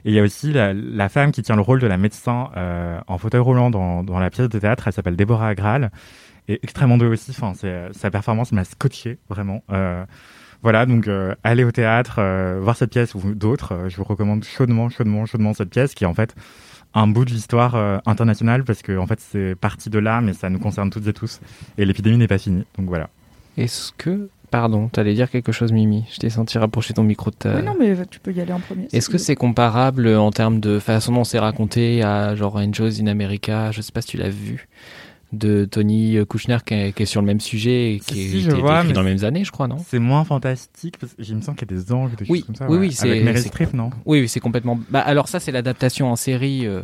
Et 0.05 0.11
il 0.11 0.15
y 0.15 0.19
a 0.19 0.23
aussi 0.23 0.53
la, 0.53 1.09
femme 1.09 1.31
qui 1.31 1.41
tient 1.41 1.57
le 1.57 1.61
rôle 1.61 1.81
de 1.81 1.87
la 1.87 1.97
médecin 1.97 2.51
euh, 2.55 2.99
en 3.07 3.17
fauteuil 3.17 3.41
roulant 3.41 3.69
dans, 3.69 4.19
la 4.19 4.29
pièce 4.29 4.47
de 4.47 4.57
théâtre. 4.57 4.87
Elle 4.87 4.93
s'appelle 4.93 5.17
Déborah 5.17 5.49
Agral. 5.49 5.91
Et 6.47 6.57
extrêmement 6.63 6.97
douée 6.97 7.09
aussi. 7.09 7.31
Enfin, 7.31 7.51
sa 7.91 8.09
performance 8.09 8.53
m'a 8.53 8.63
scotché 8.63 9.19
vraiment. 9.27 9.61
Voilà, 10.61 10.85
donc 10.85 11.07
euh, 11.07 11.35
aller 11.43 11.63
au 11.63 11.71
théâtre, 11.71 12.15
euh, 12.19 12.59
voir 12.61 12.75
cette 12.75 12.91
pièce 12.91 13.15
ou 13.15 13.33
d'autres. 13.33 13.73
euh, 13.73 13.89
je 13.89 13.95
vous 13.97 14.03
recommande 14.03 14.43
chaudement, 14.43 14.89
chaudement, 14.89 15.25
chaudement 15.25 15.53
cette 15.53 15.69
pièce 15.69 15.93
qui 15.93 16.03
est 16.03 16.07
en 16.07 16.13
fait 16.13 16.35
un 16.93 17.07
bout 17.07 17.23
de 17.23 17.29
l'histoire 17.29 17.75
euh, 17.75 17.97
internationale 18.05 18.63
parce 18.65 18.81
que 18.81 18.97
en 18.97 19.07
fait 19.07 19.19
c'est 19.21 19.55
parti 19.55 19.89
de 19.89 19.99
là, 19.99 20.21
mais 20.21 20.33
ça 20.33 20.49
nous 20.49 20.59
concerne 20.59 20.89
toutes 20.89 21.07
et 21.07 21.13
tous. 21.13 21.39
Et 21.77 21.85
l'épidémie 21.85 22.17
n'est 22.17 22.27
pas 22.27 22.37
finie. 22.37 22.65
Donc 22.77 22.87
voilà. 22.87 23.09
Est-ce 23.57 23.93
que. 23.97 24.29
Pardon, 24.51 24.87
t'allais 24.87 25.13
dire 25.13 25.29
quelque 25.29 25.51
chose, 25.51 25.71
Mimi? 25.71 26.05
Je 26.11 26.17
t'ai 26.17 26.31
senti 26.31 26.57
rapprocher 26.57 26.95
ton 26.95 27.03
micro 27.03 27.29
de 27.29 27.35
ta. 27.35 27.57
Oui, 27.57 27.61
non, 27.61 27.75
mais 27.79 27.95
tu 28.09 28.19
peux 28.19 28.33
y 28.33 28.41
aller 28.41 28.51
en 28.51 28.59
premier. 28.59 28.87
Est-ce 28.91 29.07
que 29.07 29.19
c'est 29.19 29.35
comparable 29.35 30.07
en 30.07 30.31
termes 30.31 30.59
de 30.59 30.79
façon 30.79 31.13
dont 31.13 31.23
c'est 31.23 31.37
raconté 31.37 32.01
à 32.01 32.35
genre 32.35 32.55
Angels 32.55 32.99
in 32.99 33.05
America? 33.05 33.71
Je 33.71 33.83
sais 33.83 33.91
pas 33.91 34.01
si 34.01 34.07
tu 34.07 34.17
l'as 34.17 34.29
vu 34.31 34.67
de 35.31 35.65
Tony 35.65 36.17
Kushner 36.27 36.57
qui 36.65 36.73
est, 36.73 36.91
qui 36.91 37.03
est 37.03 37.05
sur 37.05 37.21
le 37.21 37.27
même 37.27 37.39
sujet 37.39 37.93
et 37.93 37.99
qui, 37.99 38.15
Si, 38.15 38.19
est- 38.37 38.41
si, 38.41 38.47
qui 38.47 38.61
vois, 38.61 38.81
écrit 38.81 38.93
dans 38.93 39.03
les 39.03 39.13
mêmes 39.13 39.23
années, 39.25 39.43
je 39.43 39.51
crois, 39.51 39.67
non? 39.67 39.77
C'est 39.87 39.99
moins 39.99 40.23
fantastique 40.23 40.97
parce 40.99 41.13
que 41.13 41.21
il 41.21 41.35
me 41.35 41.41
semble 41.41 41.57
qu'il 41.57 41.69
y 41.69 41.73
a 41.73 41.77
des 41.77 41.91
anges, 41.93 42.15
des 42.15 42.25
Oui, 42.27 42.39
choses 42.39 42.45
comme 42.47 42.55
ça. 42.55 42.67
oui, 42.67 42.77
ouais. 42.77 42.87
oui, 42.87 42.91
c'est 42.91 43.21
Meryl 43.21 43.43
Streep, 43.43 43.73
non? 43.73 43.91
Oui, 44.05 44.21
oui, 44.21 44.27
c'est 44.27 44.39
complètement. 44.39 44.79
Bah 44.89 45.01
alors 45.01 45.27
ça, 45.27 45.39
c'est 45.39 45.51
l'adaptation 45.51 46.11
en 46.11 46.15
série 46.15 46.65
euh, 46.65 46.81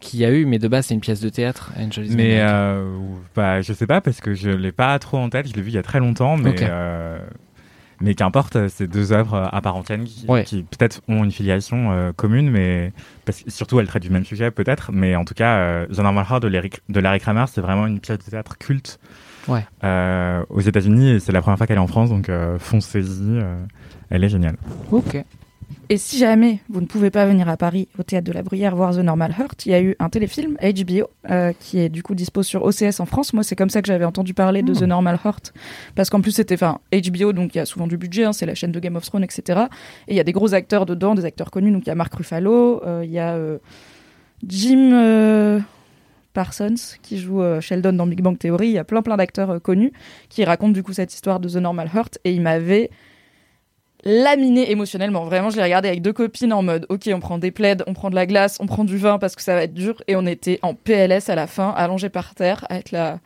qu'il 0.00 0.20
y 0.20 0.24
a 0.24 0.30
eu, 0.30 0.44
mais 0.44 0.58
de 0.58 0.68
base, 0.68 0.86
c'est 0.86 0.94
une 0.94 1.00
pièce 1.00 1.20
de 1.20 1.28
théâtre. 1.30 1.72
Mais 2.10 2.40
euh, 2.42 2.98
bah, 3.34 3.62
je 3.62 3.72
sais 3.72 3.86
pas 3.86 4.00
parce 4.00 4.20
que 4.20 4.34
je 4.34 4.50
l'ai 4.50 4.72
pas 4.72 4.98
trop 4.98 5.16
en 5.18 5.30
tête. 5.30 5.48
Je 5.48 5.54
l'ai 5.54 5.62
vu 5.62 5.70
il 5.70 5.74
y 5.74 5.78
a 5.78 5.82
très 5.82 5.98
longtemps, 6.00 6.36
mais 6.36 6.54
euh, 6.62 7.18
mais 8.00 8.14
qu'importe, 8.14 8.68
c'est 8.68 8.86
deux 8.86 9.12
œuvres 9.12 9.48
à 9.52 9.60
part 9.60 9.76
entière 9.76 9.98
qui, 10.04 10.26
Ouais. 10.28 10.44
qui 10.44 10.62
peut-être 10.62 11.00
ont 11.08 11.24
une 11.24 11.30
filiation 11.32 11.92
euh, 11.92 12.12
commune, 12.12 12.50
mais 12.50 12.92
parce 13.24 13.42
que 13.42 13.50
surtout 13.50 13.80
elles 13.80 13.86
traitent 13.86 14.02
du 14.02 14.10
même 14.10 14.24
sujet 14.24 14.50
peut-être. 14.50 14.90
Mais 14.92 15.16
en 15.16 15.24
tout 15.24 15.34
cas, 15.34 15.56
euh, 15.56 15.86
The 15.86 15.98
Normal 15.98 16.26
Heart 16.30 16.42
de 16.42 16.48
Larry, 16.48 16.70
de 16.88 17.00
Larry 17.00 17.20
Kramer, 17.20 17.44
c'est 17.48 17.60
vraiment 17.60 17.86
une 17.86 18.00
pièce 18.00 18.18
de 18.18 18.24
théâtre 18.30 18.58
culte 18.58 18.98
Ouais. 19.48 19.64
euh, 19.84 20.44
aux 20.50 20.60
États-Unis 20.60 21.10
et 21.10 21.20
c'est 21.20 21.32
la 21.32 21.40
première 21.40 21.56
fois 21.58 21.66
qu'elle 21.66 21.76
est 21.76 21.80
en 21.80 21.86
France, 21.86 22.10
donc 22.10 22.28
euh, 22.28 22.58
foncez-y. 22.58 23.38
euh, 23.38 23.56
elle 24.10 24.22
est 24.24 24.28
géniale. 24.28 24.56
Ok. 24.90 25.24
Et 25.88 25.98
si 25.98 26.18
jamais 26.18 26.60
vous 26.68 26.80
ne 26.80 26.86
pouvez 26.86 27.10
pas 27.10 27.26
venir 27.26 27.48
à 27.48 27.56
Paris 27.56 27.88
au 27.98 28.02
théâtre 28.02 28.26
de 28.26 28.32
la 28.32 28.42
Bruyère 28.42 28.74
voir 28.74 28.94
The 28.94 28.98
Normal 28.98 29.34
Heart, 29.38 29.66
il 29.66 29.72
y 29.72 29.74
a 29.74 29.80
eu 29.80 29.96
un 29.98 30.08
téléfilm 30.08 30.56
HBO 30.60 31.10
euh, 31.30 31.52
qui 31.58 31.78
est 31.78 31.88
du 31.88 32.02
coup 32.02 32.14
dispo 32.14 32.42
sur 32.42 32.64
OCS 32.64 33.00
en 33.00 33.06
France. 33.06 33.32
Moi, 33.32 33.42
c'est 33.42 33.56
comme 33.56 33.70
ça 33.70 33.82
que 33.82 33.86
j'avais 33.86 34.04
entendu 34.04 34.34
parler 34.34 34.62
de 34.62 34.72
Hmm. 34.72 34.80
The 34.80 34.82
Normal 34.82 35.18
Heart 35.24 35.54
parce 35.94 36.10
qu'en 36.10 36.20
plus 36.20 36.32
c'était, 36.32 36.54
enfin, 36.54 36.80
HBO 36.92 37.32
donc 37.32 37.54
il 37.54 37.58
y 37.58 37.60
a 37.60 37.66
souvent 37.66 37.86
du 37.86 37.96
budget, 37.96 38.24
hein, 38.24 38.32
c'est 38.32 38.46
la 38.46 38.54
chaîne 38.54 38.72
de 38.72 38.80
Game 38.80 38.96
of 38.96 39.04
Thrones, 39.04 39.24
etc. 39.24 39.66
Et 40.08 40.14
il 40.14 40.16
y 40.16 40.20
a 40.20 40.24
des 40.24 40.32
gros 40.32 40.54
acteurs 40.54 40.86
dedans, 40.86 41.14
des 41.14 41.24
acteurs 41.24 41.50
connus. 41.50 41.70
Donc 41.70 41.84
il 41.86 41.88
y 41.88 41.92
a 41.92 41.94
Mark 41.94 42.12
Ruffalo, 42.14 42.82
euh, 42.84 43.02
il 43.04 43.10
y 43.10 43.18
a 43.18 43.34
euh, 43.34 43.58
Jim 44.46 45.62
Parsons 46.36 46.98
qui 47.00 47.18
joue 47.18 47.40
euh, 47.40 47.62
Sheldon 47.62 47.94
dans 47.94 48.06
Big 48.06 48.20
Bang 48.20 48.38
Theory. 48.38 48.68
Il 48.68 48.72
y 48.72 48.78
a 48.78 48.84
plein 48.84 49.00
plein 49.00 49.16
d'acteurs 49.16 49.52
euh, 49.52 49.58
connus 49.58 49.90
qui 50.28 50.44
racontent 50.44 50.72
du 50.72 50.82
coup 50.82 50.92
cette 50.92 51.14
histoire 51.14 51.40
de 51.40 51.48
The 51.48 51.56
Normal 51.56 51.90
Heart 51.92 52.18
et 52.24 52.32
il 52.32 52.42
m'avait 52.42 52.90
laminé 54.06 54.70
émotionnellement. 54.70 55.24
Vraiment, 55.24 55.50
je 55.50 55.56
l'ai 55.56 55.64
regardé 55.64 55.88
avec 55.88 56.00
deux 56.00 56.12
copines 56.12 56.52
en 56.52 56.62
mode 56.62 56.86
ok, 56.88 57.10
on 57.12 57.20
prend 57.20 57.38
des 57.38 57.50
plaids, 57.50 57.78
on 57.86 57.92
prend 57.92 58.08
de 58.08 58.14
la 58.14 58.24
glace, 58.24 58.56
on 58.60 58.66
prend 58.66 58.84
du 58.84 58.96
vin 58.96 59.18
parce 59.18 59.34
que 59.34 59.42
ça 59.42 59.54
va 59.54 59.64
être 59.64 59.74
dur. 59.74 60.00
Et 60.06 60.14
on 60.14 60.24
était 60.26 60.60
en 60.62 60.74
PLS 60.74 61.28
à 61.28 61.34
la 61.34 61.46
fin, 61.46 61.70
allongés 61.76 62.08
par 62.08 62.34
terre, 62.34 62.64
à 62.70 62.78
être 62.78 62.92
là. 62.92 63.18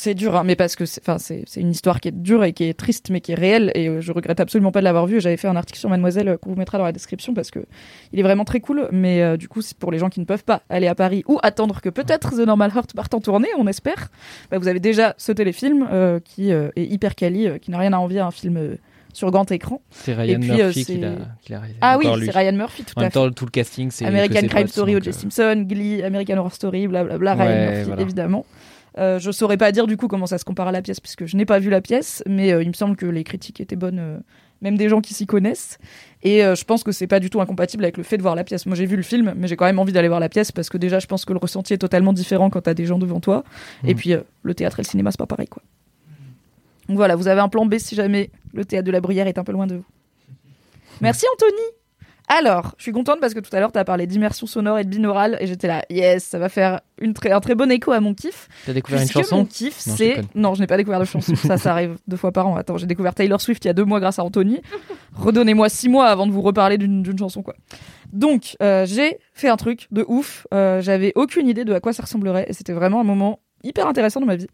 C'est 0.00 0.14
dur, 0.14 0.36
hein, 0.36 0.44
mais 0.44 0.54
parce 0.54 0.76
que 0.76 0.86
c'est, 0.86 1.42
une 1.56 1.72
histoire 1.72 1.98
qui 1.98 2.06
est 2.06 2.12
dure 2.12 2.44
et 2.44 2.52
qui 2.52 2.62
est 2.62 2.78
triste, 2.78 3.10
mais 3.10 3.20
qui 3.20 3.32
est 3.32 3.34
réelle. 3.34 3.72
Et 3.74 3.88
euh, 3.88 4.00
je 4.00 4.12
regrette 4.12 4.38
absolument 4.38 4.70
pas 4.70 4.78
de 4.78 4.84
l'avoir 4.84 5.06
vu. 5.06 5.16
Et 5.16 5.20
J'avais 5.20 5.36
fait 5.36 5.48
un 5.48 5.56
article 5.56 5.80
sur 5.80 5.90
Mademoiselle 5.90 6.28
euh, 6.28 6.36
qu'on 6.36 6.50
vous 6.50 6.56
mettra 6.56 6.78
dans 6.78 6.84
la 6.84 6.92
description 6.92 7.34
parce 7.34 7.50
que 7.50 7.58
il 8.12 8.20
est 8.20 8.22
vraiment 8.22 8.44
très 8.44 8.60
cool. 8.60 8.88
Mais 8.92 9.22
euh, 9.22 9.36
du 9.36 9.48
coup, 9.48 9.60
c'est 9.60 9.76
pour 9.76 9.90
les 9.90 9.98
gens 9.98 10.08
qui 10.08 10.20
ne 10.20 10.24
peuvent 10.24 10.44
pas 10.44 10.62
aller 10.68 10.86
à 10.86 10.94
Paris 10.94 11.24
ou 11.26 11.40
attendre 11.42 11.80
que 11.80 11.88
peut-être 11.88 12.30
The 12.30 12.46
Normal 12.46 12.70
Heart 12.76 12.94
parte 12.94 13.12
en 13.12 13.20
tournée, 13.20 13.48
on 13.58 13.66
espère, 13.66 14.08
bah, 14.52 14.58
vous 14.58 14.68
avez 14.68 14.78
déjà 14.78 15.16
ce 15.18 15.32
téléfilm 15.32 15.88
euh, 15.90 16.20
qui 16.20 16.52
est 16.52 16.70
hyper 16.76 17.16
quali, 17.16 17.58
qui 17.60 17.72
n'a 17.72 17.78
rien 17.78 17.92
à 17.92 17.98
envier 17.98 18.20
à 18.20 18.26
un 18.26 18.30
film 18.30 18.78
sur 19.12 19.30
grand 19.30 19.50
écran. 19.50 19.80
C'est 19.90 20.14
Ryan 20.14 20.34
Et 20.34 20.38
puis, 20.38 20.50
euh, 20.60 20.64
Murphy 20.66 20.84
qui 20.84 20.98
l'a 20.98 21.10
qui 21.42 21.52
l'a 21.52 21.58
réalisé. 21.60 21.78
Ah 21.80 21.98
oui, 21.98 22.06
c'est 22.24 22.30
Ryan 22.30 22.52
Murphy, 22.52 22.84
tout 22.84 22.92
En 22.96 23.00
à 23.00 23.04
même 23.04 23.10
fait. 23.10 23.18
temps, 23.18 23.30
tout 23.30 23.44
le 23.44 23.50
casting, 23.50 23.90
c'est. 23.90 24.04
American 24.04 24.46
Crime 24.48 24.66
Story, 24.68 24.96
O.J. 24.96 25.08
euh, 25.08 25.12
Simpson, 25.12 25.64
Glee, 25.68 26.02
American 26.02 26.36
Horror 26.38 26.52
Story, 26.52 26.86
blablabla, 26.88 27.34
Ryan 27.34 27.46
Ouais, 27.46 27.70
Murphy, 27.70 27.84
voilà. 27.86 28.02
évidemment. 28.02 28.46
Euh, 28.98 29.18
je 29.20 29.30
saurais 29.30 29.56
pas 29.58 29.70
dire 29.70 29.86
du 29.86 29.96
coup 29.96 30.08
comment 30.08 30.26
ça 30.26 30.38
se 30.38 30.44
compare 30.44 30.66
à 30.68 30.72
la 30.72 30.82
pièce 30.82 30.98
puisque 30.98 31.24
je 31.26 31.36
n'ai 31.36 31.44
pas 31.44 31.58
vu 31.60 31.70
la 31.70 31.80
pièce, 31.80 32.22
mais 32.26 32.52
euh, 32.52 32.62
il 32.62 32.68
me 32.68 32.72
semble 32.72 32.96
que 32.96 33.06
les 33.06 33.22
critiques 33.22 33.60
étaient 33.60 33.76
bonnes, 33.76 33.98
euh, 34.00 34.18
même 34.60 34.76
des 34.76 34.88
gens 34.88 35.00
qui 35.00 35.14
s'y 35.14 35.24
connaissent. 35.24 35.78
Et 36.24 36.42
euh, 36.44 36.56
je 36.56 36.64
pense 36.64 36.82
que 36.82 36.90
c'est 36.90 37.06
pas 37.06 37.20
du 37.20 37.30
tout 37.30 37.40
incompatible 37.40 37.84
avec 37.84 37.96
le 37.96 38.02
fait 38.02 38.16
de 38.16 38.22
voir 38.22 38.34
la 38.34 38.42
pièce. 38.42 38.66
Moi 38.66 38.74
j'ai 38.74 38.86
vu 38.86 38.96
le 38.96 39.02
film, 39.04 39.34
mais 39.36 39.46
j'ai 39.46 39.54
quand 39.54 39.66
même 39.66 39.78
envie 39.78 39.92
d'aller 39.92 40.08
voir 40.08 40.18
la 40.18 40.28
pièce 40.28 40.50
parce 40.50 40.68
que 40.68 40.78
déjà 40.78 40.98
je 40.98 41.06
pense 41.06 41.24
que 41.24 41.32
le 41.32 41.38
ressenti 41.38 41.74
est 41.74 41.78
totalement 41.78 42.12
différent 42.12 42.50
quand 42.50 42.62
t'as 42.62 42.74
des 42.74 42.86
gens 42.86 42.98
devant 42.98 43.20
toi. 43.20 43.44
Et 43.84 43.88
Mhm. 43.90 43.94
puis 43.94 44.12
euh, 44.14 44.20
le 44.42 44.54
théâtre 44.54 44.80
et 44.80 44.82
le 44.82 44.88
cinéma 44.88 45.12
c'est 45.12 45.18
pas 45.18 45.26
pareil 45.26 45.46
quoi. 45.48 45.62
Donc 46.88 46.96
voilà, 46.96 47.16
vous 47.16 47.28
avez 47.28 47.40
un 47.40 47.48
plan 47.48 47.66
B 47.66 47.76
si 47.78 47.94
jamais 47.94 48.30
le 48.52 48.64
théâtre 48.64 48.86
de 48.86 48.92
la 48.92 49.00
Bruyère 49.00 49.26
est 49.26 49.38
un 49.38 49.44
peu 49.44 49.52
loin 49.52 49.66
de 49.66 49.76
vous. 49.76 49.84
Merci 51.00 51.26
Anthony. 51.34 51.62
Alors, 52.30 52.74
je 52.76 52.82
suis 52.82 52.92
contente 52.92 53.20
parce 53.20 53.32
que 53.32 53.40
tout 53.40 53.54
à 53.56 53.60
l'heure, 53.60 53.72
tu 53.72 53.78
as 53.78 53.84
parlé 53.84 54.06
d'immersion 54.06 54.46
sonore 54.46 54.78
et 54.78 54.84
de 54.84 54.90
binaural 54.90 55.38
et 55.40 55.46
j'étais 55.46 55.66
là, 55.66 55.82
yes, 55.88 56.24
ça 56.24 56.38
va 56.38 56.50
faire 56.50 56.80
une 57.00 57.14
un 57.30 57.40
très 57.40 57.54
bon 57.54 57.70
écho 57.70 57.90
à 57.92 58.00
mon 58.00 58.12
kiff. 58.12 58.48
T'as 58.66 58.74
découvert 58.74 59.00
une 59.00 59.08
chanson 59.08 59.38
Mon 59.38 59.44
kiff, 59.46 59.74
c'est. 59.78 60.20
Non, 60.34 60.52
je 60.54 60.60
n'ai 60.60 60.66
pas 60.66 60.76
découvert 60.76 61.00
de 61.00 61.06
chanson. 61.06 61.34
ça, 61.36 61.56
ça 61.56 61.72
arrive 61.72 61.96
deux 62.06 62.18
fois 62.18 62.30
par 62.30 62.46
an. 62.46 62.56
Attends, 62.56 62.76
j'ai 62.76 62.86
découvert 62.86 63.14
Taylor 63.14 63.40
Swift 63.40 63.64
il 63.64 63.68
y 63.68 63.70
a 63.70 63.74
deux 63.74 63.84
mois 63.86 63.98
grâce 63.98 64.18
à 64.18 64.24
Anthony. 64.24 64.60
Redonnez-moi 65.14 65.70
six 65.70 65.88
mois 65.88 66.06
avant 66.08 66.26
de 66.26 66.32
vous 66.32 66.42
reparler 66.42 66.76
d'une 66.76 67.02
d'une 67.02 67.18
chanson, 67.18 67.42
quoi. 67.42 67.54
Donc, 68.12 68.56
euh, 68.62 68.84
j'ai 68.84 69.18
fait 69.32 69.48
un 69.48 69.56
truc 69.56 69.86
de 69.90 70.04
ouf. 70.06 70.46
Euh, 70.52 70.82
J'avais 70.82 71.12
aucune 71.14 71.48
idée 71.48 71.64
de 71.64 71.72
à 71.72 71.80
quoi 71.80 71.94
ça 71.94 72.02
ressemblerait 72.02 72.44
et 72.48 72.52
c'était 72.52 72.74
vraiment 72.74 73.00
un 73.00 73.04
moment 73.04 73.40
hyper 73.62 73.86
intéressant 73.86 74.20
dans 74.20 74.26
ma 74.26 74.36
vie. 74.36 74.48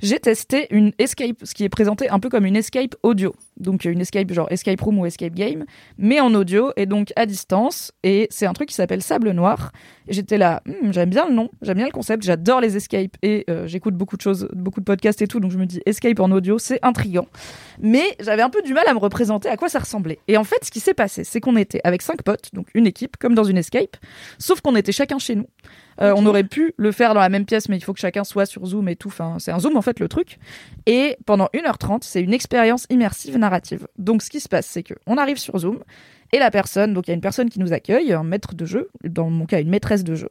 J'ai 0.00 0.20
testé 0.20 0.68
une 0.70 0.92
escape, 0.98 1.38
ce 1.42 1.54
qui 1.54 1.64
est 1.64 1.68
présenté 1.68 2.08
un 2.08 2.20
peu 2.20 2.28
comme 2.28 2.46
une 2.46 2.56
escape 2.56 2.94
audio. 3.02 3.34
Donc 3.58 3.84
une 3.84 4.00
escape 4.00 4.32
genre 4.32 4.46
escape 4.50 4.80
room 4.80 4.98
ou 5.00 5.06
escape 5.06 5.34
game, 5.34 5.64
mais 5.96 6.20
en 6.20 6.32
audio 6.34 6.72
et 6.76 6.86
donc 6.86 7.12
à 7.16 7.26
distance. 7.26 7.92
Et 8.04 8.28
c'est 8.30 8.46
un 8.46 8.52
truc 8.52 8.68
qui 8.68 8.74
s'appelle 8.74 9.02
Sable 9.02 9.30
Noir. 9.32 9.72
J'étais 10.08 10.38
là, 10.38 10.62
Hmm, 10.66 10.92
j'aime 10.92 11.10
bien 11.10 11.26
le 11.28 11.34
nom, 11.34 11.50
j'aime 11.62 11.76
bien 11.76 11.86
le 11.86 11.92
concept, 11.92 12.22
j'adore 12.22 12.60
les 12.60 12.76
escapes 12.76 13.16
et 13.22 13.44
euh, 13.48 13.66
j'écoute 13.66 13.94
beaucoup 13.94 14.16
de 14.16 14.22
choses, 14.22 14.48
beaucoup 14.52 14.80
de 14.80 14.84
podcasts 14.84 15.22
et 15.22 15.26
tout. 15.26 15.40
Donc 15.40 15.50
je 15.50 15.58
me 15.58 15.66
dis 15.66 15.80
escape 15.86 16.20
en 16.20 16.30
audio, 16.30 16.58
c'est 16.58 16.78
intriguant. 16.82 17.26
Mais 17.80 18.16
j'avais 18.20 18.42
un 18.42 18.50
peu 18.50 18.62
du 18.62 18.74
mal 18.74 18.84
à 18.86 18.94
me 18.94 18.98
représenter 18.98 19.48
à 19.48 19.56
quoi 19.56 19.68
ça 19.68 19.78
ressemblait. 19.78 20.18
Et 20.28 20.36
en 20.36 20.44
fait, 20.44 20.64
ce 20.64 20.70
qui 20.70 20.80
s'est 20.80 20.94
passé, 20.94 21.24
c'est 21.24 21.40
qu'on 21.40 21.56
était 21.56 21.80
avec 21.84 22.02
cinq 22.02 22.22
potes, 22.22 22.50
donc 22.52 22.68
une 22.74 22.86
équipe, 22.86 23.16
comme 23.16 23.34
dans 23.34 23.44
une 23.44 23.58
escape, 23.58 23.96
sauf 24.38 24.60
qu'on 24.60 24.76
était 24.76 24.92
chacun 24.92 25.18
chez 25.18 25.34
nous. 25.34 25.46
Euh, 26.00 26.12
On 26.16 26.26
aurait 26.26 26.44
pu 26.44 26.74
le 26.76 26.92
faire 26.92 27.14
dans 27.14 27.20
la 27.20 27.28
même 27.28 27.44
pièce, 27.44 27.68
mais 27.68 27.76
il 27.76 27.80
faut 27.80 27.92
que 27.92 28.00
chacun 28.00 28.24
soit 28.24 28.46
sur 28.46 28.64
Zoom 28.66 28.88
et 28.88 28.96
tout. 28.96 29.08
Enfin, 29.08 29.36
c'est 29.38 29.50
un 29.50 29.58
Zoom 29.58 29.76
en 29.76 29.82
fait 29.82 30.00
le 30.00 30.08
truc. 30.08 30.38
Et 30.86 31.16
pendant 31.26 31.48
1h30, 31.54 32.00
c'est 32.02 32.22
une 32.22 32.32
expérience 32.32 32.86
immersive 32.90 33.36
narrative. 33.36 33.86
Donc 33.98 34.22
ce 34.22 34.30
qui 34.30 34.40
se 34.40 34.48
passe, 34.48 34.66
c'est 34.66 34.82
que 34.82 34.94
on 35.06 35.16
arrive 35.16 35.38
sur 35.38 35.58
Zoom 35.58 35.78
et 36.32 36.38
la 36.38 36.50
personne, 36.50 36.92
donc 36.92 37.08
il 37.08 37.10
y 37.10 37.12
a 37.12 37.14
une 37.14 37.20
personne 37.20 37.48
qui 37.48 37.58
nous 37.58 37.72
accueille, 37.72 38.12
un 38.12 38.22
maître 38.22 38.54
de 38.54 38.66
jeu, 38.66 38.90
dans 39.04 39.30
mon 39.30 39.46
cas 39.46 39.60
une 39.60 39.70
maîtresse 39.70 40.04
de 40.04 40.14
jeu. 40.14 40.28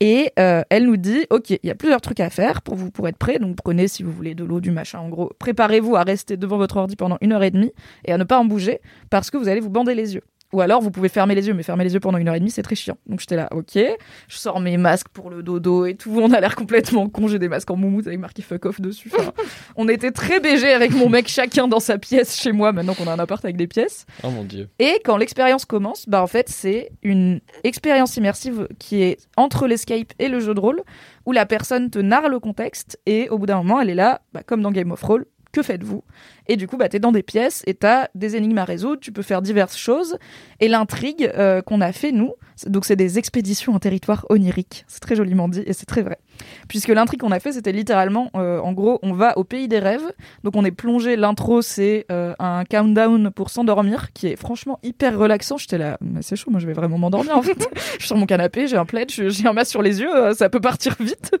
Et 0.00 0.32
euh, 0.38 0.62
elle 0.70 0.84
nous 0.84 0.96
dit, 0.96 1.26
ok, 1.30 1.50
il 1.50 1.58
y 1.64 1.70
a 1.70 1.74
plusieurs 1.74 2.00
trucs 2.00 2.20
à 2.20 2.30
faire 2.30 2.62
pour 2.62 2.76
vous 2.76 2.90
pour 2.90 3.08
être 3.08 3.16
prêt. 3.16 3.38
Donc 3.38 3.56
prenez 3.56 3.88
si 3.88 4.02
vous 4.02 4.12
voulez 4.12 4.34
de 4.34 4.44
l'eau, 4.44 4.60
du 4.60 4.70
machin. 4.70 5.00
En 5.00 5.08
gros, 5.08 5.32
préparez-vous 5.38 5.96
à 5.96 6.02
rester 6.02 6.36
devant 6.36 6.56
votre 6.56 6.76
ordi 6.76 6.94
pendant 6.94 7.18
une 7.20 7.32
heure 7.32 7.42
et 7.42 7.50
demie 7.50 7.72
et 8.04 8.12
à 8.12 8.18
ne 8.18 8.24
pas 8.24 8.38
en 8.38 8.44
bouger 8.44 8.80
parce 9.10 9.30
que 9.30 9.36
vous 9.36 9.48
allez 9.48 9.60
vous 9.60 9.70
bander 9.70 9.94
les 9.94 10.14
yeux. 10.14 10.22
Ou 10.52 10.62
alors 10.62 10.80
vous 10.80 10.90
pouvez 10.90 11.10
fermer 11.10 11.34
les 11.34 11.46
yeux, 11.46 11.52
mais 11.52 11.62
fermer 11.62 11.84
les 11.84 11.92
yeux 11.92 12.00
pendant 12.00 12.16
une 12.16 12.26
heure 12.26 12.34
et 12.34 12.40
demie, 12.40 12.50
c'est 12.50 12.62
très 12.62 12.74
chiant. 12.74 12.96
Donc 13.06 13.20
j'étais 13.20 13.36
là, 13.36 13.48
ok, 13.52 13.76
je 13.76 14.36
sors 14.36 14.60
mes 14.60 14.78
masques 14.78 15.08
pour 15.08 15.28
le 15.28 15.42
dodo 15.42 15.84
et 15.84 15.94
tout. 15.94 16.18
On 16.18 16.32
a 16.32 16.40
l'air 16.40 16.56
complètement 16.56 17.08
con. 17.08 17.28
J'ai 17.28 17.38
des 17.38 17.50
masques 17.50 17.70
en 17.70 17.76
moumoute 17.76 18.06
avec 18.06 18.18
marqué 18.18 18.40
fuck 18.40 18.64
off 18.64 18.80
dessus. 18.80 19.10
Enfin, 19.14 19.32
on 19.76 19.88
était 19.88 20.10
très 20.10 20.40
BG 20.40 20.72
avec 20.72 20.92
mon 20.92 21.10
mec, 21.10 21.28
chacun 21.28 21.68
dans 21.68 21.80
sa 21.80 21.98
pièce 21.98 22.40
chez 22.40 22.52
moi. 22.52 22.72
Maintenant 22.72 22.94
qu'on 22.94 23.06
a 23.06 23.12
un 23.12 23.18
appart 23.18 23.44
avec 23.44 23.58
des 23.58 23.66
pièces. 23.66 24.06
Oh 24.22 24.30
mon 24.30 24.44
dieu. 24.44 24.68
Et 24.78 25.00
quand 25.04 25.18
l'expérience 25.18 25.66
commence, 25.66 26.08
bah 26.08 26.22
en 26.22 26.26
fait 26.26 26.48
c'est 26.48 26.92
une 27.02 27.40
expérience 27.62 28.16
immersive 28.16 28.68
qui 28.78 29.02
est 29.02 29.18
entre 29.36 29.66
l'escape 29.66 30.14
et 30.18 30.28
le 30.28 30.40
jeu 30.40 30.54
de 30.54 30.60
rôle, 30.60 30.82
où 31.26 31.32
la 31.32 31.44
personne 31.44 31.90
te 31.90 31.98
narre 31.98 32.30
le 32.30 32.40
contexte 32.40 32.98
et 33.04 33.28
au 33.28 33.36
bout 33.36 33.46
d'un 33.46 33.58
moment 33.58 33.80
elle 33.80 33.90
est 33.90 33.94
là, 33.94 34.22
bah, 34.32 34.42
comme 34.42 34.62
dans 34.62 34.72
Game 34.72 34.92
of 34.92 35.02
Roll, 35.02 35.26
que 35.58 35.62
faites-vous? 35.64 36.04
Et 36.46 36.56
du 36.56 36.68
coup 36.68 36.76
bah 36.76 36.88
t'es 36.88 37.00
dans 37.00 37.12
des 37.12 37.22
pièces 37.22 37.62
et 37.66 37.74
t'as 37.74 38.08
des 38.14 38.36
énigmes 38.36 38.58
à 38.58 38.64
résoudre, 38.64 39.00
tu 39.00 39.12
peux 39.12 39.22
faire 39.22 39.42
diverses 39.42 39.76
choses. 39.76 40.18
Et 40.60 40.68
l'intrigue 40.68 41.30
euh, 41.36 41.62
qu'on 41.62 41.80
a 41.80 41.92
fait 41.92 42.12
nous, 42.12 42.34
donc 42.66 42.84
c'est 42.84 42.96
des 42.96 43.18
expéditions 43.18 43.74
en 43.74 43.78
territoire 43.78 44.24
onirique, 44.28 44.84
c'est 44.86 45.00
très 45.00 45.16
joliment 45.16 45.48
dit 45.48 45.62
et 45.66 45.72
c'est 45.72 45.86
très 45.86 46.02
vrai. 46.02 46.18
Puisque 46.68 46.88
l'intrigue 46.88 47.20
qu'on 47.20 47.32
a 47.32 47.40
fait 47.40 47.52
c'était 47.52 47.72
littéralement, 47.72 48.30
euh, 48.36 48.60
en 48.60 48.72
gros 48.72 48.98
on 49.02 49.12
va 49.12 49.36
au 49.38 49.44
pays 49.44 49.68
des 49.68 49.78
rêves, 49.78 50.12
donc 50.44 50.54
on 50.56 50.64
est 50.64 50.70
plongé, 50.70 51.16
l'intro 51.16 51.62
c'est 51.62 52.06
euh, 52.10 52.34
un 52.38 52.64
countdown 52.64 53.30
pour 53.30 53.50
s'endormir 53.50 54.12
qui 54.12 54.28
est 54.28 54.36
franchement 54.36 54.78
hyper 54.82 55.18
relaxant. 55.18 55.56
J'étais 55.56 55.78
là, 55.78 55.98
mais 56.00 56.22
c'est 56.22 56.36
chaud, 56.36 56.50
moi 56.50 56.60
je 56.60 56.66
vais 56.66 56.72
vraiment 56.72 56.98
m'endormir 56.98 57.36
en 57.36 57.42
fait. 57.42 57.68
je 57.74 57.98
suis 57.98 58.06
sur 58.06 58.16
mon 58.16 58.26
canapé, 58.26 58.66
j'ai 58.66 58.76
un 58.76 58.84
plaid, 58.84 59.10
j'ai 59.10 59.46
un 59.46 59.52
masque 59.52 59.70
sur 59.70 59.82
les 59.82 60.00
yeux, 60.00 60.14
euh, 60.14 60.34
ça 60.34 60.48
peut 60.48 60.60
partir 60.60 60.94
vite. 61.00 61.34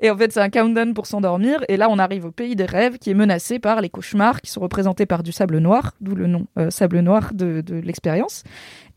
Et 0.00 0.10
en 0.10 0.16
fait 0.16 0.30
c'est 0.30 0.40
un 0.40 0.50
countdown 0.50 0.92
pour 0.92 1.06
s'endormir. 1.06 1.64
Et 1.68 1.76
là 1.76 1.88
on 1.90 1.98
arrive 1.98 2.26
au 2.26 2.30
pays 2.30 2.54
des 2.54 2.66
rêves 2.66 2.98
qui 2.98 3.10
est 3.10 3.14
menacé 3.14 3.58
par 3.58 3.80
les 3.80 3.88
cauchemars 3.88 4.40
qui 4.42 4.50
sont 4.50 4.60
représentés 4.60 5.06
par 5.06 5.22
du 5.22 5.32
sable 5.32 5.58
noir, 5.58 5.94
d'où 6.00 6.14
le 6.14 6.26
nom 6.26 6.46
sable 6.68 7.00
noir 7.00 7.30
de, 7.32 7.62
l'expérience. 7.82 8.44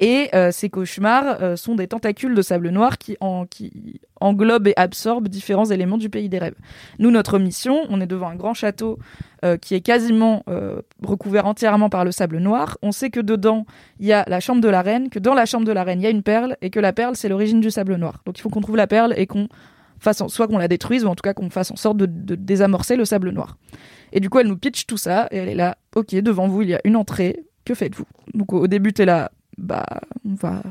Et 0.01 0.29
ces 0.51 0.69
cauchemars 0.69 1.57
sont 1.57 1.75
des 1.75 1.87
tentacules 1.87 2.35
de 2.35 2.41
sable 2.41 2.69
noir 2.69 2.97
qui 2.97 3.17
englobent 4.19 4.67
et 4.67 4.73
absorbent 4.75 5.27
différents 5.39 5.69
éléments 5.71 5.97
du 5.97 6.09
pays 6.09 6.29
des 6.29 6.37
rêves. 6.37 6.59
Nous, 6.99 7.11
notre 7.11 7.39
mission, 7.39 7.75
on 7.89 8.01
est 8.01 8.07
devant 8.15 8.29
un 8.29 8.35
grand 8.35 8.53
château 8.53 8.99
euh, 9.45 9.57
qui 9.57 9.73
est 9.73 9.81
quasiment 9.81 10.43
euh, 10.49 10.81
recouvert 11.01 11.45
entièrement 11.45 11.89
par 11.89 12.03
le 12.03 12.11
sable 12.11 12.39
noir. 12.39 12.77
On 12.81 12.91
sait 12.91 13.09
que 13.09 13.21
dedans, 13.21 13.65
il 13.99 14.07
y 14.07 14.13
a 14.13 14.25
la 14.27 14.39
chambre 14.39 14.61
de 14.61 14.67
la 14.69 14.81
reine, 14.81 15.09
que 15.09 15.19
dans 15.19 15.33
la 15.33 15.45
chambre 15.45 15.65
de 15.65 15.71
la 15.71 15.83
reine, 15.83 16.01
il 16.01 16.03
y 16.03 16.07
a 16.07 16.09
une 16.09 16.23
perle, 16.23 16.57
et 16.61 16.69
que 16.69 16.81
la 16.81 16.91
perle, 16.91 17.15
c'est 17.15 17.29
l'origine 17.29 17.61
du 17.61 17.71
sable 17.71 17.95
noir. 17.95 18.21
Donc 18.25 18.37
il 18.37 18.41
faut 18.41 18.49
qu'on 18.49 18.61
trouve 18.61 18.75
la 18.75 18.87
perle 18.87 19.13
et 19.15 19.27
qu'on 19.27 19.47
fasse 19.99 20.21
soit 20.27 20.47
qu'on 20.47 20.57
la 20.57 20.67
détruise, 20.67 21.05
ou 21.05 21.07
en 21.07 21.15
tout 21.15 21.23
cas 21.23 21.33
qu'on 21.33 21.49
fasse 21.49 21.71
en 21.71 21.77
sorte 21.77 21.97
de, 21.97 22.05
de 22.05 22.35
désamorcer 22.35 22.95
le 22.97 23.05
sable 23.05 23.31
noir. 23.31 23.57
Et 24.11 24.19
du 24.19 24.29
coup, 24.29 24.39
elle 24.39 24.47
nous 24.47 24.57
pitch 24.57 24.85
tout 24.85 24.97
ça, 24.97 25.27
et 25.31 25.37
elle 25.37 25.49
est 25.49 25.55
là, 25.55 25.77
ok, 25.95 26.15
devant 26.15 26.47
vous, 26.47 26.63
il 26.63 26.69
y 26.69 26.75
a 26.75 26.81
une 26.83 26.95
entrée, 26.95 27.45
que 27.63 27.73
faites-vous? 27.75 28.07
Donc 28.33 28.51
au 28.53 28.59
au 28.63 28.67
début, 28.67 28.91
t'es 28.93 29.05
là, 29.05 29.31
bah, 29.57 29.85
on 30.25 30.35
va 30.35 30.63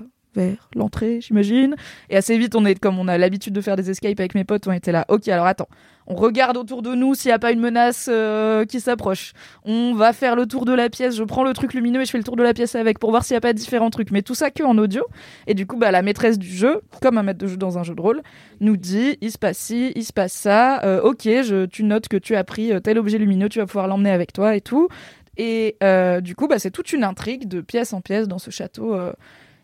l'entrée, 0.74 1.20
j'imagine. 1.20 1.74
Et 2.11 2.16
assez 2.16 2.36
vite, 2.39 2.55
on 2.55 2.64
est 2.64 2.78
comme 2.78 2.99
on 2.99 3.09
a 3.09 3.18
l'habitude 3.18 3.53
de 3.53 3.61
faire 3.61 3.76
des 3.76 3.91
escapes 3.91 4.18
avec 4.18 4.34
mes 4.34 4.45
potes, 4.45 4.66
on 4.66 4.72
était 4.72 4.93
là. 4.93 5.05
Ok, 5.09 5.28
alors 5.28 5.47
attends, 5.47 5.68
on 6.11 6.14
regarde 6.14 6.57
autour 6.57 6.80
de 6.80 6.95
nous 6.95 7.14
s'il 7.14 7.28
n'y 7.28 7.34
a 7.34 7.39
pas 7.39 7.53
une 7.53 7.61
menace 7.61 8.09
euh, 8.11 8.64
qui 8.64 8.80
s'approche. 8.80 9.34
On 9.64 9.93
va 9.93 10.14
faire 10.14 10.36
le 10.36 10.47
tour 10.47 10.64
de 10.64 10.72
la 10.72 10.89
pièce. 10.89 11.14
Je 11.14 11.22
prends 11.22 11.45
le 11.45 11.53
truc 11.53 11.74
lumineux 11.74 12.01
et 12.01 12.07
je 12.07 12.11
fais 12.11 12.16
le 12.16 12.24
tour 12.24 12.36
de 12.36 12.43
la 12.43 12.55
pièce 12.55 12.74
avec 12.74 12.99
pour 12.99 13.11
voir 13.11 13.24
s'il 13.24 13.34
n'y 13.34 13.39
a 13.39 13.43
pas 13.43 13.53
différents 13.53 13.91
trucs. 13.91 14.11
Mais 14.11 14.22
tout 14.22 14.34
ça 14.34 14.51
que 14.51 14.62
en 14.62 14.78
audio. 14.78 15.05
Et 15.47 15.53
du 15.53 15.66
coup, 15.66 15.76
bah, 15.76 15.91
la 15.91 16.01
maîtresse 16.01 16.39
du 16.39 16.49
jeu, 16.49 16.80
comme 17.03 17.18
un 17.18 17.22
maître 17.22 17.41
de 17.41 17.47
jeu 17.47 17.59
dans 17.59 17.76
un 17.76 17.82
jeu 17.82 17.95
de 17.95 18.01
rôle, 18.01 18.22
nous 18.61 18.78
dit 18.78 19.18
il 19.20 19.30
se 19.30 19.36
passe 19.36 19.59
ci, 19.59 19.93
il 19.97 20.05
se 20.05 20.14
passe 20.14 20.32
ça. 20.32 20.82
Euh, 20.82 21.03
ok, 21.03 21.24
je, 21.24 21.66
tu 21.66 21.84
notes 21.84 22.09
que 22.09 22.16
tu 22.16 22.36
as 22.36 22.45
pris 22.45 22.72
euh, 22.72 22.80
tel 22.80 22.99
objet 22.99 23.18
lumineux, 23.18 23.51
tu 23.51 23.59
vas 23.59 23.66
pouvoir 23.66 23.86
l'emmener 23.86 24.11
avec 24.11 24.32
toi 24.32 24.57
et 24.57 24.62
tout. 24.62 24.89
Et 25.36 25.76
du 26.22 26.34
coup, 26.34 26.49
bah, 26.49 26.59
c'est 26.59 26.70
toute 26.70 26.93
une 26.93 27.05
intrigue 27.05 27.47
de 27.47 27.61
pièce 27.61 27.93
en 27.93 28.01
pièce 28.01 28.26
dans 28.26 28.39
ce 28.39 28.51
château. 28.51 28.97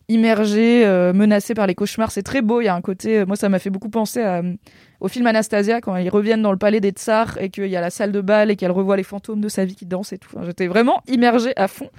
Immergé, 0.09 0.85
euh, 0.87 1.13
menacé 1.13 1.55
par 1.55 1.67
les 1.67 1.75
cauchemars. 1.75 2.11
C'est 2.11 2.23
très 2.23 2.43
beau. 2.43 2.61
Il 2.61 2.65
y 2.65 2.69
a 2.69 2.75
un 2.75 2.81
côté, 2.81 3.21
euh, 3.21 3.27
moi, 3.27 3.37
ça 3.37 3.49
m'a 3.49 3.59
fait 3.59 3.71
beaucoup 3.71 3.89
penser 3.89 4.23
euh, 4.23 4.55
au 5.01 5.09
film 5.09 5.27
Anastasia 5.27 5.81
quand 5.81 5.97
ils 5.97 6.09
reviennent 6.09 6.43
dans 6.43 6.53
le 6.53 6.59
palais 6.59 6.81
des 6.81 6.91
tsars 6.91 7.39
et 7.39 7.51
qu'il 7.51 7.67
y 7.67 7.77
a 7.77 7.81
la 7.81 7.91
salle 7.91 8.13
de 8.13 8.21
bal 8.21 8.51
et 8.51 8.57
qu'elle 8.57 8.71
revoit 8.71 8.97
les 8.97 9.03
fantômes 9.03 9.41
de 9.41 9.49
sa 9.49 9.65
vie 9.65 9.75
qui 9.75 9.87
dansent 9.87 10.13
et 10.13 10.19
tout. 10.19 10.37
J'étais 10.43 10.67
vraiment 10.67 11.03
immergée 11.07 11.53
à 11.57 11.69
fond. 11.69 11.91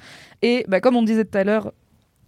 Et 0.41 0.65
bah, 0.67 0.79
comme 0.79 0.95
on 0.95 1.03
disait 1.03 1.25
tout 1.25 1.37
à 1.37 1.43
l'heure, 1.43 1.71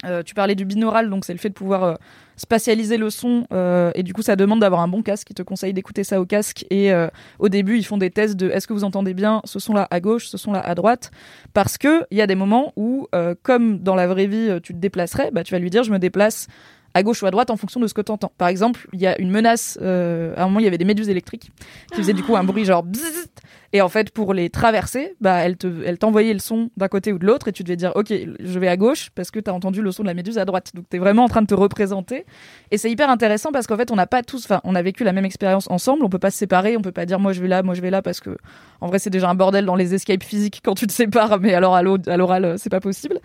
euh, 0.05 0.23
tu 0.23 0.33
parlais 0.35 0.55
du 0.55 0.65
binaural, 0.65 1.09
donc 1.09 1.25
c'est 1.25 1.33
le 1.33 1.39
fait 1.39 1.49
de 1.49 1.55
pouvoir 1.55 1.97
spatialiser 2.37 2.97
le 2.97 3.09
son 3.09 3.45
euh, 3.51 3.91
et 3.95 4.03
du 4.03 4.13
coup 4.13 4.21
ça 4.21 4.35
demande 4.35 4.61
d'avoir 4.61 4.81
un 4.81 4.87
bon 4.87 5.01
casque. 5.01 5.29
Ils 5.31 5.33
te 5.33 5.41
conseillent 5.41 5.73
d'écouter 5.73 6.03
ça 6.03 6.21
au 6.21 6.25
casque 6.25 6.65
et 6.69 6.93
euh, 6.93 7.07
au 7.39 7.49
début 7.49 7.77
ils 7.77 7.83
font 7.83 7.97
des 7.97 8.11
tests 8.11 8.35
de 8.35 8.49
est-ce 8.49 8.67
que 8.67 8.73
vous 8.73 8.83
entendez 8.83 9.13
bien 9.13 9.41
ce 9.43 9.59
son 9.59 9.73
là 9.73 9.87
à 9.91 9.99
gauche, 9.99 10.27
ce 10.27 10.37
son 10.37 10.53
là 10.53 10.61
à 10.61 10.75
droite? 10.75 11.11
Parce 11.53 11.77
que 11.77 12.03
il 12.11 12.17
y 12.17 12.21
a 12.21 12.27
des 12.27 12.35
moments 12.35 12.73
où 12.75 13.07
euh, 13.13 13.35
comme 13.41 13.79
dans 13.79 13.95
la 13.95 14.07
vraie 14.07 14.27
vie 14.27 14.49
tu 14.63 14.73
te 14.73 14.79
déplacerais, 14.79 15.31
bah 15.31 15.43
tu 15.43 15.53
vas 15.53 15.59
lui 15.59 15.69
dire 15.69 15.83
je 15.83 15.91
me 15.91 15.99
déplace 15.99 16.47
à 16.93 17.03
gauche 17.03 17.21
ou 17.21 17.25
à 17.25 17.31
droite 17.31 17.49
en 17.49 17.57
fonction 17.57 17.79
de 17.79 17.87
ce 17.87 17.93
que 17.93 18.01
tu 18.01 18.11
entends. 18.11 18.31
Par 18.37 18.47
exemple, 18.47 18.87
il 18.93 18.99
y 18.99 19.05
a 19.05 19.19
une 19.19 19.29
menace, 19.29 19.77
à 19.81 20.43
un 20.43 20.45
moment 20.45 20.59
il 20.59 20.63
y 20.63 20.67
avait 20.67 20.77
des 20.77 20.85
méduses 20.85 21.09
électriques 21.09 21.51
qui 21.91 21.97
faisaient 21.97 22.13
du 22.13 22.23
coup 22.23 22.35
un 22.35 22.43
bruit 22.43 22.65
genre 22.65 22.83
bzzzt, 22.83 23.41
et 23.77 23.81
en 23.81 23.89
fait 23.89 24.09
pour 24.09 24.33
les 24.33 24.49
traverser, 24.49 25.15
bah 25.21 25.35
elle 25.35 25.55
te 25.55 25.67
elle 25.85 25.99
t'envoyait 25.99 26.33
le 26.33 26.39
son 26.39 26.71
d'un 26.77 26.87
côté 26.87 27.13
ou 27.13 27.19
de 27.19 27.27
l'autre 27.27 27.47
et 27.47 27.51
tu 27.51 27.61
devais 27.61 27.75
dire 27.75 27.91
OK, 27.93 28.11
je 28.11 28.59
vais 28.59 28.67
à 28.67 28.75
gauche 28.75 29.11
parce 29.13 29.29
que 29.29 29.39
tu 29.39 29.51
as 29.51 29.53
entendu 29.53 29.83
le 29.83 29.91
son 29.91 30.01
de 30.01 30.07
la 30.07 30.15
méduse 30.15 30.39
à 30.39 30.45
droite. 30.45 30.71
Donc 30.73 30.85
tu 30.89 30.97
es 30.97 30.99
vraiment 30.99 31.25
en 31.25 31.27
train 31.27 31.43
de 31.43 31.47
te 31.47 31.53
représenter 31.53 32.25
et 32.71 32.79
c'est 32.79 32.89
hyper 32.89 33.11
intéressant 33.11 33.51
parce 33.51 33.67
qu'en 33.67 33.77
fait 33.77 33.91
on 33.91 33.95
n'a 33.95 34.07
pas 34.07 34.23
tous 34.23 34.45
enfin 34.45 34.61
on 34.63 34.73
a 34.73 34.81
vécu 34.81 35.03
la 35.03 35.13
même 35.13 35.25
expérience 35.25 35.69
ensemble, 35.69 36.03
on 36.03 36.09
peut 36.09 36.17
pas 36.17 36.31
se 36.31 36.39
séparer, 36.39 36.75
on 36.75 36.81
peut 36.81 36.91
pas 36.91 37.05
dire 37.05 37.19
moi 37.19 37.33
je 37.33 37.41
vais 37.41 37.47
là, 37.47 37.61
moi 37.61 37.75
je 37.75 37.81
vais 37.81 37.91
là 37.91 38.01
parce 38.01 38.19
que 38.19 38.35
en 38.81 38.87
vrai 38.87 38.97
c'est 38.97 39.11
déjà 39.11 39.29
un 39.29 39.35
bordel 39.35 39.65
dans 39.65 39.75
les 39.75 39.93
escapes 39.93 40.23
physiques 40.23 40.61
quand 40.63 40.73
tu 40.73 40.87
te 40.87 40.93
sépares 40.93 41.39
mais 41.39 41.53
alors 41.53 41.75
à 41.75 41.83
l'oral 41.83 42.45
euh, 42.45 42.55
c'est 42.57 42.71
pas 42.71 42.79
possible. 42.79 43.19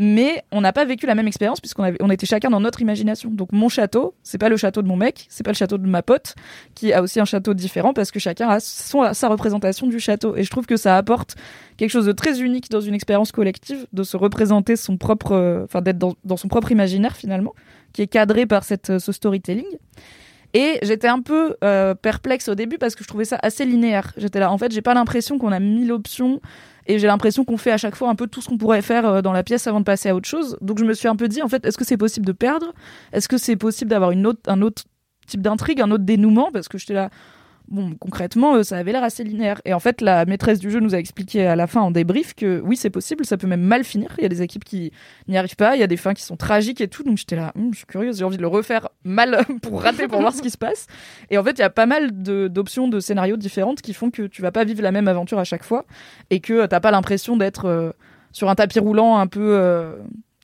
Mais 0.00 0.44
on 0.52 0.60
n'a 0.60 0.72
pas 0.72 0.84
vécu 0.86 1.06
la 1.06 1.16
même 1.16 1.26
expérience 1.26 1.60
puisqu'on 1.60 1.92
on 2.00 2.10
était 2.10 2.24
chacun 2.24 2.50
dans 2.50 2.60
notre 2.60 2.80
imagination. 2.80 3.30
Donc 3.30 3.52
mon 3.52 3.68
château, 3.68 4.14
c'est 4.22 4.38
pas 4.38 4.48
le 4.48 4.56
château 4.56 4.80
de 4.80 4.86
mon 4.86 4.96
mec, 4.96 5.26
c'est 5.28 5.42
pas 5.42 5.50
le 5.50 5.56
château 5.56 5.76
de 5.76 5.86
ma 5.86 6.02
pote 6.02 6.34
qui 6.74 6.92
a 6.92 7.02
aussi 7.02 7.20
un 7.20 7.24
château 7.24 7.52
différent 7.52 7.92
parce 7.92 8.10
que 8.10 8.20
chacun 8.20 8.48
a 8.48 8.60
son, 8.60 9.12
sa 9.12 9.28
représentation 9.28 9.88
du 9.88 9.97
château. 10.00 10.36
Et 10.36 10.44
je 10.44 10.50
trouve 10.50 10.66
que 10.66 10.76
ça 10.76 10.96
apporte 10.96 11.36
quelque 11.76 11.90
chose 11.90 12.06
de 12.06 12.12
très 12.12 12.40
unique 12.40 12.70
dans 12.70 12.80
une 12.80 12.94
expérience 12.94 13.32
collective, 13.32 13.86
de 13.92 14.02
se 14.02 14.16
représenter 14.16 14.76
son 14.76 14.96
propre, 14.96 15.32
euh, 15.32 15.64
enfin 15.64 15.80
d'être 15.80 15.98
dans, 15.98 16.36
son 16.36 16.48
propre 16.48 16.72
imaginaire 16.72 17.16
finalement, 17.16 17.54
qui 17.92 18.02
est 18.02 18.06
cadré 18.06 18.46
par 18.46 18.64
cette, 18.64 18.90
euh, 18.90 18.98
ce 18.98 19.12
storytelling. 19.12 19.66
Et 20.54 20.78
j'étais 20.82 21.08
un 21.08 21.20
peu 21.20 21.56
euh, 21.62 21.94
perplexe 21.94 22.48
au 22.48 22.54
début 22.54 22.78
parce 22.78 22.94
que 22.94 23.04
je 23.04 23.08
trouvais 23.08 23.26
ça 23.26 23.38
assez 23.42 23.64
linéaire. 23.64 24.12
J'étais 24.16 24.40
là, 24.40 24.50
en 24.50 24.56
fait, 24.56 24.72
j'ai 24.72 24.80
pas 24.80 24.94
l'impression 24.94 25.38
qu'on 25.38 25.52
a 25.52 25.60
mille 25.60 25.92
options 25.92 26.40
et 26.86 26.98
j'ai 26.98 27.06
l'impression 27.06 27.44
qu'on 27.44 27.58
fait 27.58 27.70
à 27.70 27.76
chaque 27.76 27.94
fois 27.94 28.08
un 28.08 28.14
peu 28.14 28.26
tout 28.26 28.40
ce 28.40 28.48
qu'on 28.48 28.56
pourrait 28.56 28.80
faire 28.80 29.22
dans 29.22 29.32
la 29.32 29.42
pièce 29.42 29.66
avant 29.66 29.80
de 29.80 29.84
passer 29.84 30.08
à 30.08 30.14
autre 30.14 30.28
chose. 30.28 30.56
Donc 30.62 30.78
je 30.78 30.86
me 30.86 30.94
suis 30.94 31.06
un 31.06 31.16
peu 31.16 31.28
dit, 31.28 31.42
en 31.42 31.48
fait, 31.48 31.66
est-ce 31.66 31.76
que 31.76 31.84
c'est 31.84 31.98
possible 31.98 32.24
de 32.24 32.32
perdre? 32.32 32.72
Est-ce 33.12 33.28
que 33.28 33.36
c'est 33.36 33.56
possible 33.56 33.90
d'avoir 33.90 34.10
une 34.10 34.26
autre, 34.26 34.40
un 34.46 34.62
autre 34.62 34.84
type 35.26 35.42
d'intrigue, 35.42 35.82
un 35.82 35.90
autre 35.90 36.04
dénouement? 36.04 36.50
Parce 36.50 36.66
que 36.66 36.78
j'étais 36.78 36.94
là, 36.94 37.10
bon, 37.70 37.94
concrètement, 37.98 38.54
euh, 38.56 38.62
ça 38.62 38.76
avait 38.76 38.92
l'air 38.92 39.02
assez 39.02 39.24
linéaire. 39.24 39.60
Et 39.64 39.74
en 39.74 39.80
fait, 39.80 40.00
la 40.00 40.24
maîtresse 40.24 40.58
du 40.58 40.70
jeu 40.70 40.80
nous 40.80 40.94
a 40.94 40.98
expliqué 40.98 41.46
à 41.46 41.56
la 41.56 41.66
fin 41.66 41.80
en 41.80 41.90
débrief 41.90 42.34
que 42.34 42.60
oui, 42.64 42.76
c'est 42.76 42.90
possible, 42.90 43.24
ça 43.24 43.36
peut 43.36 43.46
même 43.46 43.62
mal 43.62 43.84
finir. 43.84 44.14
Il 44.18 44.22
y 44.22 44.26
a 44.26 44.28
des 44.28 44.42
équipes 44.42 44.64
qui 44.64 44.92
n'y 45.28 45.36
arrivent 45.36 45.56
pas, 45.56 45.76
il 45.76 45.80
y 45.80 45.82
a 45.82 45.86
des 45.86 45.96
fins 45.96 46.14
qui 46.14 46.22
sont 46.22 46.36
tragiques 46.36 46.80
et 46.80 46.88
tout. 46.88 47.02
Donc 47.02 47.18
j'étais 47.18 47.36
là, 47.36 47.52
Hum, 47.56 47.70
je 47.72 47.78
suis 47.78 47.86
curieuse, 47.86 48.18
j'ai 48.18 48.24
envie 48.24 48.36
de 48.36 48.42
le 48.42 48.48
refaire 48.48 48.88
mal 49.04 49.44
pour 49.62 49.82
rater, 49.82 50.08
pour 50.08 50.20
voir 50.20 50.34
ce 50.34 50.42
qui 50.42 50.50
se 50.50 50.58
passe. 50.58 50.86
Et 51.30 51.38
en 51.38 51.44
fait, 51.44 51.52
il 51.52 51.60
y 51.60 51.64
a 51.64 51.70
pas 51.70 51.86
mal 51.86 52.10
d'options 52.12 52.88
de, 52.88 53.00
scénarios 53.00 53.36
différentes 53.36 53.80
qui 53.82 53.94
font 53.94 54.10
que 54.10 54.22
tu 54.22 54.42
vas 54.42 54.52
pas 54.52 54.64
vivre 54.64 54.82
la 54.82 54.92
même 54.92 55.08
aventure 55.08 55.38
à 55.38 55.44
chaque 55.44 55.64
fois 55.64 55.84
et 56.30 56.40
que 56.40 56.66
t'as 56.66 56.80
pas 56.80 56.90
l'impression 56.90 57.36
d'être 57.36 57.66
euh, 57.66 57.90
sur 58.32 58.48
un 58.48 58.54
tapis 58.54 58.78
roulant 58.78 59.18
un 59.18 59.26
peu. 59.26 59.54
euh, 59.56 59.96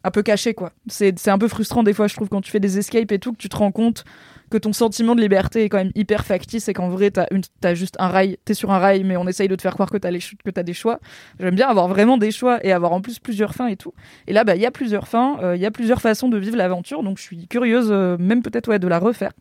un 0.05 0.11
peu 0.11 0.23
caché 0.23 0.55
quoi. 0.55 0.73
C'est 0.87 1.29
un 1.29 1.39
peu 1.39 1.49
frustrant 1.49 1.83
des 1.83 1.95
fois 1.95 2.07
je 2.07 2.15
trouve 2.15 2.29
quand 2.29 2.43
tu 2.43 2.51
fais 2.51 2.61
des 2.61 2.79
escapes 2.79 3.11
et 3.11 3.19
tout 3.19 3.33
que 3.33 3.39
tu 3.39 3.49
te 3.49 3.57
rends 3.57 3.73
compte 3.73 4.05
que 4.51 4.59
ton 4.59 4.75
sentiment 4.75 5.15
de 5.15 5.23
liberté 5.23 5.65
est 5.65 5.69
quand 5.71 5.79
même 5.79 5.93
hyper 5.95 6.25
factice 6.25 6.69
et 6.69 6.75
qu'en 6.75 6.91
vrai 6.91 7.11
t'as 7.11 7.75
juste 7.75 7.97
un 7.99 8.09
rail 8.09 8.37
t'es 8.45 8.53
sur 8.53 8.71
un 8.71 8.79
rail 8.79 9.03
mais 9.03 9.17
on 9.17 9.27
essaye 9.27 9.49
de 9.49 9.57
te 9.57 9.63
faire 9.63 9.73
croire 9.73 9.91
que 9.91 9.97
t'as 9.97 10.11
les 10.11 10.21
que 10.21 10.51
t'as 10.51 10.63
des 10.63 10.75
choix 10.75 11.01
j'aime 11.41 11.55
bien 11.55 11.69
avoir 11.69 11.89
vraiment 11.89 12.19
des 12.19 12.31
choix 12.31 12.65
et 12.65 12.71
avoir 12.71 12.93
en 12.93 13.01
plus 13.01 13.19
plusieurs 13.19 13.55
fins 13.55 13.69
et 13.69 13.77
tout 13.77 13.95
et 14.27 14.35
là 14.35 14.45
bah 14.45 14.55
il 14.55 14.63
y 14.63 14.67
a 14.67 14.71
plusieurs 14.71 15.09
fins 15.09 15.39
euh, 15.43 15.57
il 15.57 15.63
y 15.63 15.67
a 15.67 15.71
plusieurs 15.71 16.03
façons 16.03 16.29
de 16.29 16.37
vivre 16.37 16.57
l'aventure 16.57 17.03
donc 17.03 17.17
je 17.17 17.23
suis 17.23 17.49
curieuse 17.49 17.89
euh, 17.91 18.19
même 18.19 18.43
peut-être 18.43 18.69
ouais 18.69 18.79
de 18.79 18.89
la 18.89 18.99
refaire 18.99 19.33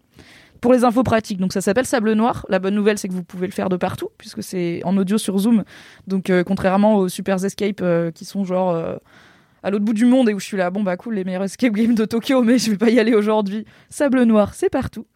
pour 0.61 0.72
les 0.72 0.86
infos 0.86 1.03
pratiques, 1.03 1.39
donc 1.39 1.51
ça 1.51 1.59
s'appelle 1.59 1.86
Sable 1.86 2.14
Noir. 2.14 2.45
La 2.47 2.57
bonne 2.57 2.74
nouvelle, 2.74 2.97
c'est 2.97 3.09
que 3.09 3.14
vous 3.14 3.26
pouvez 3.26 3.47
le 3.47 3.51
faire 3.51 3.68
de 3.68 3.76
partout, 3.76 4.07
puisque 4.18 4.41
c'est 4.41 4.80
en 4.86 4.95
audio 4.95 5.18
sur 5.18 5.38
Zoom. 5.38 5.66
Donc, 6.07 6.30
euh, 6.30 6.45
contrairement 6.45 6.95
aux 6.95 7.09
Super 7.09 7.43
Escape 7.43 7.82
euh, 7.82 8.11
qui 8.11 8.24
sont 8.24 8.45
genre 8.45 8.74
à 9.64 9.72
l'autre 9.72 9.86
bout 9.86 9.93
du 9.93 10.05
monde 10.05 10.30
et 10.30 10.34
où 10.34 10.39
je 10.39 10.45
suis 10.45 10.57
là, 10.57 10.70
bon 10.70 10.84
bah 10.84 10.97
cool, 10.97 11.16
les 11.16 11.24
meilleurs 11.24 11.43
escape 11.43 11.74
games 11.74 11.95
de 11.95 12.05
Tokyo, 12.05 12.43
mais 12.43 12.57
je 12.57 12.72
vais 12.72 12.78
pas 12.78 12.89
y 12.89 12.99
aller 12.99 13.16
aujourd'hui. 13.16 13.66
Sable 13.89 14.24
Noir, 14.24 14.53
c'est 14.53 14.70
partout. 14.70 15.07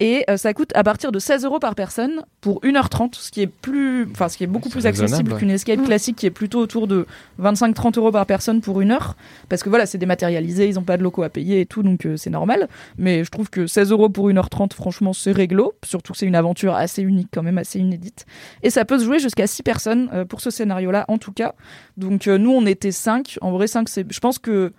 Et 0.00 0.24
euh, 0.30 0.38
ça 0.38 0.54
coûte 0.54 0.72
à 0.74 0.82
partir 0.82 1.12
de 1.12 1.18
16 1.18 1.44
euros 1.44 1.58
par 1.58 1.74
personne 1.74 2.22
pour 2.40 2.62
1h30, 2.62 3.14
ce 3.16 3.30
qui 3.30 3.42
est 3.42 3.46
plus, 3.46 4.08
enfin, 4.10 4.30
ce 4.30 4.38
qui 4.38 4.44
est 4.44 4.46
beaucoup 4.46 4.70
plus 4.70 4.86
accessible 4.86 5.36
qu'une 5.36 5.50
escape 5.50 5.84
classique 5.84 6.16
qui 6.16 6.24
est 6.24 6.30
plutôt 6.30 6.58
autour 6.58 6.86
de 6.86 7.06
25-30 7.38 7.98
euros 7.98 8.10
par 8.10 8.24
personne 8.24 8.62
pour 8.62 8.80
une 8.80 8.92
heure. 8.92 9.14
Parce 9.50 9.62
que 9.62 9.68
voilà, 9.68 9.84
c'est 9.84 9.98
dématérialisé, 9.98 10.66
ils 10.66 10.78
ont 10.78 10.84
pas 10.84 10.96
de 10.96 11.02
locaux 11.02 11.22
à 11.22 11.28
payer 11.28 11.60
et 11.60 11.66
tout, 11.66 11.82
donc 11.82 12.06
euh, 12.06 12.16
c'est 12.16 12.30
normal. 12.30 12.68
Mais 12.96 13.24
je 13.24 13.30
trouve 13.30 13.50
que 13.50 13.66
16 13.66 13.90
euros 13.90 14.08
pour 14.08 14.30
1h30, 14.30 14.72
franchement, 14.72 15.12
c'est 15.12 15.32
réglo. 15.32 15.74
Surtout 15.84 16.14
que 16.14 16.18
c'est 16.18 16.26
une 16.26 16.34
aventure 16.34 16.74
assez 16.74 17.02
unique, 17.02 17.28
quand 17.30 17.42
même, 17.42 17.58
assez 17.58 17.78
inédite. 17.78 18.24
Et 18.62 18.70
ça 18.70 18.86
peut 18.86 18.98
se 18.98 19.04
jouer 19.04 19.18
jusqu'à 19.18 19.46
6 19.46 19.62
personnes 19.62 20.08
euh, 20.14 20.24
pour 20.24 20.40
ce 20.40 20.48
scénario-là, 20.48 21.04
en 21.08 21.18
tout 21.18 21.32
cas. 21.32 21.54
Donc 21.98 22.26
euh, 22.26 22.38
nous, 22.38 22.52
on 22.52 22.64
était 22.64 22.92
5. 22.92 23.38
En 23.42 23.52
vrai, 23.52 23.66
5, 23.66 23.88
c'est. 23.88 24.10
Je 24.10 24.20
pense 24.20 24.38
que. 24.38 24.72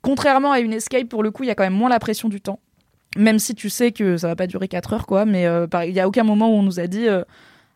Contrairement 0.00 0.50
à 0.50 0.58
une 0.58 0.72
escape, 0.72 1.08
pour 1.08 1.22
le 1.22 1.30
coup, 1.30 1.44
il 1.44 1.46
y 1.46 1.50
a 1.50 1.54
quand 1.54 1.62
même 1.62 1.72
moins 1.72 1.88
la 1.88 2.00
pression 2.00 2.28
du 2.28 2.40
temps. 2.40 2.58
Même 3.16 3.38
si 3.38 3.54
tu 3.54 3.68
sais 3.68 3.92
que 3.92 4.16
ça 4.16 4.28
va 4.28 4.36
pas 4.36 4.46
durer 4.46 4.68
4 4.68 4.92
heures, 4.94 5.06
quoi. 5.06 5.24
Mais 5.24 5.46
euh, 5.46 5.66
il 5.86 5.92
y 5.92 6.00
a 6.00 6.08
aucun 6.08 6.24
moment 6.24 6.48
où 6.50 6.54
on 6.58 6.62
nous 6.62 6.80
a 6.80 6.86
dit. 6.86 7.08
euh, 7.08 7.24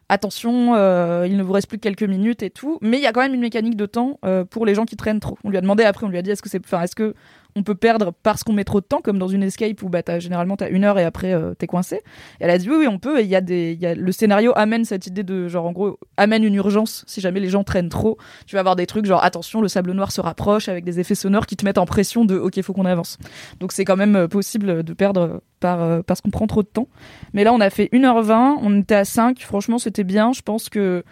Attention, 0.08 0.74
euh, 0.76 1.26
il 1.28 1.36
ne 1.36 1.42
vous 1.42 1.52
reste 1.52 1.68
plus 1.68 1.78
que 1.78 1.82
quelques 1.82 2.04
minutes 2.04 2.42
et 2.44 2.50
tout. 2.50 2.78
Mais 2.80 2.96
il 2.96 3.02
y 3.02 3.06
a 3.06 3.12
quand 3.12 3.22
même 3.22 3.34
une 3.34 3.40
mécanique 3.40 3.76
de 3.76 3.86
temps 3.86 4.20
pour 4.50 4.64
les 4.64 4.74
gens 4.74 4.84
qui 4.84 4.94
traînent 4.96 5.18
trop. 5.18 5.36
On 5.42 5.50
lui 5.50 5.56
a 5.56 5.60
demandé 5.60 5.82
après, 5.82 6.06
on 6.06 6.08
lui 6.08 6.16
a 6.18 6.22
dit 6.22 6.30
est-ce 6.30 6.42
que 6.42 6.48
c'est, 6.48 6.64
enfin, 6.64 6.80
est-ce 6.82 6.94
que 6.94 7.14
on 7.56 7.62
peut 7.62 7.74
perdre 7.74 8.12
parce 8.22 8.44
qu'on 8.44 8.52
met 8.52 8.64
trop 8.64 8.80
de 8.80 8.86
temps, 8.86 9.00
comme 9.00 9.18
dans 9.18 9.28
une 9.28 9.42
escape 9.42 9.82
où 9.82 9.88
bah, 9.88 10.02
t'as, 10.02 10.18
généralement 10.20 10.56
t'as 10.56 10.70
une 10.70 10.84
heure 10.84 10.98
et 10.98 11.04
après 11.04 11.32
euh, 11.32 11.54
t'es 11.54 11.66
coincé. 11.66 11.96
Et 11.96 12.00
elle 12.44 12.50
a 12.50 12.58
dit 12.58 12.70
oui, 12.70 12.76
oui, 12.80 12.86
on 12.86 12.98
peut. 12.98 13.18
Et 13.20 13.22
il 13.22 13.28
y 13.28 13.34
a 13.34 13.40
des, 13.40 13.74
y 13.74 13.86
a, 13.86 13.94
le 13.94 14.12
scénario 14.12 14.52
amène 14.54 14.84
cette 14.84 15.06
idée 15.06 15.22
de 15.22 15.48
genre 15.48 15.66
en 15.66 15.72
gros 15.72 15.98
amène 16.16 16.44
une 16.44 16.54
urgence 16.54 17.04
si 17.08 17.20
jamais 17.20 17.40
les 17.40 17.48
gens 17.48 17.64
traînent 17.64 17.88
trop. 17.88 18.18
Tu 18.46 18.54
vas 18.54 18.60
avoir 18.60 18.76
des 18.76 18.86
trucs 18.86 19.06
genre 19.06 19.24
attention, 19.24 19.60
le 19.62 19.68
sable 19.68 19.92
noir 19.92 20.12
se 20.12 20.20
rapproche 20.20 20.68
avec 20.68 20.84
des 20.84 21.00
effets 21.00 21.14
sonores 21.14 21.46
qui 21.46 21.56
te 21.56 21.64
mettent 21.64 21.78
en 21.78 21.86
pression 21.86 22.24
de 22.24 22.36
ok, 22.36 22.60
faut 22.62 22.74
qu'on 22.74 22.84
avance. 22.84 23.18
Donc 23.58 23.72
c'est 23.72 23.86
quand 23.86 23.96
même 23.96 24.16
euh, 24.16 24.28
possible 24.28 24.82
de 24.82 24.92
perdre 24.92 25.40
par 25.60 25.82
euh, 25.82 26.02
parce 26.02 26.20
qu'on 26.20 26.30
prend 26.30 26.46
trop 26.46 26.62
de 26.62 26.68
temps. 26.68 26.88
Mais 27.32 27.44
là, 27.44 27.52
on 27.52 27.60
a 27.60 27.70
fait 27.70 27.88
1h20, 27.92 28.58
on 28.60 28.80
était 28.80 28.94
à 28.94 29.04
5. 29.04 29.40
Franchement, 29.40 29.78
c'était 29.78 30.04
bien. 30.04 30.32
Je 30.32 30.42
pense 30.42 30.68
que 30.68 31.04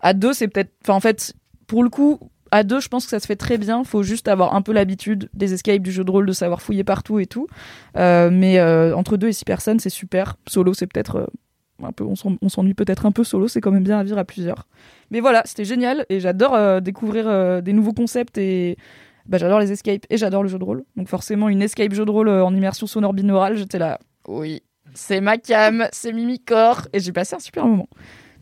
à 0.00 0.14
2, 0.14 0.32
c'est 0.32 0.48
peut-être. 0.48 0.72
Enfin, 0.82 0.94
en 0.94 1.00
fait, 1.00 1.34
pour 1.66 1.84
le 1.84 1.90
coup, 1.90 2.18
à 2.52 2.62
2, 2.62 2.78
je 2.80 2.88
pense 2.88 3.04
que 3.04 3.10
ça 3.10 3.18
se 3.18 3.26
fait 3.26 3.34
très 3.36 3.58
bien. 3.58 3.82
Faut 3.82 4.02
juste 4.04 4.28
avoir 4.28 4.54
un 4.54 4.62
peu 4.62 4.72
l'habitude 4.72 5.28
des 5.34 5.52
escapes, 5.54 5.82
du 5.82 5.90
jeu 5.90 6.04
de 6.04 6.10
rôle, 6.10 6.26
de 6.26 6.32
savoir 6.32 6.62
fouiller 6.62 6.84
partout 6.84 7.18
et 7.18 7.26
tout. 7.26 7.48
Euh, 7.96 8.30
mais 8.32 8.58
euh, 8.60 8.94
entre 8.96 9.16
2 9.16 9.28
et 9.28 9.32
6 9.32 9.44
personnes, 9.44 9.80
c'est 9.80 9.90
super. 9.90 10.36
Solo, 10.46 10.74
c'est 10.74 10.86
peut-être. 10.86 11.16
euh, 11.16 11.26
un 11.84 11.90
peu, 11.90 12.04
on 12.04 12.14
s'en- 12.14 12.36
on 12.40 12.48
s'ennuie 12.48 12.74
peut-être 12.74 13.06
un 13.06 13.10
peu 13.10 13.24
solo, 13.24 13.48
c'est 13.48 13.60
quand 13.60 13.72
même 13.72 13.82
bien 13.82 13.98
à 13.98 14.04
vivre 14.04 14.16
à 14.18 14.24
plusieurs. 14.24 14.68
Mais 15.10 15.18
voilà, 15.18 15.42
c'était 15.46 15.64
génial 15.64 16.06
et 16.10 16.20
j'adore 16.20 16.80
découvrir 16.80 17.60
des 17.60 17.72
nouveaux 17.72 17.92
concepts 17.92 18.38
et 18.38 18.76
bah, 19.26 19.36
j'adore 19.38 19.58
les 19.58 19.72
escapes 19.72 20.06
et 20.08 20.16
j'adore 20.16 20.44
le 20.44 20.48
jeu 20.48 20.60
de 20.60 20.64
rôle. 20.64 20.84
Donc 20.96 21.08
forcément, 21.08 21.48
une 21.48 21.60
escape 21.60 21.92
jeu 21.92 22.04
de 22.04 22.10
rôle 22.10 22.28
en 22.28 22.54
immersion 22.54 22.86
sonore 22.86 23.14
binaurale, 23.14 23.56
j'étais 23.56 23.80
là, 23.80 23.98
oui, 24.28 24.62
c'est 24.94 25.20
ma 25.20 25.38
cam, 25.38 25.88
c'est 25.92 26.12
Mimicor 26.12 26.82
et 26.92 27.00
j'ai 27.00 27.10
passé 27.10 27.34
un 27.34 27.40
super 27.40 27.66
moment. 27.66 27.88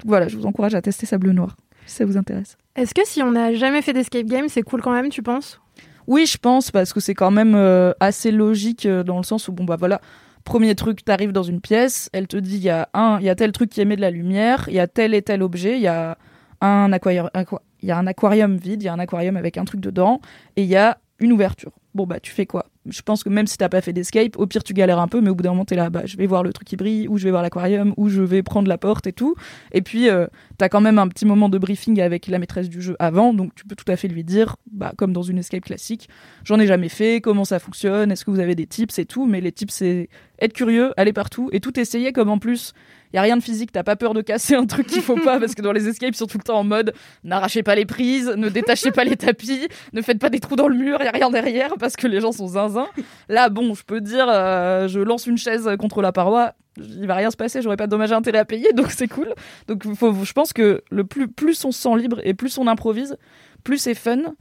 Donc 0.00 0.06
voilà, 0.06 0.28
je 0.28 0.36
vous 0.36 0.44
encourage 0.44 0.74
à 0.74 0.82
tester 0.82 1.06
Sable 1.06 1.30
Noir 1.30 1.56
si 1.86 1.94
ça 1.96 2.04
vous 2.04 2.18
intéresse. 2.18 2.58
Est-ce 2.80 2.94
que 2.94 3.02
si 3.04 3.22
on 3.22 3.32
n'a 3.32 3.52
jamais 3.52 3.82
fait 3.82 3.92
d'escape 3.92 4.24
game, 4.24 4.48
c'est 4.48 4.62
cool 4.62 4.80
quand 4.80 4.92
même, 4.92 5.10
tu 5.10 5.22
penses? 5.22 5.60
Oui, 6.06 6.24
je 6.24 6.38
pense, 6.38 6.70
parce 6.70 6.94
que 6.94 7.00
c'est 7.00 7.12
quand 7.12 7.30
même 7.30 7.54
euh, 7.54 7.92
assez 8.00 8.30
logique 8.30 8.86
euh, 8.86 9.02
dans 9.02 9.18
le 9.18 9.22
sens 9.22 9.48
où, 9.48 9.52
bon, 9.52 9.64
bah 9.64 9.76
voilà, 9.78 10.00
premier 10.44 10.74
truc, 10.74 11.04
t'arrives 11.04 11.32
dans 11.32 11.42
une 11.42 11.60
pièce, 11.60 12.08
elle 12.14 12.26
te 12.26 12.38
dit, 12.38 12.56
il 12.56 12.62
y 12.62 12.70
a 12.70 12.88
un, 12.94 13.18
il 13.20 13.26
y 13.26 13.28
a 13.28 13.34
tel 13.34 13.52
truc 13.52 13.68
qui 13.68 13.82
émet 13.82 13.96
de 13.96 14.00
la 14.00 14.10
lumière, 14.10 14.64
il 14.68 14.76
y 14.76 14.80
a 14.80 14.86
tel 14.86 15.12
et 15.12 15.20
tel 15.20 15.42
objet, 15.42 15.74
il 15.76 15.82
y 15.82 15.88
a 15.88 16.16
un 16.62 16.90
aquarium, 16.94 17.28
aqua- 17.34 17.60
il 17.82 17.90
y 17.90 17.92
a 17.92 17.98
un 17.98 18.06
aquarium 18.06 18.56
vide, 18.56 18.82
il 18.82 18.86
y 18.86 18.88
a 18.88 18.94
un 18.94 18.98
aquarium 18.98 19.36
avec 19.36 19.58
un 19.58 19.66
truc 19.66 19.82
dedans, 19.82 20.22
et 20.56 20.62
il 20.62 20.68
y 20.68 20.76
a 20.76 20.96
une 21.18 21.32
ouverture. 21.32 21.72
Bon, 21.94 22.06
bah, 22.06 22.18
tu 22.18 22.32
fais 22.32 22.46
quoi? 22.46 22.64
Je 22.90 23.02
pense 23.02 23.22
que 23.24 23.28
même 23.28 23.46
si 23.46 23.56
t'as 23.56 23.68
pas 23.68 23.80
fait 23.80 23.92
d'escape, 23.92 24.36
au 24.36 24.46
pire, 24.46 24.62
tu 24.62 24.74
galères 24.74 24.98
un 24.98 25.08
peu, 25.08 25.20
mais 25.20 25.30
au 25.30 25.34
bout 25.34 25.42
d'un 25.42 25.50
moment, 25.50 25.64
t'es 25.64 25.76
là, 25.76 25.90
bah, 25.90 26.02
je 26.04 26.16
vais 26.16 26.26
voir 26.26 26.42
le 26.42 26.52
truc 26.52 26.68
qui 26.68 26.76
brille, 26.76 27.08
ou 27.08 27.18
je 27.18 27.24
vais 27.24 27.30
voir 27.30 27.42
l'aquarium, 27.42 27.94
ou 27.96 28.08
je 28.08 28.22
vais 28.22 28.42
prendre 28.42 28.68
la 28.68 28.78
porte 28.78 29.06
et 29.06 29.12
tout. 29.12 29.34
Et 29.72 29.82
puis, 29.82 30.08
euh, 30.08 30.26
t'as 30.58 30.68
quand 30.68 30.80
même 30.80 30.98
un 30.98 31.08
petit 31.08 31.26
moment 31.26 31.48
de 31.48 31.58
briefing 31.58 32.00
avec 32.00 32.26
la 32.26 32.38
maîtresse 32.38 32.68
du 32.68 32.82
jeu 32.82 32.96
avant, 32.98 33.32
donc 33.32 33.54
tu 33.54 33.64
peux 33.64 33.76
tout 33.76 33.90
à 33.90 33.96
fait 33.96 34.08
lui 34.08 34.24
dire, 34.24 34.56
bah, 34.70 34.92
comme 34.96 35.12
dans 35.12 35.22
une 35.22 35.38
escape 35.38 35.64
classique, 35.64 36.08
j'en 36.44 36.58
ai 36.58 36.66
jamais 36.66 36.88
fait, 36.88 37.20
comment 37.20 37.44
ça 37.44 37.58
fonctionne, 37.58 38.12
est-ce 38.12 38.24
que 38.24 38.30
vous 38.30 38.40
avez 38.40 38.54
des 38.54 38.66
tips 38.66 38.98
et 38.98 39.04
tout, 39.04 39.26
mais 39.26 39.40
les 39.40 39.52
tips, 39.52 39.72
c'est 39.72 40.08
être 40.40 40.52
curieux, 40.52 40.92
aller 40.96 41.12
partout, 41.12 41.48
et 41.52 41.60
tout 41.60 41.78
essayer, 41.78 42.12
comme 42.12 42.30
en 42.30 42.38
plus, 42.38 42.72
il 43.12 43.16
y 43.16 43.18
a 43.18 43.22
rien 43.22 43.36
de 43.36 43.42
physique, 43.42 43.72
t'as 43.72 43.82
pas 43.82 43.96
peur 43.96 44.14
de 44.14 44.20
casser 44.20 44.54
un 44.54 44.66
truc 44.66 44.86
qu'il 44.86 45.02
faut 45.02 45.16
pas, 45.16 45.40
parce 45.40 45.54
que 45.54 45.62
dans 45.62 45.72
les 45.72 45.88
escapes, 45.88 46.10
ils 46.12 46.16
sont 46.16 46.26
tout 46.26 46.38
le 46.38 46.44
temps 46.44 46.58
en 46.58 46.64
mode, 46.64 46.94
n'arrachez 47.24 47.62
pas 47.62 47.74
les 47.74 47.86
prises, 47.86 48.28
ne 48.36 48.48
détachez 48.48 48.92
pas 48.92 49.04
les 49.04 49.16
tapis, 49.16 49.68
ne 49.92 50.02
faites 50.02 50.18
pas 50.18 50.30
des 50.30 50.40
trous 50.40 50.56
dans 50.56 50.68
le 50.68 50.76
mur, 50.76 50.98
il 51.00 51.04
y 51.04 51.08
a 51.08 51.12
rien 51.12 51.30
derrière, 51.30 51.74
parce 51.78 51.96
que 51.96 52.06
les 52.06 52.20
gens 52.20 52.32
sont 52.32 52.46
zinzin. 52.46 52.86
Là, 53.28 53.48
bon, 53.48 53.74
je 53.74 53.82
peux 53.82 54.00
dire, 54.00 54.26
euh, 54.28 54.88
je 54.88 55.00
lance 55.00 55.26
une 55.26 55.38
chaise 55.38 55.68
contre 55.78 56.02
la 56.02 56.12
paroi, 56.12 56.54
il 56.78 57.06
va 57.06 57.14
rien 57.14 57.30
se 57.30 57.36
passer, 57.36 57.62
j'aurai 57.62 57.76
pas 57.76 57.86
de 57.86 57.90
dommages 57.90 58.12
et 58.12 58.14
intérêts 58.14 58.38
à 58.38 58.44
payer, 58.44 58.72
donc 58.72 58.90
c'est 58.90 59.08
cool. 59.08 59.34
Donc 59.66 59.84
je 59.84 60.32
pense 60.32 60.52
que 60.52 60.82
le 60.90 61.04
plus, 61.04 61.28
plus 61.28 61.64
on 61.64 61.72
se 61.72 61.82
sent 61.82 61.96
libre 61.96 62.20
et 62.24 62.34
plus 62.34 62.58
on 62.58 62.66
improvise, 62.66 63.16
plus 63.64 63.78
c'est 63.78 63.94
fun. 63.94 64.34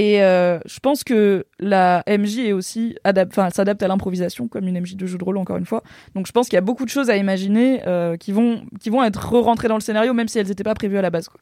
Et 0.00 0.22
euh, 0.22 0.58
je 0.64 0.80
pense 0.80 1.04
que 1.04 1.44
la 1.58 2.02
MJ 2.08 2.38
est 2.38 2.52
aussi 2.54 2.96
enfin, 3.04 3.50
s'adapte 3.50 3.82
à 3.82 3.88
l'improvisation 3.88 4.48
comme 4.48 4.66
une 4.66 4.80
MJ 4.80 4.96
de 4.96 5.04
jeu 5.04 5.18
de 5.18 5.24
rôle 5.24 5.36
encore 5.36 5.58
une 5.58 5.66
fois. 5.66 5.82
Donc 6.14 6.26
je 6.26 6.32
pense 6.32 6.48
qu'il 6.48 6.56
y 6.56 6.56
a 6.56 6.62
beaucoup 6.62 6.86
de 6.86 6.90
choses 6.90 7.10
à 7.10 7.18
imaginer 7.18 7.82
euh, 7.86 8.16
qui 8.16 8.32
vont 8.32 8.62
qui 8.80 8.88
vont 8.88 9.04
être 9.04 9.30
re-rentrées 9.30 9.68
dans 9.68 9.74
le 9.74 9.82
scénario 9.82 10.14
même 10.14 10.26
si 10.26 10.38
elles 10.38 10.46
n'étaient 10.46 10.64
pas 10.64 10.72
prévues 10.72 10.96
à 10.96 11.02
la 11.02 11.10
base. 11.10 11.28
Quoi. 11.28 11.38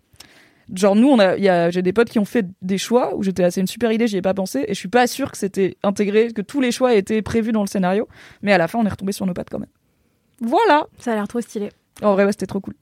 Genre 0.74 0.96
nous, 0.96 1.08
on 1.08 1.20
a, 1.20 1.70
j'ai 1.70 1.82
des 1.82 1.92
potes 1.92 2.10
qui 2.10 2.18
ont 2.18 2.24
fait 2.24 2.46
des 2.60 2.78
choix 2.78 3.14
où 3.14 3.22
j'étais, 3.22 3.48
c'est 3.52 3.60
une 3.60 3.68
super 3.68 3.92
idée, 3.92 4.08
j'y 4.08 4.16
ai 4.16 4.22
pas 4.22 4.34
pensé 4.34 4.64
et 4.66 4.74
je 4.74 4.78
suis 4.78 4.88
pas 4.88 5.06
sûre 5.06 5.30
que 5.30 5.38
c'était 5.38 5.76
intégré, 5.84 6.32
que 6.32 6.42
tous 6.42 6.60
les 6.60 6.72
choix 6.72 6.96
étaient 6.96 7.22
prévus 7.22 7.52
dans 7.52 7.62
le 7.62 7.68
scénario. 7.68 8.08
Mais 8.42 8.52
à 8.52 8.58
la 8.58 8.66
fin, 8.66 8.80
on 8.80 8.84
est 8.86 8.90
retombé 8.90 9.12
sur 9.12 9.24
nos 9.24 9.34
pattes 9.34 9.50
quand 9.50 9.60
même. 9.60 9.70
Voilà. 10.40 10.88
Ça 10.98 11.12
a 11.12 11.14
l'air 11.14 11.28
trop 11.28 11.40
stylé. 11.40 11.68
En 12.02 12.14
vrai, 12.14 12.24
ouais, 12.24 12.32
c'était 12.32 12.46
trop 12.46 12.60
cool. 12.60 12.74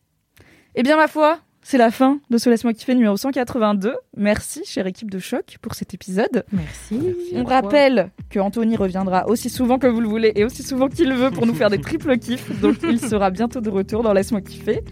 Eh 0.74 0.82
bien, 0.82 0.96
ma 0.96 1.06
foi, 1.06 1.38
c'est 1.68 1.78
la 1.78 1.90
fin 1.90 2.20
de 2.30 2.38
ce 2.38 2.48
Laisse-moi 2.48 2.72
kiffer 2.74 2.94
numéro 2.94 3.16
182. 3.16 3.96
Merci, 4.16 4.62
chère 4.64 4.86
équipe 4.86 5.10
de 5.10 5.18
choc, 5.18 5.56
pour 5.60 5.74
cet 5.74 5.94
épisode. 5.94 6.44
Merci. 6.52 7.16
On 7.34 7.42
rappelle 7.42 8.12
que 8.30 8.38
Anthony 8.38 8.76
reviendra 8.76 9.26
aussi 9.26 9.50
souvent 9.50 9.76
que 9.76 9.88
vous 9.88 10.00
le 10.00 10.06
voulez 10.06 10.30
et 10.36 10.44
aussi 10.44 10.62
souvent 10.62 10.88
qu'il 10.88 11.08
le 11.08 11.16
veut 11.16 11.32
pour 11.32 11.44
nous 11.44 11.54
faire 11.56 11.68
des 11.68 11.80
triples 11.80 12.18
kiffs. 12.18 12.60
Donc, 12.60 12.76
il 12.84 13.00
sera 13.00 13.30
bientôt 13.30 13.60
de 13.60 13.68
retour 13.68 14.04
dans 14.04 14.12
Laisse-moi 14.12 14.42
kiffer. 14.42 14.84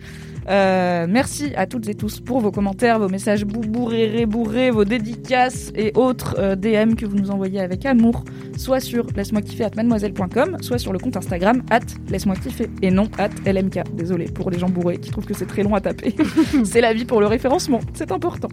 Euh, 0.49 1.07
merci 1.09 1.53
à 1.57 1.67
toutes 1.67 1.89
et 1.89 1.95
tous 1.95 2.21
pour 2.21 2.41
vos 2.41 2.51
commentaires, 2.51 2.99
vos 2.99 3.09
messages 3.09 3.45
bourrés, 3.45 4.09
rébourrés, 4.09 4.71
vos 4.71 4.85
dédicaces 4.85 5.73
et 5.75 5.93
autres 5.95 6.37
euh, 6.39 6.55
DM 6.55 6.95
que 6.95 7.07
vous 7.07 7.17
nous 7.17 7.31
envoyez 7.31 7.61
avec 7.61 7.87
amour, 7.87 8.25
soit 8.57 8.81
sur 8.81 9.07
laisse-moi 9.17 9.43
kiffer 9.43 9.65
at 9.65 9.71
mademoiselle.com, 9.77 10.59
soit 10.61 10.79
sur 10.79 10.93
le 10.93 10.99
compte 10.99 11.17
Instagram 11.17 11.63
at 11.71 11.81
laisse-moi 12.09 12.37
kiffer 12.37 12.69
et 12.83 12.91
non 12.91 13.09
at 13.19 13.31
LMK. 13.51 13.95
Désolé 13.95 14.27
pour 14.27 14.51
les 14.51 14.59
gens 14.59 14.69
bourrés 14.69 14.99
qui 14.99 15.11
trouvent 15.11 15.27
que 15.27 15.35
c'est 15.35 15.47
très 15.47 15.63
long 15.63 15.75
à 15.75 15.81
taper. 15.81 16.15
c'est 16.65 16.81
la 16.81 16.93
vie 16.93 17.05
pour 17.05 17.21
le 17.21 17.27
référencement, 17.27 17.81
c'est 17.95 18.13
important. 18.13 18.49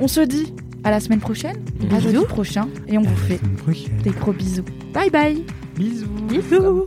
On 0.00 0.08
se 0.08 0.20
dit 0.20 0.54
à 0.84 0.90
la 0.90 1.00
semaine 1.00 1.20
prochaine, 1.20 1.56
à 1.90 1.98
jeudi 1.98 2.24
prochain, 2.28 2.68
et 2.86 2.96
on 2.96 3.02
vous 3.02 3.16
fait 3.16 3.40
des 4.04 4.10
gros 4.10 4.32
bisous. 4.32 4.64
Bye 4.94 5.10
bye 5.10 5.44
Bisous 5.76 6.08
Bisous 6.28 6.86